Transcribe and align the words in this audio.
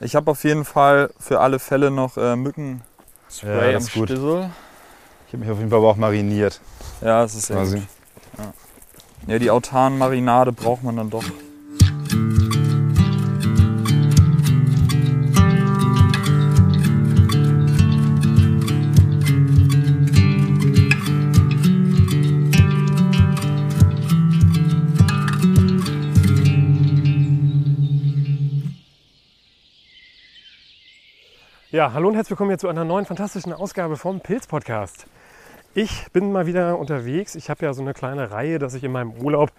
Ich 0.00 0.16
habe 0.16 0.30
auf 0.30 0.44
jeden 0.44 0.64
Fall 0.64 1.10
für 1.18 1.40
alle 1.40 1.58
Fälle 1.58 1.90
noch 1.90 2.16
äh, 2.16 2.36
Mückenspray 2.36 3.72
Ja, 3.72 3.78
ist 3.78 3.92
gut. 3.94 4.08
Stissel. 4.08 4.50
Ich 5.26 5.32
habe 5.32 5.38
mich 5.38 5.50
auf 5.50 5.58
jeden 5.58 5.70
Fall 5.70 5.78
aber 5.78 5.88
auch 5.90 5.96
mariniert. 5.96 6.60
Ja, 7.00 7.22
das 7.22 7.34
ist 7.34 7.46
sehr. 7.46 7.64
Ja. 7.64 8.52
ja, 9.26 9.38
die 9.38 9.50
Autan-Marinade 9.50 10.52
braucht 10.52 10.82
man 10.82 10.96
dann 10.96 11.10
doch. 11.10 11.24
Ja, 31.74 31.92
hallo 31.92 32.06
und 32.06 32.14
herzlich 32.14 32.30
willkommen 32.30 32.50
hier 32.50 32.58
zu 32.58 32.68
einer 32.68 32.84
neuen 32.84 33.04
fantastischen 33.04 33.52
Ausgabe 33.52 33.96
vom 33.96 34.20
Pilz 34.20 34.46
Podcast. 34.46 35.08
Ich 35.74 36.06
bin 36.12 36.30
mal 36.30 36.46
wieder 36.46 36.78
unterwegs. 36.78 37.34
Ich 37.34 37.50
habe 37.50 37.64
ja 37.64 37.74
so 37.74 37.82
eine 37.82 37.94
kleine 37.94 38.30
Reihe, 38.30 38.60
dass 38.60 38.74
ich 38.74 38.84
in 38.84 38.92
meinem 38.92 39.10
Urlaub 39.10 39.50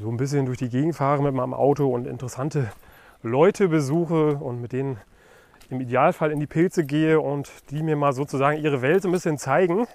so 0.00 0.08
ein 0.08 0.16
bisschen 0.16 0.46
durch 0.46 0.56
die 0.56 0.70
Gegend 0.70 0.96
fahre 0.96 1.22
mit 1.22 1.34
meinem 1.34 1.52
Auto 1.52 1.92
und 1.92 2.06
interessante 2.06 2.72
Leute 3.22 3.68
besuche 3.68 4.36
und 4.36 4.62
mit 4.62 4.72
denen 4.72 4.96
im 5.68 5.82
Idealfall 5.82 6.30
in 6.30 6.40
die 6.40 6.46
Pilze 6.46 6.86
gehe 6.86 7.20
und 7.20 7.52
die 7.68 7.82
mir 7.82 7.96
mal 7.96 8.14
sozusagen 8.14 8.58
ihre 8.58 8.80
Welt 8.80 9.04
ein 9.04 9.12
bisschen 9.12 9.36
zeigen. 9.36 9.86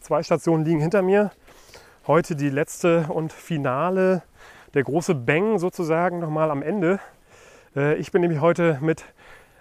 Zwei 0.00 0.22
Stationen 0.22 0.66
liegen 0.66 0.80
hinter 0.80 1.00
mir. 1.00 1.30
Heute 2.06 2.36
die 2.36 2.50
letzte 2.50 3.06
und 3.08 3.32
finale, 3.32 4.22
der 4.74 4.82
große 4.82 5.14
Bang 5.14 5.58
sozusagen 5.58 6.18
nochmal 6.18 6.50
am 6.50 6.60
Ende. 6.60 7.00
Äh, 7.74 7.94
Ich 7.94 8.12
bin 8.12 8.20
nämlich 8.20 8.42
heute 8.42 8.76
mit 8.82 9.06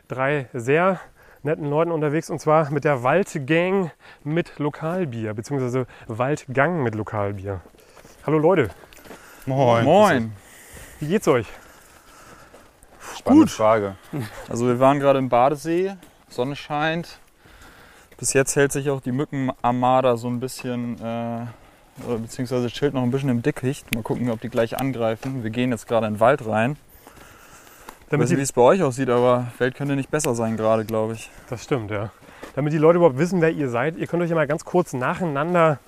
drei 0.10 0.50
sehr 0.52 1.00
netten 1.44 1.70
Leuten 1.70 1.92
unterwegs 1.92 2.30
und 2.30 2.40
zwar 2.40 2.72
mit 2.72 2.86
der 2.86 3.04
Waldgang 3.04 3.92
mit 4.24 4.60
Lokalbier, 4.60 5.34
beziehungsweise 5.34 5.86
Waldgang 6.08 6.84
mit 6.84 6.96
Lokalbier. 6.96 7.62
Hallo 8.26 8.40
Leute, 8.40 8.70
Moin. 9.46 9.84
Moin. 9.84 10.32
wie 11.02 11.08
geht's 11.08 11.28
euch? 11.28 11.48
Spannende 13.18 13.48
Frage. 13.48 13.96
Also 14.50 14.68
wir 14.68 14.80
waren 14.80 15.00
gerade 15.00 15.20
im 15.20 15.28
Badesee, 15.30 15.96
Sonne 16.30 16.56
scheint. 16.56 17.20
Bis 18.18 18.32
jetzt 18.34 18.56
hält 18.56 18.72
sich 18.72 18.90
auch 18.90 19.02
die 19.02 19.12
Mückenarmada 19.12 20.16
so 20.16 20.30
ein 20.30 20.40
bisschen, 20.40 20.96
äh, 21.00 21.46
oder 22.06 22.20
beziehungsweise 22.20 22.70
chillt 22.70 22.94
noch 22.94 23.04
ein 23.04 23.12
bisschen 23.12 23.30
im 23.30 23.42
Dickicht. 23.42 23.94
Mal 23.94 24.02
gucken, 24.02 24.30
ob 24.30 24.40
die 24.40 24.50
gleich 24.50 24.78
angreifen. 24.80 25.44
Wir 25.44 25.50
gehen 25.50 25.72
jetzt 25.72 25.88
gerade 25.88 26.08
in 26.08 26.14
den 26.14 26.20
Wald 26.22 26.48
rein. 26.48 26.78
Ich 28.14 28.16
Damit 28.16 28.26
weiß 28.26 28.30
nicht, 28.30 28.38
wie 28.38 28.44
es 28.44 28.52
bei 28.52 28.62
euch 28.62 28.84
aussieht, 28.84 29.10
aber 29.10 29.48
Welt 29.58 29.74
könnte 29.74 29.96
nicht 29.96 30.12
besser 30.12 30.36
sein 30.36 30.56
gerade, 30.56 30.86
glaube 30.86 31.14
ich. 31.14 31.32
das 31.50 31.64
stimmt, 31.64 31.90
ja. 31.90 32.12
Damit 32.56 32.72
die 32.72 32.78
Leute 32.78 32.98
überhaupt 32.98 33.18
wissen, 33.18 33.42
wer 33.42 33.50
ihr 33.50 33.70
seid, 33.70 33.98
ihr 33.98 34.06
könnt 34.06 34.22
euch 34.22 34.30
ja 34.30 34.36
mal 34.36 34.46
ganz 34.46 34.66
kurz 34.66 34.94
nacheinander 34.94 35.80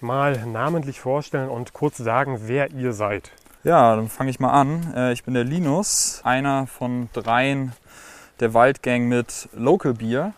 mal 0.00 0.44
namentlich 0.46 0.98
vorstellen 0.98 1.48
und 1.48 1.72
kurz 1.72 1.98
sagen, 1.98 2.40
wer 2.46 2.72
ihr 2.72 2.92
seid. 2.92 3.30
Ja, 3.62 3.94
dann 3.94 4.08
fange 4.08 4.30
ich 4.30 4.40
mal 4.40 4.50
an. 4.50 4.92
Äh, 4.96 5.12
Ich 5.12 5.22
bin 5.22 5.34
der 5.34 5.44
Linus, 5.44 6.22
einer 6.24 6.66
von 6.66 7.08
dreien 7.12 7.72
der 8.40 8.52
Waldgang 8.52 9.06
mit 9.06 9.48
Local 9.54 9.94
Beer, 9.94 10.32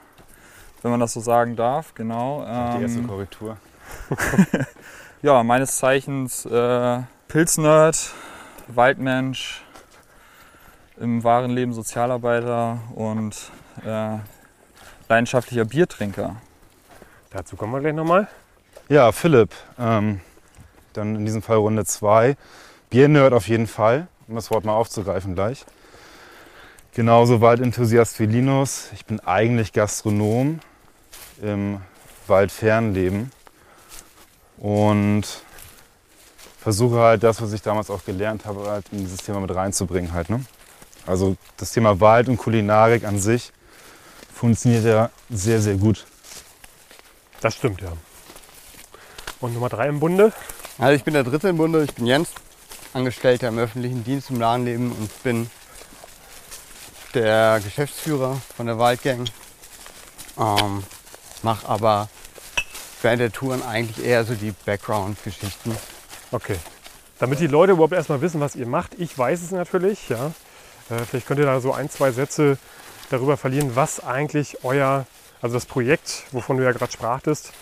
wenn 0.83 0.91
man 0.91 1.00
das 1.00 1.14
so 1.14 1.20
sagen 1.20 1.56
darf, 1.56 1.94
genau. 1.94 2.42
Die 2.77 2.83
erste 2.83 2.98
Ähm, 2.98 3.08
Korrektur. 3.08 3.56
ja, 5.22 5.42
meines 5.42 5.78
Zeichens 5.78 6.44
äh, 6.44 6.98
Pilznerd, 7.28 8.12
Waldmensch, 8.69 9.62
im 11.03 11.25
wahren 11.25 11.50
Leben 11.50 11.72
Sozialarbeiter 11.72 12.78
und 12.95 13.34
äh, 13.84 14.19
leidenschaftlicher 15.08 15.64
Biertrinker. 15.64 16.36
Dazu 17.31 17.56
kommen 17.56 17.72
wir 17.72 17.81
gleich 17.81 17.95
nochmal. 17.95 18.28
Ja, 18.89 19.11
Philipp. 19.11 19.50
Ähm, 19.78 20.20
dann 20.92 21.17
in 21.17 21.27
diesem 21.27 21.42
Fall 21.42 21.57
Runde 21.57 21.85
2. 21.85 22.36
Biernerd 22.89 23.33
auf 23.33 23.48
jeden 23.48 23.67
Fall, 23.67 24.07
um 24.29 24.36
das 24.36 24.51
Wort 24.51 24.64
mal 24.64 24.74
aufzugreifen 24.74 25.35
gleich. 25.35 25.64
Genauso 26.95 27.41
Waldenthusiast 27.41 28.20
wie 28.20 28.27
Linus. 28.27 28.91
Ich 28.95 29.05
bin 29.05 29.18
eigentlich 29.20 29.73
Gastronom 29.73 30.61
im 31.41 31.80
Waldfernleben 32.29 33.33
und 34.58 35.24
versuche 36.61 36.98
halt 36.98 37.24
das, 37.24 37.42
was 37.42 37.52
ich 37.52 37.62
damals 37.62 37.91
auch 37.91 38.05
gelernt 38.05 38.45
habe, 38.45 38.70
halt 38.70 38.85
in 38.92 38.98
dieses 38.98 39.18
Thema 39.18 39.41
mit 39.41 39.52
reinzubringen 39.52 40.12
halt. 40.12 40.30
Ne? 40.30 40.45
Also 41.07 41.36
das 41.57 41.73
Thema 41.73 42.01
Wald 42.01 42.29
und 42.29 42.36
Kulinarik 42.36 43.05
an 43.05 43.18
sich 43.18 43.52
funktioniert 44.35 44.85
ja 44.85 45.11
sehr, 45.30 45.61
sehr 45.61 45.74
gut. 45.74 46.07
Das 47.40 47.55
stimmt, 47.55 47.80
ja. 47.80 47.92
Und 49.41 49.55
Nummer 49.55 49.68
drei 49.68 49.89
im 49.89 49.98
Bunde. 49.98 50.33
Also 50.79 50.95
ich 50.95 51.05
bin 51.05 51.14
der 51.14 51.24
Dritte 51.24 51.48
im 51.48 51.57
Bunde, 51.57 51.83
ich 51.85 51.95
bin 51.95 52.07
Jens, 52.07 52.30
Angestellter 52.92 53.48
im 53.48 53.58
öffentlichen 53.58 54.05
Dienst 54.05 54.30
im 54.30 54.41
Ladenleben 54.41 54.92
und 54.92 55.23
bin 55.23 55.51
der 57.14 57.61
Geschäftsführer 57.62 58.41
von 58.57 58.67
der 58.67 58.79
Waldgang. 58.79 59.24
Ähm, 60.39 60.85
mach 61.42 61.64
aber 61.64 62.08
während 63.02 63.20
der 63.20 63.33
Touren 63.33 63.62
eigentlich 63.62 64.05
eher 64.05 64.24
so 64.24 64.35
die 64.35 64.52
Background-Geschichten. 64.64 65.77
Okay. 66.30 66.57
Damit 67.18 67.41
die 67.41 67.46
Leute 67.46 67.73
überhaupt 67.73 67.92
erstmal 67.92 68.20
wissen, 68.20 68.41
was 68.41 68.57
ihr 68.57 68.67
macht. 68.67 68.95
Ich 68.98 69.17
weiß 69.17 69.42
es 69.42 69.51
natürlich, 69.51 70.08
ja. 70.08 70.33
Äh, 70.90 71.04
vielleicht 71.04 71.26
könnt 71.26 71.40
ihr 71.40 71.46
da 71.46 71.60
so 71.60 71.72
ein, 71.72 71.90
zwei 71.90 72.12
Sätze 72.12 72.58
darüber 73.10 73.36
verlieren, 73.36 73.74
was 73.74 74.00
eigentlich 74.00 74.64
euer, 74.64 75.06
also 75.40 75.54
das 75.54 75.66
Projekt, 75.66 76.24
wovon 76.32 76.56
du 76.56 76.64
ja 76.64 76.72
gerade 76.72 76.92
sprachtest, 76.92 77.52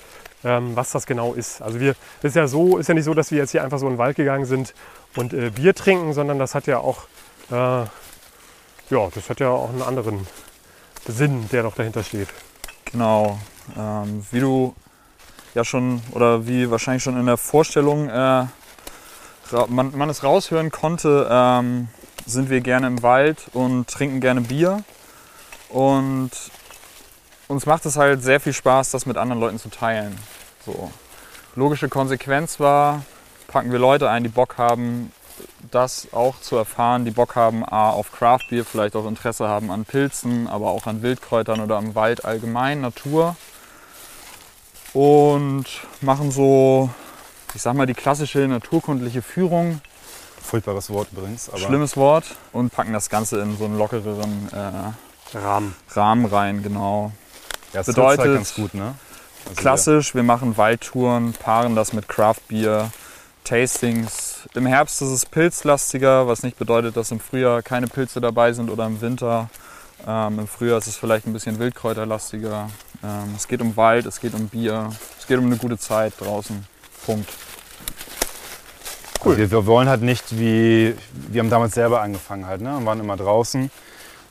ähm, 0.44 0.76
was 0.76 0.92
das 0.92 1.06
genau 1.06 1.34
ist. 1.34 1.60
Also 1.62 1.80
wir, 1.80 1.94
ist 2.22 2.36
ja 2.36 2.46
so, 2.46 2.78
ist 2.78 2.88
ja 2.88 2.94
nicht 2.94 3.04
so, 3.04 3.14
dass 3.14 3.30
wir 3.30 3.38
jetzt 3.38 3.50
hier 3.50 3.64
einfach 3.64 3.78
so 3.78 3.86
in 3.86 3.94
den 3.94 3.98
Wald 3.98 4.16
gegangen 4.16 4.44
sind 4.44 4.74
und 5.16 5.32
äh, 5.32 5.50
Bier 5.50 5.74
trinken, 5.74 6.12
sondern 6.12 6.38
das 6.38 6.54
hat 6.54 6.66
ja 6.66 6.78
auch, 6.78 7.04
äh, 7.50 7.54
ja, 7.54 7.88
das 9.14 9.28
hat 9.28 9.40
ja 9.40 9.50
auch 9.50 9.70
einen 9.70 9.82
anderen 9.82 10.26
Sinn, 11.06 11.48
der 11.50 11.62
noch 11.62 11.74
dahinter 11.74 12.04
steht. 12.04 12.28
Genau. 12.86 13.38
Ähm, 13.76 14.26
wie 14.30 14.40
du 14.40 14.74
ja 15.54 15.64
schon 15.64 16.02
oder 16.12 16.46
wie 16.46 16.70
wahrscheinlich 16.70 17.02
schon 17.02 17.18
in 17.18 17.26
der 17.26 17.36
Vorstellung 17.36 18.08
äh, 18.08 18.46
man, 19.68 19.96
man 19.96 20.10
es 20.10 20.22
raushören 20.22 20.70
konnte, 20.70 21.28
ähm, 21.30 21.88
sind 22.32 22.50
wir 22.50 22.60
gerne 22.60 22.86
im 22.86 23.02
Wald 23.02 23.48
und 23.52 23.88
trinken 23.88 24.20
gerne 24.20 24.40
Bier. 24.40 24.82
Und 25.68 26.30
uns 27.48 27.66
macht 27.66 27.86
es 27.86 27.96
halt 27.96 28.22
sehr 28.22 28.40
viel 28.40 28.52
Spaß, 28.52 28.90
das 28.90 29.06
mit 29.06 29.16
anderen 29.16 29.40
Leuten 29.40 29.58
zu 29.58 29.70
teilen. 29.70 30.16
So. 30.64 30.90
Logische 31.56 31.88
Konsequenz 31.88 32.60
war, 32.60 33.02
packen 33.48 33.72
wir 33.72 33.78
Leute 33.78 34.08
ein, 34.08 34.22
die 34.22 34.28
Bock 34.28 34.56
haben, 34.58 35.12
das 35.70 36.08
auch 36.12 36.40
zu 36.40 36.56
erfahren, 36.56 37.04
die 37.04 37.10
Bock 37.10 37.34
haben 37.34 37.64
A, 37.64 37.90
auf 37.90 38.12
Craftbier, 38.12 38.64
vielleicht 38.64 38.94
auch 38.94 39.06
Interesse 39.06 39.48
haben 39.48 39.70
an 39.70 39.84
Pilzen, 39.84 40.46
aber 40.46 40.70
auch 40.70 40.86
an 40.86 41.02
Wildkräutern 41.02 41.60
oder 41.60 41.76
am 41.76 41.94
Wald 41.94 42.24
allgemein, 42.24 42.80
Natur. 42.80 43.36
Und 44.92 45.66
machen 46.00 46.30
so, 46.30 46.90
ich 47.54 47.62
sag 47.62 47.74
mal, 47.74 47.86
die 47.86 47.94
klassische 47.94 48.40
naturkundliche 48.40 49.22
Führung, 49.22 49.80
Furchtbares 50.50 50.90
Wort 50.90 51.08
übrigens. 51.12 51.48
Aber 51.48 51.58
schlimmes 51.58 51.96
Wort, 51.96 52.24
und 52.52 52.72
packen 52.72 52.92
das 52.92 53.08
Ganze 53.08 53.40
in 53.40 53.56
so 53.56 53.64
einen 53.66 53.78
lockereren 53.78 54.48
äh, 54.52 55.36
Rahmen. 55.38 55.76
Rahmen 55.92 56.26
rein, 56.26 56.62
genau. 56.62 57.12
ja, 57.72 57.80
es 57.80 57.86
bedeutet- 57.86 58.20
halt 58.20 58.34
ganz 58.34 58.54
gut, 58.54 58.74
ne? 58.74 58.94
Also, 59.48 59.60
Klassisch, 59.60 60.14
wir 60.14 60.22
machen 60.22 60.56
Waldtouren, 60.56 61.32
paaren 61.32 61.74
das 61.74 61.92
mit 61.92 62.08
Craftbier, 62.08 62.90
Tastings. 63.44 64.40
Im 64.54 64.66
Herbst 64.66 65.00
ist 65.02 65.08
es 65.08 65.24
pilzlastiger, 65.24 66.26
was 66.26 66.42
nicht 66.42 66.58
bedeutet, 66.58 66.96
dass 66.96 67.10
im 67.10 67.20
Frühjahr 67.20 67.62
keine 67.62 67.86
Pilze 67.86 68.20
dabei 68.20 68.52
sind 68.52 68.70
oder 68.70 68.86
im 68.86 69.00
Winter. 69.00 69.48
Ähm, 70.06 70.40
Im 70.40 70.48
Frühjahr 70.48 70.78
ist 70.78 70.86
es 70.88 70.96
vielleicht 70.96 71.26
ein 71.26 71.32
bisschen 71.32 71.58
wildkräuterlastiger. 71.58 72.70
Ähm, 73.02 73.34
es 73.36 73.46
geht 73.48 73.60
um 73.60 73.76
Wald, 73.76 74.06
es 74.06 74.18
geht 74.20 74.34
um 74.34 74.48
Bier, 74.48 74.90
es 75.18 75.26
geht 75.26 75.38
um 75.38 75.46
eine 75.46 75.56
gute 75.56 75.78
Zeit 75.78 76.14
draußen. 76.18 76.66
Punkt. 77.06 77.28
Also 79.24 79.38
wir, 79.38 79.50
wir 79.50 79.66
wollen 79.66 79.88
halt 79.88 80.02
nicht 80.02 80.38
wie, 80.38 80.94
wir 81.12 81.40
haben 81.40 81.50
damals 81.50 81.74
selber 81.74 82.00
angefangen 82.00 82.46
halt, 82.46 82.60
ne? 82.60 82.76
Und 82.76 82.86
waren 82.86 83.00
immer 83.00 83.16
draußen, 83.16 83.70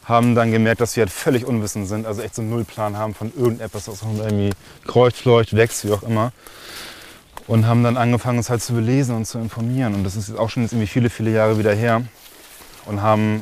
haben 0.06 0.36
dann 0.36 0.52
gemerkt, 0.52 0.82
dass 0.82 0.96
wir 0.96 1.02
halt 1.02 1.12
völlig 1.12 1.46
unwissend 1.46 1.88
sind, 1.88 2.08
also 2.08 2.22
echt 2.22 2.36
so 2.36 2.42
einen 2.42 2.50
Nullplan 2.50 2.98
haben 2.98 3.14
von 3.14 3.32
irgendetwas, 3.36 3.88
was 3.88 4.02
irgendwie 4.02 4.52
kreucht, 4.86 5.16
fleucht, 5.16 5.56
wächst, 5.56 5.86
wie 5.86 5.92
auch 5.92 6.04
immer. 6.04 6.32
Und 7.48 7.66
haben 7.66 7.84
dann 7.84 7.98
angefangen, 7.98 8.38
uns 8.38 8.50
halt 8.50 8.62
zu 8.62 8.74
belesen 8.74 9.16
und 9.16 9.26
zu 9.26 9.40
informieren. 9.40 9.96
Und 9.96 10.04
das 10.04 10.16
ist 10.16 10.30
jetzt 10.30 10.38
auch 10.38 10.50
schon 10.50 10.64
jetzt 10.64 10.72
irgendwie 10.74 10.88
viele, 10.88 11.10
viele 11.10 11.32
Jahre 11.32 11.58
wieder 11.58 11.74
her. 11.74 12.04
Und 12.86 13.02
haben 13.02 13.42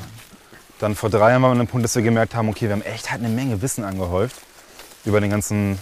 dann 0.79 0.95
vor 0.95 1.09
drei 1.09 1.31
Jahren 1.31 1.41
waren 1.41 1.51
wir 1.51 1.59
an 1.59 1.65
dem 1.65 1.67
Punkt, 1.67 1.83
dass 1.83 1.95
wir 1.95 2.03
gemerkt 2.03 2.35
haben, 2.35 2.50
okay, 2.50 2.67
wir 2.67 2.73
haben 2.73 2.83
echt 2.83 3.11
halt 3.11 3.21
eine 3.21 3.33
Menge 3.33 3.61
Wissen 3.61 3.83
angehäuft 3.83 4.35
über 5.05 5.19
den 5.19 5.29
ganzen 5.29 5.79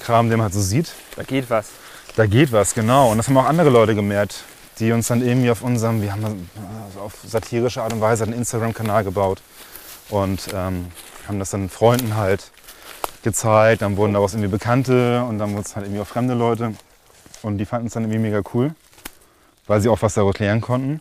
Kram, 0.00 0.28
den 0.28 0.38
man 0.38 0.44
halt 0.44 0.54
so 0.54 0.60
sieht. 0.60 0.92
Da 1.16 1.22
geht 1.22 1.50
was. 1.50 1.70
Da 2.16 2.26
geht 2.26 2.52
was, 2.52 2.74
genau. 2.74 3.10
Und 3.10 3.18
das 3.18 3.28
haben 3.28 3.36
auch 3.36 3.46
andere 3.46 3.70
Leute 3.70 3.94
gemerkt, 3.94 4.44
die 4.80 4.92
uns 4.92 5.08
dann 5.08 5.26
irgendwie 5.26 5.50
auf 5.50 5.62
unserem, 5.62 6.02
wir 6.02 6.12
haben 6.12 6.48
also 6.86 7.00
auf 7.00 7.14
satirische 7.26 7.82
Art 7.82 7.92
und 7.92 8.00
Weise 8.00 8.24
einen 8.24 8.32
Instagram-Kanal 8.34 9.04
gebaut, 9.04 9.42
und 10.10 10.48
ähm, 10.54 10.86
haben 11.26 11.38
das 11.38 11.50
dann 11.50 11.68
Freunden 11.68 12.16
halt 12.16 12.50
gezeigt. 13.22 13.82
Dann 13.82 13.96
wurden 13.96 14.14
daraus 14.14 14.32
irgendwie 14.32 14.50
Bekannte 14.50 15.22
und 15.28 15.38
dann 15.38 15.52
wurden 15.52 15.62
es 15.62 15.76
halt 15.76 15.86
irgendwie 15.86 16.02
auch 16.02 16.06
fremde 16.06 16.34
Leute. 16.34 16.74
Und 17.42 17.58
die 17.58 17.66
fanden 17.66 17.86
es 17.88 17.92
dann 17.92 18.04
irgendwie 18.04 18.20
mega 18.20 18.42
cool, 18.54 18.74
weil 19.66 19.80
sie 19.80 19.88
auch 19.88 20.02
was 20.02 20.14
daraus 20.14 20.38
lernen 20.38 20.60
konnten. 20.60 21.00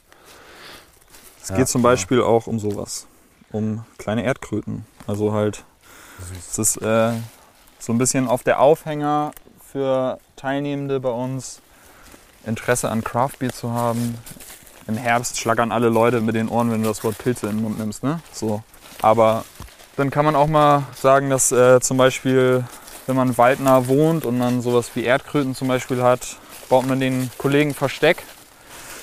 Es 1.41 1.49
Ja, 1.49 1.57
geht 1.57 1.67
zum 1.67 1.81
genau. 1.81 1.91
Beispiel 1.91 2.21
auch 2.21 2.47
um 2.47 2.59
sowas. 2.59 3.07
Um 3.51 3.85
kleine 3.97 4.23
Erdkröten. 4.23 4.85
Also 5.07 5.31
halt, 5.31 5.63
es 6.37 6.59
ist 6.59 6.77
äh, 6.81 7.13
so 7.79 7.93
ein 7.93 7.97
bisschen 7.97 8.27
auf 8.27 8.43
der 8.43 8.59
Aufhänger 8.59 9.31
für 9.71 10.19
Teilnehmende 10.35 10.99
bei 10.99 11.09
uns, 11.09 11.61
Interesse 12.47 12.89
an 12.89 13.03
Craftbeer 13.03 13.51
zu 13.51 13.71
haben. 13.71 14.17
Im 14.87 14.97
Herbst 14.97 15.39
schlagern 15.39 15.71
alle 15.71 15.89
Leute 15.89 16.21
mit 16.21 16.35
den 16.35 16.47
Ohren, 16.47 16.71
wenn 16.71 16.81
du 16.81 16.87
das 16.87 17.03
Wort 17.03 17.17
Pilze 17.17 17.47
in 17.47 17.57
den 17.57 17.61
Mund 17.63 17.77
nimmst. 17.77 18.03
Ne? 18.03 18.21
So. 18.31 18.63
Aber 19.01 19.43
dann 19.97 20.09
kann 20.09 20.25
man 20.25 20.35
auch 20.35 20.47
mal 20.47 20.83
sagen, 20.95 21.29
dass 21.29 21.51
äh, 21.51 21.79
zum 21.81 21.97
Beispiel, 21.97 22.63
wenn 23.05 23.15
man 23.15 23.37
waldnah 23.37 23.87
wohnt 23.87 24.25
und 24.25 24.37
man 24.37 24.61
sowas 24.61 24.91
wie 24.95 25.03
Erdkröten 25.03 25.55
zum 25.55 25.67
Beispiel 25.67 26.01
hat, 26.01 26.37
baut 26.69 26.87
man 26.87 26.99
den 26.99 27.29
Kollegen 27.37 27.73
Versteck. 27.73 28.23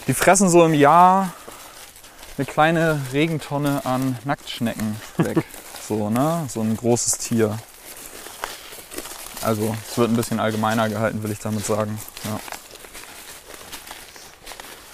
Die 0.07 0.15
fressen 0.15 0.49
so 0.49 0.65
im 0.65 0.75
Jahr 0.75 1.33
eine 2.37 2.47
kleine 2.47 3.01
Regentonne 3.13 3.83
an 3.85 4.19
Nacktschnecken 4.25 4.97
weg. 5.19 5.45
so, 5.89 6.11
ne? 6.11 6.47
So 6.49 6.61
ein 6.61 6.77
großes 6.77 7.19
Tier. 7.19 7.59
Also, 9.43 9.77
es 9.89 9.99
wird 9.99 10.11
ein 10.11 10.17
bisschen 10.17 10.41
allgemeiner 10.41 10.89
gehalten, 10.89 11.23
will 11.23 11.31
ich 11.31 11.39
damit 11.39 11.67
sagen. 11.67 11.99
Ja. 12.25 12.41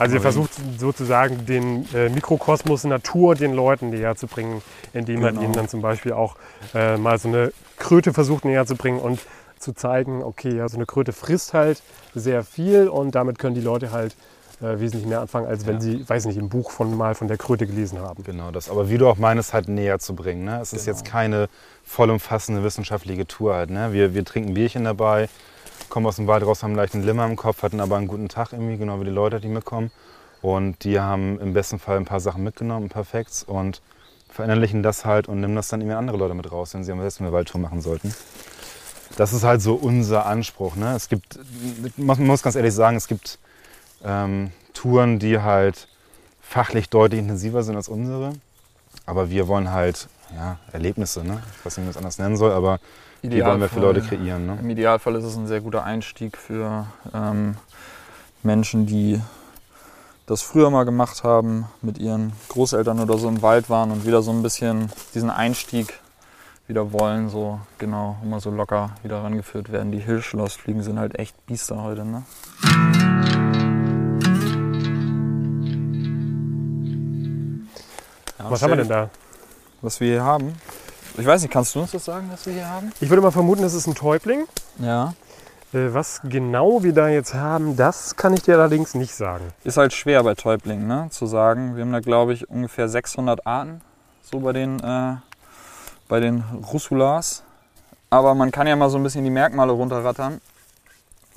Also 0.01 0.17
ihr 0.17 0.23
versucht 0.23 0.51
sozusagen 0.79 1.47
den 1.47 1.87
äh, 1.95 2.09
Mikrokosmos 2.09 2.85
Natur 2.85 3.35
den 3.35 3.53
Leuten 3.55 3.91
näher 3.91 4.17
zu 4.17 4.27
bringen, 4.27 4.63
indem 4.93 5.21
man 5.21 5.35
Genau. 5.35 5.45
ihnen 5.45 5.53
dann 5.53 5.69
zum 5.69 5.83
Beispiel 5.83 6.13
auch 6.13 6.37
äh, 6.75 6.97
mal 6.97 7.19
so 7.19 7.29
eine 7.29 7.53
Kröte 7.79 8.13
versucht 8.13 8.45
näher 8.45 8.67
zu 8.67 8.77
bringen 8.77 8.99
und 8.99 9.21
zu 9.59 9.73
zeigen, 9.75 10.23
okay, 10.23 10.57
ja, 10.57 10.69
so 10.69 10.77
eine 10.77 10.87
Kröte 10.87 11.13
frisst 11.13 11.53
halt 11.53 11.83
sehr 12.15 12.43
viel 12.45 12.89
und 12.89 13.15
damit 13.15 13.39
können 13.39 13.55
die 13.55 13.61
Leute 13.61 13.93
halt 13.93 14.17
äh, 14.63 14.81
wesentlich 14.81 15.07
mehr 15.07 15.21
anfangen, 15.21 15.47
als 15.47 15.67
wenn 15.67 15.75
Ja. 15.77 15.81
sie, 15.81 16.09
weiß 16.09 16.25
nicht, 16.27 16.39
im 16.39 16.49
Buch 16.49 16.71
von 16.71 16.97
mal 16.97 17.15
von 17.15 17.29
der 17.29 17.37
Kröte 17.37 17.67
gelesen 17.67 17.99
haben. 17.99 18.23
Genau 18.25 18.51
das. 18.51 18.71
Aber 18.71 18.89
wie 18.89 18.97
du 18.99 19.07
auch 19.09 19.17
meinst, 19.19 19.53
halt 19.53 19.69
näher 19.69 19.99
zu 19.99 20.15
bringen. 20.15 20.45
Ne? 20.45 20.61
Es 20.61 20.73
ist 20.73 20.87
Genau. 20.87 20.97
jetzt 20.97 21.05
keine 21.07 21.49
vollumfassende 21.85 22.63
wissenschaftliche 22.63 23.27
Tour 23.27 23.55
halt. 23.55 23.71
Ne? 23.71 23.93
Wir, 23.93 24.15
wir 24.15 24.25
trinken 24.25 24.55
Bierchen 24.55 24.85
dabei, 24.85 25.29
kommen 25.91 26.07
aus 26.07 26.17
dem 26.17 26.27
Wald 26.27 26.45
raus, 26.45 26.63
haben 26.63 26.75
leicht 26.75 26.95
einen 26.95 27.05
Limmer 27.05 27.27
im 27.27 27.37
Kopf, 27.37 27.63
hatten 27.63 27.81
aber 27.81 27.97
einen 27.97 28.09
guten 28.09 28.29
Tag 28.29 28.53
irgendwie, 28.53 28.79
genau 28.79 29.01
wie 29.01 29.05
die 29.05 29.11
Leute, 29.11 29.41
die 29.41 29.49
mitkommen. 29.49 29.91
Und 30.41 30.85
die 30.85 30.99
haben 30.99 31.39
im 31.41 31.53
besten 31.53 31.79
Fall 31.79 31.99
ein 31.99 32.07
paar 32.07 32.21
Sachen 32.21 32.43
mitgenommen, 32.43 32.87
ein 32.87 32.89
paar 32.89 33.05
Facts 33.05 33.43
und 33.43 33.83
verinnerlichen 34.31 34.83
das 34.83 35.05
halt 35.05 35.29
und 35.29 35.41
nehmen 35.41 35.57
das 35.57 35.69
dann 35.69 35.81
irgendwie 35.81 35.97
andere 35.97 36.17
Leute 36.17 36.35
mit 36.35 36.51
raus, 36.51 36.73
wenn 36.73 36.85
sie 36.85 36.93
am 36.93 36.99
besten 37.01 37.25
eine 37.25 37.33
Waldtour 37.33 37.61
machen 37.61 37.83
sollten. 37.83 38.15
Das 39.17 39.33
ist 39.33 39.43
halt 39.43 39.61
so 39.61 39.75
unser 39.75 40.25
Anspruch. 40.25 40.77
Ne? 40.77 40.95
Es 40.95 41.09
gibt, 41.09 41.39
man 41.97 42.25
muss 42.25 42.43
ganz 42.43 42.55
ehrlich 42.55 42.73
sagen, 42.73 42.97
es 42.97 43.09
gibt 43.09 43.39
ähm, 44.05 44.53
Touren, 44.73 45.19
die 45.19 45.41
halt 45.41 45.89
fachlich 46.41 46.89
deutlich 46.89 47.21
intensiver 47.21 47.63
sind 47.63 47.77
als 47.77 47.89
unsere. 47.89 48.33
Aber 49.05 49.31
wir 49.31 49.49
wollen 49.49 49.73
halt 49.73 50.09
ja, 50.35 50.59
Erlebnisse, 50.73 51.25
ne? 51.25 51.43
ich 51.59 51.67
weiß 51.67 51.77
nicht, 51.77 51.79
wie 51.79 51.81
man 51.83 51.91
es 51.91 51.97
anders 51.97 52.19
nennen 52.19 52.37
soll, 52.37 52.53
aber 52.53 52.79
die 53.23 53.45
wollen 53.45 53.61
wir 53.61 53.69
für 53.69 53.81
Leute 53.81 54.01
kreieren. 54.01 54.47
Ne? 54.47 54.59
Im 54.61 54.71
Idealfall 54.71 55.15
ist 55.17 55.25
es 55.25 55.37
ein 55.37 55.47
sehr 55.47 55.61
guter 55.61 55.85
Einstieg 55.85 56.37
für 56.37 56.87
ähm, 57.13 57.57
Menschen, 58.43 58.87
die 58.87 59.21
das 60.27 60.43
früher 60.43 60.71
mal 60.71 60.85
gemacht 60.85 61.25
haben, 61.25 61.67
mit 61.83 61.99
ihren 61.99 62.33
Großeltern 62.49 63.01
oder 63.01 63.19
so 63.19 63.29
im 63.29 63.43
Wald 63.43 63.69
waren 63.69 63.91
und 63.91 64.07
wieder 64.07 64.23
so 64.23 64.31
ein 64.31 64.43
bisschen 64.43 64.91
diesen 65.15 65.29
Einstieg 65.29 66.01
wieder 66.69 66.93
wollen, 66.93 67.29
so 67.29 67.59
genau, 67.79 68.17
immer 68.23 68.39
so 68.39 68.51
locker 68.51 68.91
wieder 69.03 69.25
rangeführt 69.25 69.73
werden. 69.73 69.91
Die 69.91 69.99
Hirschschlossfliegen 69.99 70.85
sind 70.85 71.01
halt 71.01 71.19
echt 71.19 71.35
Biester 71.47 71.83
heute, 71.83 72.05
ne? 72.05 72.23
Ja, 78.39 78.51
Was 78.51 78.63
haben 78.63 78.71
wir 78.71 78.77
denn 78.77 78.89
da? 78.89 79.11
Was 79.83 79.99
wir 79.99 80.09
hier 80.09 80.23
haben? 80.23 80.55
Ich 81.19 81.27
weiß 81.27 81.43
nicht, 81.43 81.53
kannst 81.53 81.75
du 81.75 81.81
uns 81.81 81.91
das 81.91 82.05
sagen, 82.05 82.29
was 82.33 82.47
wir 82.47 82.55
hier 82.55 82.69
haben? 82.69 82.93
Ich 83.01 83.09
würde 83.09 83.23
mal 83.23 83.31
vermuten, 83.31 83.63
es 83.65 83.75
ist 83.75 83.87
ein 83.87 83.95
Täubling. 83.95 84.45
Ja. 84.79 85.15
Äh, 85.73 85.93
was 85.93 86.21
genau 86.25 86.83
wir 86.83 86.93
da 86.93 87.09
jetzt 87.09 87.35
haben, 87.35 87.77
das 87.77 88.17
kann 88.17 88.33
ich 88.35 88.43
dir 88.43 88.55
allerdings 88.55 88.95
nicht 88.95 89.15
sagen. 89.15 89.45
Ist 89.65 89.77
halt 89.77 89.93
schwer 89.93 90.23
bei 90.23 90.35
Täublingen 90.35 90.87
ne, 90.87 91.09
zu 91.11 91.27
sagen. 91.27 91.77
Wir 91.77 91.83
haben 91.83 91.93
da, 91.93 92.01
glaube 92.01 92.33
ich, 92.33 92.49
ungefähr 92.49 92.89
600 92.89 93.47
Arten 93.47 93.81
so 94.23 94.41
bei 94.41 94.53
den, 94.53 94.81
äh, 94.81 95.17
bei 96.09 96.21
den 96.21 96.43
Russulas. 96.73 97.43
Aber 98.09 98.35
man 98.35 98.51
kann 98.51 98.67
ja 98.67 98.75
mal 98.75 98.91
so 98.91 98.97
ein 98.97 99.03
bisschen 99.03 99.25
die 99.25 99.31
Merkmale 99.31 99.73
runterrattern 99.73 100.41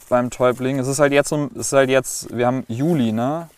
beim 0.09 0.29
Täubling. 0.29 0.79
Es 0.79 0.87
ist 0.87 0.99
halt 0.99 1.13
jetzt, 1.13 1.31
es 1.31 1.49
ist 1.55 1.73
halt 1.73 1.89
jetzt 1.89 2.35
wir 2.35 2.47
haben 2.47 2.65
Juli, 2.67 3.11
ne? 3.11 3.49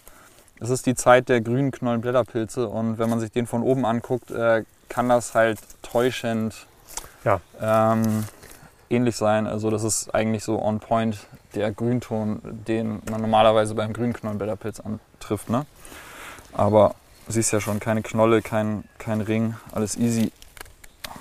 Es 0.60 0.70
ist 0.70 0.86
die 0.86 0.96
Zeit 0.96 1.28
der 1.28 1.42
grünen 1.42 1.72
Knollenblätterpilze 1.72 2.68
und 2.68 2.98
wenn 2.98 3.10
man 3.10 3.20
sich 3.20 3.32
den 3.32 3.46
von 3.46 3.62
oben 3.62 3.86
anguckt, 3.86 4.32
äh, 4.32 4.64
kann 4.90 5.10
das 5.10 5.34
halt 5.36 5.60
täuschend 5.82 6.68
Ja. 7.24 7.42
ähm, 7.62 8.26
ähnlich 8.90 9.16
sein. 9.16 9.48
Also 9.48 9.70
das 9.70 9.84
ist 9.84 10.14
eigentlich 10.14 10.44
so 10.44 10.62
on 10.62 10.80
point 10.80 11.18
der 11.54 11.72
Grünton, 11.72 12.40
den 12.44 13.02
man 13.10 13.22
normalerweise 13.22 13.76
beim 13.76 13.94
Grünknollenblätterpilz 13.94 14.80
antrifft. 14.82 15.50
Ne? 15.50 15.66
Aber 16.54 16.96
du 17.26 17.32
siehst 17.34 17.52
ja 17.54 17.60
schon, 17.62 17.80
keine 17.80 18.02
Knolle, 18.02 18.42
kein, 18.42 18.84
kein 18.98 19.22
Ring, 19.22 19.56
alles 19.72 19.96
easy. 19.98 20.32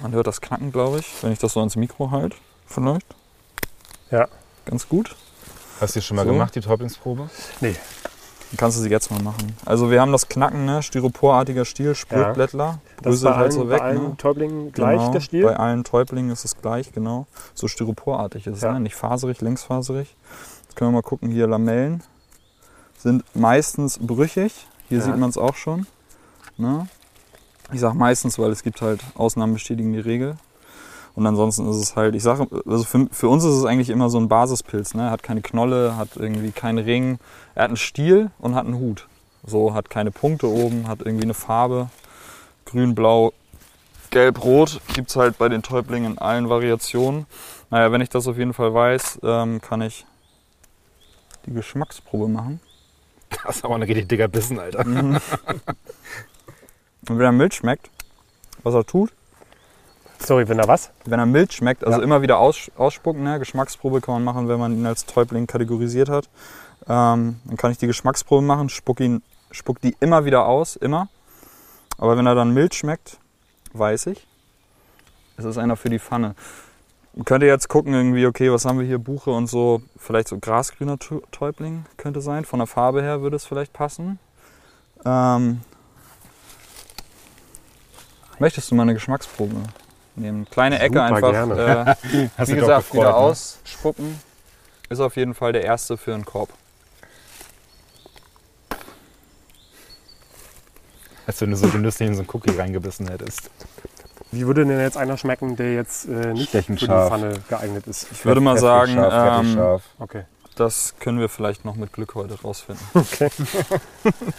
Man 0.01 0.13
hört 0.13 0.27
das 0.27 0.41
Knacken, 0.41 0.73
glaube 0.73 0.99
ich, 0.99 1.23
wenn 1.23 1.33
ich 1.33 1.39
das 1.39 1.53
so 1.53 1.61
ans 1.61 1.77
Mikro 1.77 2.11
halte. 2.11 2.37
Vielleicht. 2.67 3.07
Ja. 4.11 4.27
Ganz 4.65 4.89
gut. 4.89 5.15
Hast 5.81 5.95
du 5.95 6.01
die 6.01 6.05
schon 6.07 6.17
mal 6.17 6.25
So. 6.27 6.33
gemacht, 6.33 6.55
die 6.55 6.61
Täublingsprobe? 6.61 7.29
Nee. 7.61 7.77
Kannst 8.57 8.79
du 8.79 8.83
sie 8.83 8.89
jetzt 8.91 9.11
mal 9.11 9.21
machen. 9.23 9.57
Also 9.65 9.91
wir 9.91 10.01
haben 10.01 10.13
das 10.13 10.29
Knacken, 10.29 10.65
ne? 10.65 10.83
Styroporartiger 10.83 11.65
Stiel, 11.65 11.95
Sprödblättler. 11.95 12.79
Das 13.03 13.15
ist 13.17 13.23
Bröselt 13.23 13.25
bei 13.25 13.37
halt 13.37 13.43
allen, 13.43 13.53
so 13.53 13.69
weg. 13.71 13.79
bei 13.79 13.85
allen 13.85 14.03
ne? 14.11 14.17
Täublingen 14.17 14.73
gleich, 14.73 14.99
Genau, 14.99 15.13
der 15.13 15.21
Stiel. 15.21 15.45
Bei 15.45 15.57
allen 15.57 15.85
Täublingen 15.85 16.31
ist 16.31 16.45
es 16.45 16.57
gleich, 16.57 16.93
genau. 16.93 17.27
So 17.55 17.69
styroporartig 17.69 18.47
ist 18.47 18.57
es, 18.57 18.63
Ja. 18.63 18.73
ne? 18.73 18.81
nicht 18.81 18.95
faserig, 18.95 19.41
längsfaserig. 19.41 20.15
Jetzt 20.63 20.77
können 20.77 20.91
wir 20.93 20.97
mal 20.99 21.03
gucken, 21.03 21.31
hier 21.31 21.47
Lamellen 21.47 22.03
sind 22.99 23.25
meistens 23.35 23.99
brüchig. 23.99 24.67
Hier 24.89 24.99
Ja. 24.99 25.05
sieht 25.05 25.17
man 25.17 25.31
es 25.31 25.39
auch 25.39 25.55
schon. 25.57 25.87
Ne? 26.57 26.87
Ich 27.73 27.81
sage 27.81 27.97
meistens, 27.97 28.39
weil 28.39 28.51
es 28.51 28.63
gibt 28.63 28.83
halt 28.83 29.01
Ausnahmen 29.17 29.55
bestätigen 29.55 29.93
die 29.93 30.01
Regel. 30.01 30.37
Und 31.15 31.27
ansonsten 31.27 31.69
ist 31.71 31.77
es 31.77 31.95
halt, 31.95 32.15
ich 32.15 32.23
sage, 32.23 32.49
also 32.67 32.85
für, 32.85 33.07
für 33.11 33.29
uns 33.29 33.45
ist 33.45 33.55
es 33.55 33.65
eigentlich 33.65 33.91
immer 33.91 34.11
so 34.11 34.19
ein 34.19 34.29
Basispilz. 34.29 34.95
Ne? 34.95 35.03
Er 35.03 35.11
hat 35.11 35.23
keine 35.23 35.43
Knolle, 35.43 35.97
hat 35.97 36.17
irgendwie 36.17 36.51
keinen 36.51 36.79
Ring. 36.79 37.19
Er 37.55 37.65
hat 37.65 37.71
einen 37.71 37.77
Stiel 37.77 38.31
und 38.39 38.55
hat 38.57 38.67
einen 38.67 38.79
Hut. 38.79 39.07
So, 39.47 39.75
hat 39.75 39.91
keine 39.91 40.11
Punkte 40.11 40.49
oben, 40.49 40.89
hat 40.89 41.01
irgendwie 41.03 41.25
eine 41.25 41.35
Farbe. 41.35 41.89
Grün, 42.65 42.95
blau, 42.95 43.33
gelb-rot. 44.11 44.81
Gibt 44.95 45.11
es 45.11 45.17
halt 45.17 45.39
bei 45.39 45.49
den 45.49 45.63
Täublingen 45.63 46.13
in 46.13 46.19
allen 46.19 46.49
Variationen. 46.49 47.27
Naja, 47.71 47.93
wenn 47.93 48.01
ich 48.01 48.09
das 48.09 48.27
auf 48.27 48.37
jeden 48.37 48.55
Fall 48.55 48.75
weiß, 48.75 49.21
ähm, 49.23 49.61
kann 49.61 49.83
ich 49.83 50.07
die 51.47 51.53
Geschmacksprobe 51.53 52.29
machen. 52.29 52.61
Das 53.45 53.57
ist 53.57 53.65
aber 53.65 53.75
ein 53.77 53.83
richtig 53.83 54.09
dicker 54.09 54.29
Bissen, 54.29 54.59
Alter. 54.59 54.85
Mhm. 54.85 55.21
Und 57.09 57.19
wenn 57.19 57.27
er 57.27 57.33
mild 57.33 57.55
schmeckt, 57.55 57.91
was 58.63 58.75
er 58.75 58.85
tut, 58.85 59.13
Sorry, 60.19 60.49
wenn 60.49 60.59
da 60.59 60.67
was? 60.69 60.91
wenn 61.05 61.19
er 61.19 61.27
mild 61.27 61.53
schmeckt, 61.53 61.85
also 61.85 61.99
Ja. 61.99 62.05
immer 62.05 62.23
wieder 62.23 62.39
aus, 62.39 62.71
ausspucken, 62.77 63.23
ne? 63.23 63.39
Geschmacksprobe 63.39 64.01
kann 64.01 64.15
man 64.15 64.25
machen, 64.25 64.49
wenn 64.49 64.59
man 64.59 64.73
ihn 64.73 64.87
als 64.87 65.05
Täubling 65.07 65.47
kategorisiert 65.47 66.09
hat. 66.09 66.29
Ähm, 66.89 67.41
dann 67.45 67.57
kann 67.57 67.71
ich 67.71 67.79
die 67.79 67.87
Geschmacksprobe 67.87 68.43
machen, 68.43 68.69
spuck, 68.69 69.01
ihn, 69.01 69.23
spuck 69.51 69.81
die 69.81 69.97
immer 70.01 70.25
wieder 70.25 70.47
aus, 70.47 70.77
immer. 70.77 71.09
Aber 71.99 72.17
wenn 72.17 72.27
er 72.27 72.35
dann 72.35 72.53
mild 72.53 72.75
schmeckt, 72.75 73.19
weiß 73.73 74.07
ich, 74.07 74.27
es 75.37 75.45
ist 75.45 75.59
einer 75.59 75.77
für 75.77 75.91
die 75.91 75.99
Pfanne. 75.99 76.35
Man 77.15 77.25
könnte 77.25 77.47
jetzt 77.47 77.69
gucken, 77.69 77.93
irgendwie, 77.95 78.27
okay, 78.27 78.51
was 78.51 78.65
haben 78.65 78.79
wir 78.79 78.87
hier? 78.87 78.99
Buche 78.99 79.31
und 79.31 79.47
so, 79.47 79.83
vielleicht 79.97 80.29
so 80.29 80.39
grasgrüner 80.39 80.99
Täubling 81.31 81.85
könnte 81.97 82.21
sein. 82.21 82.45
Von 82.45 82.59
der 82.59 82.67
Farbe 82.67 83.03
her 83.03 83.21
würde 83.21 83.37
es 83.37 83.45
vielleicht 83.45 83.73
passen. 83.73 84.19
Ähm, 85.05 85.61
möchtest 88.39 88.71
du 88.71 88.75
mal 88.75 88.83
eine 88.83 88.95
Geschmacksprobe 88.95 89.55
nehmen? 90.17 90.47
Kleine 90.51 90.79
Ecke 90.79 90.95
Super 90.95 91.05
einfach. 91.05 91.31
gerne. 91.31 91.97
Äh, 92.13 92.29
Hast 92.39 92.51
wie 92.51 92.55
gesagt, 92.55 92.91
gefreut, 92.91 93.01
wieder 93.01 93.11
ne? 93.11 93.17
ausspucken. 93.17 94.21
Ist 94.89 95.01
auf 95.01 95.17
jeden 95.17 95.35
Fall 95.35 95.53
der 95.53 95.65
erste 95.65 95.97
für 95.97 96.15
einen 96.15 96.25
Korb. 96.25 96.51
Als 101.27 101.41
wenn 101.41 101.51
du 101.51 101.57
so 101.57 101.69
genüsslich 101.69 102.09
in 102.09 102.15
so 102.15 102.21
einen 102.21 102.29
Cookie 102.33 102.51
reingebissen 102.51 103.09
hättest. 103.09 103.51
Wie 104.31 104.47
würde 104.47 104.67
denn 104.67 104.81
jetzt 104.81 104.97
einer 104.97 105.17
schmecken, 105.17 105.57
der 105.57 105.75
jetzt 105.75 106.07
äh, 106.07 106.33
nicht 106.33 106.51
für 106.51 106.63
die. 106.63 106.87
Pfanne 106.87 107.35
geeignet 107.49 107.87
ist? 107.87 108.09
Ich 108.11 108.25
würde 108.25 108.41
mal 108.41 108.59
sagen, 108.59 108.95
scharf, 108.95 109.45
ähm, 109.45 109.55
scharf. 109.55 109.83
Okay. 109.99 110.25
das 110.57 110.95
können 110.99 111.21
wir 111.21 111.29
vielleicht 111.29 111.65
noch 111.65 111.77
mit 111.77 111.93
Glück 111.93 112.15
heute 112.15 112.41
rausfinden. 112.41 112.85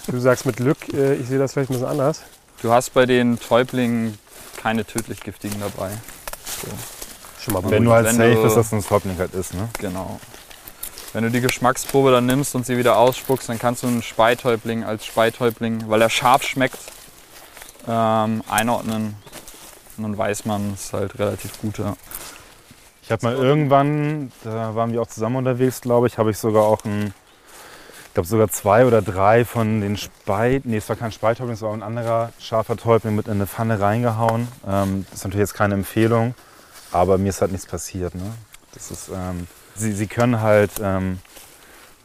Du 0.08 0.20
sagst 0.20 0.46
mit 0.46 0.58
Glück, 0.58 0.94
äh, 0.94 1.16
ich 1.16 1.28
sehe 1.28 1.40
das 1.40 1.54
vielleicht 1.54 1.72
ein 1.72 1.74
bisschen 1.74 1.88
anders. 1.88 2.22
Du 2.62 2.72
hast 2.72 2.94
bei 2.94 3.06
den 3.06 3.40
Täublingen 3.40 4.18
keine 4.62 4.86
tödlich 4.86 5.22
giftigen 5.22 5.60
dabei. 5.60 5.92
So, 6.62 6.68
Schon 7.46 7.54
mal 7.54 7.70
Wenn 7.70 7.84
du 7.84 7.92
halt 7.92 8.08
Wenn 8.08 8.16
safe 8.16 8.42
bist, 8.42 8.58
dass 8.58 8.72
ein 8.72 8.82
Swapling 8.82 9.18
halt 9.18 9.34
ist, 9.34 9.54
ne? 9.54 9.70
genau. 9.80 10.20
Wenn 11.14 11.24
du 11.24 11.32
die 11.32 11.42
Geschmacksprobe 11.42 12.12
dann 12.12 12.26
nimmst 12.26 12.56
und 12.56 12.66
sie 12.66 12.78
wieder 12.78 12.98
ausspuckst, 12.98 13.48
dann 13.48 13.60
kannst 13.60 13.84
du 13.84 13.88
einen 13.88 14.02
Speitäubling 14.02 14.84
als 14.84 15.06
Speitäubling, 15.06 15.88
weil 15.88 16.02
er 16.02 16.10
scharf 16.10 16.44
schmeckt, 16.44 16.80
ähm, 17.88 18.44
einordnen. 18.50 19.16
Und 19.96 20.04
dann 20.04 20.18
weiß 20.18 20.46
man 20.46 20.74
es 20.74 20.92
halt 20.92 21.18
relativ 21.20 21.62
gut. 21.62 21.78
Ja. 21.78 21.96
Ich 23.02 23.12
habe 23.12 23.28
mal 23.28 23.36
irgendwann, 23.36 24.32
da 24.44 24.76
waren 24.76 24.92
wir 24.92 25.02
auch 25.02 25.08
zusammen 25.08 25.36
unterwegs, 25.38 25.80
glaube 25.80 26.08
ich, 26.08 26.18
habe 26.18 26.32
ich 26.32 26.38
sogar 26.38 26.64
auch 26.64 26.84
ein, 26.84 27.14
ich 27.25 27.25
glaube 28.16 28.28
sogar 28.28 28.50
zwei 28.50 28.86
oder 28.86 29.02
drei 29.02 29.46
von 29.46 29.82
den 29.82 29.98
Speit, 29.98 30.66
nee, 30.66 30.78
es 30.78 30.90
war 30.90 30.96
kein 30.96 31.12
Speithäuptling, 31.12 31.54
es 31.54 31.62
war 31.62 31.74
ein 31.74 31.84
anderer 31.84 32.32
scharfer 32.40 32.78
Täubling 32.78 33.16
mit 33.16 33.28
in 33.28 33.34
eine 33.34 33.46
Pfanne 33.46 33.80
reingehauen. 33.80 34.48
Ähm, 34.68 35.06
das 35.10 35.20
ist 35.20 35.26
natürlich 35.26 35.42
jetzt 35.42 35.54
keine 35.54 35.76
Empfehlung, 35.76 36.34
aber 36.92 37.18
mir 37.18 37.30
ist 37.30 37.42
halt 37.42 37.52
nichts 37.52 37.68
passiert. 37.68 38.16
Ne? 38.16 38.34
Das 38.74 38.90
ist, 38.90 39.10
ähm, 39.10 39.48
sie, 39.76 39.92
sie 39.92 40.08
können 40.08 40.42
halt 40.42 40.72
ähm, 40.82 41.20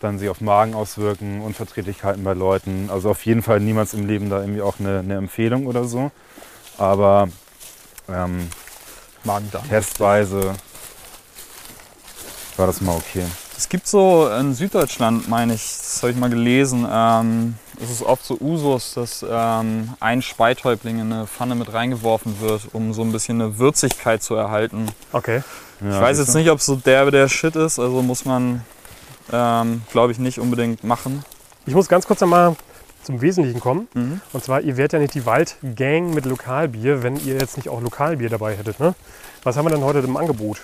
dann 0.00 0.18
sich 0.18 0.28
auf 0.28 0.40
Magen 0.40 0.74
auswirken, 0.74 1.42
Unverträglichkeiten 1.42 2.24
bei 2.24 2.32
Leuten. 2.32 2.90
Also 2.90 3.10
auf 3.10 3.24
jeden 3.24 3.42
Fall 3.42 3.60
niemals 3.60 3.94
im 3.94 4.06
Leben 4.06 4.30
da 4.30 4.40
irgendwie 4.40 4.62
auch 4.62 4.80
eine, 4.80 4.98
eine 4.98 5.14
Empfehlung 5.14 5.66
oder 5.66 5.84
so. 5.84 6.10
Aber 6.76 7.28
ähm, 8.08 8.48
Magen-Darm. 9.22 9.68
testweise 9.68 10.54
war 12.56 12.66
das 12.66 12.80
mal 12.80 12.96
okay. 12.96 13.24
Es 13.60 13.68
gibt 13.68 13.86
so 13.86 14.26
in 14.26 14.54
Süddeutschland, 14.54 15.28
meine 15.28 15.52
ich, 15.52 15.60
das 15.60 15.98
habe 16.00 16.12
ich 16.12 16.18
mal 16.18 16.30
gelesen, 16.30 16.88
ähm, 16.90 17.56
es 17.78 17.90
ist 17.90 18.02
oft 18.02 18.24
so 18.24 18.38
Usus, 18.40 18.94
dass 18.94 19.22
ähm, 19.30 19.90
ein 20.00 20.22
Speitäubling 20.22 20.98
in 20.98 21.12
eine 21.12 21.26
Pfanne 21.26 21.54
mit 21.54 21.70
reingeworfen 21.70 22.40
wird, 22.40 22.62
um 22.72 22.94
so 22.94 23.02
ein 23.02 23.12
bisschen 23.12 23.38
eine 23.38 23.58
Würzigkeit 23.58 24.22
zu 24.22 24.34
erhalten. 24.34 24.86
Okay. 25.12 25.42
Ja, 25.82 25.90
ich 25.90 26.00
weiß 26.00 26.18
jetzt 26.20 26.34
nicht, 26.34 26.48
ob 26.48 26.60
es 26.60 26.64
so 26.64 26.76
derbe 26.76 27.10
der 27.10 27.28
Shit 27.28 27.54
ist, 27.54 27.78
also 27.78 28.00
muss 28.00 28.24
man, 28.24 28.64
ähm, 29.30 29.82
glaube 29.92 30.12
ich, 30.12 30.18
nicht 30.18 30.38
unbedingt 30.38 30.82
machen. 30.82 31.22
Ich 31.66 31.74
muss 31.74 31.86
ganz 31.86 32.06
kurz 32.06 32.22
einmal 32.22 32.56
zum 33.02 33.20
Wesentlichen 33.20 33.60
kommen. 33.60 33.88
Mhm. 33.92 34.22
Und 34.32 34.42
zwar, 34.42 34.62
ihr 34.62 34.78
wärt 34.78 34.94
ja 34.94 34.98
nicht 34.98 35.12
die 35.12 35.26
Waldgang 35.26 36.14
mit 36.14 36.24
Lokalbier, 36.24 37.02
wenn 37.02 37.16
ihr 37.16 37.34
jetzt 37.34 37.58
nicht 37.58 37.68
auch 37.68 37.82
Lokalbier 37.82 38.30
dabei 38.30 38.56
hättet. 38.56 38.80
Ne? 38.80 38.94
Was 39.42 39.58
haben 39.58 39.66
wir 39.66 39.70
denn 39.70 39.84
heute 39.84 39.98
im 39.98 40.16
Angebot? 40.16 40.62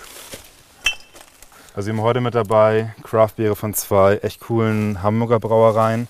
Also 1.77 1.91
wir 1.91 1.93
haben 1.93 2.01
heute 2.01 2.21
mit 2.21 2.33
dabei 2.33 2.95
Craftbiere 3.03 3.55
von 3.55 3.75
zwei 3.75 4.15
echt 4.23 4.39
coolen 4.39 5.03
Hamburger 5.03 5.39
Brauereien. 5.39 6.07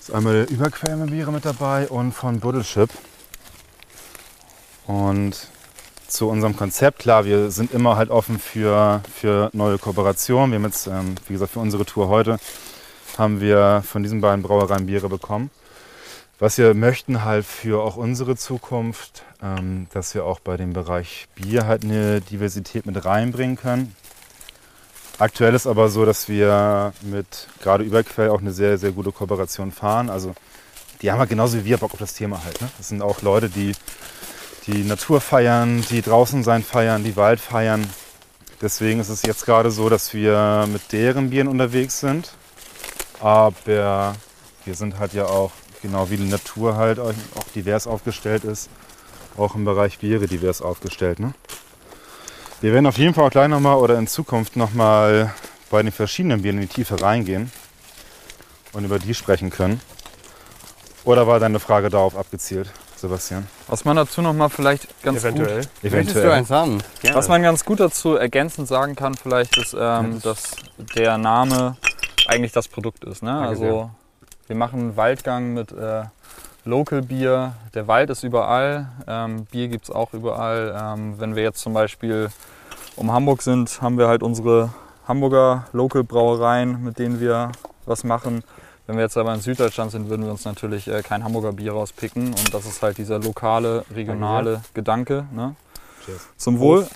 Ist 0.00 0.10
einmal 0.10 0.46
Überquellmebiere 0.48 1.30
mit 1.30 1.44
dabei 1.44 1.86
und 1.88 2.12
von 2.12 2.40
Buddelschip. 2.40 2.88
Und 4.86 5.48
zu 6.08 6.30
unserem 6.30 6.56
Konzept, 6.56 7.00
klar, 7.00 7.26
wir 7.26 7.50
sind 7.50 7.70
immer 7.74 7.98
halt 7.98 8.08
offen 8.08 8.38
für, 8.38 9.02
für 9.14 9.50
neue 9.52 9.76
Kooperationen. 9.76 10.52
Wir 10.52 10.58
haben 10.58 10.64
jetzt, 10.64 10.86
ähm, 10.86 11.16
wie 11.28 11.34
gesagt, 11.34 11.52
für 11.52 11.60
unsere 11.60 11.84
Tour 11.84 12.08
heute 12.08 12.38
haben 13.18 13.42
wir 13.42 13.82
von 13.86 14.02
diesen 14.02 14.22
beiden 14.22 14.40
Brauereien 14.40 14.86
Biere 14.86 15.10
bekommen. 15.10 15.50
Was 16.38 16.56
wir 16.56 16.72
möchten 16.72 17.24
halt 17.26 17.44
für 17.44 17.82
auch 17.82 17.96
unsere 17.96 18.36
Zukunft, 18.36 19.22
ähm, 19.42 19.86
dass 19.92 20.14
wir 20.14 20.24
auch 20.24 20.40
bei 20.40 20.56
dem 20.56 20.72
Bereich 20.72 21.28
Bier 21.34 21.66
halt 21.66 21.84
eine 21.84 22.22
Diversität 22.22 22.86
mit 22.86 23.04
reinbringen 23.04 23.56
können. 23.56 23.94
Aktuell 25.18 25.54
ist 25.54 25.66
aber 25.66 25.88
so, 25.88 26.04
dass 26.04 26.28
wir 26.28 26.92
mit 27.02 27.48
gerade 27.62 27.84
Überquell 27.84 28.28
auch 28.28 28.40
eine 28.40 28.52
sehr, 28.52 28.76
sehr 28.76 28.92
gute 28.92 29.12
Kooperation 29.12 29.72
fahren. 29.72 30.10
Also 30.10 30.34
die 31.00 31.10
haben 31.10 31.18
halt 31.18 31.30
genauso 31.30 31.58
wie 31.58 31.64
wir 31.64 31.78
Bock 31.78 31.94
auf 31.94 31.98
das 31.98 32.14
Thema 32.14 32.44
halt. 32.44 32.60
Ne? 32.60 32.68
Das 32.76 32.88
sind 32.88 33.00
auch 33.00 33.22
Leute, 33.22 33.48
die 33.48 33.72
die 34.66 34.84
Natur 34.84 35.20
feiern, 35.20 35.84
die 35.90 36.02
draußen 36.02 36.42
sein 36.42 36.62
feiern, 36.62 37.04
die 37.04 37.16
Wald 37.16 37.40
feiern. 37.40 37.88
Deswegen 38.60 39.00
ist 39.00 39.08
es 39.08 39.22
jetzt 39.22 39.46
gerade 39.46 39.70
so, 39.70 39.88
dass 39.88 40.12
wir 40.12 40.66
mit 40.70 40.92
deren 40.92 41.30
Bieren 41.30 41.48
unterwegs 41.48 42.00
sind. 42.00 42.32
Aber 43.20 43.54
wir 44.64 44.74
sind 44.74 44.98
halt 44.98 45.14
ja 45.14 45.26
auch, 45.26 45.52
genau 45.80 46.10
wie 46.10 46.16
die 46.16 46.28
Natur 46.28 46.76
halt 46.76 46.98
auch 46.98 47.12
divers 47.54 47.86
aufgestellt 47.86 48.44
ist, 48.44 48.68
auch 49.36 49.54
im 49.54 49.64
Bereich 49.64 49.98
Biere 49.98 50.26
divers 50.26 50.60
aufgestellt. 50.60 51.20
Ne? 51.20 51.32
Wir 52.62 52.72
werden 52.72 52.86
auf 52.86 52.96
jeden 52.96 53.12
Fall 53.12 53.24
auch 53.24 53.30
gleich 53.30 53.48
nochmal 53.48 53.76
oder 53.76 53.98
in 53.98 54.06
Zukunft 54.06 54.56
nochmal 54.56 55.34
bei 55.70 55.82
den 55.82 55.92
verschiedenen 55.92 56.40
Bieren 56.40 56.56
in 56.56 56.62
die 56.62 56.74
Tiefe 56.74 57.00
reingehen 57.00 57.52
und 58.72 58.84
über 58.84 58.98
die 58.98 59.12
sprechen 59.12 59.50
können. 59.50 59.80
Oder 61.04 61.26
war 61.26 61.38
deine 61.38 61.60
Frage 61.60 61.90
darauf 61.90 62.16
abgezielt, 62.16 62.72
Sebastian? 62.96 63.46
Was 63.68 63.84
man 63.84 63.96
dazu 63.96 64.22
noch 64.22 64.32
mal 64.32 64.48
vielleicht 64.48 64.88
ganz 65.02 65.22
Eventuell. 65.22 65.62
gut, 65.82 65.92
Möchtest 65.92 66.16
du 66.16 66.32
eins 66.32 66.50
haben? 66.50 66.82
was 67.12 67.28
man 67.28 67.42
ganz 67.42 67.64
gut 67.64 67.78
dazu 67.78 68.14
ergänzend 68.14 68.68
sagen 68.68 68.96
kann, 68.96 69.14
vielleicht 69.14 69.58
ist, 69.58 69.76
ähm, 69.78 70.22
dass 70.22 70.52
der 70.96 71.18
Name 71.18 71.76
eigentlich 72.26 72.52
das 72.52 72.68
Produkt 72.68 73.04
ist. 73.04 73.22
Ne? 73.22 73.38
Also 73.38 73.90
wir 74.46 74.56
machen 74.56 74.80
einen 74.80 74.96
Waldgang 74.96 75.52
mit 75.52 75.72
äh, 75.72 76.04
Local 76.66 77.00
Bier. 77.00 77.54
Der 77.74 77.86
Wald 77.86 78.10
ist 78.10 78.24
überall, 78.24 78.88
ähm, 79.06 79.44
Bier 79.46 79.68
gibt 79.68 79.84
es 79.84 79.90
auch 79.90 80.12
überall. 80.12 80.76
Ähm, 80.78 81.14
wenn 81.18 81.36
wir 81.36 81.42
jetzt 81.42 81.60
zum 81.60 81.72
Beispiel 81.72 82.28
um 82.96 83.12
Hamburg 83.12 83.42
sind, 83.42 83.80
haben 83.80 83.98
wir 83.98 84.08
halt 84.08 84.22
unsere 84.22 84.70
Hamburger 85.06 85.66
Local 85.72 86.02
Brauereien, 86.02 86.82
mit 86.82 86.98
denen 86.98 87.20
wir 87.20 87.52
was 87.86 88.02
machen. 88.02 88.42
Wenn 88.86 88.96
wir 88.96 89.02
jetzt 89.02 89.16
aber 89.16 89.32
in 89.32 89.40
Süddeutschland 89.40 89.92
sind, 89.92 90.08
würden 90.08 90.24
wir 90.24 90.32
uns 90.32 90.44
natürlich 90.44 90.88
äh, 90.88 91.02
kein 91.02 91.22
Hamburger 91.22 91.52
Bier 91.52 91.72
rauspicken. 91.72 92.28
Und 92.28 92.52
das 92.52 92.66
ist 92.66 92.82
halt 92.82 92.98
dieser 92.98 93.20
lokale, 93.20 93.84
regionale 93.94 94.62
Gedanke. 94.74 95.26
Ne? 95.32 95.54
Zum 96.36 96.58
Wohl. 96.58 96.86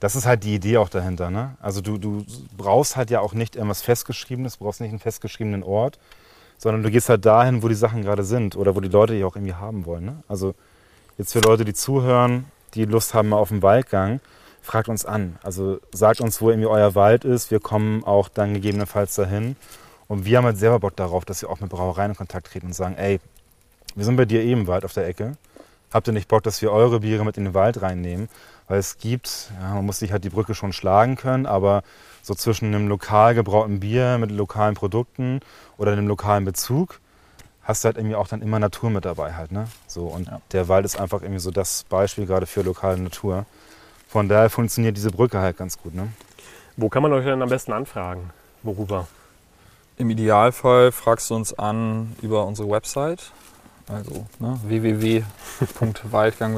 Das 0.00 0.16
ist 0.16 0.26
halt 0.26 0.44
die 0.44 0.54
Idee 0.54 0.78
auch 0.78 0.88
dahinter. 0.88 1.30
Ne? 1.30 1.56
Also 1.60 1.80
du, 1.80 1.98
du 1.98 2.24
brauchst 2.56 2.96
halt 2.96 3.10
ja 3.10 3.20
auch 3.20 3.34
nicht 3.34 3.54
irgendwas 3.54 3.82
Festgeschriebenes, 3.82 4.56
brauchst 4.56 4.80
nicht 4.80 4.90
einen 4.90 4.98
festgeschriebenen 4.98 5.62
Ort, 5.62 5.98
sondern 6.58 6.82
du 6.82 6.90
gehst 6.90 7.08
halt 7.08 7.24
dahin, 7.24 7.62
wo 7.62 7.68
die 7.68 7.74
Sachen 7.74 8.02
gerade 8.02 8.24
sind 8.24 8.56
oder 8.56 8.74
wo 8.74 8.80
die 8.80 8.88
Leute 8.88 9.14
die 9.14 9.24
auch 9.24 9.36
irgendwie 9.36 9.54
haben 9.54 9.84
wollen. 9.86 10.06
Ne? 10.06 10.22
Also 10.26 10.54
jetzt 11.18 11.32
für 11.32 11.40
Leute, 11.40 11.64
die 11.64 11.74
zuhören, 11.74 12.46
die 12.74 12.84
Lust 12.84 13.14
haben 13.14 13.32
auf 13.32 13.50
den 13.50 13.62
Waldgang, 13.62 14.20
fragt 14.62 14.88
uns 14.88 15.04
an. 15.04 15.38
Also 15.42 15.80
sagt 15.92 16.20
uns, 16.20 16.40
wo 16.40 16.50
irgendwie 16.50 16.68
euer 16.68 16.94
Wald 16.94 17.24
ist. 17.24 17.50
Wir 17.50 17.60
kommen 17.60 18.04
auch 18.04 18.28
dann 18.28 18.54
gegebenenfalls 18.54 19.14
dahin. 19.14 19.56
Und 20.08 20.24
wir 20.24 20.38
haben 20.38 20.44
halt 20.44 20.58
selber 20.58 20.80
Bock 20.80 20.96
darauf, 20.96 21.24
dass 21.24 21.42
wir 21.42 21.50
auch 21.50 21.60
mit 21.60 21.70
Brauereien 21.70 22.12
in 22.12 22.16
Kontakt 22.16 22.48
treten 22.48 22.66
und 22.66 22.72
sagen, 22.72 22.96
ey, 22.96 23.20
wir 23.94 24.04
sind 24.04 24.16
bei 24.16 24.24
dir 24.24 24.42
eben 24.42 24.62
im 24.62 24.66
Wald 24.66 24.84
auf 24.84 24.92
der 24.92 25.06
Ecke. 25.06 25.36
Habt 25.92 26.06
ihr 26.06 26.12
nicht 26.12 26.28
Bock, 26.28 26.42
dass 26.42 26.62
wir 26.62 26.72
eure 26.72 27.00
Biere 27.00 27.24
mit 27.24 27.36
in 27.36 27.44
den 27.44 27.54
Wald 27.54 27.82
reinnehmen? 27.82 28.28
Weil 28.70 28.78
es 28.78 28.98
gibt, 28.98 29.50
ja, 29.60 29.74
man 29.74 29.84
muss 29.84 29.98
sich 29.98 30.12
halt 30.12 30.22
die 30.22 30.28
Brücke 30.30 30.54
schon 30.54 30.72
schlagen 30.72 31.16
können, 31.16 31.44
aber 31.44 31.82
so 32.22 32.36
zwischen 32.36 32.66
einem 32.66 32.86
lokal 32.86 33.34
gebrauten 33.34 33.80
Bier 33.80 34.16
mit 34.18 34.30
lokalen 34.30 34.76
Produkten 34.76 35.40
oder 35.76 35.90
einem 35.90 36.06
lokalen 36.06 36.44
Bezug 36.44 37.00
hast 37.64 37.82
du 37.82 37.86
halt 37.86 37.96
irgendwie 37.96 38.14
auch 38.14 38.28
dann 38.28 38.42
immer 38.42 38.60
Natur 38.60 38.90
mit 38.90 39.04
dabei 39.04 39.32
halt, 39.34 39.50
ne? 39.50 39.66
So, 39.88 40.04
und 40.04 40.28
Ja. 40.28 40.40
der 40.52 40.68
Wald 40.68 40.84
ist 40.84 41.00
einfach 41.00 41.20
irgendwie 41.22 41.40
so 41.40 41.50
das 41.50 41.82
Beispiel 41.88 42.26
gerade 42.26 42.46
für 42.46 42.62
lokale 42.62 42.96
Natur. 42.98 43.44
Von 44.08 44.28
daher 44.28 44.50
funktioniert 44.50 44.96
diese 44.96 45.10
Brücke 45.10 45.40
halt 45.40 45.56
ganz 45.56 45.76
gut, 45.76 45.92
ne? 45.92 46.12
Wo 46.76 46.88
kann 46.88 47.02
man 47.02 47.12
euch 47.12 47.24
denn 47.24 47.42
am 47.42 47.48
besten 47.48 47.72
anfragen? 47.72 48.30
Worüber? 48.62 49.08
Im 49.96 50.10
Idealfall 50.10 50.92
fragst 50.92 51.28
du 51.30 51.34
uns 51.34 51.58
an 51.58 52.14
über 52.22 52.46
unsere 52.46 52.70
Website, 52.70 53.32
also 53.88 54.26
ne, 54.38 54.60
www.waldgang 54.62 56.54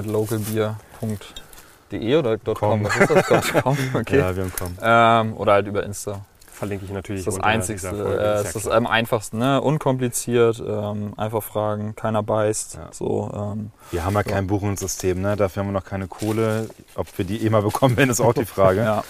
localbier.de 1.92 2.16
oder 2.16 2.38
.com. 2.38 2.54
Com. 2.54 2.84
Was 2.84 2.96
ist 2.96 3.30
das? 3.30 3.52
.com? 3.62 3.76
Okay. 3.94 4.18
Ja, 4.18 4.34
wir 4.36 4.44
haben 4.44 4.52
kommen. 4.52 4.78
Ähm, 4.82 5.36
oder 5.36 5.52
halt 5.52 5.66
über 5.66 5.84
Insta. 5.84 6.24
Verlinke 6.52 6.84
ich 6.84 6.92
natürlich. 6.92 7.24
Das 7.24 7.34
ist 7.34 7.38
das 7.38 7.44
Einzigste. 7.44 7.88
Äh, 7.88 8.48
ist 8.48 8.54
ist 8.54 8.62
klar. 8.62 8.76
am 8.76 8.86
einfachsten, 8.86 9.38
ne? 9.38 9.60
unkompliziert. 9.60 10.62
Ähm, 10.64 11.12
einfach 11.16 11.42
fragen, 11.42 11.96
keiner 11.96 12.22
beißt. 12.22 12.74
Ja. 12.74 12.88
So, 12.92 13.30
ähm, 13.34 13.72
Wir 13.90 14.04
haben 14.04 14.14
ja 14.14 14.22
kein 14.22 14.46
Buchungssystem, 14.46 15.20
ne? 15.20 15.36
Dafür 15.36 15.62
haben 15.62 15.68
wir 15.68 15.72
noch 15.72 15.84
keine 15.84 16.06
Kohle. 16.06 16.68
Ob 16.94 17.06
wir 17.16 17.24
die 17.24 17.44
eh 17.44 17.50
mal 17.50 17.62
bekommen 17.62 17.96
werden, 17.96 18.10
ist 18.10 18.20
auch 18.20 18.34
die 18.34 18.44
Frage. 18.44 18.80
ja. 18.84 19.02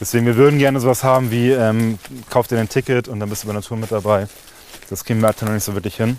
Deswegen, 0.00 0.26
wir 0.26 0.36
würden 0.36 0.58
gerne 0.58 0.80
sowas 0.80 1.04
haben 1.04 1.30
wie, 1.30 1.50
ähm, 1.50 1.98
kauf 2.30 2.48
dir 2.48 2.58
ein 2.58 2.68
Ticket 2.68 3.06
und 3.06 3.20
dann 3.20 3.28
bist 3.28 3.44
du 3.44 3.48
bei 3.48 3.52
Natur 3.52 3.76
mit 3.76 3.92
dabei. 3.92 4.26
Das 4.90 5.04
kriegen 5.04 5.20
wir 5.20 5.28
aktuell 5.28 5.50
noch 5.50 5.54
nicht 5.54 5.64
so 5.64 5.74
wirklich 5.74 5.96
hin. 5.96 6.18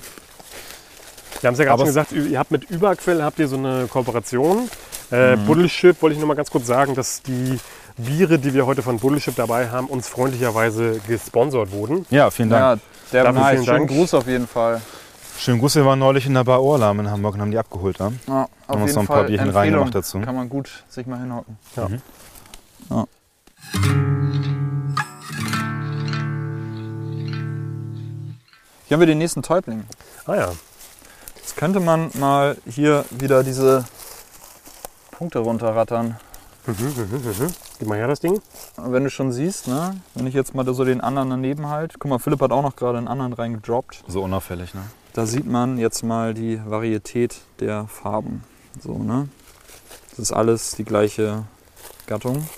Wir 1.45 1.49
haben 1.49 1.53
es 1.53 1.59
ja 1.59 1.65
gerade 1.65 1.77
schon 1.81 1.85
gesagt, 1.85 2.11
ihr 2.11 2.39
habt 2.39 2.49
mit 2.49 2.71
Überquell 2.71 3.21
habt 3.21 3.37
ihr 3.37 3.47
so 3.47 3.55
eine 3.55 3.85
Kooperation. 3.85 4.67
Äh, 5.11 5.35
Mhm. 5.35 5.45
Buddelship 5.45 6.01
wollte 6.01 6.15
ich 6.15 6.19
noch 6.19 6.27
mal 6.27 6.33
ganz 6.33 6.49
kurz 6.49 6.65
sagen, 6.65 6.95
dass 6.95 7.21
die 7.21 7.59
Biere, 7.97 8.39
die 8.39 8.55
wir 8.55 8.65
heute 8.65 8.81
von 8.81 8.97
Buddelship 8.97 9.35
dabei 9.35 9.69
haben, 9.69 9.85
uns 9.85 10.07
freundlicherweise 10.07 10.99
gesponsert 11.07 11.71
wurden. 11.71 12.07
Ja, 12.09 12.31
vielen 12.31 12.49
Dank. 12.49 12.81
ja, 12.81 12.87
der 13.13 13.23
Dafür 13.25 13.39
nice. 13.41 13.51
vielen 13.51 13.65
Schönen 13.65 13.77
Dank. 13.77 13.89
Gruß 13.91 14.13
auf 14.15 14.25
jeden 14.27 14.47
Fall. 14.47 14.81
Schönen 15.37 15.59
Gruß, 15.59 15.75
wir 15.75 15.85
waren 15.85 15.99
neulich 15.99 16.25
in 16.25 16.33
der 16.33 16.45
Bar 16.45 16.63
Ohrlam 16.63 16.99
in 17.01 17.11
Hamburg 17.11 17.35
und 17.35 17.41
haben 17.41 17.51
die 17.51 17.59
abgeholt. 17.59 17.99
Ja? 17.99 18.11
Ja, 18.27 18.43
auf 18.43 18.49
Haben 18.67 18.81
uns 18.81 18.89
jeden 18.89 18.95
noch 18.95 19.01
ein 19.03 19.05
paar 19.07 19.17
Fall 19.17 19.25
Bierchen 19.27 19.49
reingemacht 19.51 19.93
dazu. 19.93 20.21
Kann 20.21 20.35
man 20.35 20.49
gut 20.49 20.83
sich 20.89 21.05
mal 21.05 21.19
hinhocken. 21.19 21.59
Ja. 21.75 21.87
Mhm. 21.89 22.01
Ja. 22.89 23.05
Hier 28.87 28.95
haben 28.95 28.99
wir 29.01 29.07
den 29.07 29.17
nächsten 29.19 29.43
Täubling. 29.43 29.83
Ah 30.25 30.35
ja. 30.35 30.51
Jetzt 31.45 31.57
könnte 31.57 31.79
man 31.79 32.09
mal 32.15 32.57
hier 32.67 33.05
wieder 33.11 33.43
diese 33.43 33.85
Punkte 35.11 35.37
runterrattern. 35.37 36.17
Gib 37.77 37.87
mal 37.87 37.99
her 37.99 38.07
das 38.07 38.19
Ding. 38.19 38.41
Wenn 38.77 39.03
du 39.03 39.11
schon 39.11 39.31
siehst, 39.31 39.67
ne? 39.67 39.95
wenn 40.15 40.25
ich 40.25 40.33
jetzt 40.33 40.55
mal 40.55 40.65
so 40.73 40.83
den 40.83 41.01
anderen 41.01 41.29
daneben 41.29 41.69
halt. 41.69 41.99
Guck 41.99 42.09
mal, 42.09 42.17
Philipp 42.17 42.41
hat 42.41 42.51
auch 42.51 42.63
noch 42.63 42.75
gerade 42.75 42.97
einen 42.97 43.07
anderen 43.07 43.33
reingedroppt. 43.33 44.03
So 44.07 44.23
unauffällig, 44.23 44.73
ne? 44.73 44.81
Da 45.13 45.27
sieht 45.27 45.45
man 45.45 45.77
jetzt 45.77 46.03
mal 46.03 46.33
die 46.33 46.59
Varietät 46.65 47.35
der 47.59 47.85
Farben. 47.89 48.43
So, 48.81 48.97
ne? 48.97 49.29
Das 50.09 50.17
ist 50.17 50.31
alles 50.31 50.71
die 50.71 50.83
gleiche 50.83 51.43
Gattung. 52.07 52.49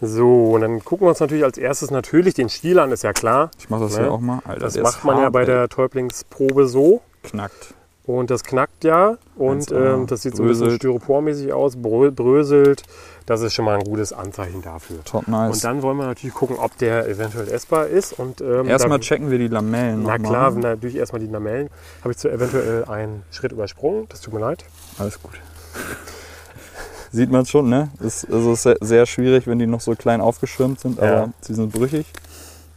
So, 0.00 0.52
und 0.54 0.62
dann 0.62 0.82
gucken 0.82 1.04
wir 1.06 1.10
uns 1.10 1.20
natürlich 1.20 1.44
als 1.44 1.58
erstes 1.58 1.90
natürlich 1.90 2.32
den 2.32 2.48
Stiel 2.48 2.78
an, 2.78 2.90
ist 2.90 3.04
ja 3.04 3.12
klar. 3.12 3.50
Ich 3.58 3.68
mache 3.68 3.82
das 3.82 3.92
Ne? 3.96 4.04
hier 4.04 4.12
auch 4.12 4.20
mal. 4.20 4.40
Alter, 4.46 4.60
Das 4.64 4.78
macht 4.78 5.04
man 5.04 5.18
ja 5.18 5.24
hart, 5.24 5.32
bei 5.34 5.40
ey. 5.40 5.46
der 5.46 5.68
Täublingsprobe 5.68 6.66
so. 6.66 7.02
Knackt. 7.22 7.74
Und 8.06 8.30
das 8.30 8.44
knackt 8.44 8.84
ja 8.84 9.16
und 9.36 9.62
1A, 9.62 9.94
ähm, 9.94 10.06
das 10.06 10.20
sieht 10.22 10.36
so 10.36 10.42
ein 10.42 10.48
bisschen 10.48 10.64
bröselt. 10.64 10.80
styropormäßig 10.82 11.52
aus, 11.54 11.76
brö 11.76 12.10
bröselt. 12.10 12.82
Das 13.24 13.40
ist 13.40 13.54
schon 13.54 13.64
mal 13.64 13.78
ein 13.78 13.84
gutes 13.84 14.12
Anzeichen 14.12 14.60
dafür. 14.60 15.02
Top 15.04 15.26
nice. 15.26 15.54
Und 15.54 15.64
dann 15.64 15.80
wollen 15.80 15.96
wir 15.96 16.04
natürlich 16.06 16.34
gucken, 16.34 16.56
ob 16.58 16.76
der 16.76 17.08
eventuell 17.08 17.48
essbar 17.48 17.86
ist. 17.86 18.18
Und, 18.18 18.42
ähm, 18.42 18.68
Erstmal 18.68 19.00
checken 19.00 19.30
wir 19.30 19.38
die 19.38 19.48
Lamellen. 19.48 20.02
Na 20.02 20.18
klar, 20.18 20.50
natürlich 20.50 20.96
erstmal 20.96 21.20
die 21.20 21.28
Lamellen. 21.28 21.70
Habe 22.02 22.10
ich 22.12 22.18
zu 22.18 22.28
eventuell 22.30 22.84
einen 22.84 23.22
Schritt 23.30 23.52
übersprungen. 23.52 24.06
Das 24.10 24.20
tut 24.20 24.34
mir 24.34 24.40
leid. 24.40 24.66
Alles 24.98 25.22
gut. 25.22 25.32
Sieht 27.10 27.30
man 27.30 27.46
schon, 27.46 27.70
ne? 27.70 27.88
Ist, 28.00 28.30
also 28.30 28.52
ist 28.52 28.68
sehr, 28.80 29.06
schwierig, 29.06 29.46
wenn 29.46 29.58
die 29.58 29.66
noch 29.66 29.80
so 29.80 29.94
klein 29.94 30.20
aufgeschirmt 30.20 30.80
sind, 30.80 30.98
aber 30.98 31.08
Ja. 31.10 31.28
sie 31.40 31.54
sind 31.54 31.72
brüchig. 31.72 32.06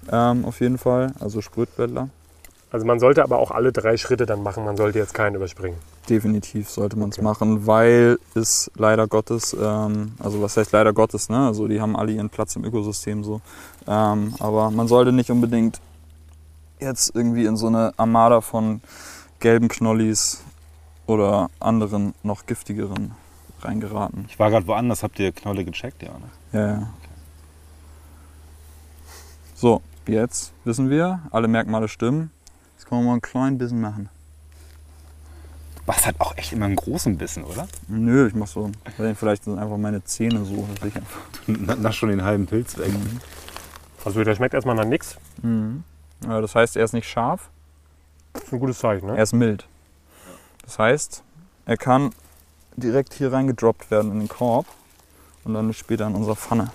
Ähm, 0.09 0.45
auf 0.45 0.61
jeden 0.61 0.77
Fall. 0.77 1.11
Also 1.19 1.41
Sprötblättler. 1.41 2.07
Also 2.69 2.85
man 2.85 2.99
sollte 2.99 3.23
aber 3.23 3.39
auch 3.39 3.51
alle 3.51 3.71
drei 3.71 3.95
Schritte 3.95 4.25
dann 4.25 4.43
machen. 4.43 4.65
Man 4.65 4.75
sollte 4.75 4.99
jetzt 4.99 5.13
keinen 5.13 5.35
überspringen. 5.35 5.77
Definitiv 6.09 6.69
sollte 6.69 6.97
man 6.99 7.09
es 7.09 7.15
Okay. 7.17 7.23
machen, 7.23 7.65
weil 7.65 8.17
es 8.35 8.69
leider 8.75 9.07
Gottes, 9.07 9.55
ähm, 9.59 10.13
also 10.19 10.41
was 10.41 10.57
heißt 10.57 10.73
leider 10.73 10.91
Gottes, 10.91 11.29
ne? 11.29 11.47
Also 11.47 11.67
die 11.67 11.79
haben 11.79 11.95
alle 11.95 12.11
ihren 12.11 12.29
Platz 12.29 12.55
im 12.57 12.65
Ökosystem 12.65 13.23
so. 13.23 13.39
Ähm, 13.87 14.33
aber 14.39 14.69
man 14.71 14.87
sollte 14.89 15.13
nicht 15.13 15.31
unbedingt 15.31 15.79
jetzt 16.79 17.15
irgendwie 17.15 17.45
in 17.45 17.55
so 17.55 17.67
eine 17.67 17.93
Armada 17.95 18.41
von 18.41 18.81
gelben 19.39 19.69
Knollis 19.69 20.43
oder 21.05 21.49
anderen 21.61 22.13
noch 22.21 22.45
giftigeren 22.47 23.11
reingeraten. 23.61 24.25
Ich 24.27 24.37
war 24.39 24.49
gerade 24.49 24.67
woanders, 24.67 25.03
habt 25.03 25.19
ihr 25.19 25.31
Knolle 25.31 25.63
gecheckt? 25.63 26.03
Ja, 26.03 26.09
ne? 26.09 26.29
Ja, 26.51 26.67
ja. 26.67 26.87
So, 29.55 29.81
jetzt 30.05 30.51
wissen 30.65 30.89
wir, 30.89 31.21
alle 31.31 31.47
Merkmale 31.47 31.87
stimmen. 31.87 32.29
Können 32.87 33.01
wir 33.01 33.07
mal 33.07 33.13
ein 33.15 33.21
klein 33.21 33.57
bisschen 33.57 33.81
machen. 33.81 34.09
Was 35.85 36.05
hat 36.05 36.15
auch 36.19 36.35
echt 36.37 36.51
immer 36.51 36.65
einen 36.65 36.75
großen 36.75 37.17
Bissen, 37.17 37.43
oder? 37.45 37.67
Nö, 37.87 38.27
ich 38.27 38.35
mach 38.35 38.47
so. 38.47 38.71
Vielleicht 39.15 39.45
sind 39.45 39.57
einfach 39.57 39.77
meine 39.77 40.03
Zähne 40.03 40.43
so. 40.43 40.67
dass 40.79 40.89
ich 40.89 40.95
einfach- 40.95 41.77
Nach 41.79 41.93
schon 41.93 42.09
den 42.09 42.23
halben 42.23 42.45
Pilz 42.45 42.77
weg. 42.77 42.91
Also 44.03 44.23
der 44.23 44.35
schmeckt 44.35 44.53
erstmal 44.53 44.75
nach 44.75 44.85
nichts. 44.85 45.17
Mhm. 45.41 45.83
Ja, 46.25 46.41
das 46.41 46.55
heißt, 46.55 46.75
er 46.75 46.83
ist 46.85 46.93
nicht 46.93 47.07
scharf, 47.09 47.49
Das 48.33 48.43
ist 48.43 48.53
ein 48.53 48.59
gutes 48.59 48.79
Zeichen. 48.79 49.07
er 49.09 49.15
Ne? 49.15 49.21
ist 49.21 49.33
mild. 49.33 49.65
Das 50.63 50.77
heißt, 50.79 51.23
er 51.65 51.77
kann 51.77 52.11
direkt 52.75 53.13
hier 53.13 53.31
reingedroppt 53.31 53.89
werden 53.91 54.11
in 54.11 54.19
den 54.19 54.27
Korb 54.27 54.65
und 55.45 55.53
dann 55.53 55.73
später 55.73 56.07
in 56.07 56.15
unserer 56.15 56.35
Pfanne. 56.35 56.71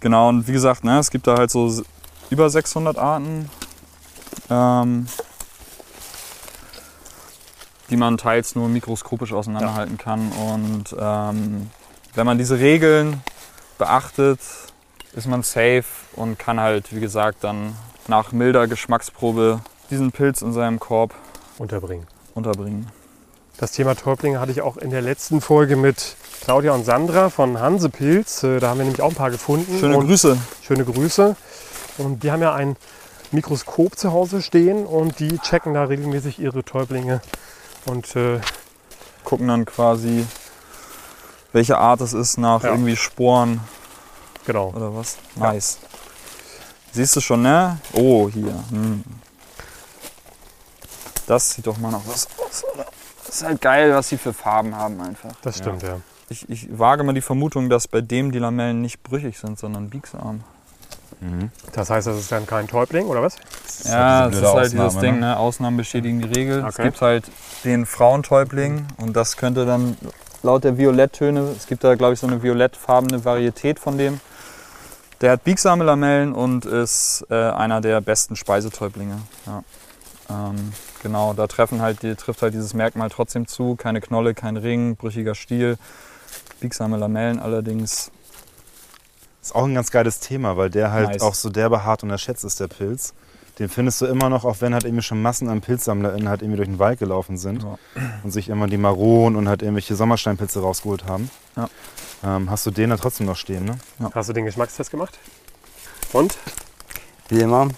Genau, 0.00 0.28
und 0.28 0.46
wie 0.46 0.52
gesagt, 0.52 0.84
ne, 0.84 0.98
es 0.98 1.10
gibt 1.10 1.26
da 1.26 1.36
halt 1.36 1.50
so 1.50 1.66
s- 1.68 1.82
über 2.30 2.48
600 2.50 2.98
Arten, 2.98 3.48
ähm, 4.50 5.06
die 7.90 7.96
man 7.96 8.18
teils 8.18 8.54
nur 8.54 8.68
mikroskopisch 8.68 9.32
auseinanderhalten 9.32 9.96
kann. 9.98 10.32
Und 10.32 10.94
ähm, 10.98 11.70
wenn 12.14 12.26
man 12.26 12.38
diese 12.38 12.58
Regeln 12.58 13.22
beachtet, 13.78 14.40
ist 15.14 15.26
man 15.26 15.42
safe 15.42 15.84
und 16.14 16.38
kann 16.38 16.60
halt, 16.60 16.94
wie 16.94 17.00
gesagt, 17.00 17.44
dann 17.44 17.76
nach 18.08 18.32
milder 18.32 18.66
Geschmacksprobe 18.66 19.60
diesen 19.90 20.12
Pilz 20.12 20.42
in 20.42 20.52
seinem 20.52 20.80
Korb 20.80 21.14
Unterbringen. 21.58 22.06
unterbringen. 22.34 22.88
Das 23.58 23.72
Thema 23.72 23.94
Täublinge 23.94 24.40
hatte 24.40 24.52
ich 24.52 24.60
auch 24.60 24.76
in 24.76 24.90
der 24.90 25.00
letzten 25.00 25.40
Folge 25.40 25.76
mit 25.76 26.16
Claudia 26.42 26.72
und 26.72 26.84
Sandra 26.84 27.30
von 27.30 27.58
Hansepilz. 27.58 28.42
Äh, 28.42 28.60
Da 28.60 28.68
haben 28.68 28.78
wir 28.78 28.84
nämlich 28.84 29.00
auch 29.00 29.08
ein 29.10 29.14
paar 29.14 29.30
gefunden. 29.30 29.78
Schöne 29.78 29.96
und 29.96 30.06
Grüße. 30.06 30.36
Schöne 30.62 30.84
Grüße. 30.84 31.36
Und 31.98 32.22
die 32.22 32.30
haben 32.30 32.42
ja 32.42 32.52
ein 32.54 32.76
Mikroskop 33.32 33.98
zu 33.98 34.12
Hause 34.12 34.42
stehen 34.42 34.86
und 34.86 35.18
die 35.18 35.38
checken 35.38 35.74
da 35.74 35.84
regelmäßig 35.84 36.38
ihre 36.38 36.64
Täublinge. 36.64 37.20
Und 37.86 38.16
äh, 38.16 38.40
Gucken 39.24 39.48
dann 39.48 39.64
quasi, 39.64 40.24
welche 41.52 41.78
Art 41.78 42.00
es 42.00 42.12
ist 42.12 42.38
nach 42.38 42.62
Ja. 42.62 42.70
irgendwie 42.70 42.96
Sporen 42.96 43.60
genau. 44.44 44.72
oder 44.74 44.94
was. 44.94 45.16
Nice. 45.34 45.78
Siehst 46.92 47.16
du 47.16 47.20
schon, 47.20 47.42
ne? 47.42 47.78
Oh, 47.92 48.28
hier. 48.32 48.54
Hm. 48.70 49.02
Das 51.26 51.50
sieht 51.54 51.66
doch 51.66 51.76
mal 51.78 51.90
noch 51.90 52.06
was 52.06 52.28
aus, 52.38 52.64
oder? 52.72 52.86
Das 53.26 53.36
ist 53.36 53.44
halt 53.44 53.60
geil, 53.60 53.92
was 53.92 54.08
sie 54.08 54.16
für 54.16 54.32
Farben 54.32 54.76
haben 54.76 55.00
einfach. 55.00 55.32
Das 55.42 55.58
stimmt, 55.58 55.82
ja. 55.82 56.00
Ich, 56.28 56.48
ich 56.48 56.78
wage 56.78 57.02
mal 57.02 57.12
die 57.12 57.20
Vermutung, 57.20 57.68
dass 57.68 57.88
bei 57.88 58.00
dem 58.00 58.30
die 58.30 58.38
Lamellen 58.38 58.80
nicht 58.80 59.02
brüchig 59.02 59.38
sind, 59.38 59.58
sondern 59.58 59.90
biegsam. 59.90 60.44
Mhm. 61.20 61.50
Das 61.72 61.90
heißt, 61.90 62.06
das 62.06 62.18
ist 62.18 62.32
dann 62.32 62.46
kein 62.46 62.68
Täubling, 62.68 63.06
oder 63.06 63.22
was? 63.22 63.36
Ja, 63.84 64.28
diese 64.28 64.40
das 64.42 64.50
ist 64.50 64.54
halt 64.56 64.72
dieses 64.72 64.86
Ausnahme, 64.86 65.06
Ding, 65.06 65.20
ne? 65.20 65.36
Ausnahmen 65.38 65.76
bestätigen 65.76 66.20
die 66.20 66.28
Regel. 66.28 66.58
Es 66.60 66.74
Okay. 66.74 66.84
gibt 66.84 67.00
halt 67.00 67.24
den 67.64 67.86
Frauentäubling 67.86 68.86
und 68.98 69.14
das 69.16 69.36
könnte 69.36 69.66
dann 69.66 69.96
laut 70.42 70.64
der 70.64 70.78
Violetttöne, 70.78 71.40
es 71.56 71.66
gibt 71.66 71.82
da 71.84 71.94
glaube 71.94 72.14
ich 72.14 72.20
so 72.20 72.26
eine 72.26 72.42
violettfarbene 72.42 73.24
Varietät 73.24 73.78
von 73.78 73.98
dem. 73.98 74.20
Der 75.22 75.32
hat 75.32 75.44
biegsame 75.44 75.82
Lamellen 75.82 76.34
und 76.34 76.66
ist 76.66 77.24
äh, 77.30 77.34
einer 77.34 77.80
der 77.80 78.00
besten 78.02 78.36
Speisetäublinge. 78.36 79.18
Ja. 79.46 79.62
Ähm, 80.28 80.72
genau, 81.02 81.32
da 81.32 81.46
treffen 81.46 81.80
halt, 81.80 82.02
die, 82.02 82.14
trifft 82.16 82.42
halt 82.42 82.52
dieses 82.52 82.74
Merkmal 82.74 83.08
trotzdem 83.08 83.46
zu. 83.46 83.76
Keine 83.76 84.00
Knolle, 84.02 84.34
kein 84.34 84.56
Ring, 84.58 84.96
brüchiger 84.96 85.34
Stiel. 85.34 85.78
Biegsame 86.60 86.96
Lamellen 86.98 87.38
allerdings. 87.38 88.10
Ist 89.46 89.54
auch 89.54 89.64
ein 89.64 89.74
ganz 89.76 89.92
geiles 89.92 90.18
Thema, 90.18 90.56
weil 90.56 90.70
der 90.70 90.90
halt 90.90 91.10
Nice. 91.10 91.22
auch 91.22 91.34
so 91.34 91.50
derbe 91.50 91.84
hart 91.84 92.02
unterschätzt 92.02 92.42
ist, 92.44 92.58
der 92.58 92.66
Pilz. 92.66 93.14
Den 93.60 93.68
findest 93.68 94.00
du 94.00 94.06
immer 94.06 94.28
noch, 94.28 94.44
auch 94.44 94.56
wenn 94.60 94.74
halt 94.74 94.82
irgendwie 94.84 95.02
schon 95.04 95.22
Massen 95.22 95.48
an 95.48 95.60
PilzsammlerInnen 95.60 96.28
halt 96.28 96.42
irgendwie 96.42 96.56
durch 96.56 96.68
den 96.68 96.78
Wald 96.80 96.98
gelaufen 96.98 97.38
sind 97.38 97.62
Ja. 97.62 97.78
und 98.24 98.32
sich 98.32 98.48
immer 98.48 98.66
die 98.66 98.76
Maronen 98.76 99.36
und 99.38 99.48
halt 99.48 99.62
irgendwelche 99.62 99.94
Sommersteinpilze 99.94 100.60
rausgeholt 100.60 101.04
haben. 101.06 101.30
Ja. 101.56 101.68
Ähm, 102.24 102.50
hast 102.50 102.66
du 102.66 102.72
den 102.72 102.90
da 102.90 102.96
trotzdem 102.96 103.26
noch 103.26 103.36
stehen, 103.36 103.64
ne? 103.66 103.78
Hast 104.14 104.28
du 104.28 104.32
den 104.32 104.44
Geschmackstest 104.46 104.90
gemacht? 104.90 105.16
Und? 106.12 106.36
Wie 107.28 107.40
immer. 107.40 107.68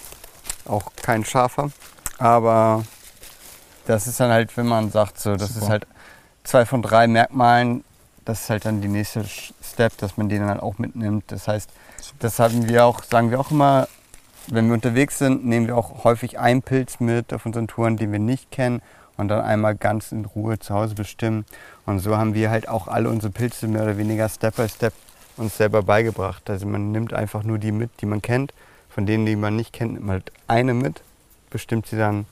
Auch 0.65 0.91
kein 1.03 1.23
scharfer. 1.25 1.71
Aber 2.17 2.83
das 3.87 4.07
ist 4.07 4.19
dann 4.21 4.31
halt, 4.31 4.57
wenn 4.57 4.67
man 4.67 4.91
sagt, 4.91 5.21
so, 5.21 5.37
das 5.37 5.51
Super. 5.51 5.63
ist 5.65 5.71
halt 5.71 5.87
zwei 6.45 6.65
von 6.65 6.81
drei 6.81 7.07
Merkmalen. 7.07 7.85
Das 8.29 8.41
ist 8.43 8.51
halt 8.51 8.67
dann 8.67 8.83
die 8.83 8.89
nächste 8.89 9.25
Step, 9.25 9.97
dass 9.97 10.19
man 10.19 10.29
den 10.29 10.47
dann 10.47 10.61
auch 10.61 10.77
mitnimmt. 10.77 11.25
Das 11.29 11.49
heißt, 11.49 11.71
das 12.19 12.39
haben 12.39 12.69
wir 12.69 12.85
auch, 12.85 13.03
sagen 13.03 13.31
wir 13.31 13.41
auch 13.41 13.51
immer, 13.51 13.89
wenn 14.49 14.67
wir 14.67 14.75
unterwegs 14.75 15.17
sind, 15.17 15.47
nehmen 15.47 15.67
wir 15.67 15.79
auch 15.79 16.05
häufig 16.05 16.39
einen 16.39 16.61
Pilz 16.61 17.01
mit 17.01 17.33
auf 17.33 17.47
unseren 17.47 17.69
Touren, 17.69 17.97
den 17.97 18.13
wir 18.13 18.19
nicht 18.19 18.51
kennen 18.51 18.83
und 19.17 19.29
dann 19.29 19.41
einmal 19.41 19.77
ganz 19.77 20.13
in 20.13 20.27
Ruhe 20.27 20.59
zu 20.59 20.75
Hause 20.75 20.95
bestimmen. 20.95 21.47
Und 21.87 22.01
so 22.01 22.19
haben 22.19 22.35
wir 22.35 22.51
halt 22.51 22.69
auch 22.69 22.87
alle 22.87 23.09
unsere 23.09 23.33
Pilze 23.33 23.67
mehr 23.67 23.85
oder 23.85 23.97
weniger 23.97 24.29
Step 24.29 24.57
by 24.57 24.69
Step 24.69 24.93
uns 25.39 25.57
selber 25.57 25.83
beigebracht. 25.83 26.51
Also 26.51 26.67
man 26.67 26.93
nimmt 26.93 27.15
einfach 27.15 27.45
nur 27.45 27.57
die 27.57 27.73
mit, 27.73 27.91
die 28.03 28.07
man 28.07 28.21
kennt. 28.21 28.53
Von 28.91 29.07
denen, 29.07 29.25
die 29.25 29.37
man 29.37 29.57
nicht 29.57 29.73
kennt, 29.73 29.95
nimmt 29.95 30.05
man 30.05 30.17
halt 30.17 30.33
eine 30.49 30.75
mit, 30.75 31.01
bestimmt 31.49 31.87
sie 31.87 31.97
dann 31.97 32.27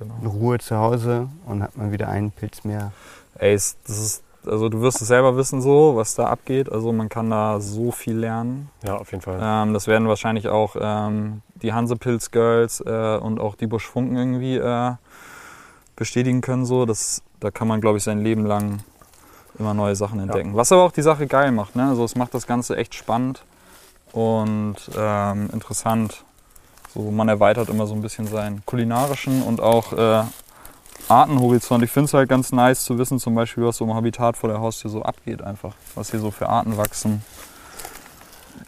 in 0.00 0.08
Genau. 0.08 0.30
Ruhe 0.30 0.58
zu 0.58 0.78
Hause 0.78 1.28
und 1.44 1.62
hat 1.62 1.76
man 1.76 1.92
wieder 1.92 2.08
einen 2.08 2.30
Pilz 2.30 2.64
mehr. 2.64 2.92
Ey, 3.34 3.52
das 3.52 3.76
ist, 3.86 4.22
also 4.46 4.68
du 4.68 4.80
wirst 4.80 5.00
es 5.00 5.08
selber 5.08 5.36
wissen 5.36 5.60
so, 5.60 5.96
was 5.96 6.14
da 6.14 6.26
abgeht. 6.26 6.70
Also 6.70 6.92
man 6.92 7.08
kann 7.08 7.30
da 7.30 7.60
so 7.60 7.90
viel 7.92 8.16
lernen. 8.16 8.70
Ja, 8.84 8.96
auf 8.96 9.10
jeden 9.12 9.22
Fall. 9.22 9.38
Ähm, 9.40 9.72
das 9.72 9.86
werden 9.86 10.08
wahrscheinlich 10.08 10.48
auch 10.48 10.76
ähm, 10.80 11.42
die 11.54 11.72
Hansepilz 11.72 12.30
Girls 12.30 12.80
äh, 12.80 13.18
und 13.18 13.40
auch 13.40 13.54
die 13.54 13.66
Buschfunken 13.66 14.16
irgendwie 14.16 14.56
äh, 14.56 14.92
bestätigen 15.96 16.40
können. 16.40 16.64
So. 16.64 16.86
Das, 16.86 17.22
da 17.40 17.50
kann 17.50 17.68
man, 17.68 17.80
glaube 17.80 17.98
ich, 17.98 18.04
sein 18.04 18.20
Leben 18.20 18.46
lang 18.46 18.80
immer 19.58 19.74
neue 19.74 19.96
Sachen 19.96 20.20
entdecken. 20.20 20.56
Was 20.56 20.72
aber 20.72 20.82
auch 20.84 20.92
die 20.92 21.02
Sache 21.02 21.26
geil 21.26 21.52
macht. 21.52 21.76
Ne? 21.76 21.88
Also 21.88 22.04
es 22.04 22.16
macht 22.16 22.34
das 22.34 22.46
Ganze 22.46 22.76
echt 22.76 22.94
spannend 22.94 23.44
und 24.12 24.76
ähm, 24.96 25.50
interessant. 25.52 26.24
So, 26.94 27.10
man 27.10 27.28
erweitert 27.28 27.68
immer 27.68 27.86
so 27.86 27.94
ein 27.94 28.02
bisschen 28.02 28.26
seinen 28.26 28.64
kulinarischen 28.66 29.42
und 29.42 29.60
auch 29.60 29.92
äh, 29.92 30.24
Artenhorizont. 31.08 31.82
Ich 31.84 31.90
finde 31.90 32.06
es 32.06 32.14
halt 32.14 32.28
ganz 32.28 32.52
nice 32.52 32.84
zu 32.84 32.98
wissen, 32.98 33.18
zum 33.18 33.34
Beispiel, 33.34 33.64
was 33.64 33.76
so 33.76 33.84
im 33.84 33.94
Habitat 33.94 34.36
vor 34.36 34.48
der 34.48 34.60
Haustür 34.60 34.90
so 34.90 35.02
abgeht 35.02 35.42
einfach. 35.42 35.74
Was 35.94 36.10
hier 36.10 36.20
so 36.20 36.30
für 36.30 36.48
Arten 36.48 36.76
wachsen. 36.76 37.22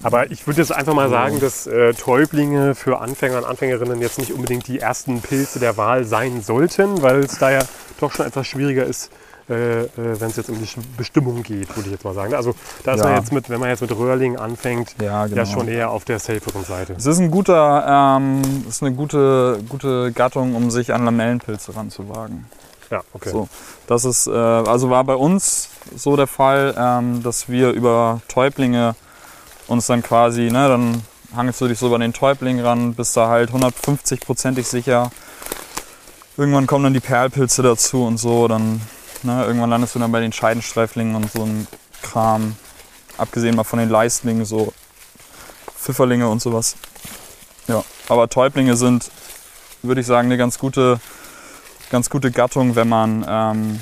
Aber 0.02 0.30
ich 0.30 0.46
würde 0.46 0.60
jetzt 0.60 0.72
einfach 0.72 0.94
mal 0.94 1.08
sagen, 1.08 1.40
dass 1.40 1.66
äh, 1.66 1.94
Täublinge 1.94 2.74
für 2.74 3.00
Anfänger 3.00 3.38
und 3.38 3.44
Anfängerinnen 3.44 4.00
jetzt 4.00 4.18
nicht 4.18 4.32
unbedingt 4.32 4.66
die 4.66 4.80
ersten 4.80 5.20
Pilze 5.20 5.60
der 5.60 5.76
Wahl 5.76 6.04
sein 6.04 6.42
sollten, 6.42 7.00
weil 7.02 7.20
es 7.20 7.38
da 7.38 7.50
ja 7.50 7.60
doch 8.00 8.12
schon 8.12 8.26
etwas 8.26 8.46
schwieriger 8.46 8.84
ist, 8.84 9.10
äh, 9.48 9.82
äh, 9.82 9.88
wenn 9.96 10.30
es 10.30 10.36
jetzt 10.36 10.48
um 10.50 10.58
die 10.58 10.68
Bestimmung 10.96 11.42
geht, 11.42 11.68
würde 11.76 11.86
ich 11.86 11.92
jetzt 11.92 12.04
mal 12.04 12.14
sagen. 12.14 12.34
Also 12.34 12.54
da 12.84 12.94
ist 12.94 13.00
Ja. 13.00 13.06
man 13.06 13.16
jetzt 13.16 13.32
mit, 13.32 13.50
wenn 13.50 13.60
man 13.60 13.68
jetzt 13.68 13.82
mit 13.82 13.90
Röhrling 13.96 14.36
anfängt, 14.36 14.94
Ja, 15.02 15.26
genau. 15.26 15.36
ja 15.36 15.46
schon 15.46 15.68
eher 15.68 15.90
auf 15.90 16.04
der 16.04 16.18
saferen 16.18 16.64
Seite. 16.64 16.94
Es 16.94 17.06
ist 17.06 17.18
ein 17.18 17.30
guter, 17.30 18.16
ähm, 18.18 18.42
ist 18.68 18.82
eine 18.82 18.94
gute, 18.94 19.62
gute 19.68 20.12
Gattung, 20.12 20.54
um 20.54 20.70
sich 20.70 20.92
an 20.94 21.04
Lamellenpilze 21.04 21.76
ranzuwagen. 21.76 22.46
Ja, 22.90 23.02
okay. 23.12 23.30
So, 23.30 23.48
das 23.86 24.04
ist, 24.04 24.26
äh, 24.26 24.30
also 24.30 24.90
war 24.90 25.04
bei 25.04 25.14
uns 25.16 25.68
so 25.96 26.16
der 26.16 26.26
Fall, 26.26 26.74
ähm, 26.78 27.22
dass 27.22 27.48
wir 27.48 27.70
über 27.72 28.20
Täublinge 28.28 28.94
uns 29.66 29.86
dann 29.86 30.02
quasi, 30.02 30.50
ne, 30.50 30.68
dann 30.68 31.02
hangelst 31.34 31.60
du 31.60 31.68
dich 31.68 31.78
so 31.78 31.86
über 31.88 31.98
den 31.98 32.12
Täubling 32.12 32.60
ran, 32.60 32.94
bist 32.94 33.16
da 33.16 33.28
halt 33.28 33.50
150-prozentig 33.50 34.66
sicher. 34.66 35.10
Irgendwann 36.36 36.66
kommen 36.66 36.84
dann 36.84 36.94
die 36.94 37.00
Perlpilze 37.00 37.62
dazu 37.62 38.04
und 38.04 38.18
so, 38.18 38.48
dann, 38.48 38.80
ne, 39.24 39.44
irgendwann 39.44 39.70
landest 39.70 39.94
du 39.94 39.98
dann 39.98 40.12
bei 40.12 40.20
den 40.20 40.32
Scheidenstreiflingen 40.32 41.14
und 41.14 41.30
so 41.32 41.44
ein 41.44 41.66
Kram. 42.02 42.56
Abgesehen 43.16 43.56
mal 43.56 43.64
von 43.64 43.78
den 43.78 43.88
Leistlingen, 43.88 44.44
so 44.44 44.72
Pfifferlinge 45.76 46.28
und 46.28 46.42
sowas. 46.42 46.76
Ja, 47.68 47.84
aber 48.08 48.28
Täublinge 48.28 48.76
sind, 48.76 49.10
würde 49.82 50.00
ich 50.00 50.06
sagen, 50.06 50.28
eine 50.28 50.36
ganz 50.36 50.58
gute 50.58 51.00
ganz 51.90 52.10
gute 52.10 52.32
Gattung, 52.32 52.74
wenn 52.74 52.88
man 52.88 53.24
ähm, 53.28 53.80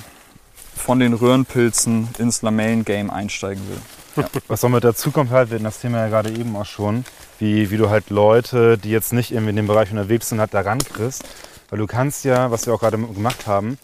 von 0.76 1.00
den 1.00 1.14
Röhrenpilzen 1.14 2.08
ins 2.18 2.42
Lamellengame 2.42 3.10
einsteigen 3.10 3.62
will. 3.68 4.24
Was 4.48 4.62
noch 4.62 4.68
mit 4.68 4.84
dazu 4.84 5.10
kommt 5.10 5.30
halt, 5.30 5.50
wir 5.50 5.54
hatten 5.54 5.64
das 5.64 5.80
Thema 5.80 5.98
ja 5.98 6.08
gerade 6.08 6.30
eben 6.30 6.54
auch 6.56 6.66
schon, 6.66 7.06
wie, 7.38 7.70
wie 7.70 7.78
du 7.78 7.88
halt 7.88 8.10
Leute, 8.10 8.76
die 8.76 8.90
jetzt 8.90 9.14
nicht 9.14 9.32
irgendwie 9.32 9.50
in 9.50 9.56
dem 9.56 9.66
Bereich 9.66 9.90
unterwegs 9.90 10.28
sind, 10.28 10.40
halt 10.40 10.52
da 10.52 10.60
rankriegst. 10.60 11.24
Weil 11.70 11.78
du 11.78 11.86
kannst 11.86 12.26
ja, 12.26 12.50
was 12.50 12.66
wir 12.66 12.74
auch 12.74 12.80
gerade 12.80 12.98
gemacht 12.98 13.46
haben, 13.46 13.78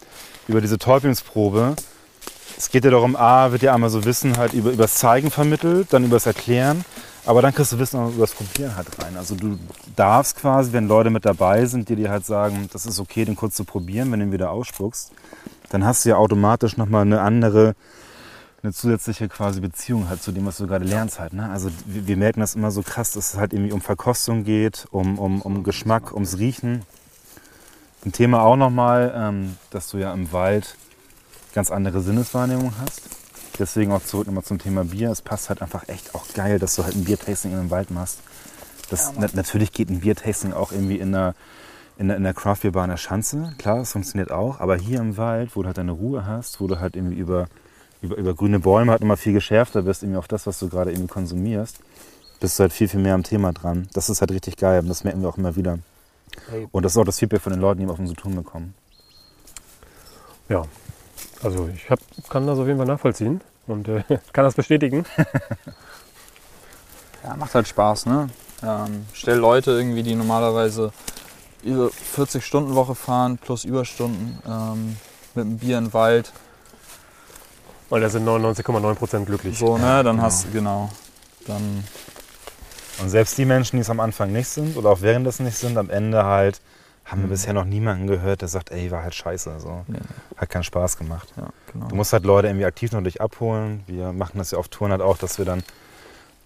über 0.49 0.61
diese 0.61 0.79
Täublingsprobe, 0.79 1.75
es 2.57 2.71
geht 2.71 2.83
ja 2.83 2.91
darum, 2.91 3.15
A, 3.15 3.51
wird 3.51 3.61
ja 3.61 3.73
einmal 3.73 3.89
so 3.89 4.03
Wissen 4.03 4.37
halt 4.37 4.51
über, 4.53 4.71
übers 4.71 4.95
Zeigen 4.95 5.31
vermittelt, 5.31 5.93
dann 5.93 6.03
übers 6.03 6.25
Erklären, 6.25 6.83
aber 7.25 7.41
dann 7.41 7.53
kriegst 7.53 7.71
du 7.71 7.79
Wissen 7.79 7.99
auch 7.99 8.09
übers 8.09 8.33
Probieren 8.33 8.75
halt 8.75 8.87
rein. 9.01 9.15
Also 9.15 9.35
du 9.35 9.57
darfst 9.95 10.35
quasi, 10.35 10.73
wenn 10.73 10.87
Leute 10.87 11.11
mit 11.11 11.23
dabei 11.23 11.65
sind, 11.65 11.87
die 11.87 11.95
dir 11.95 12.09
halt 12.09 12.25
sagen, 12.25 12.67
das 12.73 12.85
ist 12.85 12.99
okay, 12.99 13.23
den 13.23 13.35
kurz 13.35 13.55
zu 13.55 13.63
probieren, 13.63 14.11
wenn 14.11 14.19
du 14.19 14.25
ihn 14.25 14.31
wieder 14.31 14.49
ausspuckst, 14.49 15.11
dann 15.69 15.85
hast 15.85 16.03
du 16.03 16.09
ja 16.09 16.17
automatisch 16.17 16.75
nochmal 16.77 17.03
eine 17.03 17.21
andere, 17.21 17.75
eine 18.63 18.73
zusätzliche 18.73 19.29
quasi 19.29 19.61
Beziehung 19.61 20.09
halt 20.09 20.23
zu 20.23 20.31
dem, 20.31 20.47
was 20.47 20.57
du 20.57 20.67
gerade 20.67 20.83
lernst 20.83 21.19
halt. 21.19 21.33
Ne? 21.33 21.47
Also 21.49 21.69
wir, 21.85 22.07
wir 22.07 22.17
merken 22.17 22.39
das 22.39 22.55
immer 22.55 22.71
so 22.71 22.81
krass, 22.81 23.11
dass 23.11 23.33
es 23.33 23.39
halt 23.39 23.53
irgendwie 23.53 23.71
um 23.71 23.81
Verkostung 23.81 24.43
geht, 24.43 24.87
um, 24.89 25.19
um, 25.19 25.41
um 25.43 25.63
Geschmack, 25.63 26.11
ums 26.11 26.39
Riechen. 26.39 26.81
Ein 28.05 28.13
Thema 28.13 28.43
auch 28.43 28.55
nochmal, 28.55 29.13
ähm, 29.15 29.57
dass 29.71 29.89
du 29.89 29.97
ja 29.97 30.13
im 30.13 30.31
Wald 30.31 30.75
ganz 31.53 31.69
andere 31.71 32.01
Sinneswahrnehmung 32.01 32.73
hast. 32.81 33.01
Deswegen 33.57 33.91
auch 33.91 34.03
zurück 34.03 34.27
nochmal 34.27 34.45
zum 34.45 34.57
Thema 34.57 34.85
Bier. 34.85 35.11
Es 35.11 35.21
passt 35.21 35.49
halt 35.49 35.61
einfach 35.61 35.89
echt 35.89 36.15
auch 36.15 36.25
geil, 36.33 36.59
dass 36.59 36.75
du 36.75 36.85
halt 36.85 36.95
ein 36.95 37.03
Biertasting 37.03 37.51
in 37.51 37.59
einem 37.59 37.71
Wald 37.71 37.91
machst. 37.91 38.19
Das, 38.89 39.13
na, 39.17 39.27
natürlich 39.33 39.73
geht 39.73 39.89
ein 39.89 39.99
Biertasting 39.99 40.53
auch 40.53 40.71
irgendwie 40.71 40.97
in 40.97 41.13
einer, 41.13 41.35
in 41.97 42.07
der, 42.07 42.15
in 42.15 42.23
der 42.23 42.33
Craft 42.33 42.59
Beer 42.61 42.71
Bar 42.71 42.85
in 42.85 42.91
der 42.91 42.97
Schanze. 42.97 43.53
Klar, 43.57 43.79
das 43.79 43.91
funktioniert 43.91 44.31
auch. 44.31 44.61
Aber 44.61 44.77
hier 44.77 45.01
im 45.01 45.17
Wald, 45.17 45.55
wo 45.55 45.61
du 45.61 45.67
halt 45.67 45.77
deine 45.77 45.91
Ruhe 45.91 46.25
hast, 46.25 46.61
wo 46.61 46.67
du 46.67 46.79
halt 46.79 46.95
irgendwie 46.95 47.17
über, 47.17 47.47
über, 48.01 48.15
über 48.15 48.33
grüne 48.33 48.59
Bäume 48.59 48.91
halt 48.91 49.01
nochmal 49.01 49.17
viel 49.17 49.33
geschärfter 49.33 49.81
bist, 49.81 50.03
irgendwie 50.03 50.17
auf 50.17 50.29
das, 50.29 50.47
was 50.47 50.57
du 50.59 50.69
gerade 50.69 50.91
irgendwie 50.91 51.09
konsumierst, 51.09 51.79
bist 52.39 52.57
du 52.57 52.61
halt 52.61 52.71
viel, 52.71 52.87
viel 52.87 53.01
mehr 53.01 53.15
am 53.15 53.23
Thema 53.23 53.51
dran. 53.51 53.89
Das 53.91 54.09
ist 54.09 54.21
halt 54.21 54.31
richtig 54.31 54.55
geil. 54.55 54.79
Und 54.79 54.87
das 54.87 55.03
merken 55.03 55.21
wir 55.21 55.27
auch 55.27 55.37
immer 55.37 55.57
wieder. 55.57 55.79
Und 56.71 56.83
das 56.83 56.93
ist 56.93 56.97
auch 56.97 57.05
das 57.05 57.19
Feedback 57.19 57.41
von 57.41 57.53
den 57.53 57.61
Leuten, 57.61 57.79
die 57.79 57.85
wir 57.85 57.93
auf 57.93 57.99
uns 57.99 58.09
zu 58.09 58.15
tun 58.15 58.35
bekommen. 58.35 58.73
Ja, 60.47 60.63
also 61.43 61.69
ich 61.73 61.89
hab, 61.89 61.99
kann 62.29 62.47
das 62.47 62.57
auf 62.59 62.67
jeden 62.67 62.77
Fall 62.77 62.87
nachvollziehen 62.87 63.41
und 63.67 63.87
äh, 63.87 64.03
kann 64.33 64.43
das 64.43 64.55
bestätigen. 64.55 65.05
Ja, 67.23 67.35
macht 67.35 67.53
halt 67.53 67.67
Spaß, 67.67 68.05
ne? 68.05 68.29
Ähm, 68.63 69.05
stell 69.13 69.37
Leute 69.37 69.71
irgendwie, 69.71 70.03
die 70.03 70.15
normalerweise 70.15 70.91
ihre 71.63 71.87
40-Stunden-Woche 71.87 72.95
fahren 72.95 73.37
plus 73.37 73.65
Überstunden 73.65 74.39
ähm, 74.47 74.97
mit 75.35 75.45
einem 75.45 75.57
Bier 75.57 75.77
im 75.77 75.93
Wald. 75.93 76.31
Und 77.89 78.01
da 78.01 78.09
sind 78.09 78.25
99,9 78.25 78.95
Prozent 78.95 79.25
glücklich. 79.25 79.57
So, 79.57 79.77
ne? 79.77 80.03
Dann 80.03 80.15
genau. 80.15 80.23
hast 80.23 80.45
du, 80.45 80.51
genau. 80.51 80.89
Dann, 81.45 81.83
Und 83.01 83.09
selbst 83.09 83.37
die 83.37 83.45
Menschen, 83.45 83.77
die 83.77 83.81
es 83.81 83.89
am 83.89 83.99
Anfang 83.99 84.31
nicht 84.31 84.47
sind 84.49 84.75
oder 84.77 84.89
auch 84.89 85.01
währenddessen 85.01 85.45
nicht 85.45 85.57
sind, 85.57 85.77
am 85.77 85.89
Ende 85.89 86.23
halt, 86.25 86.59
haben 87.05 87.21
wir 87.21 87.25
Mhm. 87.27 87.31
bisher 87.31 87.53
noch 87.53 87.65
niemanden 87.65 88.07
gehört, 88.07 88.41
der 88.41 88.47
sagt, 88.49 88.71
ey, 88.71 88.91
war 88.91 89.01
halt 89.03 89.15
scheiße. 89.15 89.59
So. 89.59 89.83
Ja. 89.87 89.99
Hat 90.37 90.49
keinen 90.49 90.63
Spaß 90.63 90.97
gemacht. 90.97 91.33
ja, 91.37 91.47
genau. 91.73 91.87
Du 91.87 91.95
musst 91.95 92.13
halt 92.13 92.23
Leute 92.23 92.47
irgendwie 92.47 92.65
aktiv 92.65 92.91
noch 92.91 93.01
dich 93.01 93.19
abholen. 93.21 93.83
Wir 93.87 94.11
machen 94.13 94.37
das 94.37 94.51
ja 94.51 94.57
auf 94.59 94.67
Touren 94.67 94.91
halt 94.91 95.01
auch, 95.01 95.17
dass 95.17 95.37
wir 95.39 95.45
dann, 95.45 95.63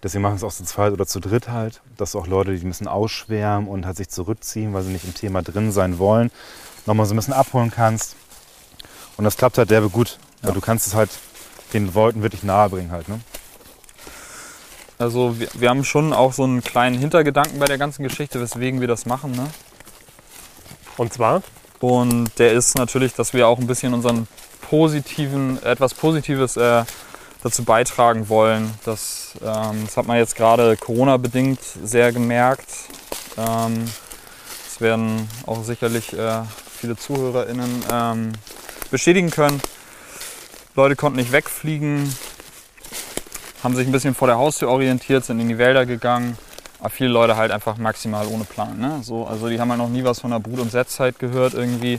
deswegen 0.02 0.22
machen 0.22 0.34
wir 0.34 0.36
es 0.36 0.44
auch 0.44 0.56
zu 0.56 0.64
zweit 0.64 0.92
oder 0.92 1.06
zu 1.06 1.20
dritt 1.20 1.48
halt, 1.50 1.82
dass 1.98 2.14
auch 2.16 2.26
Leute, 2.26 2.54
die 2.56 2.64
ein 2.64 2.68
bisschen 2.68 2.88
ausschwärmen 2.88 3.68
und 3.68 3.84
halt 3.84 3.96
sich 3.98 4.08
zurückziehen, 4.08 4.72
weil 4.72 4.82
sie 4.82 4.92
nicht 4.92 5.04
im 5.04 5.14
Thema 5.14 5.42
drin 5.42 5.70
sein 5.72 5.98
wollen, 5.98 6.30
nochmal 6.86 7.04
so 7.06 7.12
ein 7.14 7.16
bisschen 7.16 7.34
abholen 7.34 7.70
kannst. 7.70 8.16
Und 9.16 9.24
das 9.24 9.36
klappt 9.36 9.58
halt 9.58 9.70
derbe 9.70 9.90
gut, 9.90 10.18
weil 10.40 10.50
Ja. 10.50 10.54
du 10.54 10.60
kannst 10.60 10.86
es 10.86 10.94
halt 10.94 11.10
den 11.74 11.92
Leuten 11.92 12.22
wirklich 12.22 12.42
nahe 12.42 12.70
bringen 12.70 12.90
halt. 12.90 13.08
Ne? 13.08 13.20
Also 15.04 15.38
wir, 15.38 15.48
wir 15.52 15.68
haben 15.68 15.84
schon 15.84 16.14
auch 16.14 16.32
so 16.32 16.44
einen 16.44 16.62
kleinen 16.62 16.98
Hintergedanken 16.98 17.58
bei 17.58 17.66
der 17.66 17.76
ganzen 17.76 18.02
Geschichte, 18.02 18.40
weswegen 18.40 18.80
wir 18.80 18.88
das 18.88 19.04
machen, 19.04 19.32
ne? 19.32 19.46
Und 20.96 21.12
zwar, 21.12 21.42
Und 21.84 22.30
der 22.38 22.52
ist 22.52 22.78
natürlich, 22.78 23.12
dass 23.12 23.34
wir 23.34 23.46
auch 23.46 23.58
ein 23.58 23.66
bisschen 23.66 23.92
unseren 23.92 24.26
positiven, 24.62 25.62
etwas 25.62 25.92
Positives 25.92 26.56
äh, 26.56 26.84
dazu 27.42 27.64
beitragen 27.64 28.30
wollen. 28.30 28.72
Das, 28.86 29.34
ähm, 29.44 29.84
das 29.84 29.98
hat 29.98 30.06
man 30.06 30.16
jetzt 30.16 30.36
gerade 30.36 30.78
Corona-bedingt 30.78 31.60
sehr 31.82 32.10
gemerkt. 32.10 32.70
Ähm, 33.36 33.84
das 34.64 34.80
werden 34.80 35.28
auch 35.44 35.62
sicherlich 35.62 36.14
äh, 36.14 36.40
viele 36.80 36.96
ZuhörerInnen 36.96 37.84
ähm, 37.92 38.32
bestätigen 38.90 39.30
können. 39.30 39.60
Leute 40.76 40.96
konnten 40.96 41.18
nicht 41.18 41.32
wegfliegen, 41.32 42.16
haben 43.64 43.74
sich 43.74 43.86
ein 43.86 43.92
bisschen 43.92 44.14
vor 44.14 44.28
der 44.28 44.36
Haustür 44.36 44.68
orientiert, 44.68 45.24
sind 45.24 45.40
in 45.40 45.48
die 45.48 45.58
Wälder 45.58 45.86
gegangen. 45.86 46.36
Aber 46.80 46.90
viele 46.90 47.08
Leute 47.10 47.36
halt 47.36 47.50
einfach 47.50 47.78
maximal 47.78 48.26
ohne 48.26 48.44
Plan. 48.44 48.78
Ne? 48.78 48.98
So, 49.02 49.26
also 49.26 49.48
die 49.48 49.58
haben 49.58 49.70
halt 49.70 49.78
noch 49.78 49.88
nie 49.88 50.04
was 50.04 50.20
von 50.20 50.30
der 50.30 50.38
Brut- 50.38 50.60
und 50.60 50.70
Setzzeit 50.70 51.18
gehört 51.18 51.54
irgendwie. 51.54 51.98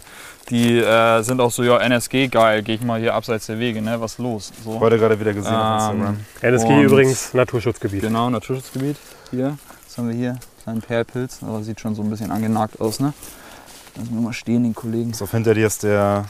Die 0.49 0.77
äh, 0.77 1.23
sind 1.23 1.41
auch 1.41 1.49
so, 1.49 1.63
ja, 1.63 1.79
NSG 1.79 2.27
geil, 2.27 2.61
gehe 2.61 2.75
ich 2.75 2.83
mal 2.83 2.99
hier 2.99 3.15
abseits 3.15 3.47
der 3.47 3.57
Wege, 3.57 3.81
ne? 3.81 3.99
Was 3.99 4.19
los? 4.19 4.51
So. 4.63 4.79
Heute 4.79 4.99
gerade 4.99 5.19
wieder 5.19 5.33
gesehen 5.33 5.55
auf 5.55 5.89
Instagram. 5.91 6.17
Ähm, 6.41 6.53
NSG 6.53 6.67
Und- 6.67 6.83
übrigens 6.83 7.33
Naturschutzgebiet. 7.33 8.01
Genau, 8.01 8.29
Naturschutzgebiet. 8.29 8.97
Hier, 9.31 9.57
was 9.87 9.97
haben 9.97 10.09
wir 10.09 10.15
hier? 10.15 10.37
Kleinen 10.61 10.81
Perlpilz, 10.81 11.39
aber 11.41 11.63
sieht 11.63 11.79
schon 11.79 11.95
so 11.95 12.03
ein 12.03 12.11
bisschen 12.11 12.31
angenagt 12.31 12.79
aus, 12.79 12.99
ne? 12.99 13.13
Lassen 13.95 14.13
wir 14.13 14.21
mal 14.21 14.33
stehen, 14.33 14.63
den 14.63 14.75
Kollegen. 14.75 15.13
So, 15.13 15.27
hinter 15.27 15.55
dir 15.55 15.65
ist 15.65 15.81
der. 15.81 16.25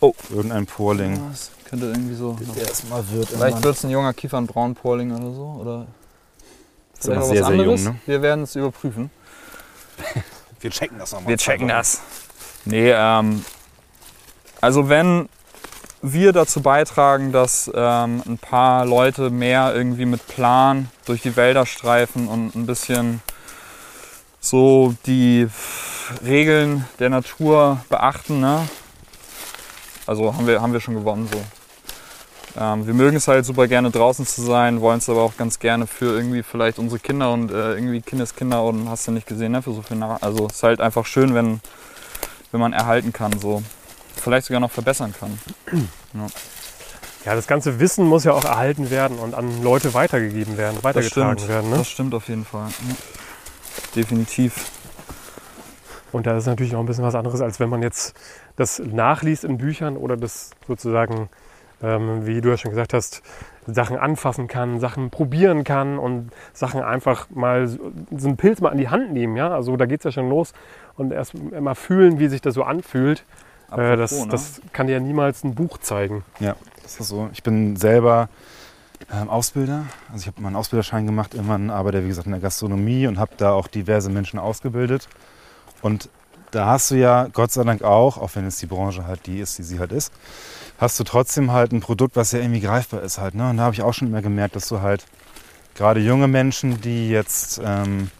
Oh. 0.00 0.14
Irgendein 0.30 0.66
Porling. 0.66 1.20
Was? 1.30 1.50
Könnte 1.68 1.86
irgendwie 1.86 2.14
so. 2.14 2.36
erstmal 2.58 3.08
wird. 3.10 3.28
Vielleicht 3.28 3.62
wird 3.62 3.76
es 3.76 3.84
ein 3.84 3.90
junger 3.90 4.12
Kiefernbraun-Porling 4.12 5.14
oder 5.14 5.34
so. 5.34 5.58
Oder 5.60 5.86
vielleicht 6.98 7.04
sehr, 7.04 7.16
was 7.16 7.28
sehr 7.28 7.38
jung, 7.38 7.46
anderes. 7.46 7.84
ne? 7.84 8.00
Wir 8.06 8.22
werden 8.22 8.44
es 8.44 8.56
überprüfen. 8.56 9.10
Wir 10.60 10.70
checken 10.70 10.98
das 10.98 11.12
nochmal. 11.12 11.28
Wir 11.28 11.36
checken 11.36 11.68
das. 11.68 12.00
Nee, 12.64 12.90
ähm, 12.90 13.44
also 14.60 14.88
wenn 14.88 15.28
wir 16.02 16.32
dazu 16.32 16.60
beitragen, 16.60 17.30
dass 17.32 17.70
ähm, 17.72 18.22
ein 18.26 18.38
paar 18.38 18.84
Leute 18.84 19.30
mehr 19.30 19.72
irgendwie 19.74 20.04
mit 20.04 20.26
Plan 20.26 20.88
durch 21.06 21.22
die 21.22 21.36
Wälder 21.36 21.64
streifen 21.64 22.26
und 22.28 22.54
ein 22.56 22.66
bisschen 22.66 23.20
so 24.40 24.94
die 25.06 25.48
Regeln 26.24 26.84
der 26.98 27.10
Natur 27.10 27.80
beachten, 27.88 28.40
ne? 28.40 28.68
Also 30.06 30.34
haben 30.34 30.46
wir, 30.46 30.60
haben 30.60 30.72
wir 30.72 30.80
schon 30.80 30.94
gewonnen 30.94 31.28
so. 31.32 31.38
Ähm, 32.56 32.86
wir 32.86 32.94
mögen 32.94 33.16
es 33.16 33.28
halt 33.28 33.44
super 33.44 33.68
gerne 33.68 33.90
draußen 33.90 34.26
zu 34.26 34.42
sein, 34.42 34.80
wollen 34.80 34.98
es 34.98 35.08
aber 35.08 35.22
auch 35.22 35.36
ganz 35.36 35.58
gerne 35.58 35.86
für 35.86 36.06
irgendwie 36.06 36.42
vielleicht 36.42 36.78
unsere 36.78 36.98
Kinder 36.98 37.32
und 37.32 37.50
äh, 37.50 37.74
irgendwie 37.74 38.00
Kindeskinder 38.00 38.62
und 38.64 38.88
hast 38.88 39.06
du 39.06 39.12
nicht 39.12 39.26
gesehen, 39.26 39.52
ne? 39.52 39.62
Für 39.62 39.72
so 39.72 39.82
viel 39.82 39.96
nach 39.96 40.22
Also 40.22 40.46
es 40.46 40.56
ist 40.56 40.62
halt 40.62 40.80
einfach 40.80 41.06
schön, 41.06 41.34
wenn, 41.34 41.60
wenn 42.52 42.60
man 42.60 42.72
erhalten 42.72 43.12
kann, 43.12 43.38
so. 43.38 43.62
Vielleicht 44.16 44.46
sogar 44.46 44.60
noch 44.60 44.70
verbessern 44.70 45.14
kann. 45.18 45.38
Ja, 47.24 47.34
das 47.34 47.46
ganze 47.46 47.78
Wissen 47.78 48.06
muss 48.06 48.24
ja 48.24 48.32
auch 48.32 48.44
erhalten 48.44 48.90
werden 48.90 49.18
und 49.18 49.34
an 49.34 49.62
Leute 49.62 49.92
weitergegeben 49.92 50.56
werden, 50.56 50.78
weitergetragen 50.82 51.46
werden. 51.48 51.68
Ne? 51.68 51.76
Das 51.76 51.88
stimmt 51.88 52.14
auf 52.14 52.28
jeden 52.28 52.46
Fall. 52.46 52.68
Ja. 52.68 52.94
Definitiv. 53.96 54.70
Und 56.12 56.26
da 56.26 56.36
ist 56.36 56.46
natürlich 56.46 56.74
auch 56.74 56.80
ein 56.80 56.86
bisschen 56.86 57.04
was 57.04 57.14
anderes, 57.14 57.40
als 57.40 57.60
wenn 57.60 57.68
man 57.68 57.82
jetzt 57.82 58.14
das 58.56 58.78
nachliest 58.78 59.44
in 59.44 59.58
Büchern 59.58 59.96
oder 59.96 60.16
das 60.16 60.52
sozusagen 60.66 61.28
ähm, 61.82 62.26
wie 62.26 62.40
du 62.40 62.48
ja 62.48 62.56
schon 62.56 62.70
gesagt 62.70 62.94
hast, 62.94 63.22
Sachen 63.66 63.98
anfassen 63.98 64.48
kann, 64.48 64.80
Sachen 64.80 65.10
probieren 65.10 65.64
kann 65.64 65.98
und 65.98 66.30
Sachen 66.52 66.82
einfach 66.82 67.28
mal 67.30 67.68
so 67.68 67.78
einen 68.10 68.36
Pilz 68.36 68.60
mal 68.60 68.70
an 68.70 68.78
die 68.78 68.88
Hand 68.88 69.12
nehmen. 69.12 69.36
Ja? 69.36 69.50
Also 69.50 69.76
da 69.76 69.86
geht 69.86 70.00
es 70.00 70.04
ja 70.04 70.12
schon 70.12 70.28
los 70.28 70.52
und 70.96 71.12
erst 71.12 71.34
mal 71.34 71.74
fühlen, 71.74 72.18
wie 72.18 72.28
sich 72.28 72.40
das 72.40 72.54
so 72.54 72.62
anfühlt. 72.62 73.24
Äh, 73.70 73.96
das, 73.96 74.12
Apropos, 74.12 74.26
ne? 74.26 74.30
das 74.30 74.72
kann 74.72 74.86
dir 74.86 74.94
ja 74.94 75.00
niemals 75.00 75.44
ein 75.44 75.54
Buch 75.54 75.78
zeigen. 75.78 76.24
Ja, 76.40 76.56
das 76.82 76.98
ist 77.00 77.08
so. 77.08 77.28
Ich 77.32 77.42
bin 77.42 77.76
selber 77.76 78.28
ähm, 79.12 79.28
Ausbilder. 79.28 79.84
Also 80.10 80.22
ich 80.22 80.26
habe 80.26 80.40
meinen 80.40 80.56
Ausbilderschein 80.56 81.06
gemacht, 81.06 81.34
irgendwann 81.34 81.70
arbeite 81.70 82.02
wie 82.04 82.08
gesagt 82.08 82.26
in 82.26 82.32
der 82.32 82.40
Gastronomie 82.40 83.06
und 83.06 83.18
habe 83.18 83.32
da 83.36 83.52
auch 83.52 83.68
diverse 83.68 84.10
Menschen 84.10 84.38
ausgebildet. 84.38 85.08
Und 85.82 86.08
da 86.50 86.66
hast 86.66 86.90
du 86.90 86.94
ja 86.94 87.28
Gott 87.32 87.52
sei 87.52 87.64
Dank 87.64 87.82
auch, 87.82 88.16
auch 88.16 88.30
wenn 88.34 88.46
es 88.46 88.56
die 88.56 88.66
Branche 88.66 89.06
halt 89.06 89.26
die 89.26 89.40
ist, 89.40 89.58
die 89.58 89.62
sie 89.62 89.78
halt 89.78 89.92
ist, 89.92 90.12
hast 90.78 90.98
du 90.98 91.04
trotzdem 91.04 91.52
halt 91.52 91.72
ein 91.72 91.80
Produkt, 91.80 92.16
was 92.16 92.32
ja 92.32 92.38
irgendwie 92.38 92.60
greifbar 92.60 93.02
ist 93.02 93.18
halt. 93.18 93.34
Ne? 93.34 93.50
Und 93.50 93.56
da 93.58 93.64
habe 93.64 93.74
ich 93.74 93.82
auch 93.82 93.92
schon 93.92 94.08
immer 94.08 94.22
gemerkt, 94.22 94.56
dass 94.56 94.68
du 94.68 94.80
halt 94.80 95.04
gerade 95.74 96.00
junge 96.00 96.28
Menschen, 96.28 96.80
die 96.80 97.10
jetzt 97.10 97.60
ähm, 97.64 98.10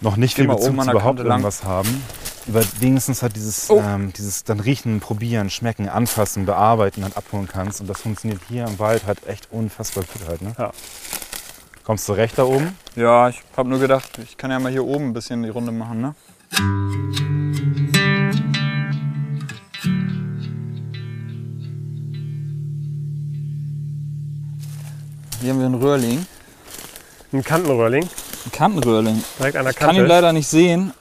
noch 0.00 0.16
nicht 0.16 0.34
viel 0.36 0.46
Bezug 0.48 0.62
zu 0.82 0.90
überhaupt 0.90 1.04
Kante 1.04 1.22
lang. 1.22 1.38
irgendwas 1.40 1.64
haben, 1.64 2.02
über 2.46 2.62
wenigstens 2.80 3.22
halt 3.22 3.36
dieses, 3.36 3.70
Oh. 3.70 3.80
ähm, 3.80 4.12
dieses 4.12 4.44
dann 4.44 4.60
riechen, 4.60 5.00
probieren, 5.00 5.48
schmecken, 5.50 5.88
anfassen, 5.88 6.44
bearbeiten, 6.46 7.02
halt 7.02 7.16
abholen 7.16 7.48
kannst. 7.50 7.80
Und 7.80 7.88
das 7.88 8.00
funktioniert 8.00 8.40
hier 8.48 8.66
im 8.66 8.78
Wald 8.78 9.06
halt 9.06 9.26
echt 9.26 9.48
unfassbar 9.50 10.04
gut 10.04 10.28
halt. 10.28 10.42
Ne? 10.42 10.54
Ja. 10.58 10.72
Kommst 11.84 12.08
du 12.08 12.12
recht 12.14 12.38
da 12.38 12.44
oben? 12.44 12.76
Ja, 12.96 13.28
ich 13.28 13.42
habe 13.56 13.68
nur 13.68 13.78
gedacht, 13.78 14.18
ich 14.22 14.36
kann 14.38 14.50
ja 14.50 14.58
mal 14.58 14.72
hier 14.72 14.84
oben 14.84 15.08
ein 15.08 15.12
bisschen 15.12 15.42
die 15.42 15.50
Runde 15.50 15.72
machen, 15.72 16.00
ne? 16.00 16.14
Hier 25.44 25.52
haben 25.52 25.58
wir 25.60 25.66
einen 25.66 25.74
Röhrling. 25.82 26.26
Ein 27.30 27.44
Kantenröhrling, 27.44 28.04
Ein 28.46 28.52
Kantenröhrling. 28.52 29.22
direkt 29.38 29.56
an 29.58 29.64
der 29.64 29.72
Ich 29.72 29.76
kann 29.78 29.90
ihn 29.90 29.96
Kante. 29.96 30.08
leider 30.08 30.32
nicht 30.32 30.48
sehen. 30.48 30.94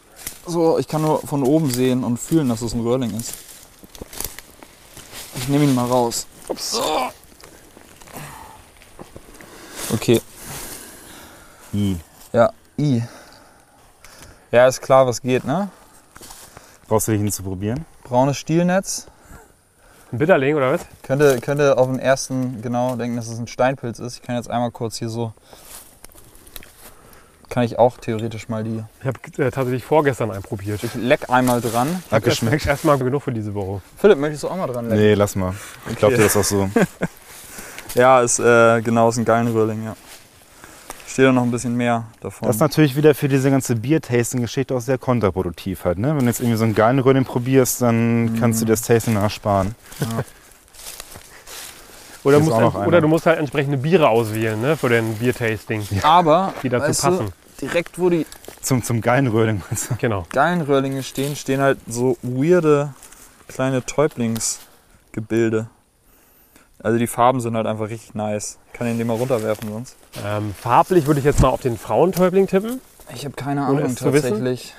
So, 0.46 0.78
ich 0.78 0.86
kann 0.90 1.02
nur 1.02 1.26
von 1.26 1.44
oben 1.44 1.72
sehen 1.72 2.04
und 2.04 2.18
fühlen, 2.20 2.50
dass 2.50 2.62
es 2.62 2.74
ein 2.74 2.82
Röhrling 2.82 3.16
ist. 3.18 3.36
Ich 5.38 5.48
nehme 5.48 5.64
ihn 5.64 5.74
mal 5.74 5.86
raus. 5.86 6.28
So. 6.58 6.84
Okay. 9.94 10.20
I. 11.74 11.96
Ja, 12.34 12.52
I. 12.78 13.02
Ja, 14.52 14.68
ist 14.68 14.82
klar, 14.82 15.08
was 15.08 15.22
geht, 15.22 15.46
ne? 15.46 15.70
Brauchst 16.90 17.08
du 17.08 17.14
dich 17.14 17.22
nicht 17.22 17.34
zu 17.34 17.44
probieren? 17.44 17.86
Braunes 18.04 18.36
Stielnetz. 18.36 19.08
Ein 20.14 20.20
Bitterling 20.20 20.56
oder 20.56 20.72
was? 20.72 20.86
Könnte, 21.02 21.40
könnte 21.42 21.76
auf 21.76 21.88
den 21.88 21.98
ersten 21.98 22.62
genau 22.62 22.96
denken, 22.96 23.16
dass 23.16 23.28
es 23.28 23.40
ein 23.40 23.48
Steinpilz 23.48 23.98
ist. 23.98 24.18
Ich 24.18 24.22
kann 24.22 24.36
jetzt 24.36 24.48
einmal 24.48 24.70
kurz 24.70 24.98
hier 24.98 25.10
so. 25.10 25.34
Kann 27.50 27.64
ich 27.64 27.80
auch 27.80 27.98
theoretisch 27.98 28.48
mal 28.48 28.64
die. 28.64 28.84
Ich 29.02 29.08
habe 29.08 29.20
äh, 29.44 29.50
tatsächlich 29.50 29.84
vorgestern 29.84 30.30
einen 30.30 30.44
probiert. 30.44 30.84
Ich 30.84 30.94
leck 30.94 31.32
einmal 31.32 31.62
dran. 31.62 32.04
Hat 32.12 32.24
geschmeckt? 32.24 32.68
Erstmal 32.68 33.00
genug 33.00 33.24
für 33.24 33.32
diese 33.32 33.56
Woche. 33.56 33.82
Philipp, 33.98 34.20
möchtest 34.20 34.44
du 34.44 34.50
auch 34.50 34.56
mal 34.56 34.68
dran 34.68 34.88
lecken? 34.88 35.02
Nee, 35.02 35.14
lass 35.16 35.36
mal. 35.36 35.56
Ich 35.90 35.96
glaube, 35.96 36.14
Okay. 36.14 36.22
dir 36.22 36.28
ist 36.28 36.38
auch 36.38 36.44
so. 36.44 36.70
Ja, 37.96 38.22
ist 38.22 38.40
äh, 38.40 38.82
genau, 38.82 39.10
ist 39.10 39.18
ein 39.18 39.26
geilen 39.26 39.48
Röhrling, 39.48 39.84
ja. 39.84 39.96
Steht 41.14 41.26
da 41.26 41.32
noch 41.32 41.44
ein 41.44 41.52
bisschen 41.52 41.76
mehr 41.78 42.06
davon. 42.22 42.48
Das 42.48 42.56
ist 42.56 42.60
natürlich 42.60 42.96
wieder 42.96 43.14
für 43.14 43.28
diese 43.28 43.52
ganze 43.52 43.76
Bier-Tasting-Geschichte 43.76 44.74
auch 44.74 44.82
sehr 44.82 44.98
kontraproduktiv 44.98 45.86
halt. 45.86 46.00
Ne? 46.00 46.08
Wenn 46.10 46.22
du 46.22 46.26
jetzt 46.26 46.40
irgendwie 46.40 46.58
so 46.58 46.64
einen 46.64 46.74
geilen 46.74 46.98
Röhrling 46.98 47.24
probierst, 47.24 47.84
dann 47.84 48.36
kannst 48.40 48.60
du 48.62 48.66
dir 48.66 48.72
das 48.72 48.82
Tasting 48.82 49.14
nachsparen. 49.14 49.76
Oder, 52.24 52.38
Ist 52.38 52.46
musst 52.46 52.56
einer. 52.58 52.88
oder 52.88 53.00
du 53.00 53.08
musst 53.08 53.28
halt 53.28 53.38
entsprechende 53.38 53.78
Biere 53.78 54.10
auswählen 54.10 54.60
ne, 54.60 54.76
für 54.76 54.90
dein 54.90 55.14
Biertasting, 55.14 55.86
Aber 56.02 56.52
die 56.64 56.70
dazu 56.70 56.88
weißt 56.90 57.04
du, 57.04 57.08
passen. 57.10 57.34
direkt 57.62 58.00
wo 58.00 58.10
die 58.10 58.26
Zum, 58.62 58.82
zum 58.82 59.00
geilen 59.02 59.28
Röhrling. 59.28 59.62
meinst 59.70 59.92
du? 59.92 59.96
Genau. 60.00 60.26
geilen 60.32 60.62
Röhrlinge 60.62 61.04
stehen, 61.04 61.36
stehen 61.36 61.62
halt 61.62 61.78
so 61.88 62.18
weirde 62.24 62.96
kleine 63.48 63.86
Täublingsgebilde. 63.86 65.68
Also 66.84 67.00
die 67.00 67.08
Farben 67.08 67.40
sind 67.40 67.56
halt 67.56 67.66
einfach 67.66 67.90
richtig 67.90 68.14
nice. 68.14 68.60
Ich 68.68 68.74
kann 68.78 68.88
ihn 68.88 68.98
den 68.98 69.08
mal 69.08 69.16
runterwerfen 69.16 69.72
sonst. 69.72 69.96
Ähm, 70.26 70.54
farblich 70.54 71.08
würde 71.08 71.20
ich 71.22 71.26
jetzt 71.26 71.42
mal 71.42 71.48
auf 71.48 71.62
den 71.62 71.78
Frauentäubling 71.78 72.48
tippen. 72.48 72.82
Ich 73.16 73.24
habe 73.24 73.36
keine 73.36 73.66
Ahnung 73.66 73.96
tatsächlich. 73.96 74.74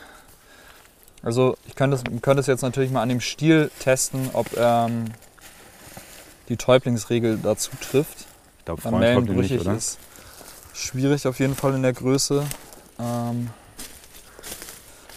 Also 1.22 1.56
ich 1.66 1.74
könnte 1.74 1.96
es, 1.96 2.22
könnte 2.22 2.40
es 2.40 2.46
jetzt 2.46 2.60
natürlich 2.60 2.90
mal 2.90 3.00
an 3.00 3.08
dem 3.08 3.20
Stiel 3.20 3.70
testen, 3.80 4.28
ob 4.34 4.46
ähm, 4.58 5.06
die 6.50 6.58
Täublingsregel 6.58 7.38
dazu 7.42 7.70
trifft. 7.80 8.26
Ich 8.58 8.64
glaube, 8.66 8.82
Freund 8.82 9.26
nicht, 9.26 9.34
brüchig 9.34 9.60
oder? 9.62 9.74
ist 9.74 9.98
schwierig 10.74 11.26
auf 11.26 11.38
jeden 11.38 11.54
Fall 11.54 11.74
in 11.74 11.82
der 11.82 11.94
Größe. 11.94 12.44
Ähm, 13.00 13.48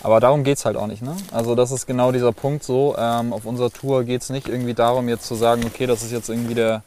aber 0.07 0.21
darum 0.21 0.45
geht 0.45 0.57
es 0.57 0.63
halt 0.63 0.77
auch 0.77 0.87
nicht. 0.87 1.01
Ne? 1.01 1.17
Also 1.33 1.53
das 1.53 1.69
ist 1.69 1.85
genau 1.85 2.13
dieser 2.13 2.31
Punkt 2.31 2.63
so. 2.63 2.95
Ähm, 2.97 3.33
auf 3.33 3.43
unserer 3.43 3.69
Tour 3.69 4.05
geht 4.05 4.21
es 4.21 4.29
nicht 4.29 4.47
irgendwie 4.47 4.73
darum, 4.73 5.09
jetzt 5.09 5.27
zu 5.27 5.35
sagen, 5.35 5.65
okay, 5.65 5.85
das 5.85 6.01
ist 6.01 6.13
jetzt 6.13 6.29
irgendwie 6.29 6.53
der, 6.53 6.81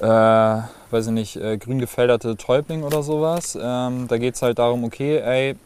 äh, 0.00 0.62
weiß 0.92 1.08
ich 1.08 1.12
nicht, 1.12 1.34
äh, 1.34 1.58
grün 1.58 1.80
gefälderte 1.80 2.36
Täubling 2.36 2.84
oder 2.84 3.02
sowas. 3.02 3.58
Ähm, 3.60 4.06
da 4.06 4.16
geht 4.16 4.36
es 4.36 4.42
halt 4.42 4.60
darum, 4.60 4.84
okay, 4.84 5.18
ey, 5.18 5.56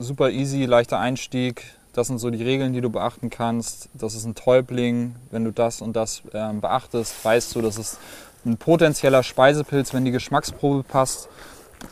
super 0.00 0.30
easy, 0.30 0.64
leichter 0.64 0.98
Einstieg. 0.98 1.62
Das 1.92 2.08
sind 2.08 2.18
so 2.18 2.30
die 2.30 2.42
Regeln, 2.42 2.72
die 2.72 2.80
du 2.80 2.90
beachten 2.90 3.30
kannst. 3.30 3.90
Das 3.94 4.16
ist 4.16 4.24
ein 4.24 4.34
Täubling. 4.34 5.14
Wenn 5.30 5.44
du 5.44 5.52
das 5.52 5.80
und 5.80 5.94
das 5.94 6.22
ähm, 6.34 6.60
beachtest, 6.60 7.24
weißt 7.24 7.54
du, 7.54 7.62
das 7.62 7.78
ist 7.78 8.00
ein 8.44 8.56
potenzieller 8.56 9.22
Speisepilz, 9.22 9.94
wenn 9.94 10.04
die 10.04 10.10
Geschmacksprobe 10.10 10.82
passt. 10.82 11.28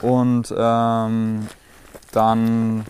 Und 0.03 0.53
ähm, 0.59 1.47
dann 2.11 2.87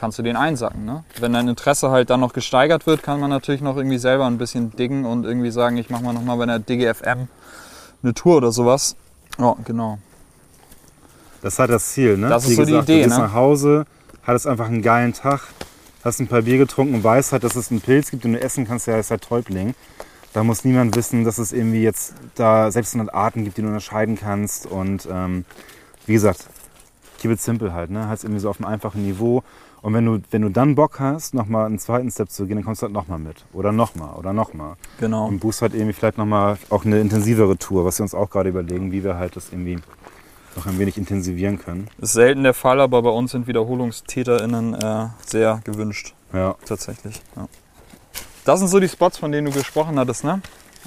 kannst 0.00 0.18
du 0.18 0.22
den 0.22 0.34
einsacken. 0.36 0.86
Ne? 0.86 1.04
Wenn 1.18 1.34
dein 1.34 1.46
Interesse 1.46 1.90
halt 1.90 2.08
dann 2.08 2.20
noch 2.20 2.32
gesteigert 2.32 2.86
wird, 2.86 3.02
kann 3.02 3.20
man 3.20 3.28
natürlich 3.28 3.60
noch 3.60 3.76
irgendwie 3.76 3.98
selber 3.98 4.26
ein 4.26 4.38
bisschen 4.38 4.74
diggen 4.74 5.04
und 5.04 5.26
irgendwie 5.26 5.50
sagen, 5.50 5.76
ich 5.76 5.90
mache 5.90 6.02
mal 6.02 6.14
nochmal 6.14 6.38
bei 6.38 6.46
der 6.46 6.58
DGFM 6.58 7.28
eine 8.02 8.14
Tour 8.14 8.38
oder 8.38 8.50
sowas. 8.50 8.96
Ja, 9.38 9.54
genau. 9.62 9.98
Das 11.42 11.52
ist 11.54 11.58
halt 11.58 11.70
das 11.70 11.92
Ziel, 11.92 12.16
ne? 12.16 12.30
Das 12.30 12.44
ist 12.44 12.50
Wie 12.50 12.54
so 12.54 12.64
die 12.64 12.70
gesagt, 12.72 12.88
Idee, 12.88 13.02
Du 13.02 13.08
gehst 13.08 13.18
ne? 13.18 13.24
nach 13.24 13.34
Hause, 13.34 13.84
hattest 14.22 14.46
einfach 14.46 14.66
einen 14.66 14.80
geilen 14.80 15.12
Tag, 15.12 15.42
hast 16.02 16.18
ein 16.18 16.28
paar 16.28 16.42
Bier 16.42 16.56
getrunken, 16.56 17.04
weißt 17.04 17.32
halt, 17.32 17.44
dass 17.44 17.54
es 17.56 17.70
einen 17.70 17.82
Pilz 17.82 18.10
gibt, 18.10 18.24
den 18.24 18.32
du 18.32 18.40
essen 18.40 18.66
kannst, 18.66 18.86
der 18.86 18.96
heißt 18.96 19.10
halt 19.10 19.22
Täubling. 19.22 19.74
Da 20.32 20.44
muss 20.44 20.64
niemand 20.64 20.96
wissen, 20.96 21.24
dass 21.24 21.36
es 21.36 21.52
irgendwie 21.52 21.82
jetzt 21.82 22.14
da 22.36 22.70
600 22.70 23.12
Arten 23.12 23.44
gibt, 23.44 23.58
die 23.58 23.62
du 23.62 23.68
unterscheiden 23.68 24.16
kannst. 24.16 24.64
Und 24.64 25.06
ähm, 25.10 25.44
wie 26.06 26.14
gesagt, 26.14 26.46
keep 27.18 27.32
it 27.32 27.40
simple 27.40 27.74
halt, 27.74 27.90
ne? 27.90 28.08
Halt 28.08 28.22
irgendwie 28.22 28.40
so 28.40 28.48
auf 28.48 28.58
einem 28.60 28.72
einfachen 28.72 29.04
Niveau. 29.04 29.42
Und 29.82 29.94
wenn 29.94 30.04
du, 30.04 30.20
wenn 30.30 30.42
du 30.42 30.50
dann 30.50 30.74
Bock 30.74 31.00
hast, 31.00 31.32
nochmal 31.34 31.66
einen 31.66 31.78
zweiten 31.78 32.10
Step 32.10 32.30
zu 32.30 32.46
gehen, 32.46 32.56
dann 32.56 32.64
kommst 32.64 32.82
du 32.82 32.86
halt 32.86 32.92
nochmal 32.92 33.18
mit. 33.18 33.44
Oder 33.52 33.72
nochmal, 33.72 34.14
oder 34.16 34.32
nochmal. 34.32 34.74
Genau. 34.98 35.26
Und 35.26 35.40
buchst 35.40 35.62
halt 35.62 35.74
irgendwie 35.74 35.94
vielleicht 35.94 36.18
nochmal 36.18 36.58
auch 36.68 36.84
eine 36.84 37.00
intensivere 37.00 37.56
Tour, 37.56 37.84
was 37.84 37.98
wir 37.98 38.02
uns 38.02 38.14
auch 38.14 38.28
gerade 38.28 38.50
überlegen, 38.50 38.92
wie 38.92 39.02
wir 39.02 39.16
halt 39.16 39.36
das 39.36 39.50
irgendwie 39.50 39.78
noch 40.56 40.66
ein 40.66 40.78
wenig 40.78 40.98
intensivieren 40.98 41.58
können. 41.58 41.88
Ist 41.98 42.12
selten 42.12 42.42
der 42.42 42.54
Fall, 42.54 42.80
aber 42.80 43.02
bei 43.02 43.10
uns 43.10 43.32
sind 43.32 43.46
WiederholungstäterInnen 43.46 44.74
äh, 44.74 45.06
sehr 45.24 45.60
gewünscht. 45.64 46.14
Ja. 46.32 46.56
Tatsächlich. 46.64 47.22
Ja. 47.36 47.48
Das 48.44 48.58
sind 48.58 48.68
so 48.68 48.80
die 48.80 48.88
Spots, 48.88 49.18
von 49.18 49.32
denen 49.32 49.46
du 49.46 49.52
gesprochen 49.52 49.98
hattest, 49.98 50.24
ne? 50.24 50.42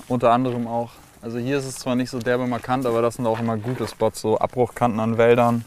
Unter 0.07 0.31
anderem 0.31 0.67
auch. 0.67 0.91
Also 1.21 1.37
hier 1.37 1.57
ist 1.57 1.65
es 1.65 1.75
zwar 1.75 1.95
nicht 1.95 2.09
so 2.09 2.19
derbe 2.19 2.45
markant, 2.47 2.85
aber 2.85 3.01
das 3.01 3.15
sind 3.15 3.25
auch 3.25 3.39
immer 3.39 3.57
gute 3.57 3.87
Spots, 3.87 4.21
so 4.21 4.37
Abbruchkanten 4.37 4.99
an 4.99 5.17
Wäldern, 5.17 5.63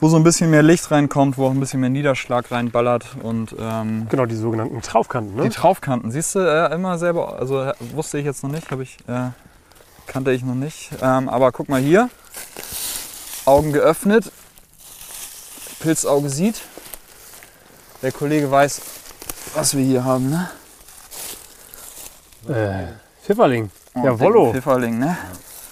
wo 0.00 0.08
so 0.08 0.16
ein 0.16 0.24
bisschen 0.24 0.50
mehr 0.50 0.62
Licht 0.62 0.90
reinkommt, 0.90 1.38
wo 1.38 1.46
auch 1.46 1.50
ein 1.50 1.60
bisschen 1.60 1.80
mehr 1.80 1.88
Niederschlag 1.90 2.50
reinballert 2.50 3.06
und 3.22 3.54
ähm, 3.58 4.06
Genau, 4.10 4.26
die 4.26 4.34
sogenannten 4.36 4.82
Traufkanten. 4.82 5.36
die 5.36 5.42
Ne? 5.44 5.50
Traufkanten, 5.50 6.10
siehst 6.10 6.34
du, 6.34 6.40
äh, 6.40 6.74
immer 6.74 6.98
selber, 6.98 7.38
also 7.38 7.62
äh, 7.62 7.72
wusste 7.94 8.18
ich 8.18 8.24
jetzt 8.24 8.42
noch 8.42 8.50
nicht, 8.50 8.70
habe 8.70 8.82
ich, 8.82 8.98
äh, 9.08 9.30
kannte 10.06 10.32
ich 10.32 10.42
noch 10.44 10.54
nicht. 10.54 10.90
Ähm, 11.00 11.28
aber 11.28 11.52
guck 11.52 11.68
mal 11.68 11.80
hier, 11.80 12.10
Augen 13.46 13.72
geöffnet, 13.72 14.30
Pilzauge 15.80 16.28
sieht. 16.28 16.62
Der 18.02 18.12
Kollege 18.12 18.50
weiß, 18.50 18.82
was 19.54 19.74
wir 19.76 19.84
hier 19.84 20.04
haben, 20.04 20.28
ne? 20.30 20.50
Äh, 22.48 22.92
Pfifferling. 23.24 23.70
Oh, 23.94 24.04
Jawollo. 24.04 24.52
Pfifferling, 24.52 24.98
ne? 24.98 25.16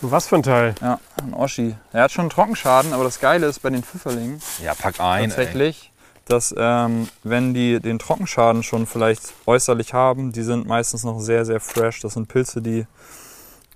Was 0.04 0.26
für 0.26 0.36
ein 0.36 0.42
Teil. 0.42 0.74
Ja, 0.80 0.98
ein 1.22 1.32
Oschi. 1.32 1.74
Er 1.92 2.02
hat 2.04 2.12
schon 2.12 2.22
einen 2.22 2.30
Trockenschaden, 2.30 2.92
aber 2.92 3.04
das 3.04 3.20
Geile 3.20 3.46
ist 3.46 3.60
bei 3.62 3.70
den 3.70 3.82
Pfifferlingen 3.84 4.40
Ja, 4.62 4.74
pack 4.74 4.98
ein. 5.00 5.28
tatsächlich, 5.30 5.92
dass 6.26 6.54
ähm, 6.58 7.08
wenn 7.22 7.54
die 7.54 7.78
den 7.80 7.98
Trockenschaden 7.98 8.62
schon 8.62 8.86
vielleicht 8.86 9.32
äußerlich 9.46 9.94
haben, 9.94 10.32
die 10.32 10.42
sind 10.42 10.66
meistens 10.66 11.04
noch 11.04 11.20
sehr, 11.20 11.44
sehr 11.44 11.60
fresh. 11.60 12.00
Das 12.00 12.14
sind 12.14 12.26
Pilze, 12.28 12.60
die 12.62 12.86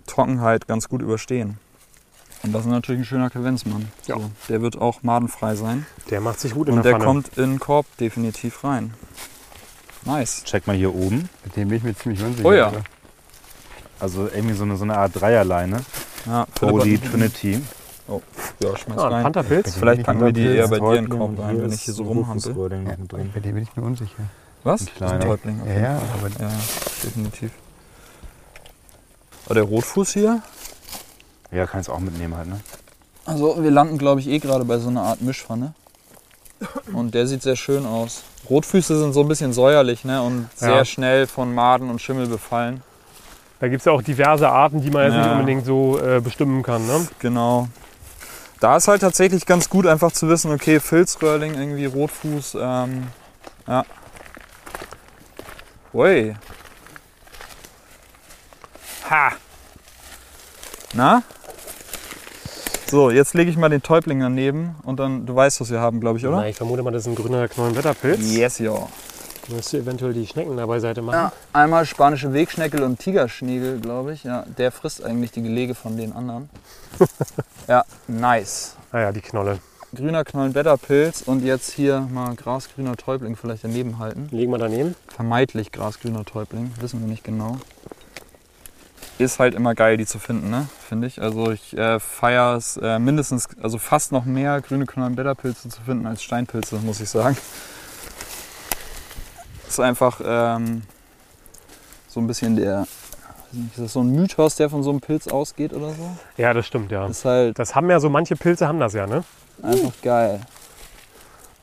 Trockenheit 0.07 0.67
ganz 0.67 0.89
gut 0.89 1.01
überstehen. 1.03 1.59
Und 2.43 2.53
das 2.53 2.63
ist 2.63 2.71
natürlich 2.71 3.01
ein 3.03 3.05
schöner 3.05 3.31
Kavenzmann. 3.31 3.91
Ja. 4.07 4.17
So, 4.17 4.31
der 4.49 4.61
wird 4.63 4.81
auch 4.81 5.03
madenfrei 5.03 5.55
sein. 5.57 5.87
Der 6.11 6.21
macht 6.21 6.39
sich 6.41 6.55
gut 6.55 6.69
in 6.69 6.75
Und 6.75 6.85
der 6.85 6.93
der 6.93 7.01
Pfanne. 7.01 7.05
kommt 7.05 7.39
in 7.39 7.51
den 7.53 7.61
Korb 7.61 7.87
definitiv 7.99 8.63
rein. 8.63 8.95
Nice. 10.05 10.45
Check 10.45 10.67
mal 10.67 10.77
hier 10.77 10.95
oben. 10.95 11.29
Mit 11.45 11.57
dem 11.57 11.69
bin 11.69 11.79
ich 11.79 11.85
mir 11.85 11.95
ziemlich 11.97 12.23
unsicher. 12.23 12.49
Oh 12.49 12.53
ja. 12.53 12.69
oder? 12.69 12.83
Also 13.99 14.29
irgendwie 14.33 14.55
so 14.55 14.65
eine, 14.65 14.77
so 14.77 14.85
eine 14.85 14.97
Art 14.97 15.13
Dreierleine. 15.15 15.81
Ja, 16.27 16.47
Holy 16.61 16.99
Trinity. 16.99 17.63
Ja, 18.61 18.77
schmeiß 18.77 18.99
Ah, 18.99 19.07
ein 19.07 19.13
rein. 19.15 19.23
Pantherpilz. 19.25 19.75
Vielleicht 19.75 20.05
packen 20.05 20.21
wir 20.25 20.33
die 20.33 20.45
eher 20.47 20.69
bei 20.69 20.79
dir 20.79 20.95
in 20.99 21.09
Korb 21.09 21.39
rein, 21.39 21.61
wenn 21.63 21.73
ich 21.73 21.83
hier 21.83 21.95
so 21.95 22.05
rumhampel. 22.05 22.55
Ja, 22.87 22.95
bei 23.35 23.41
dir 23.41 23.53
bin 23.53 23.63
ich 23.63 23.75
mir 23.77 23.83
unsicher. 23.83 24.13
Was? 24.65 24.83
Ein 24.83 24.87
kleiner. 24.97 25.15
ein 25.15 25.21
Täubling. 25.21 25.61
auf 25.61 25.69
Ja, 25.69 25.75
ja, 25.81 26.01
aber 26.15 26.29
Ja, 26.41 26.51
definitiv. 27.03 27.51
Aber 29.47 29.55
der 29.55 29.65
Rotfuß 29.65 30.13
hier? 30.13 30.43
Ja, 31.53 31.67
kannst 31.67 31.89
du 31.89 31.93
auch 31.93 32.01
mitnehmen 32.01 32.37
halt, 32.37 32.49
ne? 32.49 32.61
Also 33.25 33.63
wir 33.63 33.71
landen, 33.71 33.99
glaube 33.99 34.21
ich, 34.21 34.29
eh 34.29 34.39
gerade 34.39 34.65
bei 34.65 34.79
so 34.79 34.89
einer 34.89 35.03
Art 35.03 35.21
Mischpfanne. 35.23 35.75
Und 36.93 37.15
der 37.15 37.27
sieht 37.27 37.43
sehr 37.43 37.57
schön 37.57 37.87
aus. 37.87 38.23
Rotfüße 38.49 38.99
sind 39.01 39.13
so 39.13 39.21
ein 39.21 39.29
bisschen 39.29 39.53
säuerlich 39.53 40.05
ne? 40.05 40.23
und 40.23 40.49
sehr 40.55 40.77
Ja. 40.77 40.85
schnell 40.85 41.27
von 41.27 41.53
Maden 41.55 41.91
und 41.91 42.01
Schimmel 42.01 42.27
befallen. 42.29 42.83
Da 43.61 43.69
gibt 43.69 43.81
es 43.81 43.85
ja 43.87 43.93
auch 43.93 44.03
diverse 44.03 44.49
Arten, 44.49 44.83
die 44.83 44.91
man 44.91 45.05
jetzt 45.05 45.15
Ja. 45.15 45.23
nicht 45.23 45.31
unbedingt 45.33 45.65
so 45.65 45.99
äh, 45.99 46.21
bestimmen 46.21 46.63
kann. 46.63 46.87
Ne? 46.87 47.07
Genau. 47.21 47.69
Da 48.61 48.77
ist 48.77 48.89
halt 48.89 49.01
tatsächlich 49.03 49.47
ganz 49.47 49.69
gut 49.69 49.87
einfach 49.87 50.13
zu 50.13 50.29
wissen, 50.29 50.51
okay, 50.53 50.81
Filzröhrling, 50.81 51.55
irgendwie 51.55 51.87
Rotfuß, 51.87 52.57
ähm, 52.61 53.09
ja. 53.67 53.85
Ui. 55.93 56.35
Ha. 59.11 59.33
Na? 60.95 61.23
So, 62.89 63.11
jetzt 63.11 63.35
lege 63.35 63.51
ich 63.51 63.57
mal 63.57 63.69
den 63.69 63.83
Täubling 63.83 64.21
daneben 64.21 64.77
und 64.85 65.01
dann, 65.01 65.27
du 65.27 65.35
weißt, 65.35 65.61
was 65.61 65.71
wir 65.71 65.81
haben, 65.81 66.01
glaube 66.01 66.19
ich, 66.19 66.27
oder? 66.27 66.37
Na, 66.39 66.49
ich 66.49 66.57
vermute 66.57 66.83
mal, 66.83 66.93
das 66.93 67.03
ist 67.03 67.09
ein 67.09 67.15
grüner 67.15 67.49
Knollenblätterpilz. 67.49 68.21
Yes, 68.33 68.59
ja. 68.59 68.89
Müsst 69.49 69.73
ihr 69.73 69.81
eventuell 69.81 70.13
die 70.13 70.27
Schnecken 70.27 70.57
da 70.57 70.67
beiseite 70.67 71.03
machen. 71.03 71.17
Ja, 71.17 71.33
einmal 71.53 71.87
spanische 71.87 72.33
Wegschneckel 72.33 72.83
und 72.83 72.99
Tigerschnegel, 72.99 73.81
glaube 73.81 74.13
ich. 74.13 74.25
Ja, 74.25 74.45
der 74.59 74.73
frisst 74.73 75.05
eigentlich 75.05 75.31
die 75.31 75.43
Gelege 75.43 75.75
von 75.75 75.97
den 75.97 76.13
anderen. 76.13 76.51
ja, 77.69 77.85
nice. 78.09 78.77
Ah 78.91 79.01
ja, 79.01 79.13
die 79.13 79.21
Knolle. 79.21 79.61
Grüner 79.95 80.25
Knollenblätterpilz 80.25 81.23
und 81.23 81.45
jetzt 81.45 81.73
hier 81.73 82.01
mal 82.01 82.35
grasgrüner 82.35 82.97
Täubling 82.97 83.37
vielleicht 83.37 83.65
daneben 83.65 83.99
halten. 83.99 84.29
Legen 84.33 84.51
wir 84.51 84.59
daneben. 84.59 84.97
Vermeintlich 85.09 85.71
grasgrüner 85.71 86.25
Täubling, 86.25 86.73
wissen 86.81 87.01
wir 87.01 87.07
nicht 87.07 87.25
genau. 87.25 87.59
Ist 89.19 89.39
halt 89.39 89.55
immer 89.55 89.75
geil, 89.75 89.97
die 89.97 90.05
zu 90.05 90.19
finden, 90.19 90.51
ne? 90.51 90.69
finde 90.87 91.07
ich. 91.07 91.23
Also 91.23 91.51
ich 91.51 91.77
äh, 91.79 91.99
feiere 92.01 92.57
es 92.57 92.77
äh, 92.77 92.99
mindestens, 92.99 93.49
also 93.63 93.79
fast 93.79 94.13
noch 94.13 94.25
mehr 94.25 94.61
grüne 94.61 94.87
Knollenblätterpilze 94.87 95.69
zu 95.69 95.81
finden 95.81 96.07
als 96.07 96.23
Steinpilze, 96.23 96.77
muss 96.77 97.01
ich 97.01 97.09
sagen. 97.09 97.37
Ist 99.69 99.81
einfach 99.81 100.21
ähm, 100.25 100.83
so 102.09 102.21
ein 102.21 102.27
bisschen 102.27 102.57
der, 102.57 102.87
ist 103.53 103.79
das 103.79 103.93
so 103.93 104.01
ein 104.01 104.11
Mythos, 104.11 104.57
der 104.57 104.71
von 104.71 104.83
so 104.83 104.91
einem 104.91 105.01
Pilz 105.01 105.29
ausgeht 105.29 105.73
oder 105.73 105.91
so? 105.91 106.17
Ja, 106.37 106.53
das 106.55 106.67
stimmt, 106.67 106.91
ja. 106.93 107.07
Ist 107.07 107.25
halt 107.25 107.59
Das 107.59 107.75
haben 107.75 107.91
ja 107.91 108.01
so 108.01 108.11
manche 108.11 108.37
Pilze 108.37 108.69
haben 108.69 108.81
das 108.81 108.93
ja, 108.93 109.07
ne? 109.07 109.25
Einfach 109.63 109.93
geil. 110.03 110.41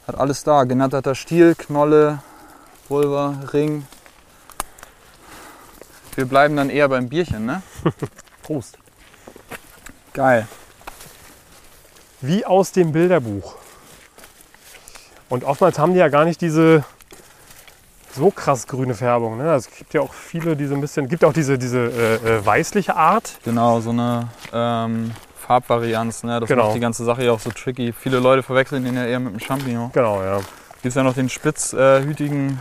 Hat 0.08 0.16
alles 0.16 0.44
da. 0.44 0.64
Genatterter 0.64 1.16
Stiel, 1.16 1.56
Knolle, 1.56 2.20
Pulver, 2.88 3.36
Ring. 3.54 3.86
Wir 6.16 6.26
bleiben 6.26 6.56
dann 6.56 6.70
eher 6.70 6.90
beim 6.90 7.10
Bierchen, 7.10 7.46
ne? 7.46 7.62
Prost. 8.44 8.78
Geil. 10.14 10.48
Wie 12.22 12.46
aus 12.46 12.72
dem 12.72 12.92
Bilderbuch. 12.92 13.56
Und 15.30 15.44
oftmals 15.44 15.80
haben 15.80 15.94
die 15.94 16.00
ja 16.00 16.10
gar 16.10 16.26
nicht 16.26 16.42
diese 16.42 16.84
so 18.16 18.32
krass 18.32 18.68
grüne 18.68 18.94
Färbung. 18.96 19.38
Ne? 19.38 19.52
Also 19.52 19.70
Es 19.72 19.78
gibt 19.78 19.94
ja 19.94 20.02
auch 20.02 20.14
viele, 20.14 20.56
die 20.56 20.66
so 20.68 20.76
ein 20.76 20.82
bisschen, 20.82 21.08
gibt 21.08 21.24
auch 21.26 21.34
diese, 21.34 21.58
diese 21.58 21.80
äh, 21.80 22.16
äh, 22.38 22.46
weißliche 22.46 22.96
Art. 22.96 23.40
Genau, 23.44 23.80
so 23.82 23.90
eine 23.92 24.28
ähm, 24.54 25.12
Farbvarianz, 25.46 26.24
ne? 26.24 26.40
Das 26.40 26.48
Genau. 26.48 26.66
macht 26.66 26.76
die 26.76 26.80
ganze 26.80 27.04
Sache 27.04 27.24
ja 27.26 27.32
auch 27.32 27.40
so 27.40 27.50
tricky. 27.52 27.92
Viele 27.94 28.20
Leute 28.20 28.44
verwechseln 28.44 28.84
den 28.86 28.96
ja 28.96 29.06
eher 29.06 29.20
mit 29.20 29.34
dem 29.34 29.40
Champignon. 29.40 29.92
Genau, 29.94 30.22
ja. 30.24 30.38
Gibt 30.38 30.86
es 30.86 30.96
ja 30.96 31.04
noch 31.04 31.14
den 31.14 31.30
spitzhütigen, 31.30 32.60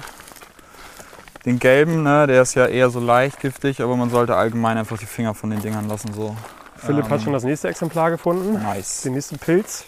den 1.45 1.59
gelben, 1.59 2.03
ne? 2.03 2.27
Der 2.27 2.43
ist 2.43 2.55
ja 2.55 2.67
eher 2.67 2.89
so 2.91 3.01
leicht 3.01 3.41
giftig, 3.41 3.83
aber 3.83 3.97
man 3.97 4.11
sollte 4.11 4.37
allgemein 4.37 4.79
einfach 4.79 4.99
die 4.99 5.07
Finger 5.07 5.35
von 5.35 5.51
den 5.51 5.61
Dingern 5.61 5.89
lassen. 5.89 6.13
So. 6.15 6.37
Philipp 6.77 7.05
hat 7.07 7.19
Ähm, 7.19 7.21
schon 7.25 7.33
das 7.33 7.45
nächste 7.45 7.69
Exemplar 7.69 8.11
gefunden. 8.11 8.63
Nice. 8.63 9.03
Den 9.03 9.15
nächsten 9.15 9.39
Pilz. 9.39 9.85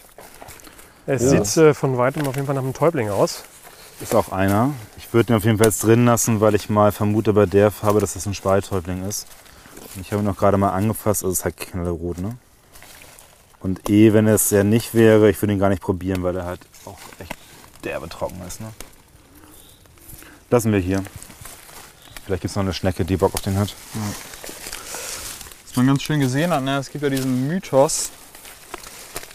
Es 1.07 1.23
Ja. 1.23 1.43
sieht 1.45 1.57
äh, 1.57 1.75
von 1.75 1.97
weitem 1.99 2.27
auf 2.27 2.35
jeden 2.35 2.47
Fall 2.47 2.55
nach 2.55 2.63
einem 2.63 2.75
Täubling 2.75 3.11
aus. 3.11 3.45
Ist 4.01 4.15
auch 4.15 4.33
einer. 4.33 4.71
Würde 5.15 5.33
ihn 5.33 5.37
auf 5.37 5.45
jeden 5.45 5.59
Fall 5.59 5.69
jetzt 5.69 5.85
drin 5.85 6.07
lassen, 6.07 6.41
weil 6.41 6.57
ich 6.57 6.69
mal 6.69 6.91
vermute 6.91 7.33
bei 7.33 7.47
der 7.47 7.71
Farbe, 7.71 8.01
dass 8.01 8.15
das 8.15 8.27
ein 8.27 8.35
Spalttäubling 8.35 9.07
ist. 9.09 9.29
Und 9.95 10.01
ich 10.01 10.11
habe 10.11 10.21
ihn 10.21 10.27
noch 10.27 10.37
gerade 10.37 10.57
mal 10.57 10.71
angefasst, 10.71 11.23
also 11.23 11.31
es 11.31 11.39
ist 11.39 11.45
halt 11.45 11.57
knallerot, 11.57 12.19
ne? 12.19 12.37
Und 13.61 13.89
eh, 13.89 14.13
wenn 14.13 14.27
es 14.27 14.51
ja 14.51 14.65
nicht 14.65 14.93
wäre, 14.93 15.31
ich 15.31 15.41
würde 15.41 15.53
ihn 15.53 15.61
gar 15.61 15.69
nicht 15.69 15.83
probieren, 15.83 16.25
weil 16.25 16.35
er 16.35 16.47
halt 16.47 16.63
auch 16.85 16.99
echt 17.21 17.33
derbe 17.85 18.09
trocken 18.09 18.43
ist, 18.45 18.61
ne? 18.61 18.73
Lassen 20.51 20.73
wir 20.73 20.81
hier. 20.81 21.01
Vielleicht 22.25 22.43
gibt 22.43 22.51
es 22.51 22.57
noch 22.57 22.65
eine 22.65 22.73
Schnecke, 22.73 23.05
die 23.05 23.17
Bock 23.17 23.35
auf 23.35 23.41
den 23.41 23.57
hat. 23.57 23.73
Was 25.65 25.77
man 25.77 25.87
ganz 25.87 26.03
schön 26.03 26.19
gesehen 26.19 26.51
hat, 26.51 26.65
ne? 26.65 26.77
es 26.79 26.91
gibt 26.91 27.05
ja 27.05 27.11
diesen 27.11 27.47
Mythos, 27.47 28.11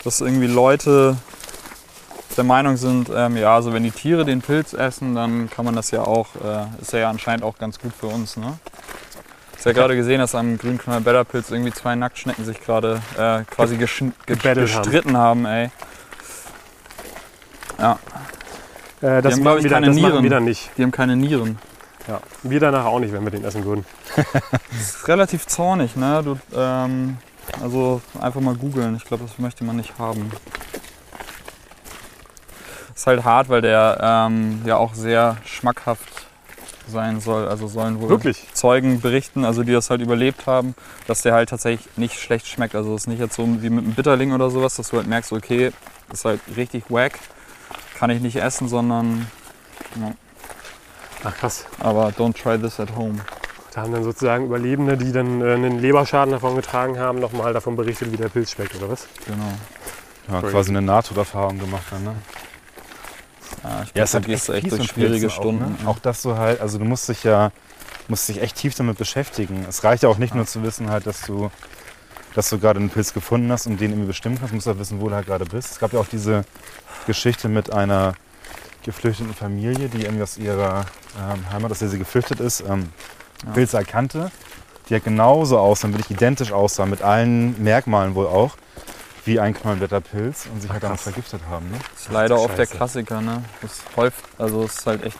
dass 0.04 0.20
irgendwie 0.20 0.48
Leute 0.48 1.16
der 2.38 2.44
Meinung 2.44 2.78
sind, 2.78 3.10
ähm, 3.14 3.38
ja, 3.38 3.56
also 3.56 3.74
wenn 3.74 3.84
die 3.84 3.92
Tiere 3.92 4.24
den 4.26 4.42
Pilz 4.42 4.74
essen, 4.74 5.16
dann 5.16 5.50
kann 5.50 5.66
man 5.66 5.76
das 5.76 5.92
ja 5.92 6.02
auch, 6.04 6.28
äh, 6.36 6.82
ist 6.82 6.94
ja 6.94 7.10
anscheinend 7.10 7.44
auch 7.44 7.58
ganz 7.58 7.80
gut 7.80 7.92
für 8.00 8.08
uns. 8.08 8.38
Ne? 8.38 8.58
Ist 9.58 9.66
ja 9.66 9.74
gerade 9.74 9.96
gesehen, 9.96 10.20
dass 10.20 10.36
am 10.36 10.58
Grünknallblätterpilz 10.58 11.52
irgendwie 11.52 11.74
zwei 11.74 11.96
Nacktschnecken 11.96 12.46
sich 12.46 12.62
gerade 12.62 13.02
äh, 13.18 13.44
quasi 13.44 13.76
geschn- 13.76 14.14
ge 14.26 14.36
Gebettelt 14.38 14.74
haben. 14.74 14.84
gestritten 14.84 15.18
haben. 15.18 15.46
ey. 15.46 15.70
Ja, 17.78 18.00
Äh, 19.02 19.22
das 19.22 19.34
haben, 19.34 19.42
glaub 19.42 19.44
machen 19.44 19.58
ich, 19.60 19.64
wir 19.64 19.70
dann- 19.70 19.84
keine 19.84 19.88
das 19.88 19.96
Nieren. 19.96 20.24
wir 20.24 20.30
dann 20.30 20.44
nicht. 20.46 20.70
die 20.78 20.84
haben 20.84 20.92
keine 20.92 21.16
Nieren. 21.16 21.58
Ja. 22.08 22.20
Wir 22.44 22.60
danach 22.60 22.86
auch 22.86 23.00
nicht, 23.00 23.14
wenn 23.14 23.24
wir 23.24 23.32
den 23.32 23.44
essen 23.46 23.64
würden. 23.66 23.86
ist 24.80 25.08
relativ 25.08 25.46
zornig, 25.48 25.96
ne? 25.96 26.22
Du, 26.24 26.38
ähm, 26.56 27.18
also 27.62 28.02
einfach 28.20 28.42
mal 28.42 28.56
googeln. 28.56 28.96
Ich 28.96 29.06
glaube, 29.06 29.24
das 29.26 29.38
möchte 29.40 29.64
man 29.64 29.76
nicht 29.78 29.98
haben. 30.00 30.32
Ist 33.00 33.08
halt 33.08 33.24
hart, 33.24 33.48
weil 33.48 33.62
der 33.62 33.98
ähm, 34.02 34.62
ja 34.66 34.76
auch 34.76 34.94
sehr 34.94 35.38
schmackhaft 35.46 36.28
sein 36.86 37.22
soll. 37.22 37.48
Also 37.48 37.70
sollen 37.70 38.02
wohl 38.02 38.10
Wirklich? 38.10 38.46
Zeugen 38.52 39.00
berichten, 39.00 39.46
also 39.46 39.64
die 39.64 39.72
das 39.72 39.90
halt 39.90 40.02
überlebt 40.02 40.48
haben, 40.48 40.76
dass 41.08 41.22
der 41.22 41.34
halt 41.34 41.48
tatsächlich 41.48 41.88
nicht 41.96 42.20
schlecht 42.20 42.46
schmeckt. 42.46 42.76
Also 42.76 42.94
es 42.94 43.04
ist 43.04 43.08
nicht 43.08 43.22
jetzt 43.22 43.38
so 43.38 43.44
wie 43.62 43.70
mit 43.70 43.86
einem 43.86 43.94
Bitterling 43.94 44.34
oder 44.34 44.50
sowas, 44.50 44.76
dass 44.76 44.90
du 44.90 44.98
halt 44.98 45.08
merkst, 45.08 45.32
okay, 45.32 45.72
ist 46.12 46.26
halt 46.26 46.42
richtig 46.58 46.84
wack, 46.90 47.18
kann 47.98 48.10
ich 48.10 48.20
nicht 48.20 48.36
essen, 48.36 48.68
sondern 48.68 49.28
ja, 49.96 50.12
Ach 51.24 51.38
krass. 51.38 51.68
aber 51.80 52.10
don't 52.10 52.34
try 52.34 52.60
this 52.60 52.82
at 52.82 52.94
home. 52.98 53.20
Da 53.74 53.84
haben 53.84 53.94
dann 53.94 54.04
sozusagen 54.04 54.44
Überlebende, 54.44 54.98
die 54.98 55.14
dann 55.14 55.40
äh, 55.40 55.54
einen 55.54 55.80
Leberschaden 55.80 56.34
davon 56.34 56.58
getragen 56.58 57.00
haben, 57.00 57.22
nochmal 57.22 57.54
davon 57.54 57.78
berichtet, 57.78 58.12
wie 58.12 58.18
der 58.18 58.28
Pilz 58.28 58.52
schmeckt, 58.52 58.76
oder 58.76 58.90
was? 58.90 59.08
Genau. 59.26 59.54
Ja, 60.30 60.42
quasi 60.42 60.72
eine 60.72 60.82
Nahtoderfahrung 60.82 61.60
gemacht 61.60 61.86
dann, 61.92 62.04
ne? 62.04 62.16
Ja, 63.64 63.84
ich 63.84 63.92
Ja, 63.96 64.04
es 64.04 64.12
du 64.12 64.18
echt 64.54 64.68
fies 64.68 64.76
durch 64.76 64.90
schwierige 64.90 65.28
Pilzen 65.28 65.30
Stunden. 65.42 65.64
Auch, 65.80 65.84
ne? 65.84 65.90
auch 65.90 66.00
dass 66.00 66.22
du 66.22 66.36
halt, 66.38 66.62
also 66.62 66.78
du 66.78 66.86
musst 66.86 67.10
dich 67.10 67.24
ja, 67.24 67.52
musst 68.08 68.28
dich 68.30 68.42
echt 68.42 68.56
tief 68.58 68.76
damit 68.76 68.98
beschäftigen. 68.98 69.66
Es 69.68 69.84
reicht 69.84 70.04
ja 70.04 70.10
auch 70.10 70.18
nicht 70.18 70.36
nur 70.36 70.46
zu 70.46 70.64
wissen 70.64 70.90
halt, 70.90 71.06
dass 71.08 71.22
du, 71.22 71.52
dass 72.36 72.50
du 72.50 72.60
gerade 72.60 72.80
einen 72.80 72.90
Pilz 72.90 73.14
gefunden 73.14 73.52
hast 73.52 73.68
und 73.68 73.80
den 73.80 73.92
irgendwie 73.92 74.08
bestimmen 74.08 74.38
kannst. 74.38 74.52
Du 74.52 74.56
musst 74.56 74.68
auch 74.68 74.78
wissen, 74.80 75.02
wo 75.02 75.10
du 75.10 75.16
halt 75.16 75.26
gerade 75.28 75.46
bist. 75.46 75.72
Es 75.72 75.80
gab 75.80 75.94
ja 75.94 76.00
auch 76.00 76.08
diese 76.08 76.46
Geschichte 77.08 77.50
mit 77.50 77.72
einer 77.72 78.14
geflüchteten 78.84 79.34
Familie, 79.34 79.90
die 79.90 80.04
irgendwie 80.04 80.24
aus 80.24 80.38
ihrer 80.38 80.86
ähm, 81.20 81.52
Heimat, 81.52 81.72
aus 81.72 81.80
der 81.80 81.90
sie 81.90 82.00
geflüchtet 82.00 82.40
ist, 82.40 82.62
ähm, 82.62 82.90
Ja. 83.46 83.52
Pilze 83.52 83.78
erkannte, 83.78 84.32
die 84.88 84.94
halt 84.94 85.04
genauso 85.04 85.60
aussah, 85.60 85.90
wirklich 85.90 86.12
identisch 86.12 86.52
aussah, 86.52 86.86
mit 86.86 87.02
allen 87.02 87.62
Merkmalen 87.62 88.16
wohl 88.16 88.28
auch, 88.28 88.56
wie 89.30 89.40
ein 89.40 89.54
Knollenblätterpilz 89.54 90.48
und 90.52 90.62
sich 90.62 90.72
halt 90.72 90.84
damit 90.84 91.00
vergiftet 91.00 91.42
haben. 91.50 91.70
Ne? 91.70 91.78
Das 91.94 92.02
ist 92.02 92.12
leider 92.12 92.40
oft 92.40 92.58
der. 92.58 92.66
Klassiker, 92.66 93.22
ne? 93.22 93.44
Das 93.62 93.82
häuft, 93.96 94.24
also 94.38 94.64
es 94.64 94.80
ist 94.80 94.86
halt 94.88 95.04
echt. 95.06 95.18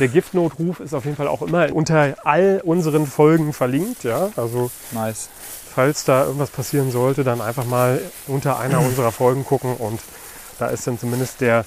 Der 0.00 0.08
Giftnotruf 0.08 0.80
ist 0.80 0.94
auf 0.94 1.04
jeden 1.04 1.16
Fall 1.16 1.28
auch 1.28 1.42
immer 1.42 1.72
unter 1.72 2.14
all 2.24 2.60
unseren 2.64 3.06
Folgen 3.06 3.52
verlinkt. 3.52 4.04
Ja? 4.04 4.30
Also 4.36 4.70
Nice. 4.90 5.28
falls 5.74 6.04
da 6.04 6.24
irgendwas 6.24 6.50
passieren 6.50 6.90
sollte, 6.90 7.24
dann 7.24 7.40
einfach 7.40 7.66
mal 7.66 8.00
unter 8.26 8.58
einer 8.58 8.80
unserer 8.86 9.12
Folgen 9.12 9.44
gucken 9.44 9.76
und 9.76 10.00
da 10.58 10.68
ist 10.68 10.86
dann 10.86 10.98
zumindest 10.98 11.40
der 11.40 11.64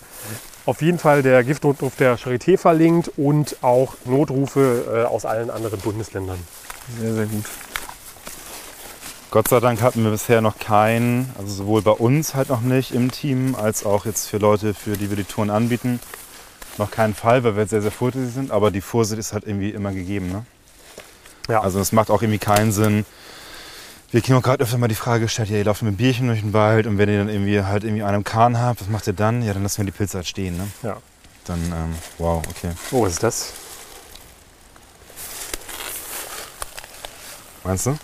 auf 0.66 0.82
jeden 0.82 0.98
Fall 0.98 1.22
der 1.22 1.44
Giftnotruf 1.44 1.96
der 1.96 2.18
Charité 2.18 2.58
verlinkt 2.58 3.12
und 3.18 3.58
auch 3.62 3.94
Notrufe 4.06 5.04
äh, 5.06 5.08
aus 5.08 5.26
allen 5.26 5.52
anderen 5.52 5.80
Bundesländern. 5.80 6.40
Sehr, 7.00 7.14
sehr 7.14 7.26
gut. 7.28 7.46
Gott 9.36 9.50
sei 9.50 9.60
Dank 9.60 9.82
hatten 9.82 10.02
wir 10.02 10.12
bisher 10.12 10.40
noch 10.40 10.60
keinen, 10.60 11.30
also 11.38 11.54
sowohl 11.54 11.82
bei 11.82 11.92
uns 11.92 12.36
halt 12.36 12.48
noch 12.48 12.62
nicht 12.62 12.94
im 12.94 13.12
Team, 13.12 13.54
als 13.54 13.86
auch 13.86 14.06
jetzt 14.06 14.30
für 14.30 14.38
Leute, 14.38 14.74
für 14.74 14.96
die 14.96 15.10
wir 15.10 15.18
die 15.18 15.26
Touren 15.26 15.50
anbieten, 15.50 16.00
noch 16.78 16.90
keinen 16.90 17.14
Fall, 17.14 17.44
weil 17.44 17.58
wir 17.58 17.68
sehr, 17.68 17.82
sehr 17.82 17.92
vorsichtig 17.92 18.34
sind. 18.34 18.50
Aber 18.50 18.72
die 18.72 18.80
Vorsicht 18.80 19.20
ist 19.20 19.34
halt 19.34 19.46
irgendwie 19.46 19.72
immer 19.72 19.92
gegeben. 19.92 20.32
Ne? 20.32 20.46
Ja. 21.50 21.60
Also 21.60 21.82
es 21.82 21.92
macht 21.92 22.12
auch 22.12 22.22
irgendwie 22.22 22.40
keinen 22.40 22.72
Sinn. 22.72 23.06
Wir 24.10 24.22
kriegen 24.22 24.38
auch 24.38 24.42
gerade 24.42 24.64
öfter 24.64 24.78
mal 24.78 24.88
die 24.88 24.96
Frage 24.96 25.26
gestellt, 25.26 25.50
ja, 25.50 25.58
ihr 25.58 25.66
lauft 25.66 25.82
mit 25.82 25.98
Bierchen 25.98 26.28
durch 26.28 26.40
den 26.40 26.54
Wald 26.54 26.88
und 26.88 26.98
wenn 26.98 27.10
ihr 27.10 27.18
dann 27.18 27.28
irgendwie 27.28 27.62
halt 27.62 27.84
irgendwie 27.84 28.04
einen 28.04 28.24
Kahn 28.24 28.58
habt, 28.58 28.80
was 28.80 28.88
macht 28.88 29.06
ihr 29.06 29.12
dann? 29.12 29.44
Ja, 29.44 29.52
dann 29.54 29.64
lassen 29.64 29.80
wir 29.80 29.86
die 29.86 29.92
Pilze 29.92 30.20
halt 30.20 30.28
stehen, 30.28 30.56
ne? 30.56 30.68
Ja. 30.82 30.96
Dann, 31.44 31.60
ähm, 31.60 31.96
wow, 32.20 32.42
okay. 32.50 32.72
Oh, 32.92 33.02
was 33.02 33.12
ist 33.12 33.24
das? 33.24 33.52
Meinst 37.66 37.88
du? 37.88 37.98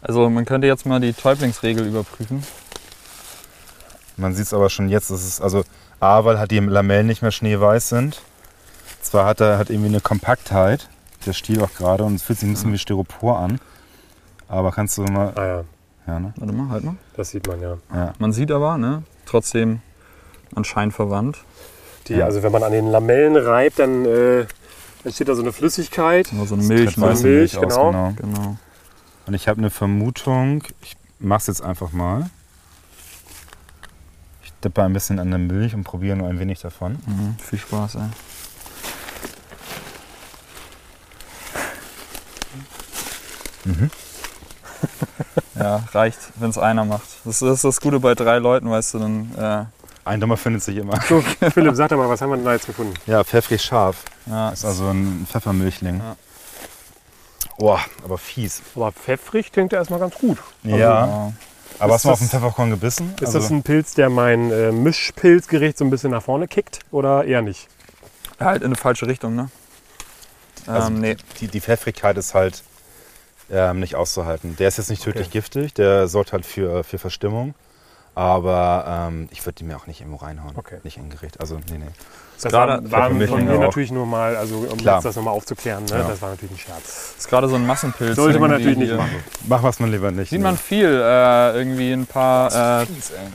Also 0.00 0.28
man 0.30 0.44
könnte 0.44 0.66
jetzt 0.66 0.86
mal 0.86 1.00
die 1.00 1.12
Täublingsregel 1.12 1.86
überprüfen. 1.86 2.42
Man 4.16 4.34
sieht 4.34 4.46
es 4.46 4.54
aber 4.54 4.70
schon 4.70 4.88
jetzt, 4.88 5.10
dass 5.10 5.24
es, 5.24 5.40
also 5.40 5.64
A, 6.00 6.24
weil 6.24 6.38
halt 6.38 6.50
die 6.50 6.58
Lamellen 6.58 7.06
nicht 7.06 7.22
mehr 7.22 7.30
schneeweiß 7.30 7.88
sind. 7.88 8.22
Zwar 9.02 9.26
hat 9.26 9.40
er 9.40 9.58
hat 9.58 9.70
irgendwie 9.70 9.88
eine 9.88 10.00
Kompaktheit, 10.00 10.88
der 11.26 11.32
Stiel 11.32 11.62
auch 11.62 11.72
gerade, 11.74 12.04
und 12.04 12.16
es 12.16 12.22
fühlt 12.22 12.38
sich 12.38 12.48
ein 12.48 12.52
bisschen 12.52 12.72
wie 12.72 12.78
Styropor 12.78 13.38
an. 13.38 13.60
Aber 14.48 14.72
kannst 14.72 14.98
du 14.98 15.02
mal, 15.02 15.32
Ah 15.36 15.46
ja, 15.46 15.64
ja, 16.06 16.20
ne? 16.20 16.32
Warte 16.36 16.52
mal, 16.52 16.68
halt 16.70 16.84
mal. 16.84 16.96
das 17.16 17.30
sieht 17.30 17.46
man 17.46 17.60
ja. 17.60 17.78
Ja. 17.94 18.12
Man 18.18 18.32
sieht 18.32 18.50
aber, 18.50 18.78
ne, 18.78 19.02
trotzdem 19.26 19.80
anscheinend 20.54 20.94
verwandt. 20.94 21.38
Die, 22.08 22.14
Ja. 22.14 22.24
Also 22.24 22.42
wenn 22.42 22.52
man 22.52 22.62
an 22.62 22.72
den 22.72 22.90
Lamellen 22.90 23.36
reibt, 23.36 23.78
dann 23.78 24.04
äh, 24.04 24.46
entsteht 25.04 25.28
da 25.28 25.34
so 25.34 25.42
eine 25.42 25.52
Flüssigkeit. 25.52 26.30
Nur 26.32 26.46
so 26.46 26.54
eine 26.54 26.64
Milch, 26.64 26.94
tritt 26.94 26.98
ne? 26.98 27.08
weiße 27.08 27.26
Milch, 27.26 27.54
Milch 27.54 27.66
aus, 27.66 27.74
genau. 27.74 28.12
genau. 28.16 28.56
Und 29.26 29.34
ich 29.34 29.48
habe 29.48 29.58
eine 29.58 29.70
Vermutung, 29.70 30.62
ich 30.82 30.96
mach's 31.18 31.46
jetzt 31.48 31.62
einfach 31.62 31.92
mal. 31.92 32.30
Ich 34.44 34.52
dippe 34.64 34.82
ein 34.82 34.92
bisschen 34.92 35.18
an 35.18 35.30
der 35.30 35.38
Milch 35.38 35.74
und 35.74 35.84
probiere 35.84 36.16
nur 36.16 36.28
ein 36.28 36.38
wenig 36.38 36.60
davon. 36.60 36.98
Mhm. 37.06 37.36
Viel 37.42 37.58
Spaß, 37.58 37.96
ey. 37.96 38.02
Mhm. 43.64 43.90
Ja, 45.58 45.82
reicht, 45.92 46.18
wenn 46.36 46.50
es 46.50 46.58
einer 46.58 46.84
macht. 46.84 47.08
Das 47.24 47.40
ist 47.40 47.64
das 47.64 47.80
Gute 47.80 47.98
bei 47.98 48.14
drei 48.14 48.36
Leuten, 48.38 48.68
weißt 48.70 48.92
du, 48.94 48.98
dann, 48.98 49.34
äh, 49.38 49.64
Ein 50.04 50.20
Dummer 50.20 50.36
findet 50.36 50.62
sich 50.62 50.76
immer. 50.76 51.00
So, 51.08 51.20
Philipp, 51.50 51.74
sag 51.74 51.88
doch 51.88 51.96
mal, 51.96 52.10
was 52.10 52.20
haben 52.20 52.28
wir 52.28 52.36
denn 52.36 52.44
da 52.44 52.52
jetzt 52.52 52.66
gefunden? 52.66 52.92
Ja, 53.06 53.24
pfeffrig 53.24 53.62
scharf. 53.62 54.04
ja, 54.26 54.50
Das 54.50 54.58
ist 54.60 54.64
also 54.66 54.88
ein 54.90 55.26
Pfeffermilchling. 55.28 55.98
Ja. 55.98 56.16
Boah, 57.58 57.80
aber 58.04 58.18
fies. 58.18 58.62
Aber 58.74 58.92
pfeffrig 58.92 59.52
klingt 59.52 59.72
ja 59.72 59.78
erstmal 59.78 60.00
ganz 60.00 60.14
gut. 60.16 60.38
ja, 60.62 60.76
ja. 60.76 61.32
aber 61.78 61.86
ist 61.86 61.92
hast 61.94 62.04
du 62.04 62.08
mal 62.08 62.12
auf 62.12 62.18
den 62.18 62.28
Pfefferkorn 62.28 62.70
gebissen? 62.70 63.14
Ist 63.16 63.26
also, 63.26 63.38
das 63.38 63.50
ein 63.50 63.62
Pilz, 63.62 63.94
der 63.94 64.10
mein 64.10 64.50
äh, 64.50 64.72
Mischpilzgericht 64.72 65.78
so 65.78 65.84
ein 65.84 65.90
bisschen 65.90 66.10
nach 66.10 66.22
vorne 66.22 66.48
kickt 66.48 66.80
oder 66.90 67.24
eher 67.24 67.42
nicht? 67.42 67.68
halt 68.40 68.62
in 68.62 68.66
eine 68.66 68.76
falsche 68.76 69.06
Richtung, 69.06 69.34
ne? 69.34 69.48
Also 70.66 70.88
ähm, 70.88 71.00
nee. 71.00 71.16
die, 71.40 71.48
die 71.48 71.60
Pfeffrigkeit 71.60 72.16
ist 72.16 72.34
halt 72.34 72.62
ähm, 73.50 73.80
nicht 73.80 73.94
auszuhalten. 73.94 74.56
Der 74.56 74.68
ist 74.68 74.78
jetzt 74.78 74.90
nicht 74.90 75.02
tödlich 75.02 75.28
Okay. 75.28 75.38
giftig, 75.38 75.74
der 75.74 76.08
sorgt 76.08 76.32
halt 76.32 76.44
für, 76.44 76.84
für 76.84 76.98
Verstimmung. 76.98 77.54
Aber 78.14 79.08
ähm, 79.08 79.28
ich 79.30 79.44
würde 79.44 79.56
die 79.56 79.64
mir 79.64 79.76
auch 79.76 79.86
nicht 79.86 80.00
irgendwo 80.00 80.24
reinhauen. 80.24 80.56
Okay. 80.56 80.78
Nicht 80.82 80.96
in 80.96 81.04
ein 81.04 81.10
Gericht. 81.10 81.40
Also, 81.40 81.60
nee, 81.70 81.78
nee. 81.78 81.86
Das 82.40 82.52
gerade- 82.52 82.90
war, 82.90 83.10
war 83.10 83.26
von 83.28 83.44
mir 83.44 83.58
natürlich 83.58 83.90
nur 83.90 84.06
mal, 84.06 84.36
also 84.36 84.56
um 84.70 84.76
Klar. 84.76 84.96
jetzt 84.96 85.04
das 85.04 85.16
nochmal 85.16 85.34
aufzuklären, 85.34 85.84
ne? 85.84 85.98
Ja. 85.98 86.08
das 86.08 86.20
war 86.20 86.30
natürlich 86.30 86.52
ein 86.52 86.58
Scherz. 86.58 87.14
Ist 87.16 87.28
gerade 87.28 87.48
so 87.48 87.54
ein 87.54 87.66
Massenpilz. 87.66 88.16
Sollte 88.16 88.38
man 88.38 88.50
natürlich 88.50 88.76
nicht 88.76 88.94
machen. 88.94 89.24
Mach 89.46 89.62
was 89.62 89.80
man 89.80 89.90
lieber 89.90 90.10
nicht. 90.10 90.30
Sieht 90.30 90.40
nee. 90.40 90.44
man 90.44 90.58
viel. 90.58 90.86
Äh, 90.86 91.56
irgendwie 91.56 91.92
ein 91.92 92.06
paar 92.06 92.82
äh, 92.82 92.86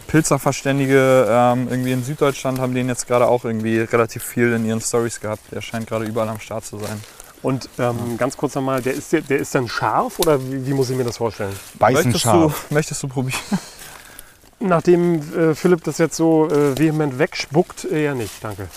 Pilzerverständige 0.07 1.25
ähm, 1.29 1.67
irgendwie 1.69 1.91
in 1.93 2.03
Süddeutschland 2.03 2.59
haben 2.59 2.75
den 2.75 2.87
jetzt 2.87 3.07
gerade 3.07 3.27
auch 3.27 3.43
irgendwie 3.43 3.79
relativ 3.79 4.23
viel 4.23 4.53
in 4.53 4.65
ihren 4.65 4.81
Stories 4.81 5.19
gehabt. 5.19 5.41
Der 5.51 5.61
scheint 5.61 5.87
gerade 5.87 6.05
überall 6.05 6.29
am 6.29 6.39
Start 6.39 6.65
zu 6.65 6.77
sein. 6.77 7.01
Und 7.41 7.69
ähm, 7.79 8.17
ganz 8.17 8.37
kurz 8.37 8.53
nochmal, 8.53 8.81
der 8.81 8.93
ist, 8.93 9.11
der, 9.11 9.21
der 9.21 9.39
ist 9.39 9.55
dann 9.55 9.67
scharf 9.67 10.19
oder 10.19 10.39
wie, 10.43 10.67
wie 10.67 10.73
muss 10.73 10.91
ich 10.91 10.95
mir 10.97 11.03
das 11.03 11.17
vorstellen? 11.17 11.53
Beißen 11.79 12.03
Möchtest 12.03 12.21
scharf. 12.23 12.65
du, 12.69 12.73
möchtest 12.75 13.01
du 13.01 13.07
probieren? 13.07 13.39
Nachdem 14.59 15.21
äh, 15.35 15.55
Philipp 15.55 15.83
das 15.83 15.97
jetzt 15.97 16.15
so 16.15 16.47
äh, 16.47 16.77
vehement 16.77 17.17
wegspuckt, 17.17 17.85
eher 17.85 18.13
nicht, 18.13 18.43
danke. 18.43 18.67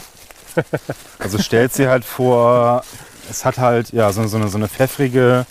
Also 1.19 1.39
stellt 1.39 1.73
sie 1.73 1.89
halt 1.89 2.05
vor, 2.05 2.83
es 3.31 3.45
hat 3.45 3.59
halt 3.59 3.93
ja 3.93 4.13
so, 4.13 4.27
so, 4.27 4.37
eine, 4.37 4.49
so 4.49 4.57
eine 4.59 4.69
pfeffrige, 4.69 5.47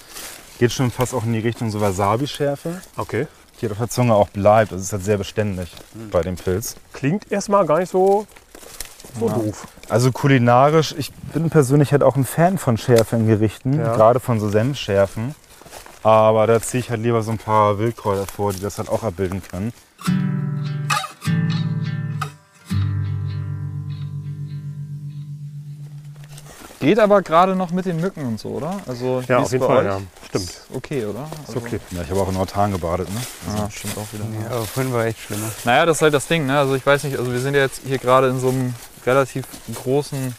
geht 0.59 0.71
schon 0.71 0.91
fast 0.91 1.13
auch 1.13 1.23
in 1.23 1.33
die 1.33 1.39
Richtung 1.39 1.71
so 1.71 1.81
Wasabi-Schärfe, 1.81 2.81
Okay. 2.97 3.27
die 3.61 3.69
auf 3.69 3.77
der 3.77 3.89
Zunge 3.89 4.13
auch 4.15 4.29
bleibt. 4.29 4.71
Also 4.71 4.81
es 4.81 4.87
ist 4.87 4.93
halt 4.93 5.03
sehr 5.05 5.17
beständig 5.17 5.71
bei 6.11 6.21
dem 6.21 6.35
Pilz. 6.35 6.75
Klingt 6.93 7.31
erstmal 7.31 7.65
gar 7.65 7.79
nicht 7.79 7.91
so, 7.91 8.27
so 9.19 9.27
Ja. 9.27 9.33
doof. 9.33 9.67
Also 9.89 10.11
kulinarisch, 10.11 10.95
ich 10.97 11.11
bin 11.33 11.49
persönlich 11.49 11.91
halt 11.91 12.03
auch 12.03 12.15
ein 12.15 12.25
Fan 12.25 12.57
von 12.57 12.77
Schärfe 12.77 13.15
in 13.17 13.27
Gerichten, 13.27 13.77
Ja. 13.79 13.95
gerade 13.95 14.19
von 14.19 14.39
so 14.39 14.49
Senfschärfen. 14.49 15.35
Aber 16.03 16.47
da 16.47 16.61
ziehe 16.61 16.81
ich 16.81 16.89
halt 16.89 17.01
lieber 17.01 17.21
so 17.23 17.31
ein 17.31 17.37
paar 17.37 17.79
Wildkräuter 17.79 18.25
vor, 18.27 18.51
die 18.53 18.59
das 18.59 18.77
halt 18.77 18.89
auch 18.89 19.03
abbilden 19.03 19.41
können. 19.41 19.71
Geht 26.83 26.99
aber 26.99 27.21
gerade 27.21 27.55
noch 27.55 27.71
mit 27.71 27.85
den 27.85 27.99
Mücken 27.99 28.25
und 28.25 28.39
so, 28.39 28.49
oder? 28.49 28.79
Also, 28.87 29.23
Ja, 29.27 29.39
auf 29.39 29.45
ist 29.45 29.53
jeden 29.53 29.67
bei 29.67 29.73
Fall, 29.75 29.85
euch? 29.87 29.93
ja. 29.93 30.01
Stimmt. 30.29 30.43
Ist 30.49 30.61
okay, 30.73 31.05
oder? 31.05 31.27
Ist 31.47 31.55
okay. 31.55 31.79
Ja, 31.91 32.01
ich 32.01 32.09
habe 32.09 32.19
auch 32.21 32.29
in 32.29 32.37
Autan 32.37 32.71
gebadet, 32.71 33.07
ne? 33.09 33.21
Ah, 33.57 33.69
stimmt 33.69 33.97
auch 33.97 34.11
wieder. 34.13 34.25
Ja, 34.43 34.55
aber 34.57 34.65
vorhin 34.65 34.93
war 34.93 35.05
echt 35.05 35.19
schlimmer. 35.19 35.49
Naja, 35.63 35.85
das 35.85 35.97
ist 35.97 36.01
halt 36.01 36.13
das 36.13 36.27
Ding, 36.27 36.45
ne? 36.45 36.59
Also 36.59 36.75
ich 36.75 36.85
weiß 36.85 37.03
nicht, 37.05 37.17
also 37.17 37.31
wir 37.31 37.39
sind 37.39 37.53
ja 37.55 37.61
jetzt 37.61 37.81
hier 37.85 37.97
gerade 37.97 38.27
in 38.29 38.39
so 38.39 38.49
einem 38.49 38.73
relativ 39.05 39.45
großen 39.75 40.35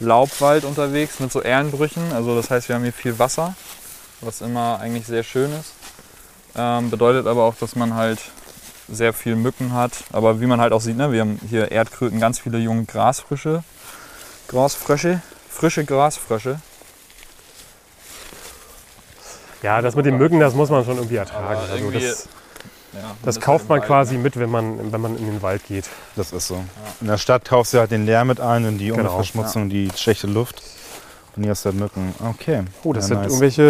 Laubwald 0.00 0.64
unterwegs 0.64 1.20
mit 1.20 1.32
so 1.32 1.40
Erlenbrüchen. 1.40 2.12
Also 2.12 2.34
das 2.36 2.50
heißt, 2.50 2.68
wir 2.68 2.76
haben 2.76 2.82
hier 2.82 2.92
viel 2.92 3.18
Wasser, 3.18 3.54
was 4.20 4.40
immer 4.40 4.78
eigentlich 4.80 5.06
sehr 5.06 5.22
schön 5.22 5.50
ist. 5.52 5.72
Ähm, 6.54 6.90
bedeutet 6.90 7.26
aber 7.26 7.44
auch, 7.44 7.54
dass 7.56 7.76
man 7.76 7.94
halt 7.94 8.18
sehr 8.88 9.12
viel 9.12 9.36
Mücken 9.36 9.72
hat. 9.72 9.92
Aber 10.12 10.40
wie 10.40 10.46
man 10.46 10.60
halt 10.60 10.72
auch 10.72 10.80
sieht, 10.80 10.96
ne? 10.96 11.12
wir 11.12 11.20
haben 11.22 11.40
hier 11.48 11.70
Erdkröten, 11.70 12.20
ganz 12.20 12.38
viele 12.38 12.58
junge 12.58 12.84
Grasfrische, 12.84 13.64
Grasfrösche, 14.48 15.20
frische 15.50 15.84
Grasfrösche. 15.84 16.60
Ja, 19.62 19.80
das 19.82 19.96
mit 19.96 20.06
den 20.06 20.18
Mücken, 20.18 20.38
das 20.38 20.54
muss 20.54 20.70
man 20.70 20.84
schon 20.84 20.96
irgendwie 20.96 21.16
ertragen. 21.16 21.44
Aber 21.46 21.72
Also 21.72 21.90
das, 21.90 22.28
Ja, 22.92 23.00
das 23.22 23.40
kauft 23.40 23.62
halt 23.62 23.68
man 23.68 23.78
Wald, 23.80 23.86
quasi 23.88 24.14
ne? 24.16 24.20
mit, 24.22 24.38
wenn 24.38 24.50
man, 24.50 24.92
wenn 24.92 25.00
man 25.00 25.16
in 25.16 25.26
den 25.26 25.42
Wald 25.42 25.64
geht. 25.66 25.86
Das 26.14 26.32
ist 26.32 26.46
so. 26.46 26.62
In 27.00 27.08
der 27.08 27.18
Stadt 27.18 27.44
kaufst 27.44 27.74
du 27.74 27.78
halt 27.78 27.90
den 27.90 28.06
Lärm 28.06 28.28
mit 28.28 28.40
ein 28.40 28.64
und 28.66 28.78
die 28.78 28.86
Genau, 28.88 28.98
Umweltverschmutzung, 29.00 29.68
die 29.68 29.90
schlechte 29.96 30.26
Luft. 30.26 30.62
Und 31.34 31.42
hier 31.42 31.50
hast 31.50 31.64
du 31.64 31.70
halt 31.70 31.78
Mücken. 31.78 32.14
Okay. 32.24 32.62
Oh, 32.84 32.92
das 32.92 33.04
ja, 33.04 33.08
sind 33.08 33.18
nice. 33.22 33.26
irgendwelche 33.32 33.62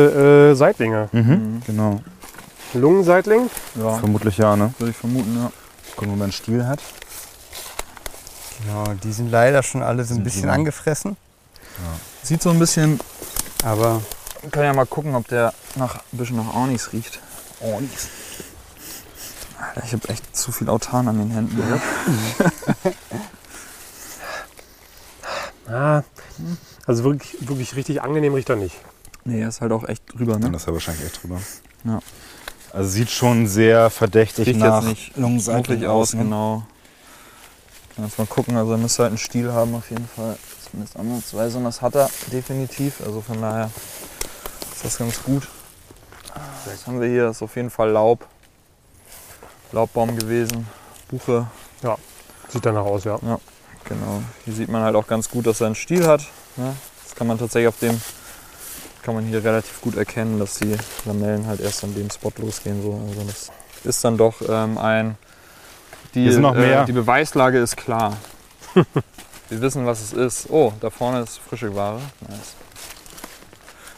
äh, 0.52 0.54
Seitlinge. 0.54 1.08
Mhm, 1.12 1.20
Mhm. 1.20 1.62
genau. 1.66 2.00
Lungenseitling? 2.74 3.48
Ja, 3.76 3.94
Vermutlich 3.98 4.38
ja, 4.38 4.54
ne? 4.56 4.74
würde 4.78 4.90
ich 4.90 4.96
vermuten, 4.96 5.36
ja. 5.36 5.50
Gucken, 5.94 6.10
wo 6.12 6.16
man 6.16 6.24
einen 6.24 6.32
Stiel 6.32 6.66
hat. 6.66 6.80
Genau, 8.62 8.84
die 9.02 9.12
sind 9.12 9.30
leider 9.30 9.62
schon 9.62 9.82
alle 9.82 10.04
so 10.04 10.12
ein 10.12 10.16
Sind 10.16 10.24
bisschen 10.24 10.42
die- 10.44 10.48
angefressen. 10.48 11.16
Sieht 12.22 12.42
so 12.42 12.50
ein 12.50 12.58
bisschen 12.58 12.98
Aber 13.64 14.00
Wir 14.42 14.50
können 14.50 14.64
ja 14.66 14.72
mal 14.72 14.86
gucken, 14.86 15.14
ob 15.14 15.28
der 15.28 15.52
nach, 15.76 15.96
ein 15.96 16.18
bisschen 16.18 16.36
nach 16.36 16.54
Ornis 16.54 16.92
riecht. 16.92 17.20
Ornis. 17.60 18.08
Alter, 19.58 19.82
ich 19.86 19.92
habe 19.92 20.08
echt 20.08 20.36
zu 20.36 20.52
viel 20.52 20.68
Autan 20.68 21.08
an 21.08 21.18
den 21.18 21.30
Händen. 21.30 21.80
Ah, 25.68 26.02
also 26.86 27.04
wirklich, 27.04 27.36
wirklich 27.48 27.74
richtig 27.76 28.02
angenehm 28.02 28.34
riecht 28.34 28.48
er 28.50 28.56
nicht. 28.56 28.76
Nee, 29.24 29.40
er 29.42 29.48
ist 29.48 29.60
halt 29.60 29.72
auch 29.72 29.88
echt 29.88 30.02
drüber, 30.16 30.34
Ja, 30.34 30.38
ne? 30.38 30.50
das 30.52 30.62
ist 30.62 30.66
ja 30.68 30.72
wahrscheinlich 30.72 31.04
echt 31.06 31.22
drüber. 31.22 31.40
Ja. 31.84 31.98
Also 32.72 32.88
sieht 32.90 33.10
schon 33.10 33.48
sehr 33.48 33.90
verdächtig 33.90 34.46
Riecht 34.48 34.60
nach 34.60 34.82
jetzt 34.86 35.16
nicht 35.16 35.46
mutig 35.48 35.86
aus, 35.86 36.12
ne? 36.14 36.22
genau. 36.24 36.64
Jetzt 37.98 38.18
mal 38.18 38.26
gucken, 38.26 38.56
also 38.56 38.72
er 38.72 38.78
müsste 38.78 39.02
halt 39.02 39.10
einen 39.10 39.18
Stiel 39.18 39.52
haben 39.52 39.74
auf 39.74 39.90
jeden 39.90 40.08
Fall. 40.08 40.36
Zumindest 40.70 40.96
ansatzweise 40.96 41.58
und 41.58 41.64
das 41.64 41.80
hat 41.80 41.94
er 41.94 42.10
definitiv. 42.30 43.00
Also 43.04 43.20
von 43.20 43.40
daher 43.40 43.70
ist 44.72 44.84
das 44.84 44.98
ganz 44.98 45.22
gut. 45.22 45.48
Was 46.66 46.86
haben 46.86 47.00
wir 47.00 47.08
hier? 47.08 47.24
Das 47.24 47.36
ist 47.36 47.42
auf 47.42 47.56
jeden 47.56 47.70
Fall 47.70 47.90
Laub. 47.90 48.26
Laubbaum 49.72 50.16
gewesen. 50.16 50.66
Buche, 51.08 51.46
Sieht 52.48 52.64
danach 52.64 52.84
aus, 52.84 53.04
ja. 53.04 53.18
Genau. 53.84 54.22
Hier 54.44 54.54
sieht 54.54 54.68
man 54.68 54.82
halt 54.82 54.96
auch 54.96 55.06
ganz 55.06 55.30
gut, 55.30 55.46
dass 55.46 55.60
er 55.60 55.66
einen 55.66 55.74
Stiel 55.74 56.06
hat. 56.06 56.22
Ne? 56.56 56.74
Das 57.04 57.14
kann 57.14 57.26
man 57.26 57.38
tatsächlich 57.38 57.68
auf 57.68 57.78
dem, 57.78 58.00
kann 59.02 59.14
man 59.14 59.24
hier 59.24 59.42
relativ 59.42 59.80
gut 59.80 59.96
erkennen, 59.96 60.38
dass 60.38 60.58
die 60.58 60.76
Lamellen 61.04 61.46
halt 61.46 61.60
erst 61.60 61.84
an 61.84 61.94
dem 61.94 62.10
Spot 62.10 62.32
losgehen. 62.38 62.82
So. 62.82 63.00
Also 63.08 63.24
das 63.26 63.50
ist 63.84 64.04
dann 64.04 64.16
doch 64.16 64.36
ähm, 64.48 64.78
ein. 64.78 65.16
Die, 66.16 66.22
Hier 66.22 66.32
sind 66.32 66.42
noch 66.42 66.54
mehr. 66.54 66.82
Äh, 66.82 66.86
die 66.86 66.92
Beweislage 66.92 67.58
ist 67.58 67.76
klar. 67.76 68.16
Wir 69.50 69.60
wissen, 69.60 69.84
was 69.84 70.00
es 70.00 70.12
ist. 70.14 70.50
Oh, 70.50 70.72
da 70.80 70.88
vorne 70.88 71.20
ist 71.20 71.38
frische 71.38 71.74
Ware. 71.74 72.00
Nice. 72.26 72.54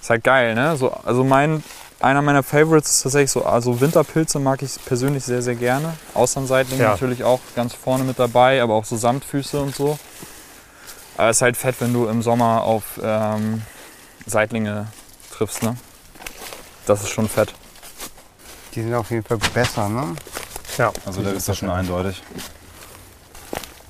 Ist 0.02 0.10
halt 0.10 0.24
geil, 0.24 0.54
ne? 0.56 0.76
So, 0.76 0.90
also 0.90 1.22
mein, 1.22 1.62
einer 2.00 2.20
meiner 2.20 2.42
Favorites 2.42 2.90
ist 2.90 3.02
tatsächlich 3.04 3.30
so, 3.30 3.44
also 3.44 3.80
Winterpilze 3.80 4.40
mag 4.40 4.62
ich 4.62 4.84
persönlich 4.84 5.22
sehr, 5.24 5.42
sehr 5.42 5.54
gerne. 5.54 5.94
Austernseitlinge 6.12 6.82
Ja. 6.82 6.90
natürlich 6.90 7.22
auch 7.22 7.40
ganz 7.54 7.72
vorne 7.72 8.02
mit 8.02 8.18
dabei, 8.18 8.60
aber 8.62 8.74
auch 8.74 8.84
so 8.84 8.96
Samtfüße 8.96 9.60
und 9.60 9.76
so. 9.76 9.96
Aber 11.16 11.28
es 11.30 11.36
ist 11.38 11.42
halt 11.42 11.56
fett, 11.56 11.76
wenn 11.78 11.92
du 11.92 12.08
im 12.08 12.20
Sommer 12.22 12.64
auf 12.64 12.82
ähm, 13.00 13.62
Seitlinge 14.26 14.88
triffst, 15.32 15.62
ne? 15.62 15.76
Das 16.86 17.00
ist 17.02 17.10
schon 17.10 17.28
fett. 17.28 17.54
Die 18.74 18.82
sind 18.82 18.92
auf 18.94 19.08
jeden 19.12 19.22
Fall 19.24 19.38
besser, 19.54 19.88
ne? 19.88 20.16
Ja. 20.78 20.92
Also 21.04 21.22
da 21.22 21.30
ist 21.30 21.48
das 21.48 21.58
schon 21.58 21.70
eindeutig. 21.70 22.22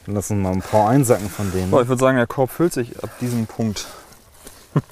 Dann 0.07 0.15
lass 0.15 0.31
uns 0.31 0.43
mal 0.43 0.53
ein 0.53 0.63
paar 0.63 0.89
einsacken 0.89 1.29
von 1.29 1.53
denen. 1.53 1.71
Boah, 1.71 1.83
ich 1.83 1.89
würde 1.89 2.01
sagen, 2.01 2.17
der 2.17 2.27
Korb 2.27 2.51
füllt 2.51 2.73
sich 2.73 3.05
ab 3.05 3.11
diesem 3.21 3.47
Punkt. 3.47 3.87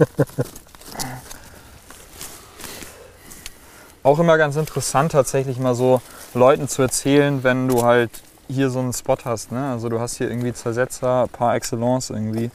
Auch 4.03 4.19
immer 4.19 4.37
ganz 4.37 4.57
interessant, 4.57 5.13
tatsächlich 5.13 5.59
mal 5.59 5.75
so 5.75 6.03
Leuten 6.35 6.69
zu 6.69 6.83
erzählen, 6.83 7.43
wenn 7.43 7.67
du 7.67 7.83
halt 7.83 8.11
hier 8.47 8.69
so 8.71 8.79
einen 8.79 8.93
Spot 8.93 9.17
hast. 9.25 9.51
Ne? 9.51 9.71
Also 9.71 9.89
du 9.89 9.99
hast 9.99 10.17
hier 10.17 10.29
irgendwie 10.29 10.53
Zersetzer 10.53 11.29
par 11.33 11.55
excellence 11.55 12.11
irgendwie, 12.11 12.51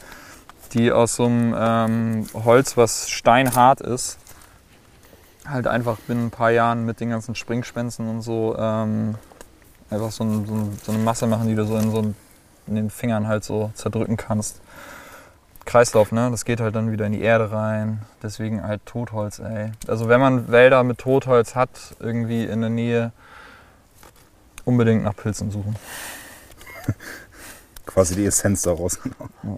die 0.72 0.92
aus 0.92 1.16
so 1.16 1.24
einem 1.24 1.54
ähm, 1.58 2.26
Holz, 2.32 2.76
was 2.76 3.10
steinhart 3.10 3.80
ist, 3.80 4.18
halt 5.46 5.66
einfach 5.66 5.98
binnen 5.98 6.26
ein 6.26 6.30
paar 6.30 6.52
Jahren 6.52 6.86
mit 6.86 7.00
den 7.00 7.10
ganzen 7.10 7.34
Springspänzen 7.34 8.08
und 8.08 8.22
so 8.22 8.56
ähm, 8.56 9.16
einfach 9.92 10.10
so, 10.10 10.24
ein, 10.24 10.46
so, 10.46 10.54
ein, 10.54 10.78
so 10.84 10.92
eine 10.92 11.02
Masse 11.02 11.26
machen, 11.26 11.48
die 11.48 11.54
du 11.54 11.64
so 11.64 11.76
in, 11.76 11.90
so 11.90 11.98
ein, 12.02 12.14
in 12.66 12.74
den 12.74 12.90
Fingern 12.90 13.28
halt 13.28 13.44
so 13.44 13.70
zerdrücken 13.74 14.16
kannst. 14.16 14.60
Kreislauf, 15.64 16.10
ne? 16.10 16.28
Das 16.30 16.44
geht 16.44 16.60
halt 16.60 16.74
dann 16.74 16.90
wieder 16.90 17.06
in 17.06 17.12
die 17.12 17.22
Erde 17.22 17.52
rein. 17.52 18.02
Deswegen 18.22 18.64
halt 18.66 18.84
Totholz, 18.84 19.38
ey. 19.38 19.70
Also 19.86 20.08
wenn 20.08 20.20
man 20.20 20.50
Wälder 20.50 20.82
mit 20.82 20.98
Totholz 20.98 21.54
hat, 21.54 21.70
irgendwie 22.00 22.44
in 22.44 22.60
der 22.60 22.70
Nähe, 22.70 23.12
unbedingt 24.64 25.04
nach 25.04 25.14
Pilzen 25.14 25.50
suchen. 25.52 25.76
Quasi 27.86 28.14
die 28.16 28.24
Essenz 28.26 28.62
daraus. 28.62 28.98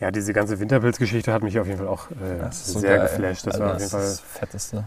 Ja, 0.01 0.11
diese 0.11 0.33
ganze 0.33 0.59
Winterpilzgeschichte 0.59 1.33
hat 1.33 1.43
mich 1.43 1.59
auf 1.59 1.67
jeden 1.67 1.79
Fall 1.79 1.89
auch 1.89 2.11
äh, 2.11 2.39
Das 2.41 2.57
ist 2.59 2.67
so 2.69 2.79
sehr 2.81 2.99
geil. 2.99 3.09
geflasht. 3.09 3.47
Das 3.47 3.55
Alter, 3.55 3.65
war 3.67 3.75
auf 3.75 3.81
jeden 3.81 3.91
das 3.91 4.01
Fall. 4.01 4.03
ist 4.11 4.21
das 4.23 4.39
Fetteste. 4.39 4.85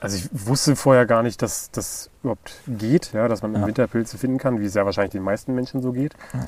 Also 0.00 0.16
ich 0.16 0.28
wusste 0.32 0.76
vorher 0.76 1.06
gar 1.06 1.22
nicht, 1.22 1.42
dass 1.42 1.70
das 1.72 2.08
überhaupt 2.22 2.52
geht, 2.66 3.12
ja, 3.12 3.26
dass 3.28 3.42
man 3.42 3.54
im 3.54 3.62
Ja. 3.62 3.66
Winter 3.66 3.86
Pilze 3.88 4.16
finden 4.18 4.38
kann, 4.38 4.60
wie 4.60 4.64
es 4.66 4.74
ja 4.74 4.84
wahrscheinlich 4.84 5.12
den 5.12 5.22
meisten 5.24 5.54
Menschen 5.54 5.82
so 5.82 5.92
geht. 5.92 6.14
Ja. 6.32 6.40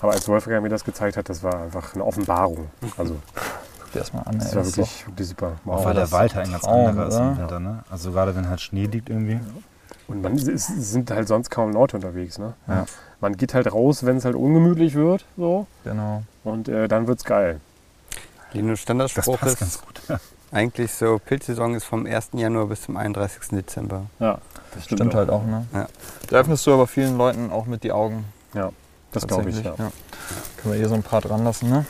Aber 0.00 0.12
als 0.12 0.26
Wolfgang 0.28 0.62
mir 0.62 0.68
das 0.68 0.84
gezeigt 0.84 1.16
hat, 1.16 1.28
das 1.28 1.42
war 1.42 1.62
einfach 1.62 1.94
eine 1.94 2.04
Offenbarung. 2.04 2.68
Also 2.98 3.16
Guck 3.80 3.92
dir 3.92 3.98
das 4.00 4.12
mal 4.12 4.22
an, 4.22 4.34
ey. 4.34 4.38
das 4.40 4.54
war 4.54 4.62
Das 4.62 4.68
ist 4.70 4.76
wirklich, 4.78 5.06
wirklich 5.06 5.28
super. 5.28 5.52
Auch 5.64 5.66
Wow. 5.66 5.84
weil 5.84 5.94
der 5.94 6.02
das 6.02 6.12
Wald 6.12 6.30
ist 6.32 6.36
halt 6.36 6.46
ein 6.46 6.52
ganz 6.52 6.64
Traum, 6.64 6.86
anderer 6.86 7.08
ist 7.08 7.16
im? 7.16 7.38
Winter, 7.38 7.60
ne? 7.60 7.84
Also 7.90 8.10
gerade 8.12 8.34
wenn 8.34 8.48
halt 8.48 8.60
Schnee 8.60 8.86
liegt 8.86 9.08
irgendwie. 9.08 9.40
Und 10.08 10.22
man 10.22 10.34
es 10.36 10.46
es 10.46 10.66
sind 10.66 11.10
halt 11.10 11.28
sonst 11.28 11.50
kaum 11.50 11.72
Leute 11.72 11.96
unterwegs. 11.96 12.38
Ne? 12.38 12.54
Ja. 12.68 12.86
Man 13.20 13.36
geht 13.36 13.54
halt 13.54 13.72
raus, 13.72 14.04
wenn 14.04 14.16
es 14.18 14.24
halt 14.24 14.34
ungemütlich 14.36 14.94
wird, 14.94 15.24
so 15.36 15.66
genau. 15.84 16.22
und 16.44 16.68
äh, 16.68 16.86
dann 16.88 17.06
wird's 17.06 17.24
geil. 17.24 17.60
Lino 18.52 18.70
Das 18.70 18.80
Standardspruch 18.80 19.38
passt 19.38 19.54
ist 19.54 19.58
ganz 19.60 19.80
gut. 19.80 20.20
Eigentlich 20.52 20.92
so, 20.92 21.18
Pilzsaison 21.24 21.74
ist 21.74 21.84
vom 21.84 22.06
1. 22.06 22.30
Januar 22.34 22.66
bis 22.66 22.82
zum 22.82 22.96
31. 22.96 23.48
Dezember. 23.50 24.06
Ja, 24.20 24.38
das 24.74 24.84
Stimmt, 24.84 25.14
halt 25.14 25.30
auch, 25.30 25.44
ne? 25.44 25.66
Ja. 25.72 25.88
Da 26.28 26.36
öffnest 26.36 26.66
du 26.66 26.72
aber 26.72 26.86
vielen 26.86 27.16
Leuten 27.18 27.50
auch 27.50 27.66
mit 27.66 27.82
die 27.82 27.92
Augen. 27.92 28.24
Das 29.12 29.26
glaube 29.26 29.50
ich, 29.50 29.56
ja. 29.56 29.70
tatsächlich, 29.70 29.94
Können 30.56 30.74
wir 30.74 30.78
hier 30.78 30.88
so 30.88 30.94
ein 30.94 31.02
paar 31.02 31.20
dran 31.20 31.44
lassen, 31.44 31.70
ne? 31.70 31.86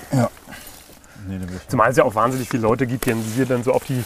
Nee, 1.27 1.41
will 1.41 1.49
ich 1.57 1.69
Zumal 1.69 1.91
es 1.91 1.97
ja 1.97 2.05
auch 2.05 2.15
wahnsinnig 2.15 2.49
viele 2.49 2.63
Leute 2.63 2.87
gibt, 2.87 3.07
die 3.07 3.15
hier 3.35 3.47
dann 3.47 3.65
so 3.65 3.73
auf 3.73 3.85
die 3.85 4.05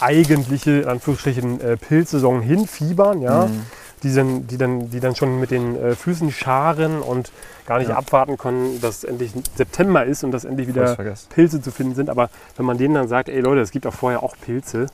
eigentliche, 0.00 0.82
in 0.82 0.88
Anführungsstrichen, 0.88 1.60
äh, 1.60 1.76
Pilzsaison 1.76 2.40
hinfiebern, 2.40 3.20
ja. 3.20 3.46
Mhm. 3.46 3.66
Die, 4.02 4.12
dann, 4.14 4.46
die, 4.48 4.58
dann, 4.58 4.90
die 4.90 4.98
dann 5.00 5.14
schon 5.14 5.38
mit 5.38 5.50
den 5.52 5.76
äh, 5.76 5.94
Füßen 5.94 6.32
scharen 6.32 7.00
und 7.00 7.30
gar 7.66 7.78
nicht 7.78 7.88
Ja. 7.88 7.96
abwarten 7.96 8.36
können, 8.36 8.80
dass 8.80 9.04
endlich 9.04 9.32
September 9.54 10.04
ist 10.04 10.24
und 10.24 10.32
dass 10.32 10.44
endlich 10.44 10.66
wieder. 10.68 10.96
Pilze 11.34 11.62
zu 11.62 11.70
finden 11.70 11.94
sind. 11.94 12.10
Aber 12.10 12.28
wenn 12.56 12.66
man 12.66 12.78
denen 12.78 12.94
dann 12.94 13.06
sagt, 13.08 13.28
ey 13.28 13.40
Leute, 13.40 13.60
es 13.60 13.70
gibt 13.70 13.86
auch 13.86 13.94
vorher 13.94 14.22
auch 14.22 14.34
Pilze, 14.40 14.86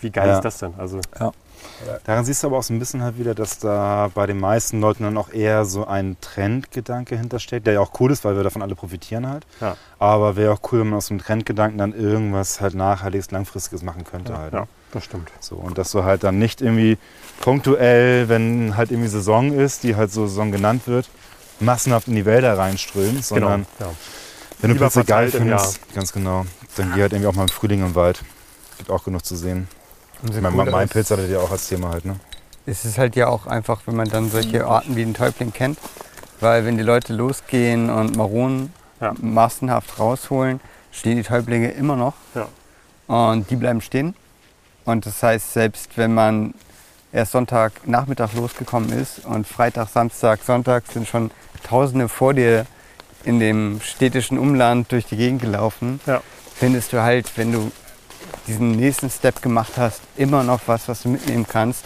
wie 0.00 0.10
geil 0.10 0.28
Ja. 0.28 0.36
ist 0.36 0.44
das 0.44 0.58
denn? 0.58 0.74
Also 0.78 1.00
Daran 2.04 2.24
siehst 2.24 2.42
du 2.42 2.48
aber 2.48 2.58
auch 2.58 2.62
so 2.62 2.72
ein 2.72 2.78
bisschen 2.78 3.02
halt 3.02 3.18
wieder, 3.18 3.34
dass 3.34 3.58
da 3.58 4.10
bei 4.14 4.26
den 4.26 4.38
meisten 4.38 4.80
Leuten 4.80 5.04
dann 5.04 5.16
auch 5.16 5.32
eher 5.32 5.64
so 5.64 5.86
ein 5.86 6.16
Trendgedanke 6.20 7.16
hintersteckt, 7.16 7.66
der 7.66 7.74
ja 7.74 7.80
auch 7.80 7.98
cool 8.00 8.12
ist, 8.12 8.24
weil 8.24 8.36
wir 8.36 8.42
davon 8.42 8.62
alle 8.62 8.74
profitieren 8.74 9.28
halt. 9.28 9.46
Ja. 9.60 9.76
Aber 9.98 10.36
wäre 10.36 10.52
auch 10.52 10.60
cool, 10.70 10.80
wenn 10.80 10.90
man 10.90 10.98
aus 10.98 11.08
dem 11.08 11.18
Trendgedanken 11.18 11.78
dann 11.78 11.92
irgendwas 11.92 12.60
halt 12.60 12.74
nachhaltiges, 12.74 13.30
langfristiges 13.30 13.82
machen 13.82 14.04
könnte 14.04 14.36
halt. 14.36 14.52
ja, 14.52 14.66
das 14.92 15.04
stimmt. 15.04 15.30
So, 15.40 15.56
und 15.56 15.78
dass 15.78 15.90
du 15.90 16.04
halt 16.04 16.24
dann 16.24 16.38
nicht 16.38 16.60
irgendwie 16.60 16.98
punktuell, 17.40 18.28
wenn 18.28 18.76
halt 18.76 18.90
irgendwie 18.90 19.08
Saison 19.08 19.52
ist, 19.52 19.82
die 19.82 19.96
halt 19.96 20.12
so 20.12 20.26
Saison 20.26 20.52
genannt 20.52 20.86
wird, 20.86 21.08
massenhaft 21.60 22.08
in 22.08 22.14
die 22.14 22.24
Wälder 22.24 22.58
reinströmst, 22.58 23.28
sondern 23.28 23.66
genau. 23.78 23.90
Ja. 23.90 23.96
wenn 24.60 24.70
du 24.70 24.74
Lieber 24.74 24.86
Pilze 24.86 25.04
geil 25.04 25.30
findest, 25.30 25.80
ganz 25.94 26.12
genau, 26.12 26.46
dann 26.76 26.92
geh 26.94 27.02
halt 27.02 27.12
irgendwie 27.12 27.28
auch 27.28 27.34
mal 27.34 27.42
im 27.42 27.48
Frühling 27.48 27.84
im 27.84 27.94
Wald. 27.94 28.22
Gibt 28.78 28.90
auch 28.90 29.04
genug 29.04 29.24
zu 29.24 29.36
sehen. 29.36 29.68
Meine, 30.22 30.50
cooler 30.50 30.70
mein 30.70 30.88
Pilz 30.88 31.10
hattet 31.10 31.30
ihr 31.30 31.40
auch 31.40 31.50
als 31.50 31.68
Thema 31.68 31.90
halt, 31.90 32.04
ne? 32.04 32.16
Es 32.64 32.84
ist 32.84 32.96
halt 32.96 33.16
ja 33.16 33.26
auch 33.26 33.46
einfach, 33.46 33.80
wenn 33.86 33.96
man 33.96 34.08
dann 34.08 34.30
solche 34.30 34.66
Arten 34.66 34.94
wie 34.94 35.04
den 35.04 35.14
Täubling 35.14 35.52
kennt, 35.52 35.78
weil 36.40 36.64
wenn 36.64 36.76
die 36.76 36.84
Leute 36.84 37.12
losgehen 37.12 37.90
und 37.90 38.16
Maronen 38.16 38.72
Ja. 39.00 39.14
massenhaft 39.20 39.98
rausholen, 39.98 40.60
stehen 40.92 41.16
die 41.16 41.24
Täublinge 41.24 41.72
immer 41.72 41.96
noch 41.96 42.14
Ja. 42.36 42.46
und 43.08 43.50
die 43.50 43.56
bleiben 43.56 43.80
stehen. 43.80 44.14
Und 44.84 45.06
das 45.06 45.20
heißt, 45.22 45.52
selbst 45.52 45.90
wenn 45.96 46.14
man 46.14 46.54
erst 47.12 47.32
Sonntag 47.32 47.72
Nachmittag 47.86 48.32
losgekommen 48.34 48.92
ist 48.92 49.24
und 49.24 49.46
Freitag, 49.46 49.88
Samstag, 49.88 50.40
Sonntag 50.44 50.84
sind 50.92 51.08
schon 51.08 51.30
Tausende 51.64 52.08
vor 52.08 52.32
dir 52.34 52.66
in 53.24 53.38
dem 53.40 53.80
städtischen 53.82 54.38
Umland 54.38 54.90
durch 54.92 55.04
die 55.06 55.16
Gegend 55.16 55.42
gelaufen, 55.42 56.00
Ja. 56.06 56.20
findest 56.54 56.92
du 56.92 57.02
halt, 57.02 57.30
wenn 57.36 57.52
du 57.52 57.70
diesen 58.46 58.72
nächsten 58.72 59.10
Step 59.10 59.40
gemacht 59.42 59.72
hast, 59.76 60.00
immer 60.16 60.42
noch 60.42 60.60
was, 60.66 60.88
was 60.88 61.02
du 61.02 61.08
mitnehmen 61.10 61.46
kannst. 61.48 61.84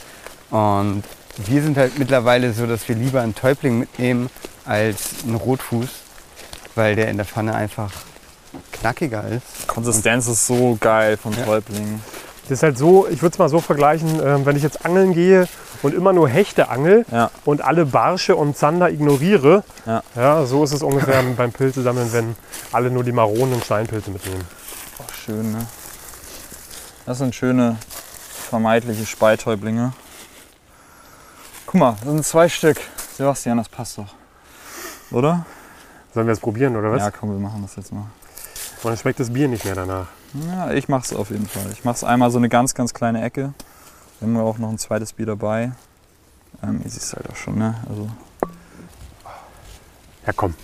Und 0.51 1.03
wir 1.39 1.63
sind 1.63 1.77
halt 1.77 1.99
mittlerweile 1.99 2.53
so, 2.53 2.67
dass 2.67 2.89
wir 2.89 2.97
lieber 2.97 3.21
einen 3.21 3.35
Täubling 3.35 3.79
mitnehmen 3.79 4.31
als 4.65 5.25
einen 5.25 5.35
Rotfuß, 5.37 5.89
weil 6.75 6.97
der 6.97 7.09
in 7.09 7.17
der 7.17 7.27
Pfanne 7.27 7.55
einfach 7.55 7.91
knackiger 8.73 9.25
ist. 9.29 9.67
Konsistenz 9.69 10.27
ist 10.29 10.47
so 10.47 10.77
geil 10.81 11.17
von 11.17 11.33
Ja. 11.35 11.45
Täubling. 11.45 12.01
Das 12.49 12.59
ist 12.59 12.63
halt 12.63 12.79
so, 12.79 13.09
ich 13.09 13.21
würde 13.23 13.33
es 13.35 13.39
mal 13.39 13.49
so 13.49 13.61
vergleichen, 13.61 14.21
ähm, 14.25 14.47
wenn 14.47 14.55
ich 14.57 14.63
jetzt 14.63 14.85
angeln 14.87 15.13
gehe 15.15 15.49
und 15.83 15.95
immer 15.95 16.13
nur 16.13 16.29
Hechte 16.29 16.69
angel 16.69 17.05
Ja. 17.11 17.31
und 17.45 17.61
alle 17.61 17.85
Barsche 17.87 18.37
und 18.37 18.57
Zander 18.57 18.89
ignoriere, 18.89 19.65
Ja. 20.15 20.47
so 20.47 20.63
ist 20.63 20.73
es 20.73 20.83
ungefähr 20.83 21.23
beim 21.37 21.53
Pilze 21.53 21.83
sammeln, 21.83 22.13
wenn 22.13 22.37
alle 22.73 22.91
nur 22.91 23.03
die 23.05 23.13
Maronen 23.13 23.55
und 23.55 23.65
Steinpilze 23.65 24.11
mitnehmen. 24.11 24.45
Auch 25.01 25.13
schön, 25.13 25.53
ne? 25.53 25.67
Das 27.07 27.19
sind 27.19 27.35
schöne, 27.35 27.77
vermeintliche 28.51 29.07
Speitäublinge. 29.07 29.93
Guck 31.67 31.75
mal, 31.81 31.93
das 32.01 32.11
sind 32.13 32.25
zwei 32.25 32.49
Stück. 32.49 32.79
Sebastian, 33.17 33.59
das 33.59 33.69
passt 33.69 33.99
doch. 33.99 34.13
Oder? 35.13 35.47
Sollen 36.13 36.27
wir 36.27 36.33
es 36.33 36.41
probieren 36.41 36.77
oder 36.77 36.91
was? 36.91 37.01
Ja, 37.01 37.11
komm, 37.11 37.31
wir 37.31 37.39
machen 37.39 37.63
das 37.63 37.77
jetzt 37.77 37.93
mal. 37.93 38.07
Und 38.83 38.91
dann 38.91 38.97
schmeckt 38.97 39.21
das 39.21 39.33
Bier 39.33 39.49
nicht 39.49 39.65
mehr 39.65 39.75
danach. 39.75 40.07
Ja, 40.49 40.73
ich 40.73 40.89
mach's 40.89 41.13
auf 41.13 41.31
jeden 41.31 41.49
Fall. 41.49 41.71
Ich 41.73 41.85
mach's 41.85 42.05
einmal 42.05 42.31
so 42.31 42.39
eine 42.39 42.49
ganz, 42.49 42.75
ganz 42.75 42.93
kleine 42.93 43.23
Ecke. 43.23 43.55
Wir 44.21 44.29
haben 44.29 44.37
auch 44.39 44.59
noch 44.59 44.69
ein 44.69 44.79
zweites 44.79 45.13
Bier 45.13 45.27
dabei. 45.27 45.73
Ähm, 46.63 46.81
ihr 46.85 46.91
siehst 46.91 47.15
halt 47.15 47.31
auch 47.31 47.37
schon, 47.37 47.57
ne? 47.59 47.75
Also, 47.89 48.09
Ja, 50.27 50.33
komm. 50.35 50.55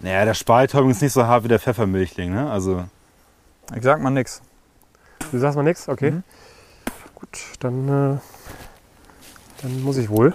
Naja, 0.00 0.24
der 0.24 0.34
Spaltäubling 0.34 0.92
ist 0.92 1.02
nicht 1.02 1.12
so 1.12 1.26
hart 1.26 1.44
wie 1.44 1.48
der 1.48 1.60
Pfeffermilchling, 1.60 2.32
ne? 2.32 2.50
Also, 2.50 2.84
ich 3.76 3.82
sag 3.82 4.00
mal 4.00 4.10
nix. 4.10 4.40
Du 5.30 5.38
sagst 5.38 5.56
mal 5.56 5.62
nichts? 5.62 5.88
Okay. 5.88 6.10
Mhm. 6.12 6.22
Gut, 7.14 7.38
dann, 7.60 7.88
äh, 7.88 8.18
dann 9.62 9.82
muss 9.82 9.96
ich 9.96 10.08
wohl. 10.08 10.34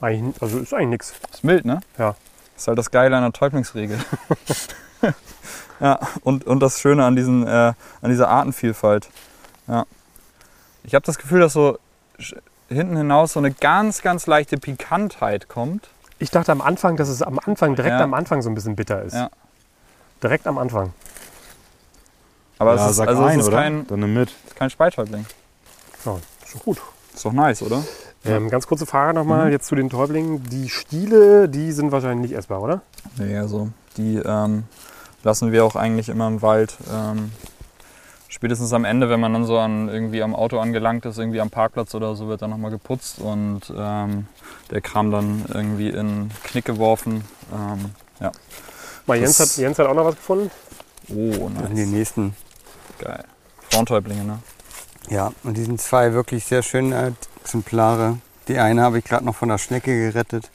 Eigentlich, 0.00 0.42
also 0.42 0.58
ist 0.58 0.74
eigentlich 0.74 0.88
nichts. 0.88 1.14
Ist 1.32 1.44
mild, 1.44 1.64
ne? 1.64 1.80
Ja. 1.98 2.14
Ist 2.56 2.68
halt 2.68 2.78
das 2.78 2.90
Geile 2.90 3.16
an 3.16 3.22
der 3.22 3.32
Täublingsregel. 3.32 3.98
ja, 5.80 5.98
und, 6.22 6.44
und 6.44 6.60
das 6.60 6.80
Schöne 6.80 7.04
an, 7.04 7.16
diesen, 7.16 7.46
äh, 7.46 7.72
an 8.02 8.10
dieser 8.10 8.28
Artenvielfalt. 8.28 9.08
Ja. 9.66 9.84
Ich 10.84 10.94
habe 10.94 11.04
das 11.04 11.18
Gefühl, 11.18 11.40
dass 11.40 11.52
so 11.54 11.78
hinten 12.68 12.96
hinaus 12.96 13.32
so 13.32 13.40
eine 13.40 13.52
ganz, 13.52 14.02
ganz 14.02 14.26
leichte 14.26 14.58
Pikantheit 14.58 15.48
kommt. 15.48 15.88
Ich 16.18 16.30
dachte 16.30 16.52
am 16.52 16.60
Anfang, 16.60 16.96
dass 16.96 17.08
es 17.08 17.22
am 17.22 17.38
Anfang, 17.38 17.74
direkt 17.74 17.98
Ja. 17.98 18.04
am 18.04 18.14
Anfang 18.14 18.42
so 18.42 18.50
ein 18.50 18.54
bisschen 18.54 18.76
bitter 18.76 19.02
ist. 19.02 19.14
Ja. 19.14 19.30
Direkt 20.22 20.46
am 20.46 20.58
Anfang. 20.58 20.92
Aber 22.58 22.74
ja, 22.74 22.84
es 22.84 22.90
ist, 22.92 22.96
sag 22.96 23.08
also 23.08 23.22
ein, 23.22 23.38
es 23.38 23.44
ist 23.46 23.48
oder? 23.48 23.58
kein, 23.58 23.86
Dann 23.86 24.00
nimm 24.00 24.14
mit. 24.14 24.34
kein 24.54 24.70
Speitäubling. 24.70 25.26
Ja, 26.04 26.16
ist 26.42 26.50
schon 26.52 26.60
gut. 26.62 26.80
Ist 27.14 27.24
doch 27.24 27.32
nice, 27.32 27.62
oder? 27.62 27.82
Ähm, 28.24 28.48
ganz 28.50 28.66
kurze 28.66 28.86
Frage 28.86 29.14
nochmal 29.14 29.46
Mhm. 29.46 29.52
jetzt 29.52 29.66
zu 29.68 29.74
den 29.74 29.88
Täublingen. 29.90 30.42
Die 30.44 30.68
Stiele, 30.68 31.48
die 31.48 31.70
sind 31.72 31.92
wahrscheinlich 31.92 32.30
nicht 32.30 32.38
essbar, 32.38 32.60
oder? 32.62 32.80
Nee, 33.18 33.36
also 33.36 33.68
die 33.96 34.16
ähm, 34.16 34.64
lassen 35.22 35.52
wir 35.52 35.64
auch 35.64 35.76
eigentlich 35.76 36.08
immer 36.08 36.26
im 36.26 36.42
Wald. 36.42 36.76
Ähm, 36.92 37.30
spätestens 38.28 38.72
am 38.72 38.84
Ende, 38.84 39.08
wenn 39.10 39.20
man 39.20 39.32
dann 39.32 39.44
so 39.44 39.58
an, 39.58 39.88
irgendwie 39.88 40.22
am 40.22 40.34
Auto 40.34 40.58
angelangt 40.58 41.04
ist, 41.06 41.18
irgendwie 41.18 41.40
am 41.40 41.50
Parkplatz 41.50 41.94
oder 41.94 42.16
so, 42.16 42.26
wird 42.26 42.42
dann 42.42 42.50
nochmal 42.50 42.70
geputzt 42.72 43.20
und 43.20 43.60
ähm, 43.76 44.26
der 44.70 44.80
Kram 44.80 45.10
dann 45.12 45.44
irgendwie 45.52 45.90
in 45.90 46.30
Knick 46.44 46.64
geworfen. 46.64 47.24
Ähm, 47.52 47.90
Mal 49.06 49.18
Jens 49.18 49.38
hat, 49.40 49.56
Jens 49.56 49.78
hat 49.78 49.86
auch 49.86 49.94
noch 49.94 50.04
was 50.04 50.16
gefunden. 50.16 50.50
Oh, 51.08 51.48
Das 51.54 51.66
sind 51.68 51.76
die 51.76 51.82
nice. 51.82 51.90
nächsten. 51.90 52.36
Geil. 52.98 53.24
Frauentäublinge, 53.70 54.24
ne? 54.24 54.38
Ja, 55.08 55.32
und 55.44 55.56
die 55.56 55.62
sind 55.64 55.80
zwei 55.80 56.12
wirklich 56.12 56.44
sehr 56.44 56.62
schöne 56.62 57.14
Exemplare. 57.42 58.18
Die 58.48 58.58
eine 58.58 58.82
habe 58.82 58.98
ich 58.98 59.04
gerade 59.04 59.24
noch 59.24 59.36
von 59.36 59.48
der 59.48 59.58
Schnecke 59.58 59.92
gerettet. 60.10 60.50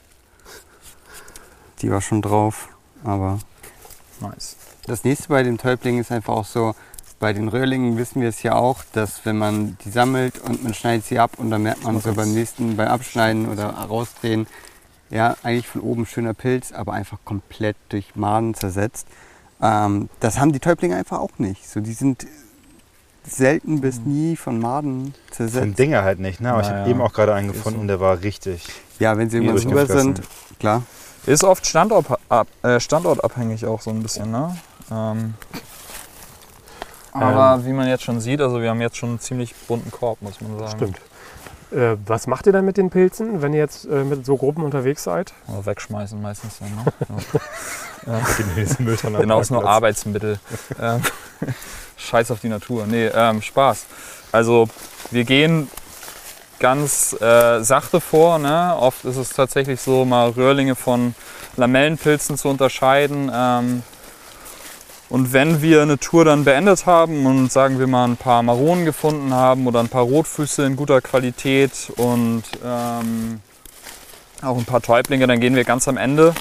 Die 1.82 1.90
war 1.92 2.02
schon 2.02 2.22
drauf. 2.22 2.68
Aber 3.04 3.40
Nice. 4.20 4.56
das 4.86 5.04
nächste 5.04 5.30
bei 5.30 5.44
den 5.44 5.58
Täublingen 5.58 6.02
ist 6.02 6.12
einfach 6.12 6.34
auch 6.34 6.46
so, 6.46 6.76
bei 7.20 7.34
den 7.34 7.48
Röhrlingen 7.48 7.98
wissen 7.98 8.22
wir 8.22 8.30
es 8.30 8.44
ja 8.44 8.56
auch, 8.56 8.84
dass 8.94 9.26
wenn 9.26 9.38
man 9.38 9.78
die 9.86 9.92
sammelt 9.92 10.40
und 10.40 10.64
man 10.64 10.74
schneidet 10.74 11.06
sie 11.06 11.20
ab 11.20 11.32
und 11.38 11.50
dann 11.52 11.64
merkt 11.64 11.84
man 11.84 12.00
so 12.02 12.14
beim 12.14 12.34
nächsten, 12.34 12.76
beim 12.78 12.88
Abschneiden 12.88 13.48
oder 13.50 13.70
rausdrehen, 13.70 14.48
ja, 15.12 15.36
eigentlich 15.44 15.68
von 15.68 15.82
oben 15.82 16.06
schöner 16.06 16.34
Pilz, 16.34 16.72
aber 16.72 16.94
einfach 16.94 17.20
komplett 17.26 17.76
durch 17.90 18.16
Maden 18.16 18.54
zersetzt. 18.54 19.08
Ähm, 19.62 20.10
das 20.20 20.40
haben 20.40 20.54
die 20.54 20.60
Täublinge 20.60 20.96
einfach 20.96 21.20
auch 21.20 21.38
nicht. 21.38 21.70
So, 21.70 21.82
die 21.82 21.94
sind 21.94 22.26
selten 23.24 23.82
bis 23.82 24.00
nie 24.00 24.36
von 24.36 24.60
Maden 24.60 25.04
Sind 25.04 25.16
zersetzt. 25.32 25.80
Dinge 25.80 26.04
halt 26.04 26.20
nicht, 26.20 26.42
ne? 26.42 26.52
Aber 26.52 26.62
ich 26.62 26.68
Naja, 26.68 26.80
habe 26.80 26.90
eben 26.90 27.02
auch 27.02 27.14
gerade 27.14 27.34
einen 27.36 27.50
gefunden 27.50 27.78
so. 27.78 27.82
und 27.82 27.88
der 27.88 28.00
war 28.00 28.22
richtig. 28.22 28.66
Ja, 29.00 29.18
wenn 29.18 29.30
sie 29.30 29.38
irgendwann 29.38 29.58
drüber 29.58 29.82
gefressen. 29.82 30.16
sind, 30.16 30.28
klar. 30.60 30.84
Ist 31.28 31.44
oft 31.44 31.68
Standort, 31.68 32.08
ab, 32.30 32.48
äh, 32.64 32.80
standortabhängig 32.80 33.66
auch 33.68 33.82
so 33.82 33.92
ein 33.92 34.02
bisschen, 34.02 34.32
ne? 34.32 34.56
Ähm, 34.90 35.36
aber 37.14 37.64
wie 37.66 37.74
man 37.74 37.88
jetzt 37.88 38.04
schon 38.04 38.20
sieht, 38.22 38.42
also 38.42 38.62
wir 38.62 38.70
haben 38.70 38.82
jetzt 38.82 38.98
schon 38.98 39.10
einen 39.10 39.20
ziemlich 39.20 39.54
bunten 39.68 39.92
Korb, 39.92 40.22
muss 40.22 40.42
man 40.42 40.58
sagen. 40.58 40.78
Stimmt. 40.78 40.98
Äh, 41.72 41.96
was 42.06 42.28
macht 42.28 42.48
ihr 42.48 42.54
dann 42.54 42.66
mit 42.66 42.78
den 42.78 42.90
Pilzen, 42.90 43.42
wenn 43.42 43.54
ihr 43.54 43.60
jetzt 43.60 43.86
äh, 43.86 44.04
mit 44.04 44.26
so 44.26 44.36
Gruppen 44.38 44.64
unterwegs 44.64 45.04
seid? 45.04 45.34
Oder 45.48 45.66
wegschmeißen 45.66 46.22
meistens 46.22 46.60
dann, 46.60 46.70
ne? 46.76 46.84
ja. 48.08 49.08
Am 49.08 49.18
Genau, 49.22 49.40
ist 49.40 49.52
nur. 49.52 49.66
Arbeitsmittel. 49.66 50.40
ähm, 50.80 51.02
Scheiß 51.98 52.32
auf 52.32 52.40
die 52.42 52.50
Natur. 52.50 52.86
Nee, 52.88 53.08
ähm, 53.08 53.42
Spaß. 53.42 53.86
Also 54.32 54.68
wir 55.12 55.24
gehen 55.24 55.70
ganz 56.60 57.14
äh, 57.22 57.62
sachte 57.64 58.02
vor. 58.02 58.40
Ne? 58.40 58.76
Oft 58.78 59.06
ist 59.06 59.18
es 59.18 59.30
tatsächlich 59.30 59.80
so, 59.82 60.06
mal 60.06 60.30
Röhrlinge 60.30 60.76
von 60.76 61.16
Lamellenpilzen 61.58 62.38
zu 62.38 62.50
unterscheiden. 62.50 63.32
Ähm, 63.34 63.84
und 65.12 65.34
wenn 65.34 65.62
wir 65.62 65.82
eine 65.82 66.00
Tour 66.00 66.24
dann 66.24 66.46
beendet 66.46 66.86
haben 66.86 67.26
und 67.26 67.52
sagen 67.52 67.80
wir 67.80 67.88
mal 67.88 68.06
ein 68.06 68.16
paar 68.16 68.42
Maronen 68.44 68.86
gefunden 68.86 69.34
haben 69.34 69.68
oder 69.68 69.82
ein 69.82 69.90
paar 69.90 70.04
Rotfüße 70.04 70.66
in 70.66 70.78
guter 70.78 71.02
Qualität 71.02 71.92
und 71.98 72.44
ähm, 72.64 73.42
auch 74.42 74.58
ein 74.58 74.64
paar 74.64 74.82
Täublinge, 74.82 75.28
dann 75.28 75.42
gehen 75.42 75.54
wir 75.54 75.66
ganz 75.66 75.90
am 75.90 75.98
Ende 75.98 76.34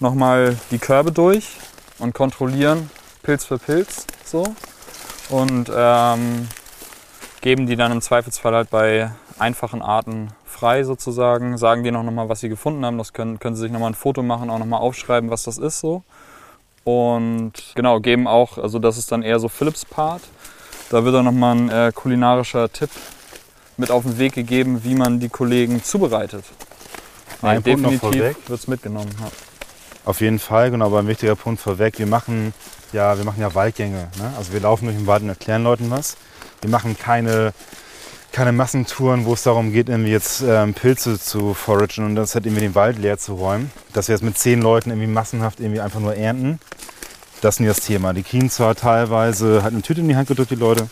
nochmal 0.00 0.56
die 0.70 0.78
Körbe 0.78 1.12
durch 1.12 1.58
und 1.98 2.14
kontrollieren 2.14 2.88
Pilz 3.22 3.44
für 3.44 3.58
Pilz 3.58 4.06
so. 4.24 4.54
Und 5.28 5.70
ähm, 5.74 6.48
geben 7.42 7.66
die 7.66 7.76
dann 7.76 7.92
im 7.92 8.00
Zweifelsfall 8.00 8.54
halt 8.54 8.70
bei 8.70 9.10
einfachen 9.38 9.82
Arten 9.82 10.30
frei 10.46 10.84
sozusagen, 10.84 11.58
sagen 11.58 11.84
denen 11.84 11.98
auch 11.98 12.02
nochmal, 12.02 12.30
was 12.30 12.40
sie 12.40 12.48
gefunden 12.48 12.86
haben, 12.86 12.96
das 12.96 13.12
können, 13.12 13.38
können 13.38 13.54
sie 13.54 13.62
sich 13.62 13.72
nochmal 13.72 13.90
ein 13.90 13.94
Foto 13.94 14.22
machen, 14.22 14.48
auch 14.48 14.58
nochmal 14.58 14.80
aufschreiben, 14.80 15.28
was 15.28 15.42
das 15.42 15.58
ist 15.58 15.80
so 15.80 16.04
und 16.84 17.52
genau, 17.74 18.00
geben 18.00 18.26
auch, 18.26 18.58
also 18.58 18.78
das 18.78 18.98
ist 18.98 19.10
dann 19.10 19.22
eher 19.22 19.38
so 19.40 19.48
Philips 19.48 19.84
Part, 19.84 20.22
da 20.90 21.04
wird 21.04 21.14
dann 21.14 21.24
nochmal 21.24 21.56
ein 21.56 21.68
äh, 21.70 21.92
kulinarischer 21.94 22.70
Tipp 22.70 22.90
mit 23.76 23.90
auf 23.90 24.04
den 24.04 24.18
Weg 24.18 24.34
gegeben, 24.34 24.84
wie 24.84 24.94
man 24.94 25.18
die 25.18 25.28
Kollegen 25.28 25.82
zubereitet. 25.82 26.44
Ein 27.42 27.62
Punkt 27.62 27.82
noch 27.82 27.92
vorweg. 27.94 28.20
definitiv 28.20 28.48
wird 28.48 28.60
es 28.60 28.68
mitgenommen. 28.68 29.10
Ja. 29.20 29.30
Auf 30.04 30.20
jeden 30.20 30.38
Fall, 30.38 30.70
genau, 30.70 30.86
aber 30.86 31.00
ein 31.00 31.08
wichtiger 31.08 31.34
Punkt 31.34 31.60
vorweg. 31.60 31.98
Wir 31.98 32.06
machen 32.06 32.54
ja, 32.94 33.18
wir 33.18 33.24
machen 33.24 33.40
ja 33.40 33.54
Waldgänge. 33.54 34.08
Ne? 34.18 34.32
Also 34.38 34.52
wir 34.52 34.60
laufen 34.60 34.86
durch 34.86 34.96
den 34.96 35.06
Wald 35.06 35.22
und 35.22 35.28
erklären 35.28 35.64
Leuten 35.64 35.90
was. 35.90 36.16
Wir 36.62 36.70
machen 36.70 36.96
keine, 36.96 37.52
keine 38.34 38.50
Massentouren, 38.50 39.26
wo 39.26 39.32
es 39.34 39.44
darum 39.44 39.72
geht, 39.72 39.88
irgendwie 39.88 40.10
jetzt 40.10 40.42
ähm, 40.46 40.74
Pilze 40.74 41.20
zu 41.20 41.54
foragen 41.54 42.04
und 42.04 42.16
das 42.16 42.34
halt 42.34 42.46
irgendwie 42.46 42.62
den 42.62 42.74
Wald 42.74 42.98
leer 42.98 43.16
zu 43.16 43.34
räumen. 43.34 43.70
Dass 43.92 44.08
wir 44.08 44.14
jetzt 44.16 44.24
mit 44.24 44.36
zehn 44.36 44.60
Leuten 44.60 44.90
irgendwie 44.90 45.06
massenhaft 45.06 45.60
irgendwie 45.60 45.80
einfach 45.80 46.00
nur 46.00 46.16
ernten. 46.16 46.58
Das 47.42 47.56
ist 47.56 47.60
nie 47.60 47.68
das 47.68 47.78
Thema. 47.80 48.12
Die 48.12 48.24
kriegen 48.24 48.50
zwar 48.50 48.74
teilweise 48.74 49.62
halt 49.62 49.72
eine 49.72 49.82
Tüte 49.82 50.00
in 50.00 50.08
die 50.08 50.16
Hand 50.16 50.26
gedrückt, 50.26 50.50
die 50.50 50.56
Leute, 50.56 50.88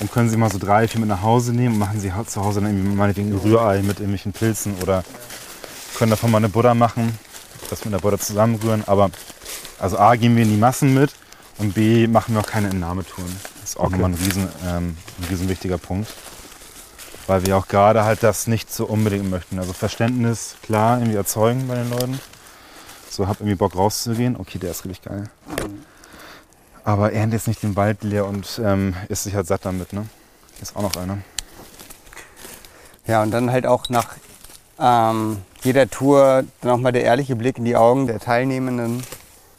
und 0.00 0.12
können 0.12 0.28
sie 0.28 0.36
mal 0.36 0.50
so 0.52 0.58
drei, 0.58 0.86
vier 0.86 1.00
mit 1.00 1.08
nach 1.08 1.22
Hause 1.22 1.52
nehmen 1.54 1.74
und 1.74 1.78
machen 1.78 1.98
sie 1.98 2.12
halt 2.12 2.30
zu 2.30 2.44
Hause 2.44 2.60
dann 2.60 2.70
irgendwie 2.70 2.94
meinetwegen 2.94 3.30
ein 3.32 3.38
Rührei 3.38 3.78
mit 3.80 3.98
irgendwelchen 3.98 4.32
Pilzen 4.32 4.74
oder 4.82 5.02
können 5.96 6.10
davon 6.10 6.30
mal 6.30 6.38
eine 6.38 6.50
Butter 6.50 6.74
machen, 6.74 7.18
das 7.70 7.84
mit 7.86 7.94
der 7.94 8.00
Butter 8.00 8.18
zusammenrühren. 8.18 8.84
Aber 8.86 9.10
also 9.78 9.98
A 9.98 10.14
gehen 10.16 10.36
wir 10.36 10.42
in 10.42 10.50
die 10.50 10.58
Massen 10.58 10.92
mit 10.92 11.10
und 11.56 11.72
B 11.72 12.06
machen 12.06 12.34
wir 12.34 12.42
auch 12.42 12.46
keine 12.46 12.68
Entnahmetouren. 12.68 13.34
Das 13.62 13.70
ist 13.70 13.76
auch 13.78 13.84
Okay. 13.84 13.92
nochmal 13.92 14.10
ein 14.10 14.14
riesen, 14.22 14.48
ähm, 14.68 14.96
ein 15.20 15.24
riesen 15.30 15.48
wichtiger 15.48 15.78
Punkt. 15.78 16.08
Weil 17.30 17.46
wir 17.46 17.56
auch 17.56 17.68
gerade 17.68 18.02
halt 18.02 18.24
das 18.24 18.48
nicht 18.48 18.74
so 18.74 18.86
unbedingt 18.86 19.30
möchten. 19.30 19.60
Also 19.60 19.72
Verständnis, 19.72 20.56
klar, 20.64 20.98
irgendwie 20.98 21.16
erzeugen 21.16 21.68
bei 21.68 21.76
den 21.76 21.88
Leuten. 21.88 22.20
So, 23.08 23.28
hab 23.28 23.38
irgendwie 23.38 23.54
Bock 23.54 23.76
rauszugehen. 23.76 24.34
Okay, 24.36 24.58
der 24.58 24.72
ist 24.72 24.84
richtig 24.84 25.02
geil. 25.02 25.30
Aber 26.82 27.12
ernte 27.12 27.36
jetzt 27.36 27.46
nicht 27.46 27.62
den 27.62 27.76
Wald 27.76 28.02
leer 28.02 28.26
und 28.26 28.60
ähm, 28.64 28.96
isst 29.08 29.22
sich 29.22 29.36
halt 29.36 29.46
satt 29.46 29.64
damit, 29.64 29.92
ne? 29.92 30.06
Ist 30.60 30.74
auch 30.74 30.82
noch 30.82 30.96
einer. 30.96 31.18
Ja, 33.06 33.22
und 33.22 33.30
dann 33.30 33.52
halt 33.52 33.64
auch 33.64 33.88
nach 33.90 34.16
ähm, 34.80 35.36
jeder 35.62 35.88
Tour 35.88 36.42
nochmal 36.62 36.90
der 36.90 37.04
ehrliche 37.04 37.36
Blick 37.36 37.58
in 37.58 37.64
die 37.64 37.76
Augen 37.76 38.08
der 38.08 38.18
Teilnehmenden, 38.18 39.04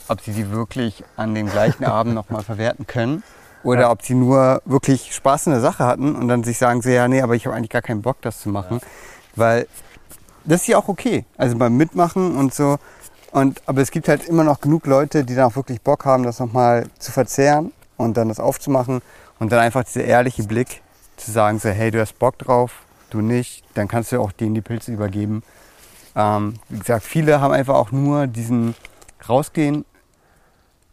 ob 0.09 0.19
sie 0.19 0.33
die 0.33 0.51
wirklich 0.51 1.05
an 1.15 1.33
dem 1.33 1.49
gleichen 1.49 1.85
Abend 1.85 2.15
nochmal 2.15 2.43
verwerten 2.43 2.85
können 2.85 3.23
oder 3.63 3.81
Ja. 3.81 3.91
ob 3.91 4.01
sie 4.03 4.13
nur 4.15 4.61
wirklich 4.65 5.13
Spaß 5.13 5.47
in 5.47 5.51
der 5.53 5.61
Sache 5.61 5.85
hatten 5.85 6.15
und 6.15 6.27
dann 6.27 6.43
sich 6.43 6.57
sagen, 6.57 6.81
so, 6.81 6.89
ja, 6.89 7.07
nee, 7.07 7.21
aber 7.21 7.35
ich 7.35 7.45
habe 7.45 7.55
eigentlich 7.55 7.69
gar 7.69 7.81
keinen 7.81 8.01
Bock, 8.01 8.17
das 8.21 8.41
zu 8.41 8.49
machen. 8.49 8.79
Weil 9.35 9.67
das 10.45 10.61
ist 10.61 10.67
ja 10.67 10.77
auch 10.77 10.87
okay. 10.87 11.25
Also 11.37 11.57
beim 11.57 11.77
Mitmachen 11.77 12.35
und 12.35 12.53
so. 12.53 12.77
Und, 13.31 13.61
aber 13.65 13.81
es 13.81 13.91
gibt 13.91 14.07
halt 14.09 14.25
immer 14.27 14.43
noch 14.43 14.59
genug 14.59 14.85
Leute, 14.87 15.23
die 15.23 15.35
dann 15.35 15.45
auch 15.45 15.55
wirklich 15.55 15.81
Bock 15.81 16.05
haben, 16.05 16.23
das 16.23 16.39
nochmal 16.39 16.87
zu 16.99 17.11
verzehren 17.11 17.71
und 17.97 18.17
dann 18.17 18.27
das 18.27 18.39
aufzumachen 18.39 19.01
und 19.39 19.51
dann 19.51 19.59
einfach 19.59 19.83
dieser 19.83 20.03
ehrliche 20.03 20.43
Blick 20.43 20.81
zu 21.17 21.31
sagen, 21.31 21.59
so, 21.59 21.69
hey, 21.69 21.91
du 21.91 22.01
hast 22.01 22.17
Bock 22.19 22.37
drauf, 22.39 22.71
du 23.09 23.21
nicht, 23.21 23.63
dann 23.75 23.87
kannst 23.87 24.11
du 24.11 24.19
auch 24.19 24.31
denen 24.31 24.55
die 24.55 24.61
Pilze 24.61 24.91
übergeben. 24.91 25.43
Ähm, 26.15 26.55
wie 26.67 26.79
gesagt, 26.79 27.05
viele 27.05 27.39
haben 27.39 27.53
einfach 27.53 27.75
auch 27.75 27.91
nur 27.91 28.27
diesen 28.27 28.75
Rausgehen, 29.29 29.85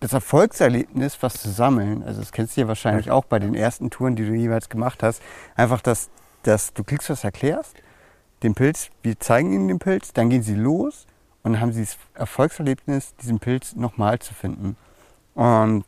das 0.01 0.13
Erfolgserlebnis, 0.13 1.19
was 1.21 1.35
zu 1.35 1.51
sammeln. 1.51 2.03
Also 2.05 2.21
das 2.21 2.33
kennst 2.33 2.57
du 2.57 2.63
ja 2.63 2.69
wahrscheinlich 2.69 3.11
auch 3.11 3.25
bei 3.25 3.39
den 3.39 3.55
ersten 3.55 3.91
Touren, 3.91 4.17
die 4.17 4.25
du 4.25 4.35
jeweils 4.35 4.69
gemacht 4.69 5.03
hast. 5.03 5.23
Einfach, 5.57 5.81
dass, 5.81 6.11
dass 6.43 6.73
du 6.73 6.85
klickst, 6.85 7.11
was 7.11 7.25
erklärst, 7.25 7.75
den 8.43 8.55
Pilz, 8.55 8.91
wir 9.03 9.19
zeigen 9.19 9.53
ihnen 9.53 9.69
den 9.69 9.79
Pilz, 9.79 10.13
dann 10.13 10.31
gehen 10.31 10.43
sie 10.43 10.55
los 10.55 11.07
und 11.43 11.55
dann 11.55 11.61
haben 11.61 11.73
sie 11.73 11.83
das 11.83 11.97
Erfolgserlebnis, 12.15 13.15
diesen 13.17 13.41
Pilz 13.41 13.75
nochmal 13.75 14.21
zu 14.21 14.35
finden. 14.35 14.77
Und 15.35 15.85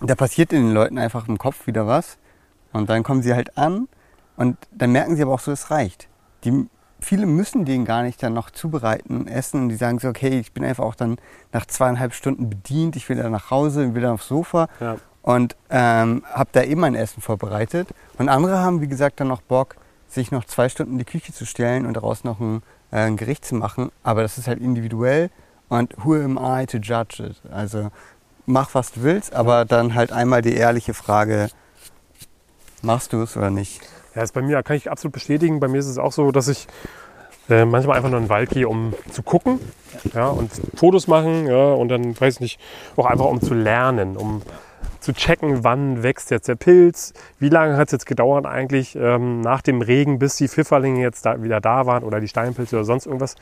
da 0.00 0.14
passiert 0.14 0.52
in 0.52 0.66
den 0.66 0.74
Leuten 0.74 0.98
einfach 0.98 1.28
im 1.28 1.38
Kopf 1.38 1.66
wieder 1.66 1.86
was. 1.86 2.18
Und 2.72 2.88
dann 2.88 3.02
kommen 3.02 3.22
sie 3.22 3.34
halt 3.34 3.56
an 3.56 3.88
und 4.36 4.56
dann 4.72 4.92
merken 4.92 5.14
sie 5.14 5.22
aber 5.22 5.34
auch 5.34 5.40
so, 5.40 5.52
es 5.52 5.70
reicht. 5.70 6.08
Die, 6.44 6.66
viele 7.02 7.26
müssen 7.26 7.64
den 7.64 7.84
gar 7.84 8.02
nicht 8.02 8.22
dann 8.22 8.32
noch 8.34 8.50
zubereiten, 8.50 9.26
essen. 9.28 9.62
Und 9.62 9.68
die 9.70 9.76
sagen 9.76 9.98
so, 9.98 10.08
okay, 10.08 10.38
ich 10.40 10.52
bin 10.52 10.64
einfach 10.64 10.84
auch 10.84 10.94
dann 10.94 11.16
nach 11.52 11.66
zweieinhalb 11.66 12.14
Stunden 12.14 12.48
bedient, 12.48 12.96
ich 12.96 13.08
will 13.08 13.16
dann 13.16 13.32
nach 13.32 13.50
Hause, 13.50 13.84
ich 13.84 13.94
will 13.94 14.02
dann 14.02 14.12
aufs 14.14 14.28
Sofa 14.28 14.68
Ja. 14.80 14.96
und 15.22 15.56
ähm, 15.70 16.24
habe 16.32 16.50
da 16.52 16.62
eben 16.62 16.80
mein 16.80 16.94
Essen 16.94 17.20
vorbereitet. 17.20 17.88
Und 18.18 18.28
andere 18.28 18.58
haben, 18.58 18.80
wie 18.80 18.88
gesagt, 18.88 19.20
dann 19.20 19.28
noch 19.28 19.42
Bock, 19.42 19.76
sich 20.08 20.30
noch 20.30 20.44
zwei 20.44 20.68
Stunden 20.68 20.92
in 20.92 20.98
die 20.98 21.04
Küche 21.04 21.32
zu 21.32 21.44
stellen 21.46 21.86
und 21.86 21.94
daraus 21.94 22.24
noch 22.24 22.40
ein, 22.40 22.62
äh, 22.90 22.98
ein 23.00 23.16
Gericht 23.16 23.44
zu 23.44 23.54
machen. 23.54 23.90
Aber 24.02 24.22
das 24.22 24.38
ist 24.38 24.46
halt 24.48 24.60
individuell 24.60 25.30
und 25.68 25.94
who 26.04 26.14
am 26.14 26.38
I 26.38 26.66
to 26.66 26.78
judge 26.78 27.24
it? 27.24 27.36
Also 27.50 27.90
mach, 28.46 28.74
was 28.74 28.92
du 28.92 29.02
willst, 29.02 29.32
aber 29.34 29.64
dann 29.64 29.94
halt 29.94 30.12
einmal 30.12 30.42
die 30.42 30.54
ehrliche 30.54 30.92
Frage, 30.94 31.48
machst 32.82 33.12
du 33.12 33.22
es 33.22 33.36
oder 33.36 33.50
nicht? 33.50 33.80
Ja, 34.14 34.22
ist 34.22 34.34
bei 34.34 34.42
mir 34.42 34.62
kann 34.62 34.76
ich 34.76 34.90
absolut 34.90 35.12
bestätigen. 35.12 35.60
Bei 35.60 35.68
mir 35.68 35.78
ist 35.78 35.86
es 35.86 35.98
auch 35.98 36.12
so, 36.12 36.30
dass 36.32 36.48
ich 36.48 36.66
äh, 37.48 37.64
manchmal 37.64 37.96
einfach 37.96 38.10
nur 38.10 38.18
in 38.18 38.24
den 38.26 38.30
Wald 38.30 38.50
gehe, 38.50 38.68
um 38.68 38.94
zu 39.10 39.22
gucken 39.22 39.58
ja, 40.14 40.28
und 40.28 40.50
Fotos 40.76 41.08
machen 41.08 41.46
ja, 41.46 41.72
und 41.72 41.88
dann, 41.88 42.18
weiß 42.18 42.40
nicht, 42.40 42.60
auch 42.96 43.06
einfach 43.06 43.26
um 43.26 43.40
zu 43.40 43.54
lernen, 43.54 44.16
um 44.16 44.42
zu 45.00 45.12
checken, 45.12 45.64
wann 45.64 46.02
wächst 46.02 46.30
jetzt 46.30 46.48
der 46.48 46.54
Pilz, 46.54 47.12
wie 47.40 47.48
lange 47.48 47.76
hat 47.76 47.88
es 47.88 47.92
jetzt 47.92 48.06
gedauert 48.06 48.46
eigentlich 48.46 48.94
ähm, 48.94 49.40
nach 49.40 49.60
dem 49.60 49.82
Regen, 49.82 50.18
bis 50.20 50.36
die 50.36 50.46
Pfifferlinge 50.46 51.00
jetzt 51.00 51.26
da, 51.26 51.42
wieder 51.42 51.60
da 51.60 51.86
waren 51.86 52.04
oder 52.04 52.20
die 52.20 52.28
Steinpilze 52.28 52.76
oder 52.76 52.84
sonst 52.84 53.06
irgendwas, 53.06 53.34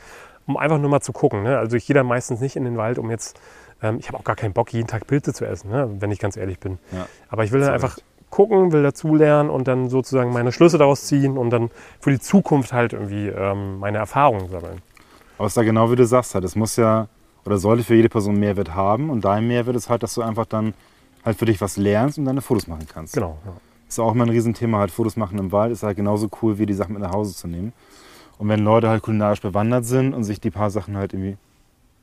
um 0.47 0.57
einfach 0.57 0.79
nur 0.79 0.89
mal 0.89 1.01
zu 1.01 1.13
gucken. 1.13 1.43
Ne? 1.43 1.57
Also 1.57 1.77
ich 1.77 1.85
gehe 1.85 1.93
dann 1.93 2.07
meistens 2.07 2.41
nicht 2.41 2.55
in 2.55 2.63
den 2.63 2.77
Wald, 2.77 2.97
um 2.97 3.11
jetzt, 3.11 3.39
ähm, 3.83 3.97
ich 3.99 4.07
habe 4.07 4.17
auch 4.17 4.23
gar 4.23 4.35
keinen 4.35 4.53
Bock, 4.53 4.73
jeden 4.73 4.87
Tag 4.87 5.05
Pilze 5.05 5.33
zu 5.33 5.45
essen, 5.45 5.69
ne? 5.69 5.87
wenn 5.99 6.09
ich 6.09 6.17
ganz 6.17 6.35
ehrlich 6.35 6.59
bin. 6.59 6.79
Ja. 6.91 7.05
Aber 7.29 7.43
ich 7.43 7.51
will 7.51 7.61
dann 7.61 7.73
einfach. 7.73 7.97
Gucken, 8.31 8.71
will 8.71 8.81
dazulernen 8.81 9.49
und 9.51 9.67
dann 9.67 9.89
sozusagen 9.89 10.33
meine 10.33 10.51
Schlüsse 10.51 10.79
daraus 10.79 11.05
ziehen 11.05 11.37
und 11.37 11.51
dann 11.51 11.69
für 11.99 12.09
die 12.09 12.19
Zukunft 12.19 12.73
halt 12.73 12.93
irgendwie 12.93 13.27
ähm, 13.27 13.77
meine 13.79 13.99
Erfahrungen 13.99 14.49
sammeln. 14.49 14.81
Aber 15.37 15.45
es 15.45 15.51
ist 15.51 15.57
da 15.57 15.63
genau 15.63 15.91
wie 15.91 15.95
du 15.95 16.05
sagst 16.05 16.33
halt, 16.33 16.43
es 16.43 16.55
muss 16.55 16.75
ja 16.77 17.07
oder 17.45 17.57
sollte 17.57 17.83
für 17.83 17.95
jede 17.95 18.09
Person 18.09 18.39
Mehrwert 18.39 18.75
haben 18.75 19.09
und 19.09 19.25
dein 19.25 19.47
Mehrwert 19.47 19.75
ist 19.75 19.89
halt, 19.89 20.03
dass 20.03 20.13
du 20.13 20.21
einfach 20.21 20.45
dann 20.45 20.73
halt 21.23 21.37
für 21.37 21.45
dich 21.45 21.61
was 21.61 21.77
lernst 21.77 22.17
und 22.17 22.25
deine 22.25 22.41
Fotos 22.41 22.67
machen 22.67 22.87
kannst. 22.91 23.13
Genau. 23.13 23.37
Ja. 23.45 23.53
Ist 23.87 23.99
auch 23.99 24.13
immer 24.13 24.25
ein 24.25 24.29
Riesenthema, 24.29 24.79
halt 24.79 24.91
Fotos 24.91 25.17
machen 25.17 25.37
im 25.37 25.51
Wald 25.51 25.71
ist 25.71 25.83
halt 25.83 25.97
genauso 25.97 26.29
cool, 26.41 26.57
wie 26.57 26.65
die 26.65 26.73
Sachen 26.73 26.93
mit 26.93 27.01
nach 27.01 27.11
Hause 27.11 27.35
zu 27.35 27.47
nehmen. 27.47 27.73
Und 28.37 28.47
wenn 28.47 28.63
Leute 28.63 28.89
halt 28.89 29.03
kulinarisch 29.03 29.41
bewandert 29.41 29.85
sind 29.85 30.13
und 30.13 30.23
sich 30.23 30.39
die 30.39 30.49
paar 30.49 30.71
Sachen 30.71 30.97
halt 30.97 31.13
irgendwie 31.13 31.37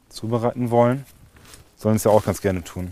zubereiten 0.08 0.70
wollen, 0.70 1.04
sollen 1.76 1.96
es 1.96 2.04
ja 2.04 2.10
auch 2.10 2.24
ganz 2.24 2.40
gerne 2.40 2.62
tun. 2.62 2.90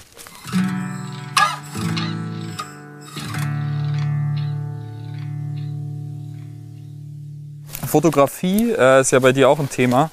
Fotografie 7.86 8.72
äh, 8.72 9.00
ist 9.00 9.12
ja 9.12 9.18
bei 9.18 9.32
dir 9.32 9.48
auch 9.48 9.58
ein 9.58 9.70
Thema. 9.70 10.10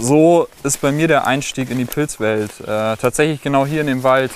So 0.00 0.48
ist 0.62 0.80
bei 0.80 0.90
mir 0.90 1.08
der 1.08 1.26
Einstieg 1.26 1.70
in 1.70 1.78
die 1.78 1.84
Pilzwelt 1.84 2.50
äh, 2.60 2.96
tatsächlich 2.96 3.42
genau 3.42 3.64
hier 3.64 3.80
in 3.80 3.86
dem 3.86 4.02
Wald 4.02 4.32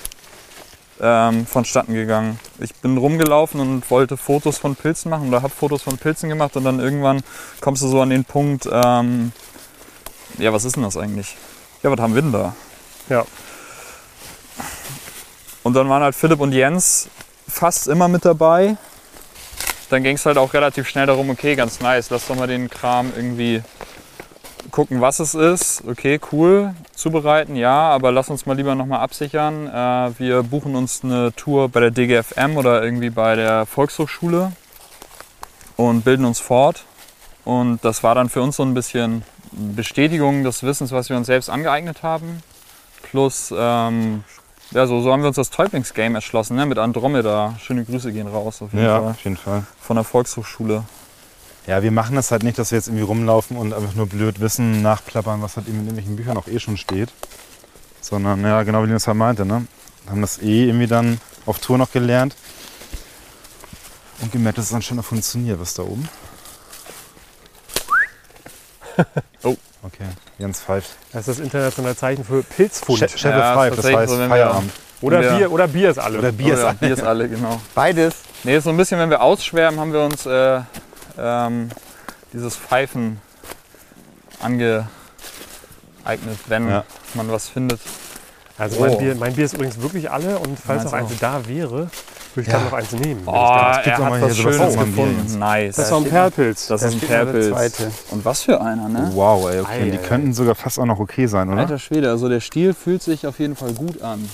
ähm, 1.01 1.47
vonstatten 1.47 1.95
gegangen. 1.95 2.39
Ich 2.59 2.75
bin 2.75 2.97
rumgelaufen 2.97 3.61
und 3.61 3.91
wollte 3.91 4.17
Fotos 4.17 4.59
von 4.59 4.77
Pilzen 4.77 5.11
machen 5.11 5.29
oder 5.29 5.43
habe 5.43 5.53
Fotos 5.53 5.83
von 5.83 5.99
Pilzen 5.99 6.29
gemacht 6.29 6.57
und 6.57 6.65
dann 6.65 6.81
irgendwann 6.81 7.23
kommst 7.61 7.83
du 7.83 7.89
so 7.89 8.01
an 8.01 8.11
den 8.11 8.25
Punkt, 8.25 8.69
ähm, 8.71 9.33
ja, 10.39 10.53
was 10.53 10.65
ist 10.65 10.77
denn 10.77 10.83
das 10.83 10.97
eigentlich? 10.97 11.37
Ja, 11.83 11.91
was 11.91 12.01
haben 12.01 12.15
wir 12.15 12.23
denn 12.23 12.33
da? 12.33 12.55
Ja. 13.09 13.25
Und 15.63 15.75
dann 15.75 15.89
waren 15.89 16.03
halt 16.03 16.15
Philipp 16.15 16.41
und 16.41 16.53
Jens 16.53 17.09
fast 17.49 17.89
immer 17.89 18.09
mit 18.09 18.25
dabei. 18.25 18.77
Dann 19.91 20.03
ging 20.03 20.17
es 20.17 20.27
halt 20.27 20.39
auch 20.39 20.53
relativ 20.53 20.89
schnell 20.89 21.07
darum, 21.07 21.31
okay, 21.31 21.57
ganz 21.57 21.81
nice, 21.81 22.11
lass 22.11 22.27
doch 22.27 22.37
mal 22.37 22.47
den 22.47 22.69
Kram 22.69 23.13
irgendwie 23.17 23.63
gucken, 24.71 25.01
was 25.01 25.19
es 25.19 25.35
ist. 25.35 25.83
Okay, 25.87 26.21
cool, 26.33 26.75
zubereiten, 26.95 27.57
ja, 27.57 27.89
aber 27.89 28.13
lass 28.13 28.29
uns 28.29 28.47
mal 28.47 28.57
lieber 28.57 28.75
nochmal 28.75 29.01
absichern. 29.01 29.67
Äh, 29.67 30.19
wir 30.19 30.43
buchen 30.43 30.77
uns 30.77 31.03
eine 31.03 31.33
Tour 31.35 31.69
bei 31.69 31.81
der 31.81 31.91
DGFM 31.91 32.57
oder 32.57 32.83
irgendwie 32.83 33.11
bei 33.11 33.35
der 33.35 33.67
Volkshochschule 33.67 34.53
und 35.77 36.05
bilden 36.05 36.25
uns 36.25 36.41
fort. 36.41 36.85
Und 37.45 37.83
das 37.85 38.03
war 38.03 38.15
dann 38.15 38.29
für 38.29 38.43
uns 38.43 38.57
so 38.57 38.63
ein 38.63 38.75
bisschen 38.75 39.23
Bestätigung 39.53 40.45
des 40.45 40.63
Wissens, 40.63 40.93
was 40.93 41.09
wir 41.09 41.17
uns 41.17 41.27
selbst 41.27 41.49
angeeignet 41.49 42.03
haben. 42.03 42.43
Plus, 43.03 43.55
ähm, 43.57 44.25
ja, 44.73 44.87
so, 44.87 45.01
so 45.01 45.13
haben 45.13 45.23
wir 45.23 45.29
uns 45.29 45.37
das 45.37 45.51
Täublingsgame 45.51 46.17
erschlossen, 46.17 46.57
ne? 46.57 46.67
mit 46.67 46.79
Andromeda. 46.79 47.57
Schöne 47.61 47.85
Grüße 47.85 48.13
gehen 48.13 48.27
raus 48.29 48.61
auf 48.63 48.73
jeden 48.73 48.85
Ja, 48.85 49.01
Fall. 49.01 49.11
auf 49.11 49.25
jeden 49.25 49.37
Fall. 49.37 49.65
Von 49.81 49.97
der 49.97 50.05
Volkshochschule. 50.05 50.85
Ja, 51.67 51.83
wir 51.83 51.91
machen 51.91 52.17
das 52.17 52.31
halt 52.31 52.43
nicht, 52.45 52.59
dass 52.59 52.71
wir 52.71 52.79
jetzt 52.79 52.89
irgendwie 52.89 53.05
rumlaufen 53.05 53.57
und 53.57 53.75
einfach 53.75 53.95
nur 53.95 54.07
blöd 54.07 54.41
Wissen 54.41 54.81
nachplappern, 54.83 55.43
was 55.43 55.57
halt 55.57 55.69
eben 55.69 55.77
in 55.79 55.85
irgendwelchen 55.85 56.17
Büchern 56.17 56.37
auch 56.39 56.47
eh 56.49 56.59
schon 56.59 56.77
steht. 56.77 57.11
Sondern, 58.01 58.41
ja, 58.43 58.63
genau 58.63 58.83
wie 58.83 58.87
Linus 58.87 59.07
halt 59.07 59.17
meinte, 59.19 59.45
ne? 59.45 59.67
Haben 60.09 60.21
das 60.23 60.39
eh 60.41 60.67
irgendwie 60.69 60.87
dann 60.87 61.21
auf 61.45 61.59
Tour 61.59 61.77
noch 61.77 61.93
gelernt. 61.93 62.35
Und 64.21 64.33
gemerkt, 64.33 64.59
dass 64.59 64.67
es 64.67 64.71
dann 64.71 64.83
schon 64.83 64.97
noch 64.97 65.05
funktioniert, 65.05 65.61
was 65.61 65.75
da 65.75 65.83
oben. 65.83 66.09
Oh. 69.45 69.57
Okay, 69.83 70.05
Jens 70.39 70.61
pfeift. 70.61 70.91
Das 71.13 71.29
ist 71.29 71.39
das 71.39 71.45
internationale 71.45 71.97
Zeichen 71.97 72.25
für 72.25 72.43
Pilzfund. 72.43 72.99
Chef 72.99 73.17
Chef 73.17 73.31
Ja, 73.35 73.55
pfeift, 73.55 73.79
das 73.79 73.85
heißt 73.87 74.11
so, 74.13 74.19
wir- 74.19 74.29
Feierabend. 74.29 74.73
Oder, 75.01 75.23
Ja. 75.23 75.37
Bier, 75.37 75.53
oder 75.53 75.69
Bier 75.69 75.91
ist 75.91 75.99
alle. 75.99 76.19
Oder 76.19 76.33
Bier 76.33 76.55
ist 76.55 76.61
ja, 76.61 76.73
Bier 76.73 76.93
ist 76.95 77.03
alle, 77.05 77.29
genau. 77.29 77.61
Beides. 77.77 78.17
Nee, 78.43 78.57
ist 78.57 78.65
so 78.65 78.71
ein 78.71 78.77
bisschen, 78.77 78.99
wenn 78.99 79.11
wir 79.11 79.23
ausschwärmen, 79.23 79.79
haben 79.79 79.93
wir 79.93 80.01
uns 80.03 80.27
äh, 80.27 80.61
ähm, 81.17 81.69
dieses 82.33 82.57
Pfeifen 82.57 83.21
angeeignet, 84.41 84.89
wenn 86.49 86.69
Ja. 86.69 86.85
man 87.15 87.31
was 87.31 87.49
findet. 87.49 87.81
Also 88.59 88.81
mein, 88.81 88.91
Oh. 88.91 88.99
Bier, 88.99 89.15
mein 89.15 89.35
Bier 89.35 89.45
ist 89.45 89.55
übrigens 89.55 89.81
wirklich 89.81 90.11
alle 90.11 90.39
und 90.39 90.59
falls 90.59 90.85
noch 90.85 90.93
eins 90.93 91.11
da 91.21 91.47
wäre, 91.47 91.89
würde 92.35 92.41
ich 92.41 92.47
Ja. 92.49 92.55
dann 92.55 92.65
noch 92.65 92.73
eins 92.73 92.93
nehmen. 92.93 93.23
Oh, 93.27 93.31
er 93.33 93.37
auch 93.37 93.39
mal 93.39 93.75
hat 93.77 93.85
hier 93.85 94.29
was 94.29 94.37
Schönes 94.37 94.59
Bier 94.77 94.85
gefunden. 94.85 95.21
jetzt. 95.23 95.39
Nice. 95.39 95.77
das 95.77 95.91
war 95.93 95.99
ein 95.99 96.05
Perlpilz. 96.05 96.67
Das 96.67 96.81
Da 96.81 96.89
ist 96.89 96.95
ein 96.95 97.01
Perlpilz. 97.01 97.49
zweite. 97.49 97.91
Und 98.11 98.25
was 98.25 98.43
für 98.43 98.61
einer, 98.61 98.89
ne? 98.89 99.11
Wow, 99.15 99.49
ey, 99.51 99.61
okay. 99.61 99.71
Ei, 99.83 99.91
die 99.91 99.99
ei, 99.99 100.03
könnten 100.03 100.35
sogar 100.35 100.55
fast 100.57 100.79
auch 100.81 100.87
noch 100.87 100.99
okay 100.99 101.27
sein, 101.27 101.49
oder? 101.49 101.61
Alter 101.61 101.79
Schwede, 101.79 102.11
also 102.11 102.29
der 102.29 102.41
Stiel 102.41 102.75
fühlt 102.75 103.03
sich 103.03 103.27
auf 103.27 103.39
jeden 103.39 103.55
Fall 103.57 103.73
gut 103.73 104.03
an. 104.03 104.29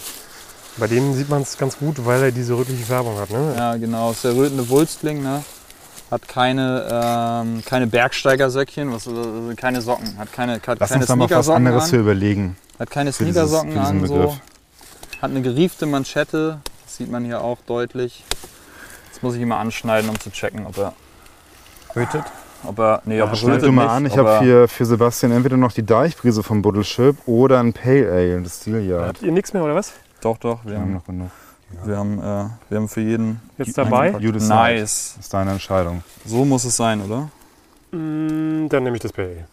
Bei 0.76 0.86
dem 0.88 1.14
sieht 1.14 1.28
man 1.28 1.42
es 1.42 1.56
ganz 1.56 1.78
gut, 1.78 2.04
weil 2.04 2.22
er 2.22 2.32
diese 2.32 2.54
rötliche 2.56 2.84
Färbung 2.84 3.16
hat. 3.18 3.30
Ne? 3.30 3.54
Ja, 3.56 3.76
genau. 3.76 4.10
Ist 4.10 4.24
der 4.24 4.34
rötende 4.34 4.68
Wulstling, 4.68 5.22
ne? 5.22 5.44
Hat 6.10 6.26
keine, 6.28 6.88
ähm, 7.44 7.62
keine 7.64 7.86
Bergsteigersöckchen, 7.86 8.92
was, 8.92 9.06
äh, 9.06 9.54
keine 9.56 9.80
Socken, 9.82 10.16
hat 10.18 10.32
keine, 10.32 10.54
hat 10.54 10.78
Lass 10.80 10.90
keine 10.90 11.00
uns 11.02 11.08
da 11.08 11.16
mal 11.16 11.30
was 11.30 11.48
anderes 11.48 11.84
an. 11.84 11.90
hier 11.90 12.00
überlegen. 12.00 12.56
Hat 12.78 12.90
keine 12.90 13.12
Sneakersocken 13.12 13.76
an, 13.78 14.06
so. 14.06 14.36
Hat 15.22 15.30
eine 15.30 15.42
geriefte 15.42 15.86
Manschette, 15.86 16.60
das 16.84 16.96
sieht 16.96 17.10
man 17.10 17.24
hier 17.24 17.40
auch 17.40 17.58
deutlich. 17.66 18.24
Jetzt 19.08 19.22
muss 19.22 19.34
ich 19.36 19.40
ihn 19.40 19.48
mal 19.48 19.60
anschneiden, 19.60 20.10
um 20.10 20.18
zu 20.18 20.30
checken, 20.30 20.66
ob 20.66 20.76
er 20.78 20.92
Rötet. 21.94 22.24
Ob 22.64 22.78
er, 22.78 23.02
nee, 23.04 23.20
ob 23.22 23.30
er 23.30 23.36
Schneid 23.36 23.62
du 23.62 23.70
mal 23.70 23.84
nicht, 23.84 23.90
an. 23.90 24.06
Ich 24.06 24.18
habe 24.18 24.40
hier 24.40 24.66
für 24.68 24.84
Sebastian 24.84 25.32
entweder 25.32 25.56
noch 25.56 25.72
die 25.72 25.84
Deichbrise 25.84 26.42
vom 26.42 26.62
Buddleship 26.62 27.16
oder 27.26 27.60
ein 27.60 27.72
Pale 27.72 28.10
Ale, 28.10 28.40
das 28.42 28.60
Steelyard. 28.62 29.08
Habt 29.08 29.22
ihr 29.22 29.32
nichts 29.32 29.52
mehr 29.52 29.62
oder 29.62 29.74
was? 29.74 29.92
Doch, 30.20 30.38
doch, 30.38 30.64
wir 30.64 30.72
Wir 30.72 30.78
haben 30.78 30.84
haben, 30.86 30.94
noch 30.94 31.04
genug. 31.04 31.30
wir 31.84 31.96
haben, 31.96 32.18
äh, 32.18 32.48
wir 32.70 32.78
haben 32.78 32.88
für 32.88 33.02
jeden 33.02 33.40
Jetzt 33.58 33.76
dabei? 33.78 34.10
Nice. 34.10 35.12
Das 35.16 35.16
ist 35.26 35.34
deine 35.34 35.52
Entscheidung. 35.52 36.02
So 36.24 36.44
muss 36.44 36.64
es 36.64 36.76
sein, 36.76 37.00
oder? 37.02 37.28
Mm, 37.92 38.68
dann 38.68 38.82
nehme 38.82 38.96
ich 38.96 39.02
das 39.02 39.12
Pale. 39.12 39.46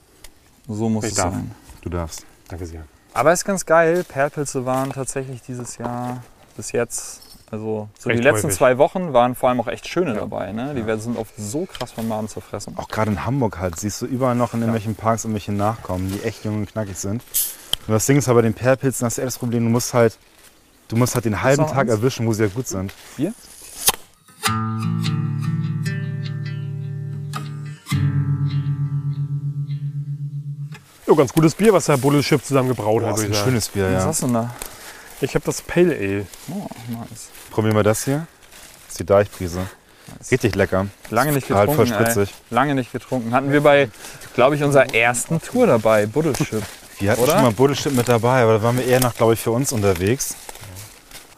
So 0.68 0.90
muss 0.90 1.04
Ich 1.04 1.12
es 1.12 1.18
darf. 1.18 1.34
sein. 1.34 1.52
Du 1.82 1.90
darfst. 1.90 2.26
Danke 2.48 2.66
sehr. 2.66 2.84
Aber 3.14 3.34
ist 3.34 3.46
ganz 3.46 3.66
geil. 3.66 4.04
Perlpilze 4.08 4.66
waren 4.66 4.92
tatsächlich 4.92 5.42
dieses 5.42 5.78
Jahr 5.78 6.24
bis 6.56 6.72
jetzt, 6.72 7.22
also 7.52 7.90
so 8.00 8.10
die 8.10 8.16
Recht 8.16 8.24
letzten 8.24 8.48
häufig. 8.48 8.58
zwei 8.58 8.78
Wochen 8.78 9.14
waren 9.14 9.36
vor 9.36 9.50
allem 9.50 9.60
auch 9.60 9.68
echt 9.68 9.88
schöne 9.88 10.14
Ja. 10.14 10.20
dabei. 10.22 10.52
Ne? 10.54 10.74
Die 10.76 10.86
werden 10.86 11.02
sind 11.02 11.18
oft 11.18 11.34
so 11.38 11.66
krass 11.66 11.92
vom 11.92 12.08
Maden 12.08 12.30
zerfressen. 12.30 12.78
Auch 12.78 12.88
gerade 12.88 13.12
in 13.12 13.26
Hamburg 13.26 13.60
halt, 13.60 13.80
siehst 13.80 14.02
du 14.02 14.06
überall 14.06 14.36
noch 14.36 14.54
in 14.54 14.62
irgendwelchen 14.62 14.96
Parks 14.96 15.26
irgendwelche 15.26 15.52
Nachkommen, 15.52 16.10
die 16.12 16.24
echt 16.24 16.46
jung 16.46 16.60
und 16.60 16.72
knackig 16.72 16.98
sind. 16.98 17.22
Und 17.88 17.94
das 17.94 18.06
Ding 18.06 18.18
ist 18.18 18.30
aber 18.30 18.38
bei 18.40 18.44
den 18.44 18.54
Perlpilzen 18.54 19.06
hast 19.06 19.18
du 19.18 19.22
eher 19.22 19.28
das 19.28 19.38
Problem, 19.40 19.64
du 19.66 19.70
musst 19.70 19.94
halt, 19.94 20.18
du 20.88 20.96
musst 20.96 21.16
halt 21.16 21.26
den 21.26 21.42
halben 21.42 21.66
Tag 21.68 21.80
eins? 21.80 21.90
erwischen, 21.92 22.28
wo 22.28 22.34
sie 22.34 22.44
ja 22.44 22.50
gut 22.50 22.68
sind. 22.68 22.94
Bier? 23.18 23.34
Jo, 31.08 31.16
ganz 31.16 31.34
gutes 31.34 31.56
Bier, 31.56 31.74
was 31.74 31.86
der 31.86 31.98
Bulleship 31.98 32.44
zusammen 32.44 32.70
gebraut 32.70 33.02
Boah, 33.02 33.10
hat. 33.10 33.18
ist 33.18 33.24
würde 33.24 33.38
ein 33.38 33.44
schönes 33.44 33.70
Bier, 33.70 33.86
Was 33.86 33.92
ja. 34.04 34.06
hast 34.06 34.22
du 34.22 34.26
denn 34.28 34.34
da? 34.36 34.50
Ich 35.22 35.36
habe 35.36 35.46
das 35.46 35.62
Pale 35.62 35.96
Ale. 35.96 36.26
Oh, 36.50 36.68
nice. 36.90 37.30
Probieren 37.50 37.76
wir 37.76 37.84
das 37.84 38.06
hier. 38.06 38.28
Das 38.86 38.94
ist 38.94 39.00
die 39.00 39.06
Deichbrise. 39.06 39.62
Richtig 40.30 40.56
lecker. 40.56 40.88
Lange 41.10 41.32
nicht 41.32 41.50
Halt 41.50 41.72
voll 41.72 41.86
getrunken. 41.86 42.06
ey. 42.06 42.12
spritzig. 42.12 42.36
Lange 42.50 42.76
nicht 42.76 42.92
getrunken. 42.92 43.34
Hatten 43.34 43.52
wir 43.52 43.62
bei, 43.62 43.90
glaube 44.34 44.56
ich, 44.56 44.64
unserer 44.64 44.94
ersten 44.94 45.42
Tour 45.42 45.68
dabei, 45.68 46.06
Buddleship. 46.06 46.64
Wir 47.00 47.12
hatten 47.12 47.22
Oder? 47.22 47.34
schon 47.34 47.42
mal 47.44 47.52
Buddleship 47.52 47.94
mit 47.94 48.10
dabei, 48.10 48.44
aber 48.44 48.54
da 48.54 48.64
waren 48.64 48.78
wir 48.78 48.86
eher 48.86 49.00
noch, 49.00 49.16
glaube 49.16 49.34
ich, 49.34 49.40
für 49.42 49.52
uns 49.52 49.72
unterwegs. 49.72 50.36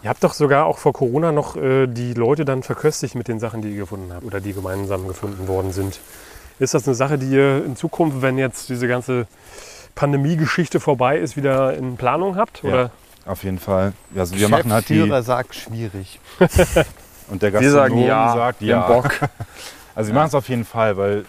Ihr 0.02 0.10
habt 0.10 0.24
doch 0.24 0.34
sogar 0.34 0.66
auch 0.66 0.80
vor 0.80 0.92
Corona 0.92 1.32
noch 1.32 1.56
äh, 1.56 1.88
die 1.88 2.14
Leute 2.14 2.44
dann 2.46 2.64
verköstigt 2.64 3.16
mit 3.16 3.28
den 3.30 3.40
Sachen, 3.40 3.62
die 3.62 3.70
ihr 3.70 3.78
gefunden 3.78 4.12
habt 4.14 4.26
oder 4.26 4.42
die 4.42 4.52
gemeinsam 4.54 5.08
gefunden 5.08 5.48
worden 5.48 5.72
sind. 5.72 6.00
Ist 6.60 6.74
das 6.74 6.88
eine 6.88 6.96
Sache, 6.96 7.18
die 7.18 7.28
ihr 7.28 7.64
in 7.66 7.76
Zukunft, 7.76 8.22
wenn 8.22 8.38
jetzt 8.38 8.70
diese 8.70 8.88
ganze 8.88 9.28
Pandemie-Geschichte 9.96 10.80
vorbei 10.80 11.18
ist, 11.18 11.36
wieder 11.36 11.76
in 11.76 11.98
Planung 11.98 12.36
habt? 12.36 12.64
Ja. 12.64 12.70
Oder? 12.70 12.92
Auf 13.26 13.44
jeden 13.44 13.60
Fall. 13.60 13.94
Also 14.16 14.38
wir 14.38 14.50
machen 14.50 14.72
halt 14.72 14.90
die. 14.90 15.10
Sagt 15.22 15.56
schwierig. 15.56 16.20
Und 17.30 17.42
der 17.42 17.54
Wir 17.54 17.62
Gastronom 17.62 17.72
sagen 17.72 18.00
ja, 18.00 18.34
sagt 18.34 18.62
ja. 18.62 18.88
haben 18.88 18.94
Bock. 18.94 19.20
Also 19.96 20.08
wir 20.08 20.16
machen 20.16 20.30
es 20.30 20.34
auf 20.34 20.50
jeden 20.50 20.66
Fall, 20.66 20.98
weil 20.98 21.24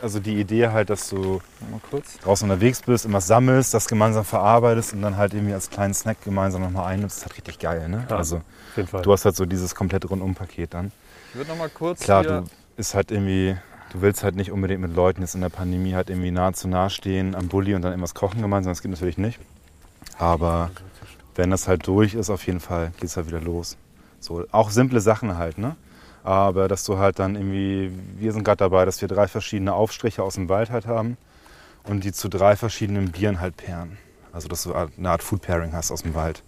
also 0.00 0.20
die 0.20 0.38
Idee 0.38 0.68
halt, 0.68 0.90
dass 0.90 1.08
du 1.08 1.40
Mal 1.70 1.80
kurz. 1.90 2.18
draußen 2.20 2.48
unterwegs 2.48 2.80
bist, 2.82 3.04
immer 3.04 3.20
sammelst, 3.20 3.74
das 3.74 3.88
gemeinsam 3.88 4.24
verarbeitest 4.24 4.92
und 4.92 5.02
dann 5.02 5.16
halt 5.16 5.34
irgendwie 5.34 5.54
als 5.54 5.70
kleinen 5.70 5.92
Snack 5.92 6.22
gemeinsam 6.22 6.62
nochmal 6.62 6.92
einnimmst, 6.92 7.18
ist 7.18 7.24
halt 7.24 7.36
richtig 7.36 7.58
geil, 7.58 7.88
ne? 7.88 8.06
Ja. 8.08 8.16
Also 8.16 8.36
Auf 8.36 8.76
jeden 8.76 8.88
Fall. 8.88 9.02
du 9.02 9.12
hast 9.12 9.24
halt 9.24 9.34
so 9.34 9.44
dieses 9.44 9.74
komplette 9.74 10.06
Rundum-Paket 10.06 10.74
dann. 10.74 10.92
Ich 11.30 11.38
würde 11.38 11.50
noch 11.50 11.58
mal 11.58 11.68
kurz 11.68 12.00
Klar, 12.00 12.22
hier, 12.22 12.42
du 12.42 12.46
ist 12.76 12.94
halt 12.94 13.10
irgendwie, 13.10 13.56
du 13.92 14.00
willst 14.00 14.22
halt 14.24 14.36
nicht 14.36 14.50
unbedingt 14.50 14.80
mit 14.80 14.94
Leuten 14.94 15.20
jetzt 15.20 15.34
in 15.34 15.40
der 15.40 15.48
Pandemie 15.48 15.94
halt 15.94 16.10
irgendwie 16.10 16.30
nah 16.30 16.52
zu 16.52 16.68
nah 16.68 16.90
stehen 16.90 17.34
am 17.34 17.48
Bulli 17.48 17.74
und 17.74 17.82
dann 17.82 17.92
irgendwas 17.92 18.14
kochen 18.14 18.42
gemeinsam, 18.42 18.72
das 18.72 18.82
geht 18.82 18.90
natürlich 18.90 19.18
nicht. 19.18 19.38
Aber 20.18 20.70
wenn 21.34 21.50
das 21.50 21.68
halt 21.68 21.86
durch 21.86 22.14
ist, 22.14 22.30
auf 22.30 22.46
jeden 22.46 22.60
Fall 22.60 22.92
geht 22.98 23.10
es 23.10 23.16
halt 23.16 23.26
wieder 23.26 23.40
los. 23.40 23.76
So, 24.20 24.44
auch 24.50 24.70
simple 24.70 25.00
Sachen 25.00 25.36
halt, 25.36 25.58
ne? 25.58 25.76
Aber 26.24 26.66
dass 26.66 26.84
du 26.84 26.98
halt 26.98 27.20
dann 27.20 27.36
irgendwie, 27.36 27.92
wir 28.18 28.32
sind 28.32 28.42
gerade 28.42 28.58
dabei, 28.58 28.84
dass 28.84 29.00
wir 29.00 29.08
drei 29.08 29.28
verschiedene 29.28 29.72
Aufstriche 29.72 30.22
aus 30.22 30.34
dem 30.34 30.48
Wald 30.48 30.70
halt 30.70 30.86
haben 30.86 31.16
und 31.84 32.02
die 32.02 32.12
zu 32.12 32.28
drei 32.28 32.56
verschiedenen 32.56 33.12
Bieren 33.12 33.40
halt 33.40 33.56
pairen. 33.56 33.98
Also 34.32 34.48
dass 34.48 34.64
du 34.64 34.74
eine 34.74 35.10
Art 35.10 35.22
Food 35.22 35.42
Pairing 35.42 35.72
hast 35.72 35.92
aus 35.92 36.02
dem 36.02 36.14
Wald. 36.14 36.42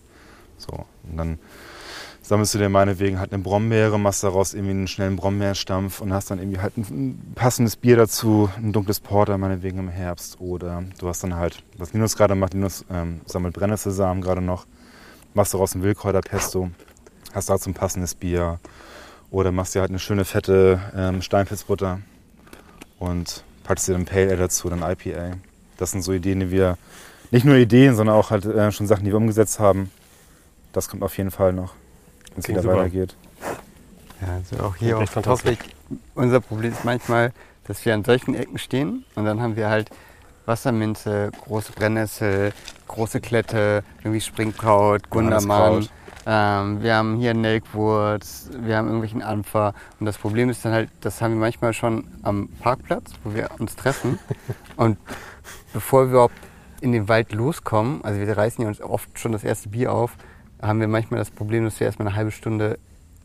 So, 0.56 0.84
und 1.04 1.16
dann 1.16 1.38
sammelst 2.28 2.54
du 2.54 2.58
dir 2.58 2.68
meinetwegen 2.68 3.18
halt 3.18 3.32
eine 3.32 3.42
Brombeere, 3.42 3.98
machst 3.98 4.22
daraus 4.22 4.52
irgendwie 4.54 4.72
einen 4.72 4.86
schnellen 4.86 5.16
Brombeerstampf 5.16 6.00
und 6.00 6.12
hast 6.12 6.30
dann 6.30 6.38
irgendwie 6.38 6.60
halt 6.60 6.76
ein, 6.76 7.32
passendes 7.34 7.76
Bier 7.76 7.96
dazu, 7.96 8.50
ein 8.58 8.72
dunkles 8.72 9.00
Porter 9.00 9.38
meinetwegen 9.38 9.78
im 9.78 9.88
Herbst. 9.88 10.38
Oder 10.40 10.84
du 10.98 11.08
hast 11.08 11.24
dann 11.24 11.36
halt, 11.36 11.62
was 11.78 11.92
Linus 11.92 12.16
gerade 12.16 12.34
macht, 12.34 12.52
Linus 12.52 12.84
ähm, 12.90 13.22
sammelt 13.24 13.54
Brennnesselsamen 13.54 14.22
gerade 14.22 14.42
noch, 14.42 14.66
machst 15.32 15.54
daraus 15.54 15.74
ein 15.74 15.82
Wildkräuterpesto 15.82 16.70
hast 17.34 17.50
dazu 17.50 17.70
ein 17.70 17.74
passendes 17.74 18.14
Bier 18.14 18.58
oder 19.30 19.52
machst 19.52 19.74
dir 19.74 19.80
halt 19.80 19.90
eine 19.90 19.98
schöne 19.98 20.24
fette 20.24 20.80
ähm, 20.96 21.22
Steinpilzbutter 21.22 22.00
und 22.98 23.44
packst 23.64 23.88
dir 23.88 23.92
dann 23.92 24.04
Pale 24.04 24.28
Ale 24.28 24.36
dazu, 24.36 24.68
dann 24.68 24.82
IPA. 24.82 25.36
Das 25.76 25.92
sind 25.92 26.02
so 26.02 26.12
Ideen, 26.12 26.40
die 26.40 26.50
wir, 26.50 26.76
nicht 27.30 27.44
nur 27.44 27.56
Ideen, 27.56 27.94
sondern 27.94 28.16
auch 28.16 28.30
halt 28.30 28.44
äh, 28.44 28.72
schon 28.72 28.86
Sachen, 28.86 29.04
die 29.04 29.10
wir 29.12 29.18
umgesetzt 29.18 29.60
haben. 29.60 29.90
Das 30.72 30.88
kommt 30.88 31.02
auf 31.02 31.16
jeden 31.18 31.30
Fall 31.30 31.52
noch, 31.52 31.74
Klingt 32.44 32.60
wieder 32.60 32.62
super. 32.62 32.76
weitergeht. 32.76 33.14
Ja, 34.20 34.34
also 34.34 34.64
auch 34.64 34.76
hier 34.76 34.94
Echt 34.96 35.02
auf 35.02 35.10
fantastisch. 35.10 35.58
Topic. 35.58 35.74
Unser 36.14 36.40
Problem 36.40 36.72
ist 36.72 36.84
manchmal, 36.84 37.32
dass 37.64 37.84
wir 37.84 37.94
an 37.94 38.04
solchen 38.04 38.34
Ecken 38.34 38.58
stehen 38.58 39.04
und 39.14 39.24
dann 39.24 39.40
haben 39.40 39.56
wir 39.56 39.68
halt 39.68 39.90
Wasserminze, 40.46 41.30
große 41.44 41.72
Brennnessel, 41.72 42.52
große 42.88 43.20
Klette, 43.20 43.84
irgendwie 43.98 44.20
Springkraut, 44.20 45.10
Gundermann. 45.10 45.88
Ähm, 46.26 46.82
wir 46.82 46.94
haben 46.94 47.16
hier 47.16 47.32
Nelkwurz, 47.34 48.50
wir 48.60 48.76
haben 48.76 48.86
irgendwelchen 48.86 49.22
Ampfer. 49.22 49.74
Und 50.00 50.06
das 50.06 50.18
Problem 50.18 50.50
ist 50.50 50.64
dann 50.64 50.72
halt, 50.72 50.90
das 51.00 51.22
haben 51.22 51.34
wir 51.34 51.40
manchmal 51.40 51.72
schon 51.72 52.04
am 52.22 52.48
Parkplatz, 52.60 53.12
wo 53.24 53.34
wir 53.34 53.50
uns 53.58 53.76
treffen. 53.76 54.18
und 54.76 54.98
bevor 55.72 56.04
wir 56.04 56.10
überhaupt 56.10 56.34
in 56.80 56.92
den 56.92 57.08
Wald 57.08 57.32
loskommen, 57.32 58.04
also 58.04 58.20
wir 58.20 58.36
reißen 58.36 58.62
ja 58.62 58.68
uns 58.68 58.80
oft 58.80 59.18
schon 59.18 59.32
das 59.32 59.44
erste 59.44 59.68
Bier 59.68 59.92
auf, 59.92 60.16
haben 60.62 60.80
wir 60.80 60.88
manchmal 60.88 61.18
das 61.18 61.30
Problem, 61.30 61.64
dass 61.64 61.78
wir 61.80 61.86
erstmal 61.86 62.08
eine 62.08 62.16
halbe 62.16 62.30
Stunde 62.30 62.78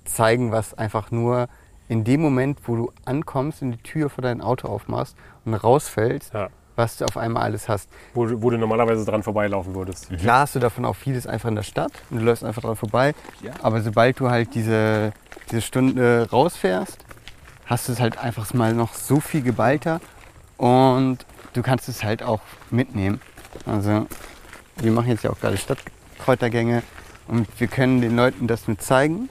zeigen, 0.06 0.52
was 0.52 0.74
einfach 0.74 1.12
nur 1.12 1.48
in 1.90 2.04
dem 2.04 2.22
Moment, 2.22 2.60
wo 2.66 2.76
du 2.76 2.92
ankommst 3.06 3.62
und 3.62 3.72
die 3.72 3.78
Tür 3.78 4.10
vor 4.10 4.22
dein 4.22 4.42
Auto 4.42 4.68
aufmachst 4.68 5.16
und 5.46 5.54
rausfällst, 5.54 6.34
Ja. 6.34 6.50
was 6.76 6.98
du 6.98 7.06
auf 7.06 7.18
einmal 7.18 7.44
alles 7.44 7.68
hast. 7.70 7.90
Wo, 8.14 8.26
du- 8.26 8.42
wo 8.42 8.50
du 8.50 8.58
normalerweise 8.58 9.06
dran 9.06 9.22
vorbeilaufen 9.24 9.76
würdest. 9.76 10.10
Klar 10.18 10.42
hast 10.42 10.56
du 10.56 10.60
davon 10.60 10.86
auch 10.86 10.96
vieles 10.96 11.28
einfach 11.28 11.50
in 11.50 11.56
der 11.56 11.64
Stadt 11.64 11.92
und 12.10 12.20
du 12.20 12.26
läufst 12.26 12.44
einfach 12.44 12.62
dran 12.62 12.76
vorbei. 12.76 13.14
Ja. 13.42 13.52
Aber 13.62 13.82
sobald 13.82 14.20
du 14.20 14.30
halt 14.30 14.56
diese, 14.56 15.12
diese 15.52 15.62
Stunde 15.62 16.28
rausfährst, 16.32 16.98
hast 17.66 17.88
du 17.88 17.92
es 17.94 18.00
halt 18.00 18.18
einfach 18.18 18.54
mal 18.54 18.74
noch 18.74 18.94
so 18.94 19.20
viel 19.20 19.42
geballter 19.42 20.00
und 20.58 21.20
du 21.54 21.62
kannst 21.62 21.90
es 21.90 22.04
halt 22.04 22.24
auch 22.24 22.42
mitnehmen. 22.72 23.22
Also 23.66 24.08
wir 24.78 24.92
machen 24.92 25.10
jetzt 25.10 25.24
ja 25.24 25.30
auch 25.32 25.40
gerade 25.40 25.58
Stadtkräutergänge 25.58 26.82
und 27.28 27.48
wir 27.60 27.68
können 27.68 28.02
den 28.02 28.16
Leuten 28.16 28.48
das 28.48 28.68
nur 28.68 28.78
zeigen 28.78 29.30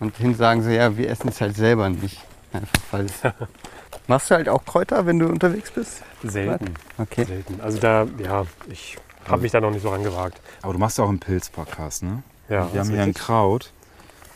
und 0.00 0.16
hin 0.16 0.34
sagen 0.34 0.62
so, 0.62 0.70
ja, 0.70 0.96
wir 0.96 1.08
essen 1.10 1.28
es 1.28 1.40
halt 1.40 1.56
selber 1.56 1.88
nicht. 1.90 2.20
Einfach 2.52 2.72
weil 2.90 3.04
es 3.06 3.20
Machst 4.06 4.30
du 4.30 4.34
halt 4.34 4.48
auch 4.48 4.64
Kräuter, 4.64 5.06
wenn 5.06 5.18
du 5.18 5.26
unterwegs 5.28 5.70
bist? 5.70 6.02
Selten. 6.22 6.74
Okay. 6.98 7.24
Selten. 7.24 7.60
Also 7.60 7.78
da, 7.78 8.06
ja, 8.18 8.44
ich 8.68 8.96
habe 9.28 9.42
mich 9.42 9.52
da 9.52 9.60
noch 9.60 9.70
nicht 9.70 9.82
so 9.82 9.90
rangewagt. 9.90 10.40
Aber 10.62 10.72
du 10.72 10.78
machst 10.78 10.98
ja 10.98 11.04
auch 11.04 11.08
einen 11.08 11.20
Pilz-Podcast, 11.20 12.02
ne? 12.02 12.22
Ja, 12.48 12.72
Wir 12.72 12.80
haben 12.80 12.90
hier 12.90 13.02
ein. 13.02 13.14
Kraut. 13.14 13.70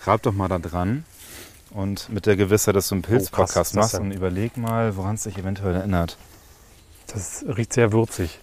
Grab 0.04 0.22
doch 0.22 0.32
mal 0.32 0.48
da 0.48 0.58
dran. 0.60 1.04
Und 1.70 2.08
mit 2.10 2.26
der 2.26 2.36
Gewissheit, 2.36 2.76
dass 2.76 2.88
du 2.88 2.94
einen 2.94 3.04
Oh, 3.04 3.08
Pilz-Podcast 3.08 3.74
das 3.74 3.74
machst 3.74 3.94
und 3.98 4.12
überleg 4.12 4.56
mal, 4.56 4.96
woran 4.96 5.16
es 5.16 5.24
dich 5.24 5.36
eventuell 5.38 5.74
erinnert. 5.74 6.16
Das 7.08 7.44
riecht 7.48 7.72
sehr 7.72 7.90
würzig. 7.92 8.38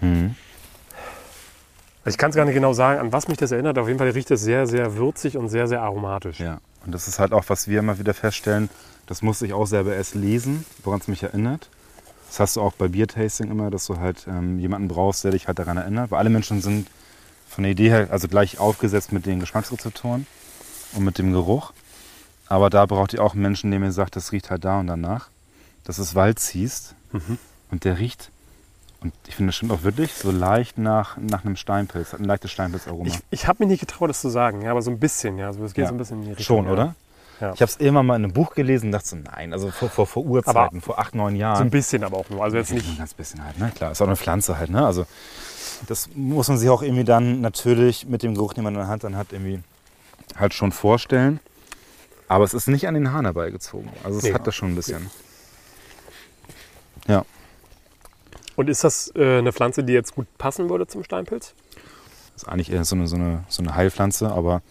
Hm. 0.00 0.34
Also 2.04 2.14
ich 2.14 2.18
kann 2.18 2.30
es 2.30 2.36
gar 2.36 2.44
nicht 2.44 2.54
genau 2.54 2.72
sagen, 2.72 3.00
an 3.00 3.12
was 3.12 3.28
mich 3.28 3.38
das 3.38 3.52
erinnert. 3.52 3.78
Auf 3.78 3.86
jeden 3.86 3.98
Fall 3.98 4.10
riecht 4.10 4.30
es 4.30 4.40
sehr, 4.40 4.66
sehr 4.66 4.96
würzig 4.96 5.36
und 5.36 5.48
sehr, 5.48 5.68
sehr 5.68 5.82
aromatisch. 5.82 6.40
Ja. 6.40 6.58
Und 6.84 6.92
das 6.92 7.06
ist 7.06 7.20
halt 7.20 7.32
auch, 7.32 7.44
was 7.46 7.68
wir 7.68 7.78
immer 7.78 7.98
wieder 7.98 8.12
feststellen. 8.12 8.68
Das 9.06 9.22
musste 9.22 9.46
ich 9.46 9.52
auch 9.52 9.66
selber 9.66 9.94
erst 9.94 10.14
lesen, 10.14 10.64
woran 10.82 11.00
es 11.00 11.06
mich 11.06 11.22
erinnert. 11.22 11.68
Das 12.28 12.40
hast 12.40 12.56
du 12.56 12.60
auch 12.60 12.72
bei 12.72 12.88
Biertasting 12.88 13.50
immer, 13.50 13.70
dass 13.70 13.86
du 13.86 13.98
halt 13.98 14.26
ähm, 14.26 14.58
jemanden 14.58 14.88
brauchst, 14.88 15.22
der 15.22 15.30
dich 15.30 15.46
halt 15.46 15.58
daran 15.58 15.76
erinnert. 15.76 16.10
Weil 16.10 16.18
alle 16.18 16.30
Menschen 16.30 16.60
sind 16.60 16.88
von 17.48 17.62
der 17.62 17.72
Idee 17.72 17.90
her 17.90 18.08
also 18.10 18.26
gleich 18.26 18.58
aufgesetzt 18.58 19.12
mit 19.12 19.26
den 19.26 19.38
Geschmacksrezeptoren 19.38 20.26
und 20.94 21.04
mit 21.04 21.18
dem 21.18 21.32
Geruch. 21.32 21.72
Aber 22.48 22.68
da 22.68 22.86
braucht 22.86 23.12
ihr 23.12 23.22
auch 23.22 23.34
einen 23.34 23.42
Menschen, 23.42 23.70
der 23.70 23.78
mir 23.78 23.92
sagt, 23.92 24.16
das 24.16 24.32
riecht 24.32 24.50
halt 24.50 24.64
da 24.64 24.80
und 24.80 24.86
danach. 24.86 25.28
Dass 25.84 25.98
es 25.98 26.14
Wald 26.14 26.38
ziehst 26.38 26.94
und 27.70 27.84
der 27.84 27.98
riecht, 27.98 28.30
und 29.02 29.12
ich 29.26 29.34
finde, 29.36 29.48
das 29.48 29.56
stimmt 29.56 29.72
auch 29.72 29.82
wirklich, 29.82 30.12
so 30.14 30.30
leicht 30.30 30.78
nach, 30.78 31.16
nach 31.16 31.44
einem 31.44 31.56
Steinpilz, 31.56 32.14
ein 32.14 32.24
leichtes 32.24 32.50
Steinpilzaroma. 32.52 33.06
Ich, 33.08 33.18
ich 33.30 33.46
habe 33.48 33.62
mich 33.64 33.68
nicht 33.68 33.80
getraut, 33.80 34.08
das 34.10 34.20
zu 34.20 34.28
sagen, 34.28 34.62
ja, 34.62 34.70
aber 34.70 34.82
so 34.82 34.90
ein 34.90 34.98
bisschen, 34.98 35.38
ja. 35.38 35.46
Also 35.48 35.64
es 35.64 35.74
geht 35.74 35.82
Ja. 35.82 35.88
so 35.88 35.94
ein 35.94 35.98
bisschen 35.98 36.18
in 36.20 36.24
die 36.28 36.32
Richtung. 36.32 36.56
Schon, 36.58 36.66
ja. 36.66 36.72
oder? 36.72 36.94
Ja. 37.40 37.52
Ich 37.54 37.60
habe 37.60 37.70
es 37.70 37.80
irgendwann 37.80 38.06
mal 38.06 38.16
in 38.16 38.24
einem 38.24 38.32
Buch 38.32 38.54
gelesen 38.54 38.86
und 38.86 38.92
dachte 38.92 39.08
so, 39.08 39.16
nein, 39.16 39.52
also 39.52 39.70
vor, 39.72 39.88
vor, 39.88 40.06
vor 40.06 40.24
Urzeiten, 40.24 40.80
vor 40.80 41.00
acht, 41.00 41.14
neun 41.16 41.34
Jahren. 41.34 41.56
So 41.56 41.64
ein 41.64 41.70
bisschen 41.70 42.04
aber 42.04 42.16
auch 42.18 42.30
nur. 42.30 42.42
Also 42.44 42.56
jetzt 42.56 42.70
Ein 42.70 42.76
nicht. 42.76 42.98
ganz 42.98 43.14
bisschen 43.14 43.44
halt, 43.44 43.58
ne? 43.58 43.72
Klar, 43.74 43.90
ist 43.90 44.00
auch 44.00 44.06
eine 44.06 44.14
Pflanze 44.16 44.58
halt, 44.58 44.70
ne? 44.70 44.86
Also 44.86 45.06
das 45.88 46.08
muss 46.14 46.46
man 46.46 46.58
sich 46.58 46.68
auch 46.68 46.82
irgendwie 46.82 47.02
dann 47.04 47.40
natürlich 47.40 48.06
mit 48.06 48.22
dem 48.22 48.34
Geruch, 48.34 48.54
den 48.54 48.62
man 48.62 48.74
in 48.74 48.78
der 48.80 48.88
Hand 48.88 49.02
dann 49.02 49.16
hat, 49.16 49.32
irgendwie 49.32 49.60
halt 50.38 50.54
schon 50.54 50.70
vorstellen. 50.70 51.40
Aber 52.28 52.44
es 52.44 52.54
ist 52.54 52.68
nicht 52.68 52.86
an 52.86 52.94
den 52.94 53.12
Haaren 53.12 53.24
herbeigezogen. 53.24 53.90
Also 54.04 54.18
es 54.18 54.24
Nee. 54.24 54.32
hat 54.34 54.46
das 54.46 54.54
schon 54.54 54.70
ein 54.72 54.76
bisschen. 54.76 55.10
Ja. 57.08 57.24
Und 58.56 58.68
ist 58.68 58.84
das 58.84 59.12
äh, 59.16 59.38
eine 59.38 59.52
Pflanze, 59.52 59.84
die 59.84 59.92
jetzt 59.92 60.14
gut 60.14 60.26
passen 60.38 60.68
würde 60.68 60.86
zum 60.86 61.04
Steinpilz? 61.04 61.54
Ist 62.36 62.48
eigentlich 62.48 62.70
eher 62.70 62.84
so 62.84 62.96
eine, 62.96 63.06
so 63.06 63.16
eine, 63.16 63.44
so 63.48 63.62
eine 63.62 63.74
Heilpflanze, 63.74 64.30
aber 64.30 64.62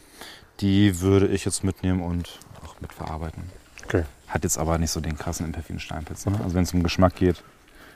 die 0.59 1.01
würde 1.01 1.27
ich 1.27 1.45
jetzt 1.45 1.63
mitnehmen 1.63 2.01
und 2.01 2.39
auch 2.63 2.79
mitverarbeiten. 2.79 3.43
Okay. 3.85 4.03
Hat 4.27 4.43
jetzt 4.43 4.57
aber 4.57 4.77
nicht 4.77 4.91
so 4.91 4.99
den 4.99 5.17
krassen 5.17 5.45
Impact 5.45 5.69
wie 5.69 5.73
ein 5.73 5.79
Steinpilz. 5.79 6.25
Ne? 6.25 6.39
Also 6.43 6.55
wenn 6.55 6.63
es 6.63 6.73
um 6.73 6.83
Geschmack 6.83 7.15
geht, 7.15 7.43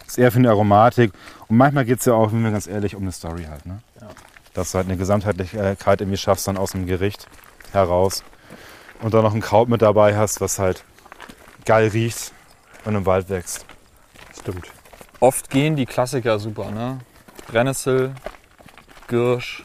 ist 0.07 0.17
eher 0.17 0.31
für 0.31 0.39
eine 0.39 0.49
Aromatik. 0.49 1.13
Und 1.47 1.57
manchmal 1.57 1.85
geht 1.85 1.99
es 1.99 2.05
ja 2.05 2.13
auch, 2.13 2.31
wenn 2.31 2.43
wir 2.43 2.51
ganz 2.51 2.67
ehrlich, 2.67 2.95
um 2.95 3.03
eine 3.03 3.11
Story 3.11 3.45
halt. 3.45 3.65
Ne? 3.65 3.79
Dass 4.53 4.71
du 4.71 4.77
halt 4.77 4.87
eine 4.87 4.97
Gesamtheitlichkeit 4.97 6.01
irgendwie 6.01 6.17
schaffst 6.17 6.47
dann 6.47 6.57
aus 6.57 6.71
dem 6.71 6.85
Gericht 6.85 7.27
heraus. 7.71 8.23
Und 9.01 9.13
dann 9.13 9.23
noch 9.23 9.33
ein 9.33 9.41
Kraut 9.41 9.69
mit 9.69 9.81
dabei 9.81 10.15
hast, 10.17 10.41
was 10.41 10.59
halt 10.59 10.83
geil 11.65 11.89
riecht 11.89 12.31
und 12.85 12.95
im 12.95 13.05
Wald 13.05 13.29
wächst. 13.29 13.65
Stimmt. 14.39 14.71
Oft 15.19 15.49
gehen 15.49 15.75
die 15.75 15.85
Klassiker 15.85 16.39
super, 16.39 16.71
ne? 16.71 16.99
Brennnessel, 17.47 18.13
Girsch, 19.07 19.63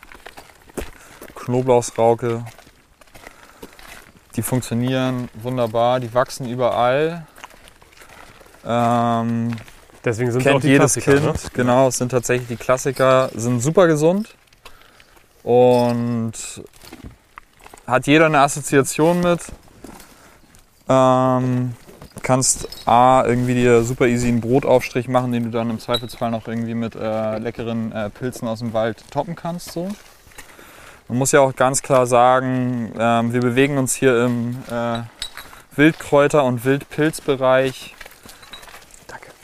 Knoblauchsrauke. 1.35 2.45
Die 4.37 4.43
funktionieren 4.43 5.29
wunderbar, 5.35 6.01
die 6.01 6.13
wachsen 6.15 6.49
überall. 6.49 7.27
Ähm, 8.65 9.57
Deswegen 10.05 10.33
sind 10.33 10.41
es 10.41 10.47
auch 10.47 10.53
kennt 10.53 10.65
die 10.65 10.69
jedes 10.69 10.95
Klassiker. 10.95 11.33
Kind. 11.33 11.45
Ne? 11.45 11.51
Genau, 11.53 11.89
es 11.89 11.99
sind 11.99 12.11
tatsächlich 12.11 12.49
die 12.49 12.57
Klassiker, 12.57 13.31
sind 13.35 13.61
super 13.61 13.87
gesund 13.87 14.35
und 15.43 16.33
hat 17.87 18.07
jeder 18.07 18.27
eine 18.27 18.41
Assoziation 18.41 19.21
mit. 19.21 19.41
Ähm, 20.89 21.75
kannst 22.23 22.68
A, 22.87 23.25
irgendwie 23.27 23.55
dir 23.55 23.83
super 23.83 24.07
easy 24.07 24.29
einen 24.29 24.41
Brotaufstrich 24.41 25.09
machen, 25.09 25.33
den 25.33 25.45
du 25.45 25.51
dann 25.51 25.71
im 25.71 25.79
Zweifelsfall 25.79 26.31
noch 26.31 26.47
irgendwie 26.49 26.75
mit 26.75 26.95
äh, 26.95 27.39
leckeren 27.39 27.93
äh, 27.93 28.11
Pilzen 28.11 28.49
aus 28.49 28.61
dem 28.61 28.73
Wald 28.73 29.03
toppen 29.11 29.37
kannst. 29.37 29.73
So. 29.73 29.89
Man 31.09 31.18
muss 31.18 31.33
ja 31.33 31.41
auch 31.41 31.57
ganz 31.57 31.83
klar 31.83 32.07
sagen, 32.07 32.93
ähm, 32.99 33.33
wir 33.33 33.41
bewegen 33.41 33.79
uns 33.79 33.95
hier 33.95 34.25
im 34.27 34.59
äh, 34.71 35.03
Wildkräuter- 35.77 36.45
und 36.45 36.64
Wildpilzbereich. 36.64 37.95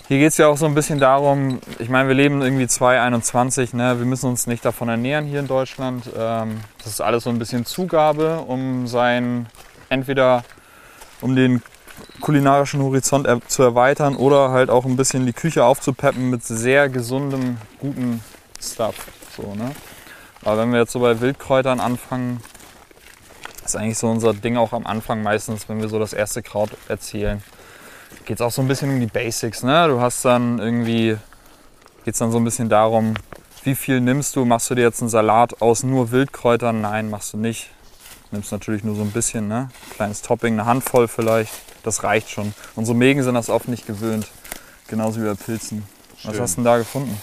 Hier 0.08 0.18
geht 0.18 0.28
es 0.28 0.36
ja 0.36 0.46
auch 0.46 0.56
so 0.56 0.66
ein 0.66 0.74
bisschen 0.74 1.00
darum, 1.00 1.58
ich 1.80 1.88
meine, 1.88 2.06
wir 2.06 2.14
leben 2.14 2.40
irgendwie 2.40 2.68
2021, 2.68 3.74
ne? 3.74 3.98
wir 3.98 4.06
müssen 4.06 4.30
uns 4.30 4.46
nicht 4.46 4.64
davon 4.64 4.88
ernähren 4.88 5.24
hier 5.24 5.40
in 5.40 5.48
Deutschland. 5.48 6.08
Ähm, 6.16 6.60
das 6.78 6.92
ist 6.92 7.00
alles 7.00 7.24
so 7.24 7.30
ein 7.30 7.40
bisschen 7.40 7.66
Zugabe, 7.66 8.38
um 8.46 8.86
sein, 8.86 9.46
entweder 9.88 10.44
um 11.20 11.34
den 11.34 11.60
kulinarischen 12.20 12.82
Horizont 12.82 13.26
er 13.26 13.40
zu 13.46 13.62
erweitern 13.62 14.16
oder 14.16 14.50
halt 14.50 14.70
auch 14.70 14.84
ein 14.84 14.96
bisschen 14.96 15.26
die 15.26 15.32
Küche 15.32 15.64
aufzupeppen 15.64 16.30
mit 16.30 16.42
sehr 16.44 16.88
gesundem, 16.88 17.58
guten 17.78 18.22
Stuff. 18.60 18.94
So, 19.36 19.54
ne? 19.54 19.72
Aber 20.42 20.62
wenn 20.62 20.72
wir 20.72 20.80
jetzt 20.80 20.92
so 20.92 21.00
bei 21.00 21.20
Wildkräutern 21.20 21.80
anfangen, 21.80 22.40
ist 23.64 23.76
eigentlich 23.76 23.98
so 23.98 24.08
unser 24.08 24.32
Ding 24.32 24.56
auch 24.56 24.72
am 24.72 24.86
Anfang 24.86 25.22
meistens, 25.22 25.68
wenn 25.68 25.80
wir 25.80 25.88
so 25.88 25.98
das 25.98 26.12
erste 26.12 26.42
Kraut 26.42 26.70
erzählen 26.88 27.42
geht 28.26 28.40
es 28.40 28.40
auch 28.40 28.50
so 28.50 28.60
ein 28.60 28.68
bisschen 28.68 28.90
um 28.90 29.00
die 29.00 29.06
Basics. 29.06 29.62
Ne? 29.62 29.86
Du 29.88 30.00
hast 30.00 30.24
dann 30.24 30.58
irgendwie, 30.58 31.16
geht 32.04 32.14
es 32.14 32.18
dann 32.18 32.32
so 32.32 32.38
ein 32.38 32.44
bisschen 32.44 32.68
darum, 32.68 33.14
wie 33.62 33.74
viel 33.74 34.00
nimmst 34.00 34.36
du? 34.36 34.44
Machst 34.44 34.68
du 34.70 34.74
dir 34.74 34.82
jetzt 34.82 35.00
einen 35.00 35.08
Salat 35.08 35.62
aus 35.62 35.82
nur 35.82 36.10
Wildkräutern? 36.10 36.80
Nein, 36.80 37.08
machst 37.08 37.32
du 37.32 37.38
nicht. 37.38 37.70
Du 38.36 38.40
nimmst 38.40 38.52
natürlich 38.52 38.84
nur 38.84 38.94
so 38.94 39.00
ein 39.00 39.12
bisschen, 39.12 39.48
ne? 39.48 39.70
Kleines 39.94 40.20
Topping, 40.20 40.52
eine 40.52 40.66
Handvoll 40.66 41.08
vielleicht. 41.08 41.50
Das 41.84 42.02
reicht 42.02 42.28
schon. 42.28 42.52
Unsere 42.74 42.94
Mägen 42.94 43.22
sind 43.22 43.32
das 43.34 43.48
oft 43.48 43.66
nicht 43.66 43.86
gewöhnt. 43.86 44.28
Genauso 44.88 45.22
wie 45.22 45.24
bei 45.24 45.32
Pilzen. 45.32 45.84
Was 46.22 46.34
Schön. 46.34 46.42
hast 46.42 46.52
du 46.52 46.56
denn 46.56 46.64
da 46.66 46.76
gefunden? 46.76 47.18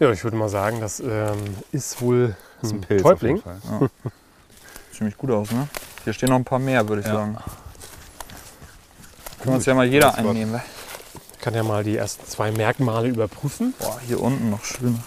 Ja, 0.00 0.10
ich 0.10 0.24
würde 0.24 0.38
mal 0.38 0.48
sagen, 0.48 0.80
das 0.80 1.00
ähm, 1.00 1.58
ist 1.72 2.00
wohl 2.00 2.34
Das 2.62 2.70
ist 2.70 2.76
ein 2.76 2.80
Pilz 2.80 3.04
auf 3.04 3.10
Täubling. 3.10 3.36
jeden 3.36 3.60
Fall. 3.60 3.90
Ziemlich 4.96 5.18
gut 5.18 5.30
aus, 5.30 5.50
ne? 5.50 5.68
Hier 6.04 6.14
stehen 6.14 6.30
noch 6.30 6.36
ein 6.36 6.44
paar 6.44 6.58
mehr, 6.58 6.88
würde 6.88 7.02
ich 7.02 7.06
Ja. 7.06 7.12
sagen. 7.12 7.36
Können 9.40 9.50
wir 9.52 9.54
uns 9.56 9.66
ja 9.66 9.74
mal 9.74 9.86
jeder 9.86 10.14
einnehmen. 10.14 10.54
wa? 10.54 10.62
Ich 11.34 11.38
kann 11.40 11.52
ja 11.52 11.62
mal 11.62 11.84
die 11.84 11.98
ersten 11.98 12.26
zwei 12.26 12.50
Merkmale 12.50 13.08
überprüfen. 13.08 13.74
Boah, 13.78 14.00
hier 14.06 14.22
unten 14.22 14.48
noch 14.48 14.64
schön. 14.64 14.98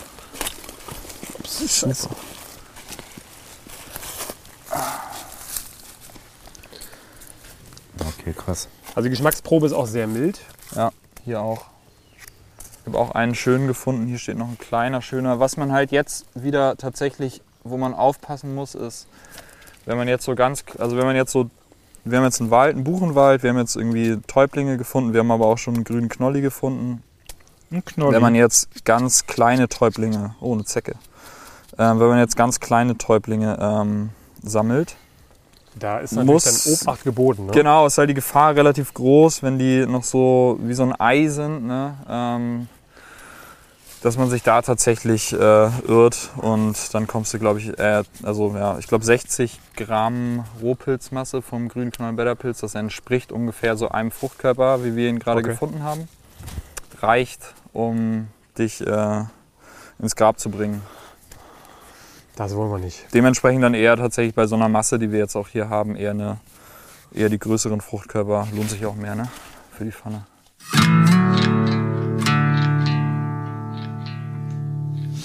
Scheiße. 1.44 2.08
Okay, 8.00 8.34
krass. 8.34 8.68
Also 8.96 9.04
die 9.04 9.10
Geschmacksprobe 9.10 9.66
ist 9.66 9.74
auch 9.74 9.88
sehr 9.88 10.08
mild. 10.08 10.40
Ja, 10.76 10.92
hier 11.24 11.42
auch. 11.42 11.66
Ich 12.82 12.88
habe 12.88 12.98
auch 12.98 13.12
einen 13.12 13.36
schönen 13.36 13.68
gefunden. 13.68 14.08
Hier 14.08 14.18
steht 14.18 14.38
noch 14.38 14.48
ein 14.48 14.58
kleiner, 14.58 15.02
schöner. 15.02 15.40
Was 15.40 15.56
man 15.58 15.72
halt 15.72 15.92
jetzt 15.92 16.26
wieder 16.34 16.78
tatsächlich, 16.78 17.42
wo 17.64 17.78
man 17.78 17.94
aufpassen 17.94 18.56
muss, 18.56 18.76
ist, 18.76 19.08
wenn 19.86 19.98
man 19.98 20.08
jetzt 20.08 20.26
so 20.26 20.36
ganz, 20.36 20.64
also 20.78 20.98
wenn 20.98 21.06
man 21.06 21.16
jetzt 21.16 21.32
so, 21.32 21.50
wir 22.04 22.18
haben 22.18 22.26
jetzt 22.26 22.42
einen 22.42 22.50
Wald, 22.50 22.76
einen 22.76 22.84
Buchenwald, 22.84 23.44
wir 23.44 23.52
haben 23.52 23.58
jetzt 23.58 23.76
irgendwie 23.76 24.18
Täublinge 24.28 24.78
gefunden, 24.78 25.14
wir 25.14 25.20
haben 25.20 25.32
aber 25.32 25.46
auch 25.46 25.58
schon 25.58 25.76
einen 25.76 25.84
grünen 25.84 26.10
Knolli 26.10 26.42
gefunden. 26.42 27.04
Ein 27.72 27.86
Knolli. 27.86 28.16
Wenn 28.16 28.22
man 28.22 28.36
jetzt 28.36 28.84
ganz 28.84 29.28
kleine 29.28 29.70
Täublinge, 29.70 30.36
oh 30.42 30.54
eine 30.54 30.66
Zecke, 30.66 30.96
ähm, 31.78 32.00
wenn 32.00 32.08
man 32.08 32.20
jetzt 32.20 32.36
ganz 32.36 32.60
kleine 32.60 32.98
Täublinge 32.98 33.58
ähm, 33.62 34.10
sammelt, 34.44 34.96
Da 35.80 36.00
ist 36.00 36.12
natürlich 36.14 36.34
Muss- 36.46 36.64
dann 36.64 36.74
Obacht 36.74 37.04
geboten. 37.04 37.46
Ne? 37.46 37.52
Genau, 37.54 37.86
ist 37.86 37.98
halt 37.98 38.10
die 38.10 38.14
Gefahr 38.14 38.56
relativ 38.56 38.94
groß, 38.94 39.42
wenn 39.44 39.58
die 39.58 39.86
noch 39.86 40.04
so 40.04 40.58
wie 40.62 40.74
so 40.74 40.84
ein 40.84 41.00
Ei 41.00 41.28
sind, 41.28 41.66
ne? 41.66 41.94
ähm, 42.10 42.68
dass 44.02 44.18
man 44.18 44.30
sich 44.32 44.42
da 44.42 44.62
tatsächlich 44.64 45.32
äh, 45.32 45.38
irrt 45.38 46.32
und 46.38 46.76
dann 46.94 47.06
kommst 47.06 47.34
du, 47.34 47.40
glaube 47.40 47.60
ich, 47.60 47.78
äh, 47.78 48.04
also 48.24 48.54
ja, 48.56 48.80
ich 48.80 48.88
glaube 48.88 49.06
60 49.06 49.60
Gramm 49.76 50.44
Rohpilzmasse 50.62 51.42
vom 51.44 51.70
grünen 51.70 51.92
Knollenblätterpilz, 51.92 52.60
das 52.62 52.74
entspricht 52.76 53.32
ungefähr 53.32 53.78
so 53.78 53.90
einem 53.90 54.10
Fruchtkörper, 54.12 54.84
wie 54.84 54.96
wir 54.96 55.08
ihn 55.08 55.20
gerade 55.20 55.40
Okay. 55.42 55.52
gefunden 55.52 55.84
haben, 55.84 56.08
reicht, 57.00 57.54
um 57.74 58.28
dich 58.58 58.82
äh, 58.86 59.24
ins 60.00 60.16
Grab 60.16 60.40
zu 60.40 60.50
bringen. 60.50 60.82
Das 62.36 62.56
wollen 62.56 62.72
wir 62.72 62.80
nicht. 62.80 63.06
Dementsprechend 63.14 63.64
dann 63.64 63.74
eher 63.74 63.98
tatsächlich 63.98 64.34
bei 64.34 64.48
so 64.48 64.56
einer 64.56 64.70
Masse, 64.70 64.98
die 65.00 65.12
wir 65.12 65.20
jetzt 65.20 65.36
auch 65.36 65.48
hier 65.48 65.70
haben, 65.70 65.96
eher, 65.96 66.12
eine, 66.12 66.38
eher 67.14 67.30
die 67.30 67.40
größeren 67.40 67.82
Fruchtkörper. 67.82 68.48
Lohnt 68.56 68.70
sich 68.70 68.86
auch 68.86 68.96
mehr, 68.96 69.16
ne? 69.16 69.28
Für 69.78 69.86
die 69.86 69.92
Pfanne. 69.92 70.24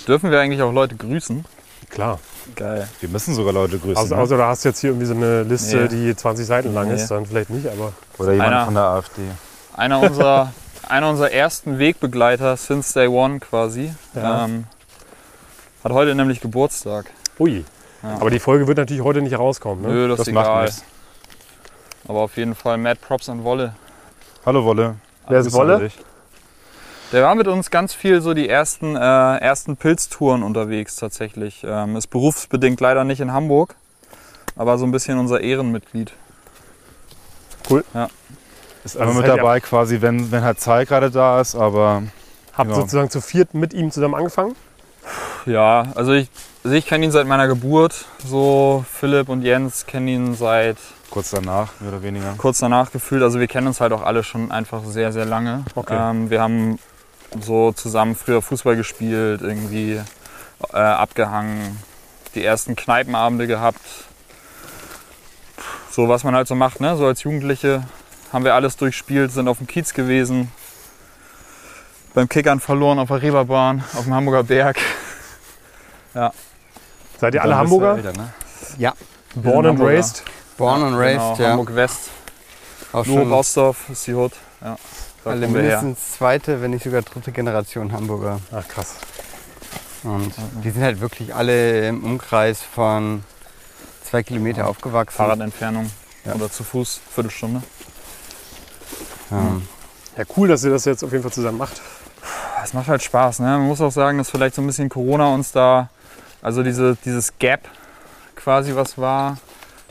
Dürfen 0.07 0.31
wir 0.31 0.41
eigentlich 0.41 0.63
auch 0.63 0.73
Leute 0.73 0.97
grüßen? 0.97 1.45
Klar. 1.91 2.19
Geil. 2.55 2.89
Wir 3.01 3.09
müssen 3.09 3.35
sogar 3.35 3.53
Leute 3.53 3.79
grüßen. 3.79 3.97
Also, 3.97 4.15
ne? 4.15 4.21
außer 4.23 4.37
du 4.37 4.45
hast 4.45 4.65
jetzt 4.65 4.81
hier 4.81 4.91
irgendwie 4.91 5.07
so 5.07 5.15
eine 5.15 5.43
Liste, 5.43 5.77
Nee. 5.77 5.89
die 5.89 6.17
20 6.17 6.47
Seiten 6.47 6.73
lang 6.75 6.89
Nee. 6.89 6.95
ist, 6.95 7.11
dann 7.11 7.27
vielleicht 7.27 7.51
nicht, 7.51 7.67
aber 7.67 7.93
Oder 8.19 8.33
jemand 8.33 8.51
einer- 8.53 8.65
von 8.67 8.75
der 8.75 8.83
AfD. 8.85 9.23
Einer 9.77 10.01
unserer, 10.01 10.53
einer 10.89 11.11
unserer 11.11 11.33
ersten 11.33 11.79
Wegbegleiter 11.79 12.57
since 12.57 12.95
day 12.95 13.09
one 13.09 13.41
quasi. 13.41 13.93
Ja. 14.15 14.45
Ähm, 14.45 14.65
hat 15.87 15.93
heute 15.93 16.14
nämlich 16.16 16.41
Geburtstag. 16.41 17.07
ui. 17.39 17.64
Ja. 18.03 18.16
Aber 18.16 18.30
die 18.30 18.41
Folge 18.41 18.66
wird 18.66 18.76
natürlich 18.78 19.03
heute 19.05 19.22
nicht 19.22 19.39
rauskommen. 19.39 19.82
Ne? 19.82 19.89
Nö, 19.89 20.09
das, 20.09 20.18
Das 20.18 20.28
ist 20.28 20.34
macht 20.34 20.47
egal. 20.47 20.64
nichts. 20.64 20.84
Aber 22.09 22.20
auf 22.20 22.37
jeden 22.37 22.55
Fall 22.57 22.76
Mad 22.76 22.99
Props 23.01 23.28
an 23.28 23.45
Wolle. 23.45 23.74
Hallo 24.45 24.64
Wolle. 24.64 24.97
Wer 25.28 25.41
ist 25.41 25.53
Wolle? 25.53 25.91
Der 27.12 27.22
war 27.22 27.37
mit 27.37 27.47
uns 27.47 27.70
ganz 27.70 27.95
viel 27.95 28.20
so 28.20 28.34
die 28.34 28.49
ersten, 28.49 28.97
äh, 28.97 28.99
ersten 29.39 29.76
Pilztouren 29.76 30.43
unterwegs 30.43 30.97
tatsächlich. 30.97 31.64
Ähm, 31.64 31.95
ist 31.95 32.09
berufsbedingt 32.09 32.80
leider 32.80 33.05
nicht 33.05 33.20
in 33.20 33.32
Hamburg, 33.32 33.76
aber 34.57 34.78
so 34.78 34.87
ein 34.87 34.91
bisschen 34.91 35.18
unser 35.18 35.41
Ehrenmitglied. 35.41 36.12
Ist 38.84 38.97
Also 38.97 38.99
immer 39.12 39.20
mit 39.20 39.28
dabei 39.28 39.61
quasi, 39.61 40.01
wenn, 40.03 40.32
wenn 40.32 40.43
halt 40.43 40.59
Zeit 40.61 40.89
gerade 40.89 41.11
da 41.12 41.41
ist, 41.41 41.55
aber 41.55 42.03
Habt 42.57 42.70
Genau. 42.70 42.80
sozusagen 42.80 43.11
zu 43.11 43.20
viert 43.20 43.53
mit 43.53 43.74
ihm 43.74 43.91
zusammen 43.91 44.14
angefangen? 44.14 44.57
Ja, 45.47 45.87
also 45.95 46.13
ich, 46.13 46.29
also 46.65 46.77
ich 46.77 46.87
kenne 46.87 47.05
ihn 47.05 47.13
seit 47.13 47.27
meiner 47.27 47.47
Geburt. 47.47 48.07
So 48.25 48.85
Philipp 48.93 49.29
und 49.29 49.43
Jens 49.43 49.87
kennen 49.87 50.09
ihn 50.09 50.35
seit 50.35 50.77
kurz 51.11 51.31
danach, 51.31 51.69
mehr 51.81 51.91
oder 51.93 52.03
weniger. 52.03 52.35
kurz 52.39 52.59
danach 52.59 52.91
gefühlt. 52.91 53.23
Also 53.23 53.39
wir 53.39 53.47
kennen 53.47 53.67
uns 53.69 53.81
halt 53.81 53.93
auch 53.93 54.03
alle 54.03 54.25
schon 54.25 54.51
einfach 54.51 54.83
sehr, 54.85 55.13
sehr 55.13 55.25
lange. 55.25 55.65
Okay. 55.75 55.97
Ähm, 55.99 56.31
wir 56.31 56.41
haben 56.41 56.79
so 57.41 57.73
zusammen 57.73 58.15
früher 58.15 58.43
Fußball 58.43 58.77
gespielt, 58.77 59.43
irgendwie 59.43 60.01
äh, 60.73 60.77
abgehangen, 60.77 61.81
die 62.35 62.45
ersten 62.45 62.77
Kneipenabende 62.77 63.47
gehabt. 63.47 63.81
So 65.91 66.09
was 66.09 66.25
man 66.25 66.35
halt 66.35 66.49
so 66.49 66.55
macht, 66.55 66.81
ne? 66.81 66.97
So 66.97 67.07
als 67.07 67.23
Jugendliche 67.23 67.85
haben 68.33 68.45
wir 68.45 68.55
alles 68.55 68.77
durchspielt, 68.77 69.33
sind 69.33 69.49
auf 69.49 69.59
dem 69.59 69.67
Kiez 69.67 69.95
gewesen, 69.95 70.51
beim 72.17 72.29
Kickern 72.31 72.61
verloren 72.61 72.99
auf 72.99 73.09
der 73.09 73.21
Reeperbahn, 73.21 73.85
auf 73.95 74.05
dem 74.05 74.14
Hamburger 74.14 74.43
Berg. 74.43 74.79
Seid 77.21 77.35
ihr 77.35 77.43
alle 77.43 77.57
Hamburger? 77.57 77.97
älter, 77.97 78.12
ne? 78.14 78.33
Ja, 78.79 78.95
Born 79.35 79.67
and 79.67 79.79
Hamburger. 79.79 79.93
raised? 79.99 80.23
born 80.57 80.83
and 80.83 80.97
raised, 80.97 81.19
genau, 81.37 81.43
ja. 81.43 81.51
Hamburg 81.51 81.75
West, 81.75 82.09
Auch 82.93 83.05
schon 83.05 83.29
Bausdorf 83.29 83.91
ist 83.91 84.07
die 84.07 84.14
Hut. 84.14 84.33
Ja, 84.62 84.77
da 85.25 85.31
alle 85.31 85.43
kommen 85.43 85.55
wir 85.57 85.62
her. 85.62 85.83
mindestens 85.83 86.17
zweite, 86.17 86.62
wenn 86.62 86.71
nicht 86.71 86.85
sogar 86.85 87.03
dritte 87.03 87.33
Generation 87.33 87.93
Hamburger. 87.93 88.41
Ach 88.51 88.67
krass. 88.67 88.95
Und 90.05 90.33
die 90.64 90.71
sind 90.71 90.83
halt 90.83 91.01
wirklich 91.01 91.35
alle 91.35 91.89
im 91.89 92.03
Umkreis 92.03 92.62
von 92.62 93.25
zwei 94.05 94.23
Kilometer 94.23 94.67
aufgewachsen. 94.69 95.17
Fahrradentfernung 95.17 95.91
Ja. 96.25 96.33
oder 96.35 96.51
zu 96.51 96.64
Fuß, 96.64 97.01
Viertelstunde. 97.14 97.62
Ähm, 99.33 99.69
Ja, 100.17 100.25
cool, 100.39 100.49
dass 100.49 100.64
ihr 100.64 100.71
das 100.71 100.87
jetzt 100.87 101.05
auf 101.05 101.12
jeden 101.12 101.23
Fall 101.23 101.33
zusammen 101.33 101.59
macht. 101.59 101.79
Es 102.67 102.75
macht 102.75 102.89
halt 102.89 103.01
Spaß. 103.01 103.39
Ne? 103.39 103.47
Man 103.47 103.69
muss 103.69 103.81
auch 103.81 103.93
sagen, 103.93 104.19
dass 104.19 104.29
vielleicht 104.29 104.57
so 104.57 104.61
ein 104.61 104.67
bisschen 104.67 104.89
Corona 104.89 105.33
uns 105.33 105.53
da, 105.53 105.89
also 106.43 106.64
diese, 106.64 106.97
dieses 107.05 107.39
Gap 107.39 107.61
quasi 108.35 108.75
was 108.75 108.99
war, 108.99 109.39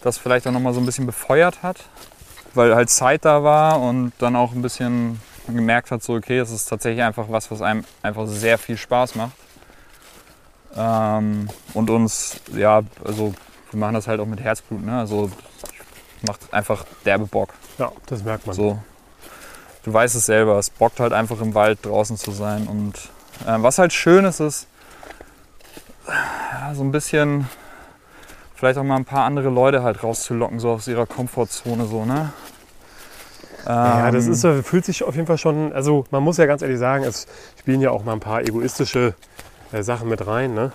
das 0.01 0.17
vielleicht 0.17 0.45
auch 0.45 0.51
nochmal 0.51 0.73
so 0.73 0.81
ein 0.81 0.85
bisschen 0.85 1.05
befeuert 1.05 1.63
hat, 1.63 1.85
weil 2.53 2.75
halt 2.75 2.89
Zeit 2.89 3.23
da 3.23 3.45
war 3.45 3.79
und 3.79 4.11
dann 4.17 4.35
auch 4.35 4.51
ein 4.51 4.61
bisschen 4.61 5.21
gemerkt 5.47 5.89
hat, 5.89 6.03
so 6.03 6.15
okay, 6.15 6.37
es 6.37 6.51
ist 6.51 6.65
tatsächlich 6.65 7.01
einfach 7.01 7.27
was, 7.29 7.49
was 7.49 7.61
einem 7.61 7.85
einfach 8.01 8.27
sehr 8.27 8.57
viel 8.57 8.75
Spaß 8.75 9.15
macht. 9.15 9.37
Ähm, 10.75 11.47
und 11.73 11.89
uns, 11.89 12.41
ja, 12.53 12.81
also 13.05 13.33
wir 13.71 13.79
machen 13.79 13.93
das 13.93 14.09
halt 14.09 14.19
auch 14.19 14.25
mit 14.25 14.41
Herzblut, 14.41 14.83
ne? 14.83 14.99
Also 14.99 15.31
macht 16.27 16.53
einfach 16.53 16.85
derbe 17.05 17.25
Bock. 17.25 17.53
Ja, 17.77 17.93
das 18.07 18.21
merkt 18.21 18.45
man. 18.45 18.53
So, 18.53 18.79
du 19.85 19.93
weißt 19.93 20.15
es 20.15 20.25
selber, 20.25 20.57
es 20.57 20.69
bockt 20.69 20.99
halt 20.99 21.13
einfach 21.13 21.39
im 21.41 21.53
Wald 21.53 21.79
draußen 21.83 22.17
zu 22.17 22.31
sein. 22.31 22.67
Und 22.67 22.95
äh, 23.47 23.61
was 23.61 23.77
halt 23.77 23.93
schön 23.93 24.25
ist, 24.25 24.39
ist 24.39 24.67
so 26.73 26.83
ein 26.83 26.91
bisschen 26.91 27.47
vielleicht 28.55 28.77
auch 28.77 28.83
mal 28.83 28.95
ein 28.95 29.05
paar 29.05 29.25
andere 29.25 29.49
Leute 29.49 29.83
halt 29.83 30.03
rauszulocken, 30.03 30.59
so 30.59 30.71
aus 30.71 30.87
ihrer 30.87 31.05
Komfortzone, 31.05 31.85
so, 31.85 32.05
ne? 32.05 32.31
Ja, 33.65 34.11
das 34.11 34.27
Ähm, 34.27 34.31
ist, 34.31 34.67
fühlt 34.67 34.85
sich 34.85 35.03
auf 35.03 35.15
jeden 35.15 35.25
Fall 35.27 35.39
schon, 35.39 35.73
also 35.73 36.05
man 36.11 36.21
muss 36.21 36.37
ja 36.37 36.45
ganz 36.45 36.61
ehrlich 36.61 36.77
sagen, 36.77 37.03
es 37.03 37.25
spielen 37.59 37.81
ja 37.81 37.89
auch 37.89 38.03
mal 38.03 38.13
ein 38.13 38.19
paar 38.19 38.41
egoistische 38.41 39.15
äh, 39.71 39.81
Sachen 39.81 40.07
mit 40.07 40.25
rein. 40.27 40.53
Ne? 40.53 40.71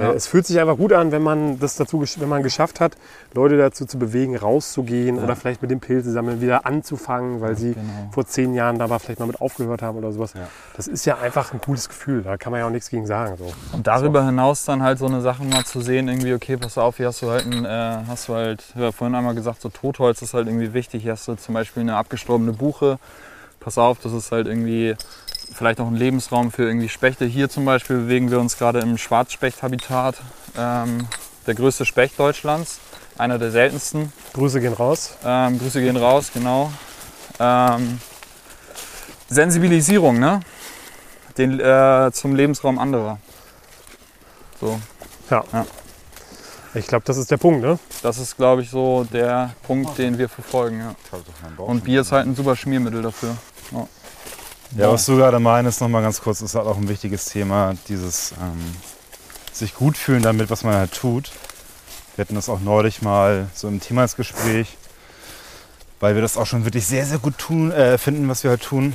Ja. 0.00 0.12
Äh, 0.12 0.14
es 0.14 0.26
fühlt 0.26 0.46
sich 0.46 0.58
einfach 0.58 0.76
gut 0.76 0.92
an, 0.92 1.12
wenn 1.12 1.22
man 1.22 1.58
das 1.58 1.76
dazu, 1.76 2.02
wenn 2.16 2.28
man 2.28 2.42
geschafft 2.42 2.80
hat, 2.80 2.96
Leute 3.34 3.56
dazu 3.56 3.86
zu 3.86 3.98
bewegen, 3.98 4.36
rauszugehen 4.36 5.16
Ja. 5.16 5.22
oder 5.24 5.36
vielleicht 5.36 5.62
mit 5.62 5.70
dem 5.70 5.80
Pilze 5.80 6.10
sammeln 6.10 6.40
wieder 6.40 6.66
anzufangen, 6.66 7.40
weil 7.40 7.56
sie 7.56 7.74
genau. 7.74 8.10
vor 8.12 8.26
zehn 8.26 8.54
Jahren 8.54 8.78
da 8.78 8.86
vielleicht 8.98 9.20
mal 9.20 9.26
mit 9.26 9.40
aufgehört 9.40 9.82
haben 9.82 9.98
oder 9.98 10.12
sowas. 10.12 10.32
Ja. 10.34 10.48
Das 10.76 10.86
ist 10.86 11.04
ja 11.04 11.18
einfach 11.18 11.52
ein 11.52 11.60
cooles 11.60 11.88
Gefühl, 11.88 12.22
da 12.22 12.36
kann 12.36 12.50
man 12.50 12.60
ja 12.60 12.66
auch 12.66 12.70
nichts 12.70 12.90
gegen 12.90 13.06
sagen. 13.06 13.36
So. 13.36 13.52
Und 13.72 13.86
darüber 13.86 14.24
hinaus 14.24 14.64
dann 14.64 14.82
halt 14.82 14.98
so 14.98 15.06
eine 15.06 15.20
Sache 15.20 15.44
mal 15.44 15.64
zu 15.64 15.80
sehen, 15.80 16.08
irgendwie, 16.08 16.34
okay, 16.34 16.56
pass 16.56 16.78
auf, 16.78 16.96
hier 16.96 17.06
hast 17.06 17.22
du 17.22 17.30
halt, 17.30 17.46
ein, 17.46 17.64
äh, 17.64 17.98
hast 18.08 18.28
du 18.28 18.34
halt, 18.34 18.64
habe 18.74 18.92
vorhin 18.92 19.14
einmal 19.14 19.34
gesagt, 19.34 19.62
so 19.62 19.68
Totholz 19.68 20.22
ist 20.22 20.34
halt 20.34 20.46
irgendwie 20.46 20.72
wichtig. 20.72 21.02
Hier 21.02 21.12
hast 21.12 21.28
du 21.28 21.34
zum 21.34 21.54
Beispiel 21.54 21.82
eine 21.82 21.96
abgestorbene 21.96 22.52
Buche. 22.52 22.98
Pass 23.60 23.76
auf, 23.76 23.98
das 24.00 24.12
ist 24.14 24.32
halt 24.32 24.46
irgendwie 24.46 24.96
vielleicht 25.52 25.80
auch 25.80 25.86
ein 25.86 25.96
Lebensraum 25.96 26.50
für 26.50 26.64
irgendwie 26.64 26.88
Spechte. 26.88 27.24
Hier 27.24 27.48
zum 27.48 27.64
Beispiel 27.64 27.96
bewegen 27.96 28.30
wir 28.30 28.40
uns 28.40 28.56
gerade 28.56 28.80
im 28.80 28.98
Schwarzspechthabitat, 28.98 30.20
ähm, 30.56 31.06
der 31.46 31.54
größte 31.54 31.84
Specht 31.84 32.18
Deutschlands, 32.18 32.80
einer 33.18 33.38
der 33.38 33.50
seltensten. 33.50 34.12
Grüße 34.34 34.60
gehen 34.60 34.72
raus. 34.72 35.14
Ähm, 35.24 35.58
Grüße 35.58 35.80
gehen 35.80 35.96
raus, 35.96 36.30
genau. 36.32 36.72
Ähm, 37.38 38.00
Sensibilisierung, 39.28 40.18
ne? 40.18 40.40
Den, 41.38 41.60
äh, 41.60 42.10
zum 42.12 42.34
Lebensraum 42.34 42.78
anderer. 42.78 43.18
So, 44.60 44.80
Ich 46.74 46.86
glaube, 46.86 47.04
das 47.04 47.16
ist 47.16 47.30
der 47.30 47.36
Punkt. 47.36 47.62
Ne? 47.62 47.78
das 48.02 48.18
ist, 48.18 48.36
glaube 48.36 48.62
ich, 48.62 48.70
so 48.70 49.04
der 49.04 49.54
Punkt, 49.62 49.98
den 49.98 50.18
wir 50.18 50.28
verfolgen. 50.28 50.80
Ja. 50.80 50.94
Und 51.64 51.84
Bier 51.84 52.02
ist 52.02 52.12
halt 52.12 52.26
ein 52.26 52.34
super 52.34 52.56
Schmiermittel 52.56 53.02
dafür. 53.02 53.36
Ja, 53.72 53.86
was 54.72 55.06
du 55.06 55.16
gerade 55.16 55.40
meinst, 55.40 55.80
nochmal 55.80 56.02
ganz 56.02 56.20
kurz, 56.20 56.40
ist 56.40 56.54
halt 56.54 56.66
auch 56.66 56.76
ein 56.76 56.88
wichtiges 56.88 57.24
Thema, 57.26 57.74
dieses 57.88 58.32
ähm, 58.32 58.76
sich 59.52 59.74
gut 59.74 59.96
fühlen 59.96 60.22
damit, 60.22 60.50
was 60.50 60.64
man 60.64 60.74
halt 60.74 60.92
tut. 60.92 61.30
Wir 62.16 62.24
hatten 62.24 62.34
das 62.34 62.48
auch 62.48 62.60
neulich 62.60 63.02
mal 63.02 63.48
so 63.54 63.68
im 63.68 63.80
Thematsgespräch, 63.80 64.76
weil 66.00 66.14
wir 66.14 66.22
das 66.22 66.36
auch 66.36 66.46
schon 66.46 66.64
wirklich 66.64 66.86
sehr, 66.86 67.06
sehr 67.06 67.18
gut 67.18 67.38
tun, 67.38 67.72
äh, 67.72 67.98
finden, 67.98 68.28
was 68.28 68.42
wir 68.44 68.50
halt 68.50 68.62
tun. 68.62 68.94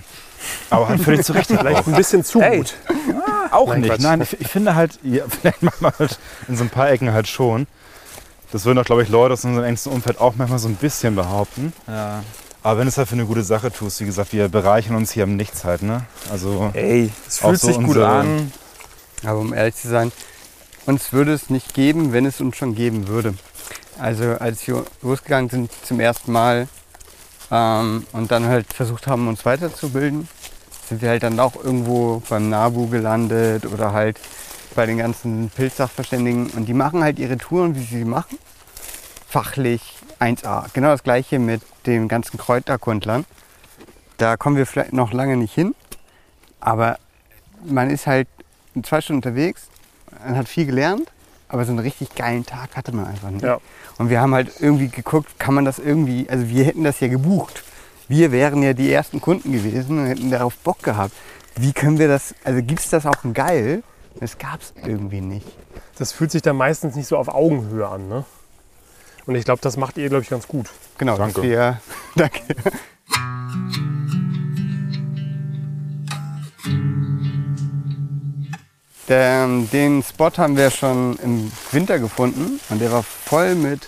Aber 0.70 0.88
halt 0.90 1.02
völlig 1.02 1.26
zu 1.26 1.34
Recht 1.34 1.52
auch. 1.54 1.60
Vielleicht 1.60 1.88
ein 1.88 1.96
bisschen 1.96 2.24
zu 2.24 2.42
Ey. 2.42 2.58
gut. 2.58 2.76
Auch 3.52 3.70
Nein, 3.70 3.82
nicht. 3.82 3.90
Quatsch. 3.90 4.02
Nein, 4.02 4.22
ich, 4.22 4.40
ich 4.42 4.48
finde 4.48 4.76
halt, 4.76 5.00
ja, 5.04 5.24
vielleicht 5.30 5.64
manchmal 5.64 5.94
halt 5.98 6.20
in 6.48 6.58
so 6.58 6.64
ein 6.64 6.70
paar 6.70 6.90
Ecken 6.90 7.12
halt 7.14 7.28
schon. 7.28 7.68
Das 8.52 8.66
würden 8.66 8.80
auch, 8.80 8.86
glaube 8.86 9.04
ich, 9.04 9.10
Leute 9.10 9.34
aus 9.34 9.44
unserem 9.44 9.66
engsten 9.66 9.92
Umfeld 9.92 10.20
auch 10.20 10.36
manchmal 10.36 10.60
so 10.60 10.68
ein 10.68 10.76
bisschen 10.76 11.16
behaupten. 11.16 11.74
Ja. 11.88 12.24
Aber 12.66 12.80
wenn 12.80 12.86
du 12.86 12.90
es 12.90 12.98
halt 12.98 13.10
für 13.10 13.14
eine 13.14 13.28
gute 13.28 13.44
Sache 13.44 13.72
tust, 13.72 14.00
wie 14.00 14.06
gesagt, 14.06 14.34
wir 14.34 14.50
bereichern 14.50 14.96
uns 14.96 15.12
hier 15.12 15.26
am 15.26 15.36
Nichts 15.36 15.66
halt, 15.66 15.84
ne? 15.84 16.08
Also 16.32 16.72
Ey, 16.74 17.12
es 17.28 17.38
fühlt 17.38 17.60
so 17.60 17.68
sich 17.68 17.78
gut 17.78 17.98
an. 17.98 18.52
Aber 19.24 19.38
um 19.38 19.54
ehrlich 19.54 19.76
zu 19.76 19.88
sein, 19.88 20.12
uns 20.88 21.14
würde 21.14 21.32
es 21.32 21.52
nicht 21.52 21.76
geben, 21.76 22.12
wenn 22.12 22.26
es 22.26 22.42
uns 22.42 22.58
schon 22.58 22.74
geben 22.74 23.08
würde. 23.08 23.36
Also 24.00 24.32
als 24.40 24.66
wir 24.66 24.84
losgegangen 25.04 25.52
sind 25.52 25.72
zum 25.84 26.00
ersten 26.00 26.32
Mal 26.32 26.68
ähm, 27.52 28.08
und 28.14 28.32
dann 28.32 28.48
halt 28.48 28.74
versucht 28.74 29.06
haben, 29.06 29.28
uns 29.28 29.46
weiterzubilden, 29.46 30.28
sind 30.90 31.04
wir 31.04 31.10
halt 31.10 31.22
dann 31.22 31.40
auch 31.40 31.64
irgendwo 31.64 32.24
beim 32.28 32.50
NABU 32.50 32.88
gelandet 32.88 33.68
oder 33.68 33.94
halt 33.94 34.20
bei 34.74 34.88
den 34.88 34.98
ganzen 34.98 35.52
Pilzsachverständigen. 35.56 36.48
Und 36.48 36.66
die 36.66 36.74
machen 36.74 37.04
halt 37.04 37.20
ihre 37.20 37.38
Touren, 37.38 37.76
wie 37.76 37.84
sie 37.84 38.00
sie 38.00 38.06
machen. 38.06 38.40
Fachlich 39.30 39.84
1A. 40.20 40.66
Genau 40.74 40.88
das 40.88 41.04
gleiche 41.04 41.38
mit 41.38 41.62
den 41.88 42.08
ganzen 42.08 42.38
Kräuterkundlern. 42.38 43.26
Da 44.18 44.38
kommen 44.38 44.56
wir 44.56 44.66
vielleicht 44.66 44.94
noch 44.94 45.14
lange 45.14 45.38
nicht 45.38 45.54
hin. 45.54 45.76
Aber 46.60 46.98
man 47.64 47.90
ist 47.90 48.08
halt 48.08 48.28
zwei 48.84 49.02
Stunden 49.02 49.20
unterwegs, 49.20 49.68
man 50.24 50.38
hat 50.38 50.48
viel 50.48 50.66
gelernt, 50.66 51.12
aber 51.48 51.66
so 51.66 51.72
einen 51.72 51.80
richtig 51.80 52.16
geilen 52.16 52.46
Tag 52.46 52.76
hatte 52.76 52.94
man 52.94 53.08
einfach 53.08 53.30
nicht. 53.30 53.44
Ja. 53.44 53.60
Und 53.98 54.10
wir 54.10 54.20
haben 54.20 54.34
halt 54.34 54.52
irgendwie 54.60 54.90
geguckt, 54.90 55.40
kann 55.40 55.54
man 55.54 55.66
das 55.66 55.80
irgendwie, 55.80 56.28
also 56.30 56.50
wir 56.50 56.66
hätten 56.66 56.84
das 56.84 57.00
ja 57.00 57.08
gebucht. 57.08 57.64
Wir 58.08 58.32
wären 58.32 58.62
ja 58.62 58.74
die 58.74 58.92
ersten 58.92 59.22
Kunden 59.22 59.52
gewesen 59.52 60.00
und 60.00 60.06
hätten 60.06 60.30
darauf 60.30 60.58
Bock 60.58 60.84
gehabt. 60.84 61.14
Wie 61.56 61.74
können 61.74 61.98
wir 61.98 62.08
das, 62.08 62.36
also 62.44 62.62
gibt 62.62 62.82
es 62.82 62.90
das 62.90 63.06
auch 63.06 63.24
in 63.24 63.34
geil? 63.34 63.84
Das 64.20 64.38
gab 64.38 64.62
es 64.62 64.74
irgendwie 64.86 65.22
nicht. 65.22 65.48
Das 65.98 66.12
fühlt 66.12 66.32
sich 66.32 66.42
dann 66.42 66.56
meistens 66.56 66.96
nicht 66.96 67.08
so 67.08 67.18
auf 67.18 67.28
Augenhöhe 67.28 67.88
an. 67.88 68.08
Ne? 68.08 68.26
Und 69.28 69.36
ich 69.36 69.46
glaube, 69.46 69.62
das 69.62 69.78
macht 69.78 69.98
ihr, 69.98 70.10
glaube 70.10 70.24
ich, 70.24 70.30
ganz 70.30 70.48
gut. 70.48 70.70
Genau, 70.98 71.18
Danke. 71.18 71.42
wir, 71.42 71.82
danke. 72.16 72.42
Den, 79.08 79.70
den 79.70 80.04
Spot 80.04 80.32
haben 80.38 80.58
wir 80.58 80.72
schon 80.72 81.18
im 81.24 81.52
Winter 81.72 82.00
gefunden 82.00 82.60
und 82.70 82.82
der 82.82 82.92
war 82.92 83.04
voll 83.04 83.54
mit 83.54 83.88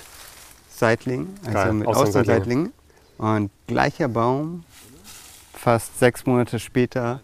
Seitlingen, 0.69 1.35
also 1.43 1.53
Geil, 1.53 1.73
mit. 1.73 1.87
Außenseitlingen. 1.87 2.73
Und 3.17 3.49
gleicher 3.65 4.07
Baum, 4.09 4.63
fast 5.55 5.97
sechs 5.97 6.27
Monate 6.27 6.59
später 6.59 7.21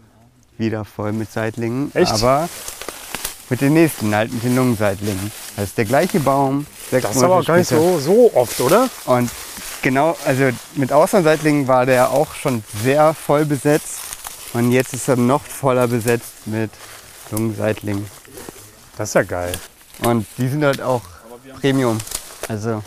wieder 0.58 0.84
voll 0.84 1.12
mit 1.12 1.30
Seitlingen. 1.30 1.94
Echt? 1.94 2.12
Aber 2.12 2.48
mit 3.54 3.60
den 3.60 3.74
nächsten, 3.74 4.12
halt 4.12 4.32
mit 4.32 4.42
den 4.42 4.56
Lungenseitlingen. 4.56 5.30
Das 5.54 5.66
ist 5.66 5.78
der 5.78 5.84
gleiche 5.84 6.18
Baum, 6.18 6.66
sechs 6.90 7.06
Das 7.06 7.14
ist 7.14 7.22
aber 7.22 7.36
auch 7.36 7.44
gar 7.44 7.56
nicht 7.56 7.68
so, 7.68 8.00
so 8.00 8.32
oft, 8.34 8.60
oder? 8.60 8.90
Und 9.04 9.30
genau, 9.80 10.16
also 10.24 10.50
mit 10.74 10.92
Auslandsseitlingen 10.92 11.68
war 11.68 11.86
der 11.86 12.10
auch 12.10 12.34
schon 12.34 12.64
sehr 12.82 13.14
voll 13.14 13.44
besetzt. 13.44 14.00
Und 14.54 14.72
jetzt 14.72 14.92
ist 14.92 15.06
er 15.06 15.14
noch 15.14 15.42
voller 15.42 15.86
besetzt 15.86 16.46
mit 16.46 16.72
Lungenseitlingen. 17.30 18.10
Das 18.98 19.10
ist 19.10 19.14
ja 19.14 19.22
geil. 19.22 19.52
Und 20.00 20.26
die 20.36 20.48
sind 20.48 20.64
halt 20.64 20.80
auch 20.80 21.02
Premium. 21.60 21.98
Also 22.48 22.82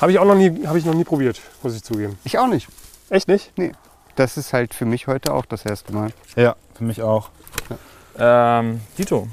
Habe 0.00 0.12
ich 0.12 0.18
auch 0.20 0.24
noch 0.24 0.36
nie, 0.36 0.64
habe 0.64 0.78
ich 0.78 0.84
noch 0.84 0.94
nie 0.94 1.02
probiert, 1.02 1.40
muss 1.64 1.74
ich 1.74 1.82
zugeben. 1.82 2.20
ich 2.22 2.38
auch 2.38 2.46
nicht. 2.46 2.68
Echt 3.08 3.26
nicht? 3.26 3.50
Das 4.14 4.36
ist 4.36 4.52
halt 4.52 4.74
für 4.74 4.84
mich 4.84 5.08
heute 5.08 5.34
auch 5.34 5.44
das 5.44 5.64
erste 5.64 5.92
Mal. 5.92 6.12
ja, 6.36 6.54
für 6.74 6.84
mich 6.84 7.02
auch. 7.02 7.30
Ähm, 8.20 8.80
Dito. 8.96 9.26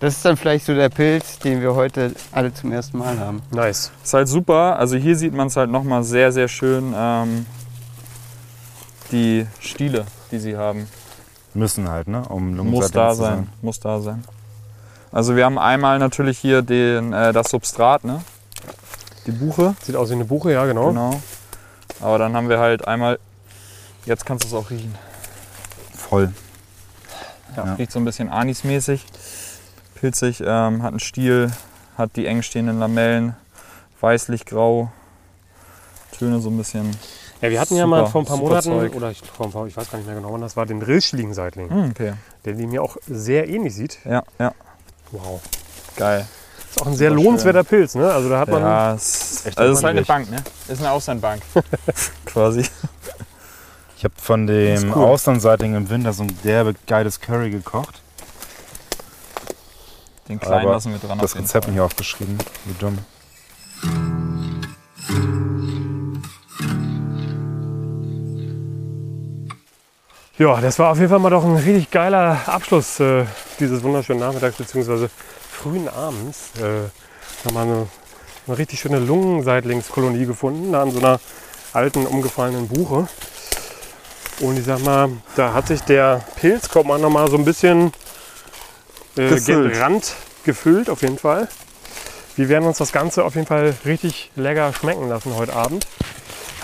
Das 0.00 0.16
ist 0.16 0.24
dann 0.24 0.36
vielleicht 0.36 0.66
so 0.66 0.74
der 0.74 0.88
Pilz, 0.90 1.38
den 1.38 1.62
wir 1.62 1.74
heute 1.74 2.14
alle 2.32 2.52
zum 2.52 2.72
ersten 2.72 2.98
Mal 2.98 3.18
haben. 3.18 3.40
Nice. 3.50 3.90
Ist 4.02 4.12
halt 4.12 4.28
super. 4.28 4.78
Also 4.78 4.96
hier 4.96 5.16
sieht 5.16 5.32
man 5.32 5.46
es 5.46 5.56
halt 5.56 5.70
nochmal 5.70 6.02
sehr, 6.02 6.32
sehr 6.32 6.48
schön. 6.48 6.92
Ähm, 6.94 7.46
die 9.12 9.46
Stiele, 9.60 10.04
die 10.30 10.38
sie 10.38 10.56
haben. 10.56 10.88
Müssen 11.54 11.88
halt, 11.88 12.08
ne? 12.08 12.22
Um 12.28 12.56
Muss 12.56 12.90
da 12.90 13.12
zu 13.12 13.22
sein. 13.22 13.48
Muss 13.62 13.80
da 13.80 14.00
sein. 14.00 14.24
Also 15.12 15.36
wir 15.36 15.44
haben 15.44 15.58
einmal 15.58 16.00
natürlich 16.00 16.38
hier 16.38 16.62
den, 16.62 17.12
äh, 17.12 17.32
das 17.32 17.50
Substrat, 17.50 18.04
ne? 18.04 18.20
Die 19.26 19.30
Buche. 19.30 19.76
Sieht 19.82 19.94
aus 19.94 20.10
wie 20.10 20.14
eine 20.14 20.24
Buche, 20.24 20.52
ja, 20.52 20.66
genau. 20.66 20.88
Genau. 20.88 21.20
Aber 22.00 22.18
dann 22.18 22.34
haben 22.34 22.48
wir 22.48 22.58
halt 22.58 22.86
einmal. 22.86 23.18
Jetzt 24.04 24.26
kannst 24.26 24.44
du 24.44 24.48
es 24.48 24.54
auch 24.54 24.70
riechen. 24.70 24.94
Voll. 25.96 26.32
Ja. 27.56 27.74
Riecht 27.74 27.92
so 27.92 27.98
ein 27.98 28.04
bisschen 28.04 28.28
anismäßig. 28.28 29.04
Pilzig, 29.94 30.40
ähm, 30.44 30.82
hat 30.82 30.90
einen 30.90 31.00
Stiel, 31.00 31.50
hat 31.96 32.16
die 32.16 32.26
eng 32.26 32.42
stehenden 32.42 32.78
Lamellen, 32.78 33.36
weißlich-grau. 34.00 34.90
Töne 36.18 36.40
so 36.40 36.50
ein 36.50 36.56
bisschen. 36.56 36.90
Ja, 37.40 37.50
wir 37.50 37.60
hatten 37.60 37.74
ja 37.76 37.84
Super, 37.84 38.02
mal 38.02 38.06
vor 38.06 38.22
ein 38.22 38.26
paar 38.26 38.36
Monaten, 38.36 38.62
Zeug. 38.64 38.94
oder 38.94 39.10
ich, 39.10 39.20
vor 39.20 39.46
ein 39.46 39.52
paar, 39.52 39.66
ich 39.66 39.76
weiß 39.76 39.90
gar 39.90 39.98
nicht 39.98 40.06
mehr 40.06 40.16
genau, 40.16 40.32
wann 40.32 40.40
das 40.40 40.56
war, 40.56 40.66
den 40.66 40.80
Rillschlingen-Seitling, 40.82 41.68
Hm, 41.70 41.90
okay. 41.90 42.12
der 42.44 42.54
mir 42.54 42.82
auch 42.82 42.96
sehr 43.06 43.48
ähnlich 43.48 43.74
sieht. 43.74 43.98
Ja, 44.04 44.22
ja. 44.38 44.52
Wow. 45.10 45.40
Geil. 45.96 46.26
Ist 46.70 46.80
auch 46.82 46.86
ein 46.86 46.96
sehr 46.96 47.10
Super 47.10 47.22
lohnenswerter 47.22 47.64
Pilz, 47.64 47.94
ne? 47.94 48.10
Also 48.12 48.28
da 48.28 48.38
hat 48.40 48.48
man, 48.48 48.62
Ja, 48.62 48.94
es, 48.94 49.46
Echt 49.46 49.58
also 49.58 49.72
ist 49.74 49.84
halt 49.84 49.96
eine. 49.96 50.04
Bank, 50.06 50.30
ne? 50.30 50.36
Ist 50.68 50.80
eine 50.80 50.90
Auslandbank. 50.90 51.42
Quasi. 52.24 52.64
Ich 53.96 54.04
habe 54.04 54.14
von 54.16 54.46
dem 54.46 54.92
cool. 54.94 55.04
Auslandseitigen 55.04 55.76
im 55.76 55.90
Winter 55.90 56.12
so 56.12 56.24
ein 56.24 56.38
derbe 56.42 56.74
geiles 56.86 57.20
Curry 57.20 57.50
gekocht. 57.50 58.02
Den 60.28 60.40
kleinen 60.40 60.62
Aber 60.62 60.72
lassen 60.72 60.92
wir 60.92 60.98
dran. 60.98 61.18
Das 61.18 61.36
Rezept 61.36 61.68
nicht 61.68 61.80
aufgeschrieben. 61.80 62.38
Wie 62.64 62.74
dumm. 62.78 62.98
ja, 70.38 70.60
das 70.60 70.78
war 70.78 70.90
auf 70.90 70.98
jeden 70.98 71.10
Fall 71.10 71.18
mal 71.20 71.30
doch 71.30 71.44
ein 71.44 71.56
richtig 71.56 71.90
geiler 71.90 72.40
Abschluss 72.46 72.98
äh, 73.00 73.24
dieses 73.60 73.82
wunderschönen 73.82 74.20
Nachmittags 74.20 74.56
bzw. 74.56 75.08
frühen 75.50 75.88
Abends. 75.88 76.50
Äh, 76.58 76.88
haben 77.46 77.54
wir 77.54 77.60
eine, 77.60 77.86
eine 78.46 78.58
richtig 78.58 78.80
schöne 78.80 78.98
Lungenseitlingskolonie 78.98 80.26
gefunden, 80.26 80.72
da 80.72 80.82
an 80.82 80.90
so 80.90 80.98
einer 80.98 81.20
alten, 81.72 82.06
umgefallenen 82.06 82.68
Buche. 82.68 83.06
Und 84.40 84.58
ich 84.58 84.64
sag 84.64 84.80
mal, 84.84 85.10
da 85.36 85.54
hat 85.54 85.68
sich 85.68 85.80
der 85.82 86.24
Pilzkorb 86.36 86.86
mal 86.86 86.98
noch 86.98 87.10
mal 87.10 87.30
so 87.30 87.36
ein 87.36 87.44
bisschen 87.44 87.92
äh, 89.16 89.28
Gefüllt. 89.28 89.72
gen 89.72 89.82
Rand 89.82 90.14
gefüllt, 90.44 90.90
auf 90.90 91.02
jeden 91.02 91.18
Fall. 91.18 91.48
Wir 92.36 92.48
werden 92.48 92.66
uns 92.66 92.78
das 92.78 92.90
Ganze 92.92 93.24
auf 93.24 93.36
jeden 93.36 93.46
Fall 93.46 93.74
richtig 93.84 94.30
lecker 94.34 94.72
schmecken 94.72 95.08
lassen 95.08 95.34
heute 95.36 95.54
Abend. 95.54 95.86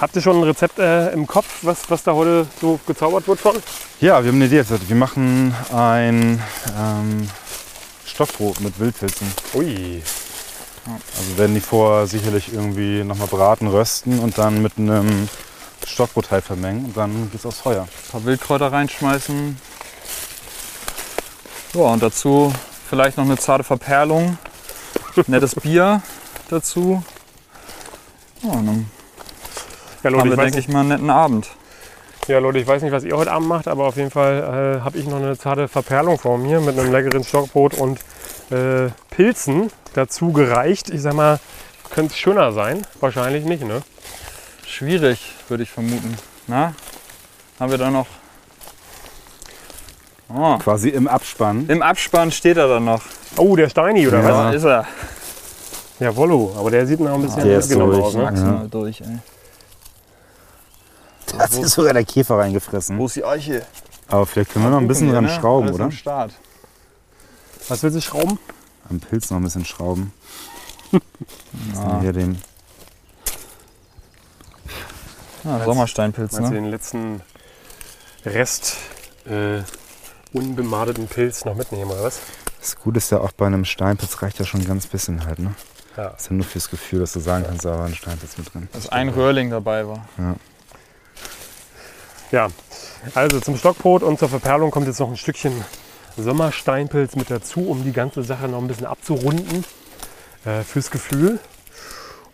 Habt 0.00 0.16
ihr 0.16 0.22
schon 0.22 0.38
ein 0.38 0.42
Rezept 0.44 0.78
äh, 0.78 1.10
im 1.10 1.26
Kopf, 1.26 1.46
was, 1.62 1.88
was 1.90 2.02
da 2.02 2.12
heute 2.14 2.46
so 2.60 2.80
gezaubert 2.86 3.28
wird 3.28 3.38
von? 3.38 3.54
Ja, 4.00 4.22
wir 4.24 4.30
haben 4.30 4.36
eine 4.36 4.46
Idee. 4.46 4.56
jetzt. 4.56 4.88
Wir 4.88 4.96
machen 4.96 5.54
ein 5.72 6.42
ähm, 6.76 7.28
Stockbrot 8.06 8.60
mit 8.60 8.80
Wildpilzen. 8.80 9.30
Ui. 9.54 10.02
Also 10.86 11.38
werden 11.38 11.54
die 11.54 11.60
vorher 11.60 12.06
sicherlich 12.06 12.52
irgendwie 12.52 13.04
nochmal 13.04 13.28
braten, 13.28 13.68
rösten 13.68 14.18
und 14.18 14.38
dann 14.38 14.62
mit 14.62 14.72
einem 14.78 15.28
Stockbrotteig 15.86 16.44
vermengen 16.44 16.86
und 16.86 16.96
dann 16.96 17.30
geht's 17.30 17.46
aufs 17.46 17.60
Feuer. 17.60 17.82
Ein 17.82 18.10
paar 18.10 18.24
Wildkräuter 18.24 18.72
reinschmeißen. 18.72 19.58
Ja, 21.74 21.80
und 21.82 22.02
dazu 22.02 22.52
vielleicht 22.88 23.16
noch 23.16 23.24
eine 23.24 23.36
zarte 23.38 23.64
Verperlung. 23.64 24.38
Nettes 25.26 25.54
Bier 25.54 26.02
dazu. 26.48 27.02
Ja, 28.42 28.50
dann 28.52 28.90
Ja, 30.02 30.10
haben 30.16 30.28
Leute, 30.28 30.30
wir, 30.30 30.32
ich 30.32 30.38
weiß 30.38 30.44
denke 30.44 30.56
nicht, 30.56 30.68
ich 30.68 30.72
mal, 30.72 30.80
einen 30.80 30.88
netten 30.88 31.10
Abend. 31.10 31.48
ja, 32.26 32.38
Leute, 32.38 32.58
ich 32.58 32.66
weiß 32.66 32.82
nicht, 32.82 32.92
was 32.92 33.04
ihr 33.04 33.16
heute 33.16 33.32
Abend 33.32 33.48
macht, 33.48 33.68
aber 33.68 33.84
auf 33.86 33.96
jeden 33.96 34.10
Fall 34.10 34.78
äh, 34.78 34.84
habe 34.84 34.98
ich 34.98 35.06
noch 35.06 35.16
eine 35.18 35.36
zarte 35.36 35.68
Verperlung 35.68 36.18
vor 36.18 36.38
mir 36.38 36.60
mit 36.60 36.78
einem 36.78 36.90
leckeren 36.92 37.22
Stockbrot 37.24 37.74
und 37.74 38.00
äh, 38.50 38.90
Pilzen 39.10 39.70
dazu 39.94 40.32
gereicht. 40.32 40.90
Ich 40.90 41.02
sag 41.02 41.14
mal, 41.14 41.38
könnte 41.90 42.12
es 42.12 42.18
schöner 42.18 42.52
sein? 42.52 42.86
Wahrscheinlich 43.00 43.44
nicht, 43.44 43.62
ne? 43.64 43.82
Schwierig, 44.70 45.20
würde 45.48 45.64
ich 45.64 45.70
vermuten. 45.70 46.16
Na? 46.46 46.74
Haben 47.58 47.70
wir 47.72 47.78
da 47.78 47.90
noch. 47.90 48.06
Oh. 50.32 50.58
Quasi 50.58 50.90
im 50.90 51.08
Abspann. 51.08 51.66
Im 51.68 51.82
Abspann 51.82 52.30
steht 52.30 52.56
er 52.56 52.68
dann 52.68 52.84
noch. 52.84 53.02
Oh, 53.36 53.56
der 53.56 53.68
Steini, 53.68 54.06
oder 54.06 54.20
Ja. 54.22 54.28
was? 54.28 54.32
Da 54.32 54.50
ist 54.52 54.64
er. 54.64 54.86
Ja, 55.98 56.14
Wollo. 56.14 56.54
Aber 56.56 56.70
der 56.70 56.86
sieht 56.86 57.00
noch 57.00 57.14
ein 57.14 57.22
bisschen 57.22 57.44
Der 57.44 57.58
ist 57.58 57.68
mitgenommen 57.68 57.92
durch, 57.94 58.04
aus, 58.04 58.14
ne? 58.14 58.22
Maximal 58.22 58.68
durch, 58.68 59.00
ey. 59.00 59.18
Da 61.26 61.38
hat 61.40 61.52
sich 61.52 61.66
sogar 61.66 61.92
der 61.92 62.04
Käfer 62.04 62.38
reingefressen. 62.38 62.96
Wo 62.96 63.06
ist 63.06 63.16
die 63.16 63.24
Eiche? 63.24 63.66
Aber 64.06 64.24
vielleicht 64.24 64.52
können 64.52 64.66
wir 64.66 64.70
noch 64.70 64.78
ein 64.78 64.88
bisschen 64.88 65.10
dran 65.10 65.28
schrauben, 65.28 65.64
Alles 65.66 65.74
oder? 65.74 65.84
am 65.84 65.90
Start. 65.92 66.32
Was 67.68 67.82
will 67.82 67.90
sie 67.90 68.02
schrauben? 68.02 68.38
Am 68.88 69.00
Pilz 69.00 69.30
noch 69.30 69.38
ein 69.38 69.44
bisschen 69.44 69.64
schrauben. 69.64 70.12
Ah. 71.76 71.98
Hier 72.00 72.12
den. 72.12 72.40
Ja, 75.44 75.64
Sommersteinpilz, 75.64 76.36
du 76.36 76.42
ne? 76.42 76.50
den 76.50 76.70
letzten 76.70 77.22
Rest 78.24 78.76
äh, 79.26 79.62
unbemadeten 80.32 81.06
Pilz 81.08 81.44
noch 81.44 81.54
mitnehmen, 81.54 81.90
oder 81.90 82.04
was? 82.04 82.20
Das 82.60 82.76
Gute 82.76 82.98
ist 82.98 83.10
ja 83.10 83.20
auch 83.20 83.32
bei 83.32 83.46
einem 83.46 83.64
Steinpilz 83.64 84.22
reicht 84.22 84.38
ja 84.38 84.44
schon 84.44 84.60
ein 84.60 84.66
ganz 84.66 84.86
bisschen 84.86 85.24
halt, 85.24 85.38
ne? 85.38 85.54
Ja. 85.96 86.10
Das 86.10 86.22
ist 86.22 86.30
ja 86.30 86.36
nur 86.36 86.44
fürs 86.44 86.70
Gefühl, 86.70 87.00
dass 87.00 87.12
du 87.12 87.20
sagen 87.20 87.44
kannst, 87.46 87.64
da 87.64 87.78
war 87.78 87.86
ein 87.86 87.94
Steinpilz 87.94 88.38
mit 88.38 88.52
drin. 88.52 88.68
Dass 88.72 88.88
ein 88.90 89.08
Röhrling 89.08 89.50
dabei 89.50 89.86
war. 89.86 90.06
Ja, 92.30 92.48
also 93.14 93.40
zum 93.40 93.56
Stockbrot 93.56 94.02
und 94.02 94.18
zur 94.18 94.28
Verperlung 94.28 94.70
kommt 94.70 94.86
jetzt 94.86 95.00
noch 95.00 95.10
ein 95.10 95.16
Stückchen 95.16 95.64
Sommersteinpilz 96.16 97.16
mit 97.16 97.30
dazu, 97.30 97.68
um 97.68 97.82
die 97.82 97.92
ganze 97.92 98.22
Sache 98.22 98.46
noch 98.46 98.58
ein 98.58 98.68
bisschen 98.68 98.86
abzurunden 98.86 99.64
äh, 100.44 100.62
fürs 100.62 100.90
Gefühl. 100.90 101.38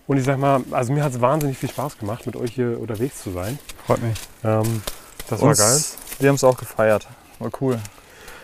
Und 0.07 0.19
ich 0.19 0.24
sag 0.24 0.39
mal, 0.39 0.61
also 0.70 0.93
mir 0.93 1.03
hat 1.03 1.12
es 1.12 1.20
wahnsinnig 1.20 1.59
viel 1.59 1.69
Spaß 1.70 1.99
gemacht, 1.99 2.27
mit 2.27 2.37
euch 2.37 2.53
hier 2.53 2.78
unterwegs 2.81 3.23
zu 3.23 3.31
sein. 3.33 3.59
Freut 3.87 4.03
mich. 4.03 4.16
Ähm, 4.45 4.83
das 5.28 5.41
war 5.41 5.49
Uns- 5.49 5.59
geil. 5.59 5.81
Wir 6.20 6.28
haben 6.28 6.37
es 6.37 6.45
auch 6.45 6.57
gefeiert. 6.57 7.07
War 7.41 7.51
cool. 7.61 7.78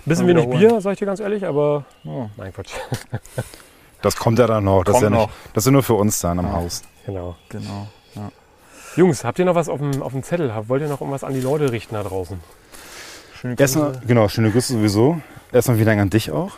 Bisschen 0.05 0.27
Mal 0.27 0.35
wenig. 0.43 0.51
Bier, 0.59 0.81
sag 0.81 0.95
ich 0.95 0.99
dir 0.99 1.07
ganz 1.07 1.21
ehrlich, 1.21 1.47
aber 1.47 1.85
Oh. 2.05 2.27
nein 2.37 2.53
Quatsch. 2.53 2.73
Das 4.03 4.17
kommt 4.17 4.37
ja 4.41 4.49
dann 4.49 4.65
noch. 4.65 4.83
Das, 4.83 4.97
ist 4.97 5.03
ja 5.03 5.11
nicht, 5.11 5.19
noch. 5.21 5.31
das 5.55 5.63
ist 5.63 5.67
ja 5.67 5.71
nur 5.71 5.85
für 5.85 5.95
uns 5.95 6.19
dann 6.19 6.41
am 6.41 6.47
Ja. 6.47 6.53
Haus. 6.55 6.83
Genau. 7.07 7.37
Genau. 7.51 7.87
Jungs, 8.97 9.23
habt 9.25 9.39
ihr 9.39 9.45
noch 9.45 9.55
was 9.55 9.69
auf 9.69 9.79
dem, 9.79 10.03
auf 10.03 10.11
dem 10.11 10.25
Zettel? 10.25 10.53
Habt- 10.53 10.69
Wollt 10.69 10.83
ihr 10.83 10.89
noch 10.89 11.01
irgendwas 11.01 11.23
an 11.23 11.33
die 11.35 11.41
Leute 11.41 11.71
richten 11.71 11.95
da 11.95 12.03
draußen? 12.03 12.41
Schöne 13.41 13.55
Erstmal, 13.57 14.01
genau, 14.07 14.29
schöne 14.29 14.51
Grüße 14.51 14.73
sowieso. 14.73 15.21
Erstmal 15.53 15.77
vielen 15.77 15.87
Dank 15.87 16.01
an 16.01 16.11
dich 16.11 16.33
auch, 16.33 16.51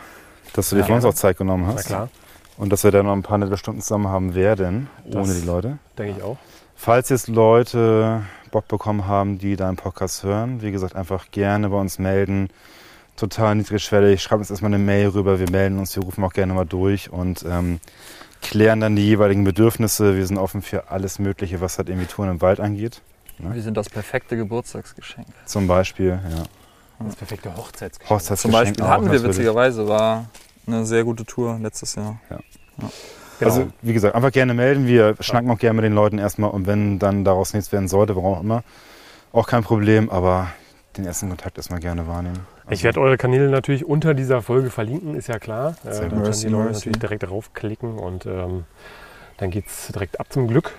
dass 0.55 0.71
du 0.71 0.77
dir 0.77 0.81
Ja. 0.81 0.87
für 0.87 0.95
uns 0.95 1.05
auch 1.05 1.13
Zeit 1.13 1.37
genommen 1.37 1.65
Na 1.69 1.75
hast. 1.75 1.85
klar, 1.87 2.09
Und 2.57 2.71
dass 2.73 2.85
wir 2.85 2.91
dann 2.93 3.07
noch 3.07 3.13
ein 3.13 3.23
paar 3.23 3.39
nette 3.39 3.57
Stunden 3.57 3.81
zusammen 3.81 4.09
haben 4.09 4.35
werden, 4.35 4.89
Das- 5.05 5.29
ohne 5.29 5.39
die 5.41 5.47
Leute. 5.47 5.79
denke 5.99 6.17
ich 6.19 6.23
auch. 6.23 6.37
Falls 6.77 7.09
jetzt 7.09 7.29
Leute 7.29 8.23
Bock 8.51 8.69
bekommen 8.69 9.07
haben, 9.07 9.39
die 9.39 9.57
deinen 9.57 9.77
Podcast 9.77 10.23
hören, 10.23 10.63
wie 10.63 10.71
gesagt, 10.71 10.95
einfach 10.95 11.31
gerne 11.31 11.69
bei 11.69 11.77
uns 11.81 11.99
melden. 11.99 12.49
Total 13.17 13.55
niedrigschwellig. 13.55 14.23
Schreibt 14.23 14.41
uns 14.41 14.51
erstmal 14.51 14.75
eine 14.75 14.83
Mail 14.83 15.09
rüber. 15.09 15.39
Wir 15.39 15.51
melden 15.51 15.79
uns, 15.79 15.95
wir 15.97 16.03
rufen 16.03 16.23
auch 16.25 16.33
gerne 16.33 16.53
mal 16.53 16.65
durch 16.65 17.11
und 17.13 17.45
ähm, 17.49 17.81
klären 18.43 18.81
dann 18.81 18.97
die 18.97 19.07
jeweiligen 19.07 19.45
Bedürfnisse. 19.45 20.17
Wir 20.17 20.27
sind 20.27 20.37
offen 20.37 20.63
für 20.63 20.91
alles 20.91 21.19
Mögliche, 21.19 21.61
was 21.61 21.79
halt 21.79 21.89
irgendwie 21.89 22.07
Touren 22.07 22.31
im 22.31 22.41
Wald 22.43 22.61
angeht. 22.61 23.03
Wir 23.39 23.63
sind 23.63 23.77
das 23.77 23.89
perfekte 23.89 24.37
Geburtstagsgeschenk. 24.37 25.27
Zum 25.47 25.67
Beispiel, 25.67 26.19
ja. 26.29 26.45
Das 27.05 27.17
perfekte 27.17 27.57
Hochzeitsgeschenk. 27.57 28.11
Hochzeitsgeschenk 28.11 28.41
Zum 28.41 28.51
Beispiel 28.53 28.85
hatten 28.87 29.11
wir 29.11 29.23
witzigerweise, 29.23 29.89
war 29.89 30.27
eine 30.67 30.85
sehr 30.87 31.05
gute 31.05 31.25
Tour 31.25 31.59
letztes 31.61 31.95
Jahr. 31.95 32.19
Genau. 32.79 32.91
Also, 33.41 33.69
wie 33.83 33.93
gesagt, 33.93 34.15
einfach 34.15 34.33
gerne 34.33 34.55
melden. 34.55 34.87
Wir 34.87 35.17
schnacken 35.21 35.51
auch 35.51 35.59
gerne 35.59 35.77
mit 35.77 35.85
den 35.85 35.93
Leuten 35.95 36.19
erstmal 36.19 36.51
und 36.51 36.67
wenn 36.67 36.99
dann 36.99 37.25
daraus 37.25 37.53
nichts 37.53 37.73
werden 37.73 37.89
sollte, 37.89 38.17
warum 38.17 38.35
auch 38.35 38.41
immer, 38.41 38.63
auch 39.33 39.47
kein 39.47 39.65
Problem, 39.65 40.09
aber 40.11 40.49
den 40.97 41.05
ersten 41.05 41.29
Kontakt 41.29 41.57
erstmal 41.57 41.81
gerne 41.81 42.07
wahrnehmen. 42.07 42.47
Ich 42.67 42.71
Also, 42.71 42.85
werde 42.85 43.01
eure 43.01 43.17
Kanäle 43.17 43.51
natürlich 43.51 43.85
unter 43.85 44.15
dieser 44.15 44.41
Folge 44.43 44.71
verlinken, 44.71 45.17
ist 45.17 45.27
ja 45.27 45.39
klar. 45.39 45.75
Äh, 45.85 45.91
dann 45.91 46.11
können 46.11 46.23
Mercy, 46.23 46.47
die 46.47 46.53
Leute 46.53 46.73
natürlich 46.73 46.99
direkt 46.99 47.25
draufklicken 47.25 47.99
und 47.99 48.27
ähm, 48.27 48.65
dann 49.37 49.51
geht 49.51 49.67
es 49.67 49.89
direkt 49.89 50.21
ab 50.21 50.29
zum 50.31 50.47
Glück. 50.47 50.73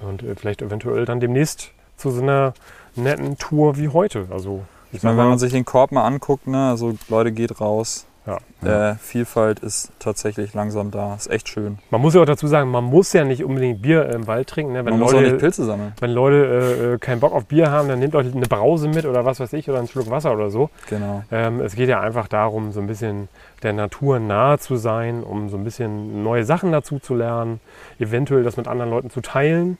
Und 0.00 0.22
äh, 0.22 0.34
vielleicht 0.34 0.60
eventuell 0.62 1.04
dann 1.04 1.20
demnächst 1.20 1.70
zu 1.96 2.10
so 2.10 2.20
einer 2.20 2.54
netten 2.96 3.38
Tour 3.38 3.76
wie 3.78 3.88
heute. 3.88 4.26
Also 4.30 4.64
ich 4.90 4.98
Ich 4.98 5.02
meine, 5.04 5.16
wenn 5.16 5.28
man 5.28 5.38
sich 5.38 5.52
den 5.52 5.64
Korb 5.64 5.92
mal 5.92 6.04
anguckt, 6.04 6.46
ne, 6.48 6.70
also 6.70 6.94
Leute, 7.08 7.32
geht 7.32 7.60
raus. 7.60 8.06
Ja. 8.26 8.38
Äh, 8.92 8.94
Vielfalt 8.96 9.60
ist 9.60 9.92
tatsächlich 9.98 10.54
langsam 10.54 10.90
da. 10.90 11.14
Ist 11.14 11.28
echt 11.30 11.46
schön. 11.48 11.76
man 11.90 12.00
muss 12.00 12.14
ja 12.14 12.22
auch 12.22 12.26
dazu 12.26 12.46
sagen, 12.46 12.70
man 12.70 12.84
muss 12.84 13.12
ja 13.12 13.22
nicht 13.24 13.44
unbedingt 13.44 13.82
Bier 13.82 14.08
im 14.08 14.26
Wald 14.26 14.48
trinken. 14.48 14.72
Ne? 14.72 14.78
Wenn, 14.84 14.92
Man 14.94 15.00
muss 15.00 15.12
auch 15.12 15.20
nicht 15.20 15.32
Leute, 15.32 15.38
Pilze 15.40 15.64
sammeln. 15.66 15.92
wenn 16.00 16.10
Leute 16.10 16.36
äh, 16.46 16.94
äh, 16.94 16.98
keinen 16.98 17.20
Bock 17.20 17.34
auf 17.34 17.44
Bier 17.44 17.70
haben, 17.70 17.86
dann 17.88 17.98
nehmt 17.98 18.14
euch 18.14 18.34
eine 18.34 18.46
Brause 18.46 18.88
mit 18.88 19.04
oder 19.04 19.26
was 19.26 19.40
weiß 19.40 19.52
ich 19.52 19.68
oder 19.68 19.78
einen 19.78 19.88
Schluck 19.88 20.08
Wasser 20.08 20.32
oder 20.32 20.48
so. 20.50 20.70
Genau. 20.88 21.22
Ähm, 21.30 21.60
es 21.60 21.74
geht 21.76 21.90
ja 21.90 22.00
einfach 22.00 22.26
darum, 22.28 22.72
so 22.72 22.80
ein 22.80 22.86
bisschen 22.86 23.28
der 23.62 23.74
Natur 23.74 24.18
nahe 24.20 24.58
zu 24.58 24.76
sein, 24.76 25.22
um 25.22 25.50
so 25.50 25.58
ein 25.58 25.64
bisschen 25.64 26.22
neue 26.22 26.44
Sachen 26.44 26.72
dazu 26.72 26.98
zu 26.98 27.14
lernen, 27.14 27.60
eventuell 27.98 28.42
das 28.42 28.56
mit 28.56 28.68
anderen 28.68 28.90
Leuten 28.90 29.10
zu 29.10 29.20
teilen. 29.20 29.76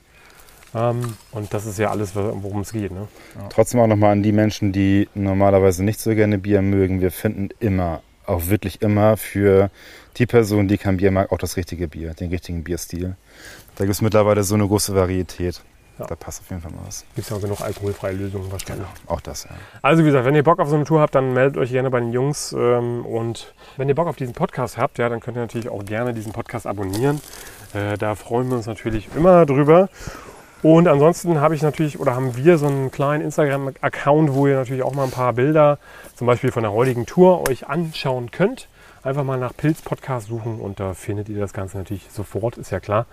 Ähm, 0.75 1.01
und 1.31 1.51
das 1.53 1.65
ist 1.65 1.79
ja 1.79 1.89
alles, 1.89 2.15
wo- 2.15 2.37
worum 2.43 2.61
es 2.61 2.73
geht. 2.73 2.91
Ne? 2.91 3.07
Trotzdem 3.49 3.79
auch 3.79 3.87
nochmal 3.87 4.11
an 4.11 4.21
die 4.21 4.33
Menschen, 4.33 4.71
die 4.71 5.07
normalerweise 5.15 5.83
nicht 5.83 5.99
so 5.99 6.13
gerne 6.13 6.37
Bier 6.37 6.61
mögen. 6.61 7.01
Wir 7.01 7.11
finden 7.11 7.49
immer, 7.59 8.01
auch 8.27 8.47
wirklich 8.47 8.81
immer 8.81 9.17
für 9.17 9.69
die 10.17 10.25
Person, 10.25 10.67
die 10.67 10.77
kein 10.77 10.97
Bier 10.97 11.11
mag, 11.11 11.31
auch 11.31 11.37
das 11.37 11.57
richtige 11.57 11.87
Bier, 11.87 12.13
den 12.13 12.29
richtigen 12.29 12.63
Bierstil. 12.63 13.15
Da 13.75 13.83
gibt 13.83 13.95
es 13.95 14.01
mittlerweile 14.01 14.43
so 14.43 14.55
eine 14.55 14.67
große 14.67 14.95
Varietät. 14.95 15.61
Ja. 15.97 16.05
Da 16.07 16.15
passt 16.15 16.41
auf 16.41 16.49
jeden 16.49 16.61
Fall 16.61 16.71
mal 16.71 16.81
was. 16.85 17.05
Gibt 17.15 17.29
ja 17.29 17.37
auch 17.37 17.41
genug 17.41 17.61
alkoholfreie 17.61 18.15
Lösungen 18.15 18.51
wahrscheinlich. 18.51 18.87
Auch 19.07 19.21
das, 19.21 19.45
ja. 19.45 19.51
Also 19.81 20.03
wie 20.03 20.07
gesagt, 20.07 20.25
wenn 20.25 20.35
ihr 20.35 20.43
Bock 20.43 20.59
auf 20.59 20.67
so 20.67 20.75
eine 20.75 20.83
Tour 20.83 20.99
habt, 20.99 21.15
dann 21.15 21.33
meldet 21.33 21.57
euch 21.57 21.71
gerne 21.71 21.89
bei 21.89 22.01
den 22.01 22.11
Jungs. 22.11 22.51
Ähm, 22.51 23.05
und 23.05 23.53
wenn 23.77 23.87
ihr 23.87 23.95
Bock 23.95 24.07
auf 24.07 24.17
diesen 24.17 24.33
Podcast 24.33 24.77
habt, 24.77 24.97
ja, 24.97 25.07
dann 25.07 25.21
könnt 25.21 25.37
ihr 25.37 25.41
natürlich 25.41 25.69
auch 25.69 25.85
gerne 25.85 26.13
diesen 26.13 26.33
Podcast 26.33 26.67
abonnieren. 26.67 27.21
Äh, 27.73 27.97
da 27.97 28.15
freuen 28.15 28.49
wir 28.49 28.57
uns 28.57 28.65
natürlich 28.65 29.07
immer 29.15 29.45
drüber. 29.45 29.89
Und 30.65 30.87
ansonsten 30.87 31.41
habe 31.41 31.53
ich 31.53 31.61
natürlich 31.61 31.99
oder 31.99 32.15
haben 32.15 32.35
wir 32.37 32.57
so 32.57 32.65
einen 32.65 32.89
kleinen 32.89 33.23
Instagram-Account, 33.23 34.33
wo 34.33 34.47
ihr 34.47 34.55
natürlich 34.55 34.81
auch 34.81 34.95
mal 34.95 35.03
ein 35.03 35.11
paar 35.11 35.33
Bilder, 35.33 35.77
zum 36.15 36.25
Beispiel 36.25 36.51
von 36.51 36.63
der 36.63 36.71
heutigen 36.71 37.05
Tour, 37.05 37.47
euch 37.47 37.67
anschauen 37.67 38.31
könnt. 38.31 38.67
Einfach 39.03 39.23
mal 39.23 39.37
nach 39.37 39.55
Pilz 39.55 39.83
Podcast 39.83 40.27
suchen 40.27 40.59
und 40.59 40.79
da 40.79 40.95
findet 40.95 41.29
ihr 41.29 41.39
das 41.39 41.53
Ganze 41.53 41.77
natürlich 41.77 42.07
sofort, 42.09 42.57
ist 42.57 42.71
ja 42.71 42.79
klar. 42.79 43.05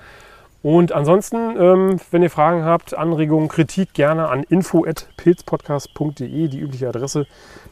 Und 0.62 0.92
ansonsten, 0.92 1.36
ähm, 1.58 2.00
wenn 2.10 2.22
ihr 2.22 2.30
Fragen 2.30 2.64
habt, 2.64 2.96
Anregungen, 2.96 3.48
Kritik, 3.48 3.92
gerne 3.92 4.30
an 4.30 4.44
info.pilzpodcast.de, 4.44 6.48
die 6.48 6.58
übliche 6.58 6.88
Adresse. 6.88 7.26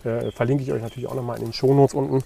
Äh, 0.04 0.30
verlinke 0.30 0.62
ich 0.62 0.72
euch 0.72 0.82
natürlich 0.82 1.08
auch 1.08 1.14
nochmal 1.14 1.38
in 1.38 1.44
den 1.44 1.52
Shownotes 1.54 1.94
unten. 1.94 2.22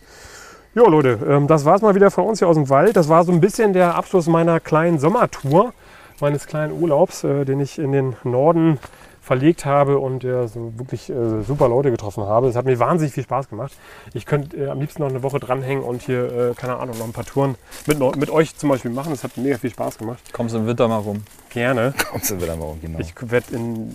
Ja, 0.75 0.89
Leute, 0.89 1.21
ähm, 1.25 1.47
das 1.47 1.65
war 1.65 1.77
es 1.77 1.83
mal 1.83 1.95
wieder 1.95 2.11
von 2.11 2.25
uns 2.25 2.41
hier 2.41 2.49
aus 2.49 2.57
dem 2.57 2.69
Wald. 2.69 2.97
Das 2.97 3.09
war 3.09 3.23
so 3.23 3.31
ein 3.31 3.41
bisschen 3.41 3.75
der 3.75 3.95
Abschluss 3.95 4.27
meiner 4.27 4.59
kleinen 4.59 4.99
Sommertour, 4.99 5.73
meines 6.21 6.47
kleinen 6.47 6.73
Urlaubs, 6.81 7.25
äh, 7.25 7.45
den 7.45 7.61
ich 7.61 7.79
in 7.79 7.93
den 7.93 8.17
Norden 8.25 8.79
verlegt 9.25 9.65
habe 9.65 9.99
und 9.99 10.23
äh, 10.23 10.47
so 10.49 10.73
wirklich 10.77 11.09
äh, 11.09 11.43
super 11.43 11.67
Leute 11.69 11.91
getroffen 11.91 12.25
habe. 12.25 12.47
Es 12.49 12.57
hat 12.57 12.67
mir 12.67 12.79
wahnsinnig 12.79 13.15
viel 13.15 13.23
Spaß 13.23 13.49
gemacht. 13.49 13.73
Ich 14.13 14.27
könnte 14.27 14.55
äh, 14.57 14.69
am 14.69 14.81
liebsten 14.81 15.03
noch 15.03 15.09
eine 15.09 15.23
Woche 15.23 15.41
dranhängen 15.41 15.83
und 15.83 16.03
hier, 16.03 16.51
äh, 16.51 16.55
keine 16.55 16.77
Ahnung, 16.77 16.99
noch 16.99 17.07
ein 17.07 17.15
paar 17.15 17.25
Touren 17.25 17.55
mit, 17.87 17.99
mit 18.17 18.29
euch 18.29 18.55
zum 18.57 18.69
Beispiel 18.69 18.91
machen. 18.91 19.13
Das 19.13 19.25
hat 19.25 19.37
mega 19.39 19.57
viel 19.57 19.71
Spaß 19.71 19.97
gemacht. 19.97 20.21
Kommst 20.33 20.55
im 20.55 20.67
Winter 20.67 20.89
mal 20.89 20.99
rum. 20.99 21.25
Gerne. 21.49 21.95
Kommst 22.11 22.31
du 22.31 22.37
wieder 22.41 22.55
mal 22.57 22.67
rum, 22.67 22.81
genau. 22.83 22.99
Ich 22.99 23.15
werde 23.19 23.47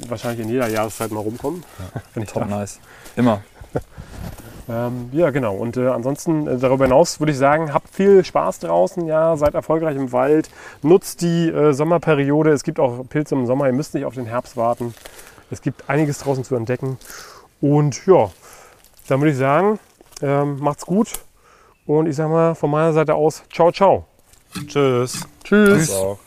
wahrscheinlich 0.07 0.47
in 0.47 0.51
jeder 0.51 0.67
Jahreszeit 0.67 1.11
mal 1.11 1.21
rumkommen. 1.21 1.63
Ich 2.15 2.25
Top 2.25 2.41
darf. 2.41 2.49
nice. 2.49 2.79
Immer. 3.15 3.43
Ähm, 4.69 5.09
ja, 5.11 5.31
genau. 5.31 5.55
Und 5.55 5.77
äh, 5.77 5.87
ansonsten 5.87 6.47
äh, 6.47 6.57
darüber 6.57 6.85
hinaus 6.85 7.19
würde 7.19 7.31
ich 7.31 7.37
sagen, 7.37 7.73
habt 7.73 7.89
viel 7.89 8.23
Spaß 8.23 8.59
draußen, 8.59 9.07
ja, 9.07 9.35
seid 9.35 9.55
erfolgreich 9.55 9.95
im 9.95 10.11
Wald, 10.11 10.49
nutzt 10.83 11.21
die 11.21 11.49
äh, 11.49 11.73
Sommerperiode. 11.73 12.51
Es 12.51 12.63
gibt 12.63 12.79
auch 12.79 13.03
Pilze 13.09 13.35
im 13.35 13.47
Sommer, 13.47 13.65
ihr 13.65 13.73
müsst 13.73 13.95
nicht 13.95 14.05
auf 14.05 14.13
den 14.13 14.27
Herbst 14.27 14.57
warten. 14.57 14.93
Es 15.49 15.61
gibt 15.61 15.89
einiges 15.89 16.19
draußen 16.19 16.43
zu 16.43 16.55
entdecken. 16.55 16.99
Und 17.61 18.05
ja, 18.05 18.29
dann 19.07 19.19
würde 19.19 19.31
ich 19.31 19.37
sagen, 19.37 19.79
ähm, 20.21 20.59
macht's 20.59 20.85
gut. 20.85 21.13
Und 21.87 22.07
ich 22.07 22.15
sage 22.15 22.29
mal 22.29 22.53
von 22.53 22.69
meiner 22.69 22.93
Seite 22.93 23.15
aus, 23.15 23.43
ciao, 23.51 23.71
ciao. 23.71 24.05
Tschüss. 24.67 25.25
Tschüss. 25.43 25.91
Auch. 25.91 26.19